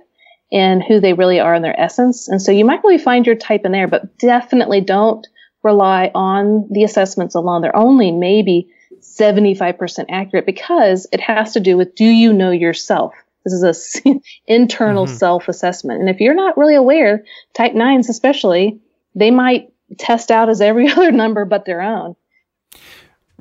and 0.51 0.83
who 0.83 0.99
they 0.99 1.13
really 1.13 1.39
are 1.39 1.55
in 1.55 1.61
their 1.61 1.79
essence. 1.79 2.27
And 2.27 2.41
so 2.41 2.51
you 2.51 2.65
might 2.65 2.83
really 2.83 2.97
find 2.97 3.25
your 3.25 3.35
type 3.35 3.61
in 3.65 3.71
there, 3.71 3.87
but 3.87 4.17
definitely 4.17 4.81
don't 4.81 5.25
rely 5.63 6.11
on 6.13 6.67
the 6.71 6.83
assessments 6.83 7.35
alone. 7.35 7.61
They're 7.61 7.75
only 7.75 8.11
maybe 8.11 8.69
75% 9.01 10.05
accurate 10.09 10.45
because 10.45 11.07
it 11.13 11.21
has 11.21 11.53
to 11.53 11.59
do 11.59 11.77
with 11.77 11.95
do 11.95 12.05
you 12.05 12.33
know 12.33 12.51
yourself? 12.51 13.13
This 13.51 13.95
is 13.95 14.01
a 14.05 14.21
internal 14.47 15.07
self 15.07 15.47
assessment. 15.47 15.99
And 16.01 16.09
if 16.09 16.19
you're 16.19 16.35
not 16.35 16.57
really 16.57 16.75
aware, 16.75 17.23
type 17.53 17.73
nines 17.73 18.09
especially, 18.09 18.79
they 19.15 19.31
might 19.31 19.71
test 19.97 20.31
out 20.31 20.49
as 20.49 20.61
every 20.61 20.87
other 20.91 21.11
number 21.11 21.45
but 21.45 21.65
their 21.65 21.81
own. 21.81 22.15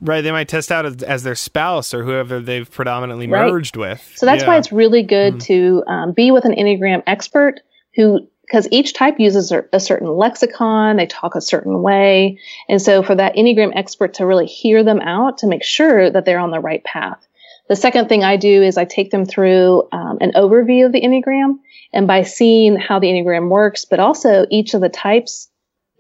Right, 0.00 0.20
they 0.20 0.30
might 0.30 0.48
test 0.48 0.70
out 0.70 0.86
as, 0.86 1.02
as 1.02 1.22
their 1.24 1.34
spouse 1.34 1.92
or 1.92 2.04
whoever 2.04 2.40
they've 2.40 2.70
predominantly 2.70 3.26
Right. 3.26 3.50
merged 3.50 3.76
with. 3.76 4.12
So 4.16 4.26
that's 4.26 4.44
why 4.44 4.56
it's 4.56 4.70
really 4.70 5.02
good 5.02 5.40
to 5.42 5.82
um, 5.88 6.12
be 6.12 6.30
with 6.30 6.44
an 6.44 6.52
Enneagram 6.52 7.02
expert 7.06 7.61
who, 7.96 8.28
because 8.42 8.68
each 8.70 8.94
type 8.94 9.16
uses 9.18 9.52
a 9.72 9.80
certain 9.80 10.09
lexicon, 10.09 10.96
they 10.96 11.06
talk 11.06 11.34
a 11.34 11.40
certain 11.40 11.82
way. 11.82 12.38
And 12.68 12.80
so 12.80 13.02
for 13.02 13.14
that 13.16 13.34
Enneagram 13.34 13.72
expert 13.74 14.14
to 14.14 14.26
really 14.26 14.46
hear 14.46 14.84
them 14.84 15.00
out 15.00 15.38
to 15.38 15.48
make 15.48 15.64
sure 15.64 16.11
that 16.11 16.24
they're 16.24 16.38
on 16.38 16.52
the 16.52 16.61
right 16.61 16.82
path. 16.84 17.26
The 17.69 17.77
second 17.77 18.09
thing 18.09 18.25
I 18.25 18.37
do 18.37 18.62
is 18.62 18.79
I 18.79 18.85
take 18.85 19.11
them 19.11 19.27
through 19.27 19.89
um, 19.93 20.19
an 20.21 20.33
overview 20.33 20.87
of 20.87 20.93
the 20.93 21.03
Enneagram. 21.03 21.59
And 21.93 22.07
by 22.07 22.23
seeing 22.23 22.77
how 22.77 22.99
the 22.99 23.09
Enneagram 23.09 23.49
works, 23.49 23.85
but 23.85 24.01
also 24.01 24.47
each 24.51 24.75
of 24.75 24.81
the 24.81 24.89
types, 24.89 25.49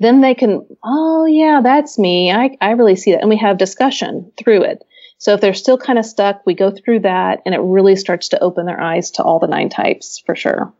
then 0.00 0.20
they 0.20 0.34
can, 0.34 0.66
oh 0.84 1.26
yeah, 1.26 1.60
that's 1.62 1.98
me. 1.98 2.32
I, 2.32 2.56
I 2.60 2.70
really 2.72 2.96
see 2.96 3.12
that. 3.12 3.20
And 3.20 3.28
we 3.28 3.36
have 3.36 3.58
discussion 3.58 4.32
through 4.38 4.62
it. 4.62 4.84
So 5.18 5.34
if 5.34 5.40
they're 5.40 5.54
still 5.54 5.78
kind 5.78 5.98
of 5.98 6.06
stuck, 6.06 6.42
we 6.46 6.54
go 6.54 6.70
through 6.70 7.00
that 7.00 7.42
and 7.44 7.54
it 7.54 7.58
really 7.58 7.96
starts 7.96 8.28
to 8.28 8.40
open 8.40 8.66
their 8.66 8.80
eyes 8.80 9.10
to 9.12 9.22
all 9.22 9.38
the 9.38 9.48
nine 9.48 9.68
types 9.68 10.22
for 10.24 10.36
sure. 10.36 10.72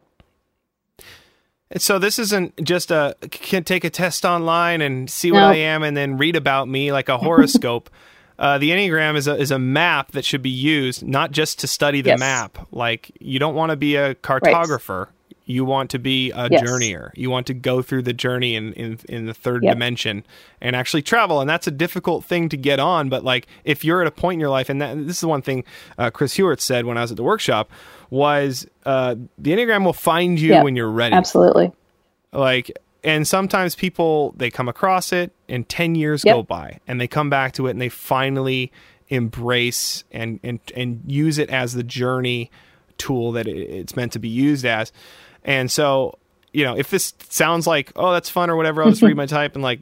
And 1.70 1.82
So 1.82 1.98
this 1.98 2.18
isn't 2.18 2.62
just 2.62 2.90
a 2.90 3.16
can 3.30 3.64
take 3.64 3.84
a 3.84 3.90
test 3.90 4.24
online 4.24 4.80
and 4.80 5.10
see 5.10 5.32
what 5.32 5.40
No. 5.40 5.48
I 5.48 5.56
am 5.56 5.82
and 5.82 5.96
then 5.96 6.16
read 6.16 6.36
about 6.36 6.68
me 6.68 6.92
like 6.92 7.08
a 7.08 7.18
horoscope. 7.18 7.90
uh, 8.38 8.58
the 8.58 8.70
Enneagram 8.70 9.16
is 9.16 9.26
a 9.26 9.36
is 9.36 9.50
a 9.50 9.58
map 9.58 10.12
that 10.12 10.24
should 10.24 10.42
be 10.42 10.50
used 10.50 11.06
not 11.06 11.30
just 11.32 11.58
to 11.60 11.66
study 11.66 12.00
the 12.00 12.10
Yes. 12.10 12.18
map. 12.20 12.66
Like 12.70 13.10
you 13.20 13.38
don't 13.38 13.54
want 13.54 13.70
to 13.70 13.76
be 13.76 13.96
a 13.96 14.14
cartographer. 14.16 15.06
Right. 15.06 15.14
You 15.50 15.64
want 15.64 15.88
to 15.92 15.98
be 15.98 16.30
a 16.32 16.48
Yes. 16.50 16.62
journeyer. 16.62 17.10
You 17.14 17.30
want 17.30 17.46
to 17.46 17.54
go 17.54 17.80
through 17.80 18.02
the 18.02 18.12
journey 18.12 18.54
in, 18.54 18.74
in, 18.74 18.98
in 19.08 19.24
the 19.24 19.32
third 19.32 19.64
Yep. 19.64 19.72
dimension 19.72 20.24
and 20.60 20.76
actually 20.76 21.00
travel. 21.00 21.40
And 21.40 21.48
that's 21.48 21.66
a 21.66 21.70
difficult 21.70 22.26
thing 22.26 22.50
to 22.50 22.56
get 22.58 22.78
on. 22.78 23.08
But 23.08 23.24
like 23.24 23.46
if 23.64 23.82
you're 23.82 24.02
at 24.02 24.06
a 24.06 24.10
point 24.10 24.34
in 24.34 24.40
your 24.40 24.50
life, 24.50 24.68
and 24.68 24.80
that, 24.82 24.94
this 25.06 25.16
is 25.18 25.24
one 25.24 25.40
thing 25.40 25.64
uh, 25.96 26.10
Chris 26.10 26.34
Hewitt 26.34 26.60
said 26.60 26.84
when 26.84 26.98
I 26.98 27.00
was 27.00 27.10
at 27.12 27.16
the 27.16 27.22
workshop, 27.22 27.70
was 28.10 28.66
uh, 28.84 29.14
the 29.38 29.52
Enneagram 29.52 29.84
will 29.86 29.94
find 29.94 30.38
you 30.38 30.50
Yeah, 30.50 30.62
when 30.62 30.76
you're 30.76 30.90
ready 30.90 31.14
Absolutely. 31.14 31.72
like 32.32 32.70
and 33.04 33.26
sometimes 33.26 33.74
people 33.74 34.34
they 34.36 34.50
come 34.50 34.68
across 34.68 35.12
it 35.12 35.32
and 35.48 35.68
10 35.68 35.94
years 35.94 36.24
Yep. 36.24 36.34
go 36.34 36.42
by 36.42 36.80
and 36.86 37.00
they 37.00 37.06
come 37.08 37.30
back 37.30 37.52
to 37.54 37.66
it 37.66 37.70
and 37.70 37.80
they 37.80 37.88
finally 37.88 38.72
embrace 39.08 40.04
and 40.12 40.38
and 40.42 40.60
and 40.76 41.02
use 41.06 41.38
it 41.38 41.48
as 41.50 41.72
the 41.74 41.82
journey 41.82 42.50
tool 42.98 43.32
that 43.32 43.46
it's 43.46 43.96
meant 43.96 44.12
to 44.12 44.18
be 44.18 44.28
used 44.28 44.64
as 44.66 44.92
and 45.44 45.70
so 45.70 46.18
you 46.52 46.64
know 46.64 46.76
if 46.76 46.90
this 46.90 47.14
sounds 47.28 47.66
like 47.66 47.92
oh 47.96 48.12
that's 48.12 48.28
fun 48.28 48.50
or 48.50 48.56
whatever 48.56 48.82
i'll 48.82 48.90
just 48.90 49.02
read 49.02 49.16
my 49.24 49.26
type 49.26 49.54
and 49.54 49.62
like 49.62 49.80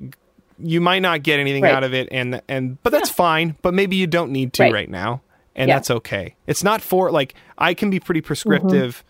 you 0.58 0.80
might 0.80 1.00
not 1.00 1.22
get 1.22 1.38
anything 1.40 1.62
Right. 1.62 1.74
out 1.74 1.84
of 1.84 1.92
it 1.94 2.08
and 2.12 2.40
and 2.48 2.80
but 2.82 2.90
that's 2.90 3.10
fine 3.10 3.56
but 3.62 3.74
maybe 3.74 3.96
you 3.96 4.06
don't 4.06 4.30
need 4.30 4.52
to 4.54 4.62
Right. 4.64 4.72
right 4.72 4.90
now 4.90 5.22
and 5.54 5.68
Yeah. 5.68 5.76
that's 5.76 5.90
okay 5.90 6.36
it's 6.46 6.62
not 6.62 6.80
for 6.82 7.10
like 7.10 7.34
i 7.58 7.74
can 7.74 7.90
be 7.90 7.98
pretty 8.00 8.20
mm-hmm. 8.20 8.26
prescriptive 8.28 9.02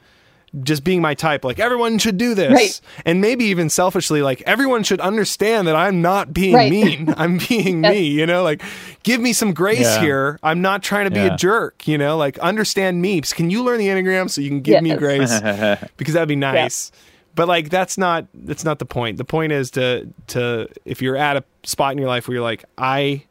just 0.62 0.84
being 0.84 1.00
my 1.02 1.14
type, 1.14 1.44
like 1.44 1.58
everyone 1.58 1.98
should 1.98 2.16
do 2.18 2.34
this, 2.34 2.52
Right. 2.52 2.80
and 3.04 3.20
maybe 3.20 3.44
even 3.46 3.68
selfishly, 3.68 4.22
like 4.22 4.42
everyone 4.46 4.82
should 4.82 5.00
understand 5.00 5.68
that 5.68 5.76
I'm 5.76 6.00
not 6.02 6.32
being 6.32 6.54
Right. 6.54 6.70
mean. 6.70 7.14
I'm 7.16 7.38
being 7.38 7.82
Yes. 7.84 7.92
me. 7.92 8.00
You 8.06 8.26
know, 8.26 8.42
like 8.42 8.62
give 9.02 9.20
me 9.20 9.32
some 9.32 9.52
grace 9.52 9.80
Yeah. 9.80 10.00
here. 10.00 10.38
I'm 10.42 10.62
not 10.62 10.82
trying 10.82 11.04
to 11.04 11.10
be 11.10 11.20
Yeah. 11.20 11.34
a 11.34 11.36
jerk. 11.36 11.86
You 11.86 11.98
know, 11.98 12.16
like 12.16 12.38
understand 12.38 13.02
me. 13.02 13.20
Can 13.20 13.50
you 13.50 13.62
learn 13.62 13.78
the 13.78 13.88
enneagram 13.88 14.30
so 14.30 14.40
you 14.40 14.48
can 14.48 14.60
give 14.60 14.82
me 14.82 14.94
grace? 14.96 15.30
because 15.96 16.14
that'd 16.14 16.28
be 16.28 16.36
nice. 16.36 16.90
But 17.34 17.48
like 17.48 17.68
that's 17.68 17.98
not 17.98 18.26
that's 18.32 18.64
not 18.64 18.78
the 18.78 18.86
point. 18.86 19.18
The 19.18 19.24
point 19.24 19.52
is 19.52 19.70
to 19.72 20.08
to 20.28 20.68
if 20.86 21.02
you're 21.02 21.16
at 21.18 21.36
a 21.36 21.44
spot 21.64 21.92
in 21.92 21.98
your 21.98 22.08
life 22.08 22.28
where 22.28 22.36
you're 22.36 22.42
like 22.44 22.64
I 22.78 23.24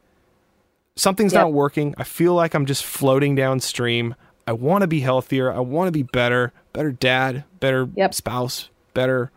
something's 0.96 1.34
Yep. 1.34 1.42
not 1.42 1.54
working. 1.54 1.96
I 1.98 2.04
feel 2.04 2.34
like 2.36 2.54
I'm 2.54 2.66
just 2.66 2.84
floating 2.86 3.36
downstream. 3.36 4.16
I 4.48 4.54
want 4.54 4.82
to 4.82 4.88
be 4.88 5.00
healthier. 5.00 5.52
I 5.52 5.60
want 5.60 5.88
to 5.88 5.92
be 5.92 6.04
better, 6.04 6.54
better 6.74 6.92
dad, 6.92 7.44
better 7.60 7.90
Yep. 7.96 8.14
spouse, 8.14 8.70
better, 8.94 9.32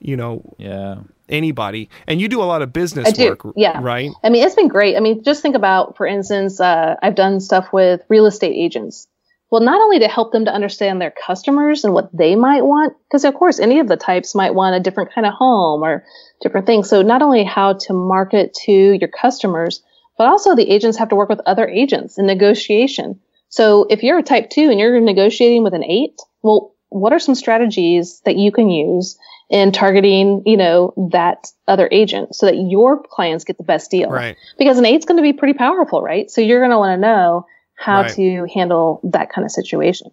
you 0.00 0.16
know, 0.16 0.42
Yeah. 0.58 0.96
anybody. 1.28 1.88
And 2.06 2.20
you 2.20 2.28
do 2.28 2.42
a 2.42 2.44
lot 2.44 2.60
of 2.60 2.72
business 2.72 3.08
I 3.08 3.10
do, 3.12 3.28
work, 3.28 3.54
yeah. 3.56 3.78
right? 3.80 4.10
I 4.22 4.28
mean, 4.28 4.44
it's 4.44 4.54
been 4.54 4.68
great. 4.68 4.96
I 4.96 5.00
mean, 5.00 5.22
just 5.22 5.42
think 5.42 5.54
about, 5.54 5.96
for 5.96 6.06
instance, 6.06 6.60
uh, 6.60 6.96
I've 7.02 7.14
done 7.14 7.40
stuff 7.40 7.72
with 7.72 8.02
real 8.08 8.26
estate 8.26 8.52
agents. 8.54 9.06
Well, 9.50 9.62
not 9.62 9.80
only 9.80 9.98
to 10.00 10.08
help 10.08 10.32
them 10.32 10.44
to 10.44 10.52
understand 10.52 11.00
their 11.00 11.10
customers 11.26 11.84
and 11.84 11.92
what 11.94 12.10
they 12.16 12.36
might 12.36 12.64
want, 12.64 12.94
because 13.08 13.24
of 13.24 13.34
course, 13.34 13.58
any 13.58 13.80
of 13.80 13.88
the 13.88 13.96
types 13.96 14.34
might 14.34 14.54
want 14.54 14.76
a 14.76 14.80
different 14.80 15.12
kind 15.12 15.26
of 15.26 15.32
home 15.32 15.82
or 15.82 16.04
different 16.40 16.66
things. 16.66 16.88
So 16.88 17.02
not 17.02 17.22
only 17.22 17.42
how 17.44 17.72
to 17.72 17.92
market 17.92 18.54
to 18.66 18.72
your 18.72 19.08
customers, 19.08 19.82
but 20.18 20.28
also 20.28 20.54
the 20.54 20.70
agents 20.70 20.98
have 20.98 21.08
to 21.08 21.16
work 21.16 21.28
with 21.28 21.40
other 21.46 21.66
agents 21.66 22.18
in 22.18 22.26
negotiation. 22.26 23.18
So 23.50 23.86
if 23.90 24.02
you're 24.02 24.18
a 24.18 24.22
type 24.22 24.48
two 24.50 24.70
and 24.70 24.80
you're 24.80 24.98
negotiating 25.00 25.62
with 25.62 25.74
an 25.74 25.84
eight, 25.84 26.18
well, 26.42 26.72
what 26.88 27.12
are 27.12 27.18
some 27.18 27.34
strategies 27.34 28.20
that 28.24 28.36
you 28.36 28.50
can 28.50 28.68
use 28.70 29.18
in 29.50 29.70
targeting, 29.72 30.42
you 30.46 30.56
know, 30.56 30.92
that 31.12 31.48
other 31.68 31.88
agent 31.92 32.34
so 32.34 32.46
that 32.46 32.56
your 32.56 33.00
clients 33.02 33.44
get 33.44 33.58
the 33.58 33.64
best 33.64 33.90
deal? 33.90 34.08
Right. 34.10 34.36
Because 34.58 34.78
an 34.78 34.86
eight's 34.86 35.04
going 35.04 35.16
to 35.18 35.22
be 35.22 35.32
pretty 35.32 35.54
powerful, 35.54 36.00
right? 36.02 36.30
So 36.30 36.40
you're 36.40 36.60
going 36.60 36.70
to 36.70 36.78
want 36.78 36.96
to 36.96 37.00
know 37.00 37.46
how 37.76 38.02
Right. 38.02 38.14
to 38.14 38.46
handle 38.52 39.00
that 39.04 39.30
kind 39.30 39.44
of 39.44 39.50
situation. 39.50 40.10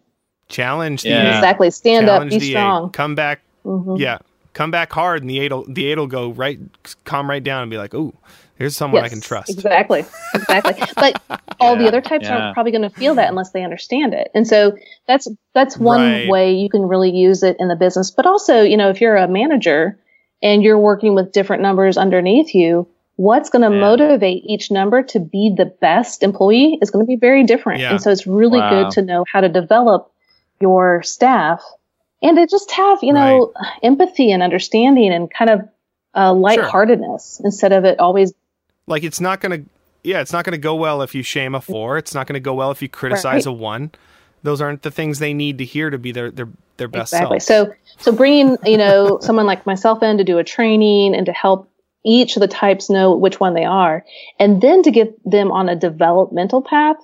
Challenge 0.50 1.04
the 1.04 1.10
Yeah. 1.10 1.36
Exactly. 1.38 1.70
Stand 1.72 2.10
up, 2.10 2.24
be 2.24 2.30
the 2.30 2.36
eight. 2.38 2.50
strong. 2.52 2.92
Come 2.92 3.16
back 3.16 3.42
Mhm. 3.66 4.00
yeah. 4.00 4.20
Come 4.54 4.72
back 4.72 4.92
hard 4.94 5.22
and 5.22 5.30
the 5.30 5.40
eight'll 5.42 5.66
the 5.68 5.86
eight'll 5.92 6.08
go 6.08 6.30
right 6.32 6.58
calm 7.04 7.30
right 7.30 7.44
down 7.44 7.62
and 7.62 7.70
be 7.70 7.78
like, 7.78 7.94
"Ooh, 7.94 8.14
here's 8.58 8.76
someone 8.76 9.04
I 9.04 9.10
can 9.10 9.22
trust." 9.22 9.50
Exactly. 9.50 10.06
Exactly. 10.34 10.74
but 10.96 11.22
all 11.60 11.76
the 11.78 11.88
other 11.88 12.02
types 12.02 12.26
yeah. 12.26 12.38
aren't 12.38 12.54
probably 12.54 12.72
going 12.72 12.82
to 12.84 12.90
feel 12.90 13.16
that 13.16 13.30
unless 13.30 13.52
they 13.52 13.64
understand 13.64 14.14
it. 14.14 14.30
And 14.34 14.48
so 14.48 14.78
that's 15.08 15.28
that's 15.54 15.78
one 15.78 16.00
Right. 16.02 16.28
way 16.30 16.54
you 16.54 16.70
can 16.70 16.82
really 16.82 17.12
use 17.12 17.44
it 17.44 17.58
in 17.60 17.68
the 17.68 17.76
business. 17.76 18.12
But 18.12 18.26
also, 18.26 18.62
you 18.62 18.78
know, 18.78 18.90
if 18.90 19.02
you're 19.02 19.16
a 19.18 19.28
manager 19.28 19.98
and 20.42 20.64
you're 20.64 20.78
working 20.78 21.16
with 21.16 21.32
different 21.32 21.62
numbers 21.64 21.98
underneath 21.98 22.54
you, 22.54 22.88
what's 23.16 23.50
going 23.50 23.64
to 23.70 23.76
Yeah. 23.76 23.82
motivate 23.82 24.44
each 24.46 24.70
number 24.70 25.02
to 25.04 25.20
be 25.20 25.54
the 25.58 25.66
best 25.66 26.22
employee 26.22 26.78
is 26.82 26.92
going 26.92 27.04
to 27.04 27.08
be 27.08 27.16
very 27.16 27.44
different. 27.44 27.82
Yeah. 27.82 27.92
And 27.92 28.02
so 28.02 28.12
it's 28.12 28.28
really 28.28 28.60
Wow. 28.60 28.70
good 28.84 28.92
to 28.92 29.02
know 29.02 29.26
how 29.32 29.42
to 29.42 29.50
develop 29.50 30.12
your 30.60 31.02
staff 31.04 31.64
and 32.22 32.38
to 32.38 32.46
just 32.48 32.70
have, 32.72 33.00
you 33.04 33.14
know, 33.14 33.52
empathy 33.84 34.32
and 34.32 34.42
understanding 34.44 35.12
and 35.12 35.30
kind 35.32 35.50
of 35.50 35.62
uh, 36.16 36.34
lightheartedness 36.34 37.42
instead 37.44 37.72
of 37.72 37.86
it 37.86 38.00
always 38.00 38.34
like 38.88 39.04
it's 39.04 39.22
not 39.22 39.42
gonna 39.42 39.64
yeah 40.04 40.22
it's 40.22 40.34
not 40.34 40.44
gonna 40.46 40.58
go 40.58 40.76
well 40.76 41.02
if 41.02 41.14
you 41.14 41.22
shame 41.24 41.54
a 41.54 41.62
four 41.62 41.98
it's 41.98 42.14
not 42.14 42.26
gonna 42.28 42.40
go 42.40 42.54
well 42.54 42.72
if 42.72 42.82
you 42.82 42.90
criticize 42.90 43.46
Right. 43.46 43.52
a 43.52 43.54
one 43.54 43.92
those 44.44 44.62
aren't 44.62 44.82
the 44.82 44.92
things 44.92 45.20
they 45.20 45.34
need 45.34 45.58
to 45.58 45.66
hear 45.66 45.90
to 45.90 45.98
be 45.98 46.12
their 46.12 46.32
their, 46.32 46.50
their 46.78 46.88
best 46.88 47.14
exactly. 47.14 47.40
selves. 47.40 47.76
So, 47.76 48.02
so 48.12 48.12
bringing 48.12 48.58
you 48.66 48.78
know 48.78 49.20
someone 49.22 49.46
like 49.46 49.66
myself 49.66 50.02
in 50.04 50.18
to 50.18 50.24
do 50.24 50.38
a 50.38 50.44
training 50.44 51.16
and 51.16 51.26
to 51.26 51.34
help 51.34 51.70
each 52.06 52.38
of 52.38 52.40
the 52.40 52.48
types 52.48 52.90
know 52.90 53.16
which 53.16 53.40
one 53.40 53.54
they 53.54 53.66
are, 53.66 54.06
and 54.40 54.62
then 54.62 54.84
to 54.84 54.92
get 54.92 55.14
them 55.30 55.52
on 55.52 55.70
a 55.70 55.76
developmental 55.76 56.62
path 56.62 56.96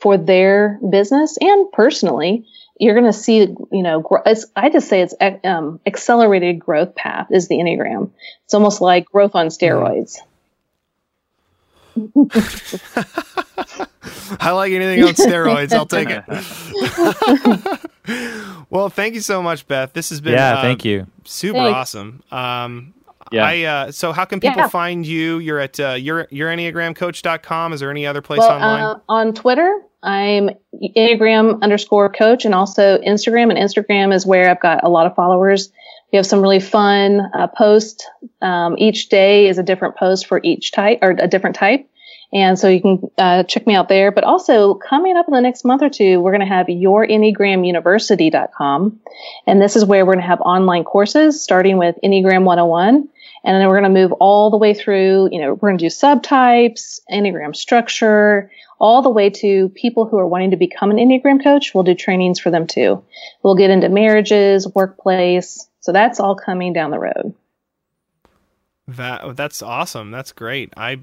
for 0.00 0.16
their 0.16 0.78
business 0.90 1.36
and 1.40 1.70
personally, 1.72 2.46
you're 2.78 2.94
going 2.94 3.10
to 3.10 3.12
see 3.12 3.40
you 3.72 3.82
know 3.82 4.02
I 4.56 4.70
just 4.70 4.88
say 4.88 5.02
it's 5.02 5.14
um, 5.44 5.80
accelerated 5.86 6.58
growth 6.58 6.94
path 6.94 7.28
is 7.30 7.48
the 7.48 7.56
enneagram. 7.56 8.10
It's 8.44 8.54
almost 8.54 8.80
like 8.80 9.06
growth 9.06 9.34
on 9.34 9.48
steroids. 9.48 10.18
I 14.40 14.50
like 14.52 14.72
anything 14.72 15.02
on 15.04 15.14
steroids. 15.14 15.72
I'll 15.72 15.86
take 15.86 16.08
it. 16.10 16.24
well, 18.70 18.88
thank 18.88 19.14
you 19.14 19.20
so 19.20 19.42
much, 19.42 19.66
Beth. 19.66 19.92
This 19.92 20.10
has 20.10 20.20
been 20.20 20.34
yeah. 20.34 20.58
uh, 20.58 20.62
thank 20.62 20.84
you. 20.84 21.06
super 21.24 21.58
Thanks. 21.58 21.74
awesome. 21.76 22.22
Um, 22.30 22.94
Yeah. 23.30 23.44
I 23.44 23.62
uh, 23.64 23.92
so 23.92 24.12
how 24.12 24.24
can 24.24 24.40
people 24.40 24.62
Yeah. 24.62 24.68
find 24.68 25.06
you? 25.06 25.38
You're 25.38 25.58
at 25.60 25.78
uh, 25.78 25.90
your 25.92 26.26
your 26.30 26.50
enneagramcoach.com. 26.50 27.72
Is 27.74 27.80
there 27.80 27.90
any 27.90 28.06
other 28.06 28.22
place 28.22 28.38
Well, 28.40 28.52
online? 28.52 28.82
uh, 28.82 28.98
on 29.08 29.34
Twitter, 29.34 29.70
I'm 30.02 30.48
Enneagram 30.96 31.60
underscore 31.62 32.08
coach, 32.10 32.44
and 32.46 32.54
also 32.54 32.98
Instagram. 32.98 33.50
And 33.50 33.58
Instagram 33.58 34.14
is 34.14 34.24
where 34.24 34.50
I've 34.50 34.60
got 34.60 34.82
a 34.84 34.88
lot 34.88 35.06
of 35.06 35.14
followers. 35.14 35.70
We 36.12 36.16
have 36.16 36.26
some 36.26 36.40
really 36.40 36.60
fun 36.60 37.20
uh, 37.34 37.48
posts. 37.48 38.06
Um, 38.40 38.76
each 38.78 39.08
day 39.08 39.48
is 39.48 39.58
a 39.58 39.62
different 39.62 39.96
post 39.96 40.26
for 40.26 40.40
each 40.42 40.72
type 40.72 41.00
or 41.02 41.16
a 41.18 41.28
different 41.28 41.56
type. 41.56 41.88
And 42.32 42.58
so 42.58 42.68
you 42.68 42.80
can 42.82 43.10
uh, 43.16 43.44
check 43.44 43.66
me 43.66 43.74
out 43.74 43.88
there. 43.88 44.12
But 44.12 44.24
also 44.24 44.74
coming 44.74 45.16
up 45.16 45.26
in 45.28 45.34
the 45.34 45.40
next 45.40 45.64
month 45.64 45.80
or 45.82 45.88
two, 45.88 46.20
we're 46.20 46.32
going 46.32 46.40
to 46.40 46.46
have 46.46 46.66
yourenneagramuniversity.com. 46.66 49.00
And 49.46 49.62
this 49.62 49.76
is 49.76 49.84
where 49.84 50.04
we're 50.04 50.14
going 50.14 50.22
to 50.22 50.28
have 50.28 50.40
online 50.42 50.82
courses 50.84 51.42
starting 51.42 51.78
with 51.78 51.96
Enneagram 52.04 52.44
101. 52.44 53.08
And 53.44 53.60
then 53.60 53.68
we're 53.68 53.80
going 53.80 53.94
to 53.94 54.00
move 54.00 54.10
all 54.12 54.50
the 54.50 54.56
way 54.56 54.74
through, 54.74 55.28
you 55.32 55.40
know, 55.40 55.54
we're 55.54 55.70
going 55.70 55.78
to 55.78 55.84
do 55.84 55.88
subtypes, 55.88 57.00
Enneagram 57.10 57.56
structure, 57.56 58.50
all 58.80 59.00
the 59.00 59.10
way 59.10 59.30
to 59.30 59.68
people 59.70 60.06
who 60.06 60.18
are 60.18 60.26
wanting 60.26 60.50
to 60.50 60.56
become 60.56 60.90
an 60.90 60.96
Enneagram 60.96 61.40
coach. 61.42 61.72
We'll 61.74 61.84
do 61.84 61.94
trainings 61.94 62.40
for 62.40 62.50
them 62.50 62.66
too. 62.66 63.02
We'll 63.42 63.54
get 63.54 63.70
into 63.70 63.88
marriages, 63.88 64.66
workplace. 64.74 65.67
So 65.88 65.92
that's 65.92 66.20
all 66.20 66.36
coming 66.36 66.74
down 66.74 66.90
the 66.90 66.98
road. 66.98 67.34
That 68.88 69.38
that's 69.38 69.62
awesome. 69.62 70.10
That's 70.10 70.32
great. 70.32 70.70
I 70.76 71.00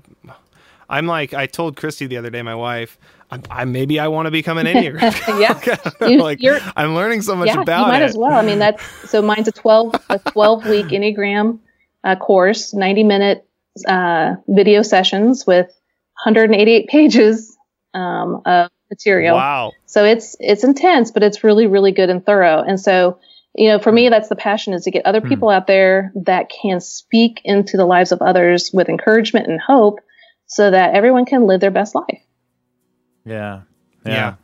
I'm 0.88 1.08
like 1.08 1.34
I 1.34 1.48
told 1.48 1.76
Christy 1.76 2.06
the 2.06 2.18
other 2.18 2.30
day, 2.30 2.44
my 2.44 2.54
wife, 2.54 3.00
I, 3.32 3.40
I 3.50 3.66
maybe 3.66 4.00
I 4.00 4.10
want 4.10 4.28
to 4.28 4.32
become 4.32 4.60
an 4.60 4.68
enneagram. 4.68 5.02
Yeah. 6.00 6.08
You- 6.08 6.22
like 6.22 6.40
I'm 6.78 6.94
learning 6.94 7.24
so 7.24 7.36
much 7.36 7.48
yeah, 7.48 7.62
about 7.62 7.88
you 7.88 7.94
might 7.94 8.04
it. 8.04 8.12
as 8.12 8.16
well. 8.16 8.34
I 8.34 8.44
mean, 8.46 8.60
that's 8.60 9.10
so 9.10 9.24
mine's 9.24 9.48
a 9.48 9.52
12, 9.52 9.96
a 10.08 10.20
12 10.20 10.68
week 10.68 10.86
Enneagram 10.90 11.58
uh, 12.04 12.16
course, 12.16 12.72
90 12.76 13.06
minute 13.06 13.48
uh, 13.88 14.36
video 14.48 14.84
sessions 14.84 15.48
with 15.48 15.66
188 16.26 16.90
pages 16.90 17.58
um, 17.96 18.44
of 18.46 18.70
material. 18.92 19.36
Wow. 19.36 19.72
So 19.88 20.06
it's 20.06 20.36
it's 20.40 20.64
intense, 20.64 21.10
but 21.10 21.24
it's 21.24 21.44
really 21.44 21.66
really 21.66 21.92
good 21.92 22.12
and 22.12 22.24
thorough. 22.24 22.62
And 22.62 22.80
so, 22.80 23.18
you 23.58 23.70
know, 23.70 23.80
for 23.80 23.92
me, 23.92 24.10
that's 24.10 24.30
the 24.30 24.36
passion 24.36 24.74
is 24.74 24.84
to 24.84 24.92
get 24.92 25.06
other 25.06 25.22
people 25.22 25.50
out 25.50 25.66
there 25.68 26.12
that 26.16 26.50
can 26.50 26.82
speak 26.82 27.42
into 27.46 27.78
the 27.78 27.86
lives 27.86 28.12
of 28.12 28.22
others 28.22 28.70
with 28.74 28.90
encouragement 28.90 29.48
and 29.48 29.60
hope, 29.60 30.00
so 30.48 30.70
that 30.72 30.94
everyone 30.94 31.26
can 31.26 31.48
live 31.48 31.62
their 31.62 31.72
best 31.72 31.96
life. 31.96 32.22
Yeah. 33.26 33.62
Yeah. 34.06 34.36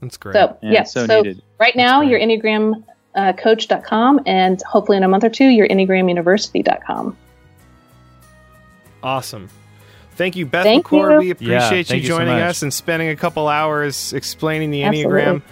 That's 0.00 0.16
great. 0.16 0.34
So 0.34 0.56
Yeah, 0.62 0.70
yeah, 0.72 0.82
so 0.84 1.06
so, 1.06 1.22
right 1.60 1.76
now 1.76 2.00
great. 2.00 2.10
you're 2.10 2.20
Enneagram 2.20 2.84
uh, 3.14 3.32
coach.com 3.34 4.20
and 4.26 4.60
hopefully 4.62 4.96
in 4.96 5.04
a 5.04 5.08
month 5.08 5.24
or 5.24 5.28
two 5.30 5.44
you're 5.44 5.68
enneagramuniversity.com. 5.68 7.16
Awesome. 9.02 9.48
Thank 10.14 10.36
you, 10.36 10.46
Beth 10.46 10.64
Thank 10.64 10.86
McCord. 10.86 11.12
you. 11.14 11.18
We 11.18 11.30
appreciate 11.30 11.50
Yeah, 11.52 11.70
you 11.72 11.84
thank 11.84 12.02
you 12.02 12.08
so 12.08 12.18
joining 12.18 12.34
us 12.40 12.62
and 12.62 12.72
spending 12.72 13.08
a 13.08 13.16
couple 13.16 13.48
hours 13.48 14.12
explaining 14.12 14.70
the 14.70 14.84
Absolutely. 14.84 15.42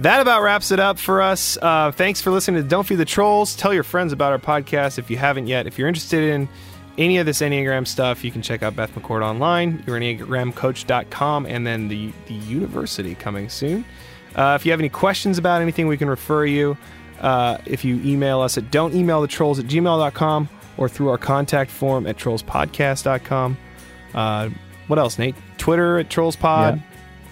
That 0.00 0.22
about 0.22 0.42
wraps 0.42 0.70
it 0.70 0.80
up 0.80 0.98
for 0.98 1.20
us. 1.20 1.58
Uh, 1.60 1.92
thanks 1.92 2.22
for 2.22 2.30
listening 2.30 2.62
to 2.62 2.66
Don't 2.66 2.86
Feed 2.86 2.96
the 2.96 3.04
Trolls. 3.04 3.54
Tell 3.54 3.74
your 3.74 3.82
friends 3.82 4.14
about 4.14 4.32
our 4.32 4.38
podcast 4.38 4.98
if 4.98 5.10
you 5.10 5.18
haven't 5.18 5.46
yet. 5.46 5.66
If 5.66 5.78
you're 5.78 5.88
interested 5.88 6.22
in 6.22 6.48
any 6.96 7.18
of 7.18 7.26
this 7.26 7.42
Enneagram 7.42 7.86
stuff, 7.86 8.24
you 8.24 8.30
can 8.30 8.40
check 8.40 8.62
out 8.62 8.74
Beth 8.74 8.94
McCord 8.94 9.22
online, 9.22 9.84
your 9.86 10.00
EnneagramCoach.com, 10.00 11.44
and 11.44 11.66
then 11.66 11.88
the, 11.88 12.14
the 12.28 12.32
university 12.32 13.14
coming 13.14 13.50
soon. 13.50 13.84
Uh, 14.34 14.56
if 14.58 14.64
you 14.64 14.72
have 14.72 14.80
any 14.80 14.88
questions 14.88 15.36
about 15.36 15.60
anything, 15.60 15.86
we 15.86 15.98
can 15.98 16.08
refer 16.08 16.46
you. 16.46 16.78
Uh, 17.20 17.58
if 17.66 17.84
you 17.84 18.00
email 18.02 18.40
us 18.40 18.56
at 18.56 18.70
don't 18.70 18.94
email 18.94 19.20
the 19.20 19.28
trolls 19.28 19.58
at 19.58 19.66
gmail.com 19.66 20.48
or 20.78 20.88
through 20.88 21.10
our 21.10 21.18
contact 21.18 21.70
form 21.70 22.06
at 22.06 22.16
trollspodcast.com. 22.16 23.54
Uh, 24.14 24.48
what 24.86 24.98
else, 24.98 25.18
Nate? 25.18 25.34
Twitter 25.58 25.98
at 25.98 26.08
trollspod, 26.08 26.82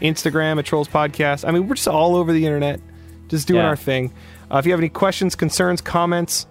Instagram 0.01 0.59
at 0.59 0.65
Trolls 0.65 0.89
Podcast. 0.89 1.47
I 1.47 1.51
mean, 1.53 1.69
we're 1.69 1.75
just 1.75 1.89
all 1.89 2.17
over 2.17 2.33
the 2.33 2.45
internet, 2.47 2.81
just 3.29 3.49
doing 3.49 3.61
Yeah. 3.61 3.69
our 3.69 3.77
thing. 3.77 4.13
Uh, 4.51 4.59
if 4.59 4.67
you 4.67 4.73
have 4.73 4.81
any 4.81 4.89
questions, 4.89 5.35
concerns, 5.35 5.81
comments, 5.81 6.47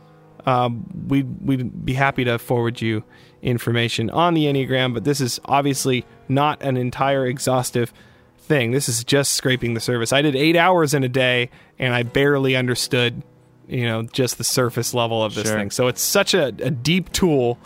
um, 0.46 0.86
we'd, 1.08 1.28
we'd 1.42 1.86
be 1.86 1.94
happy 1.94 2.24
to 2.26 2.38
forward 2.40 2.80
you 2.82 3.04
information 3.42 4.10
on 4.10 4.34
the 4.34 4.46
Enneagram, 4.46 4.94
but 4.94 5.04
this 5.04 5.20
is 5.22 5.40
obviously 5.46 6.06
not 6.28 6.62
an 6.62 6.78
entire 6.78 7.26
exhaustive 7.26 7.94
thing. 8.40 8.72
This 8.72 8.88
is 8.90 9.04
just 9.04 9.34
scraping 9.34 9.74
the 9.74 9.80
surface. 9.80 10.14
I 10.14 10.22
did 10.22 10.36
eight 10.36 10.56
hours 10.56 10.94
in 10.94 11.04
a 11.04 11.10
day 11.10 11.50
and 11.78 11.94
I 11.94 12.04
barely 12.04 12.56
understood 12.56 13.22
you 13.68 13.84
know 13.84 14.04
just 14.04 14.38
the 14.38 14.46
surface 14.46 14.94
level 14.94 15.22
of 15.22 15.36
this 15.36 15.48
Sure. 15.48 15.58
thing. 15.58 15.72
So 15.72 15.88
it's 15.88 16.02
such 16.02 16.34
a, 16.34 16.46
a 16.46 16.72
deep 16.72 17.12
tool, 17.12 17.58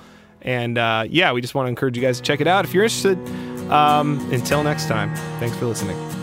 and 0.41 0.76
uh, 0.80 1.06
yeah, 1.08 1.32
we 1.32 1.41
just 1.41 1.53
want 1.53 1.68
to 1.68 1.70
encourage 1.70 1.95
you 1.95 2.02
guys 2.02 2.18
to 2.18 2.24
check 2.24 2.41
it 2.41 2.48
out 2.48 2.66
if 2.66 2.74
you're 2.74 2.84
interested. 2.84 3.20
Um, 3.72 4.19
until 4.31 4.64
next 4.64 4.88
time, 4.88 5.15
thanks 5.39 5.56
for 5.57 5.65
listening. 5.65 6.20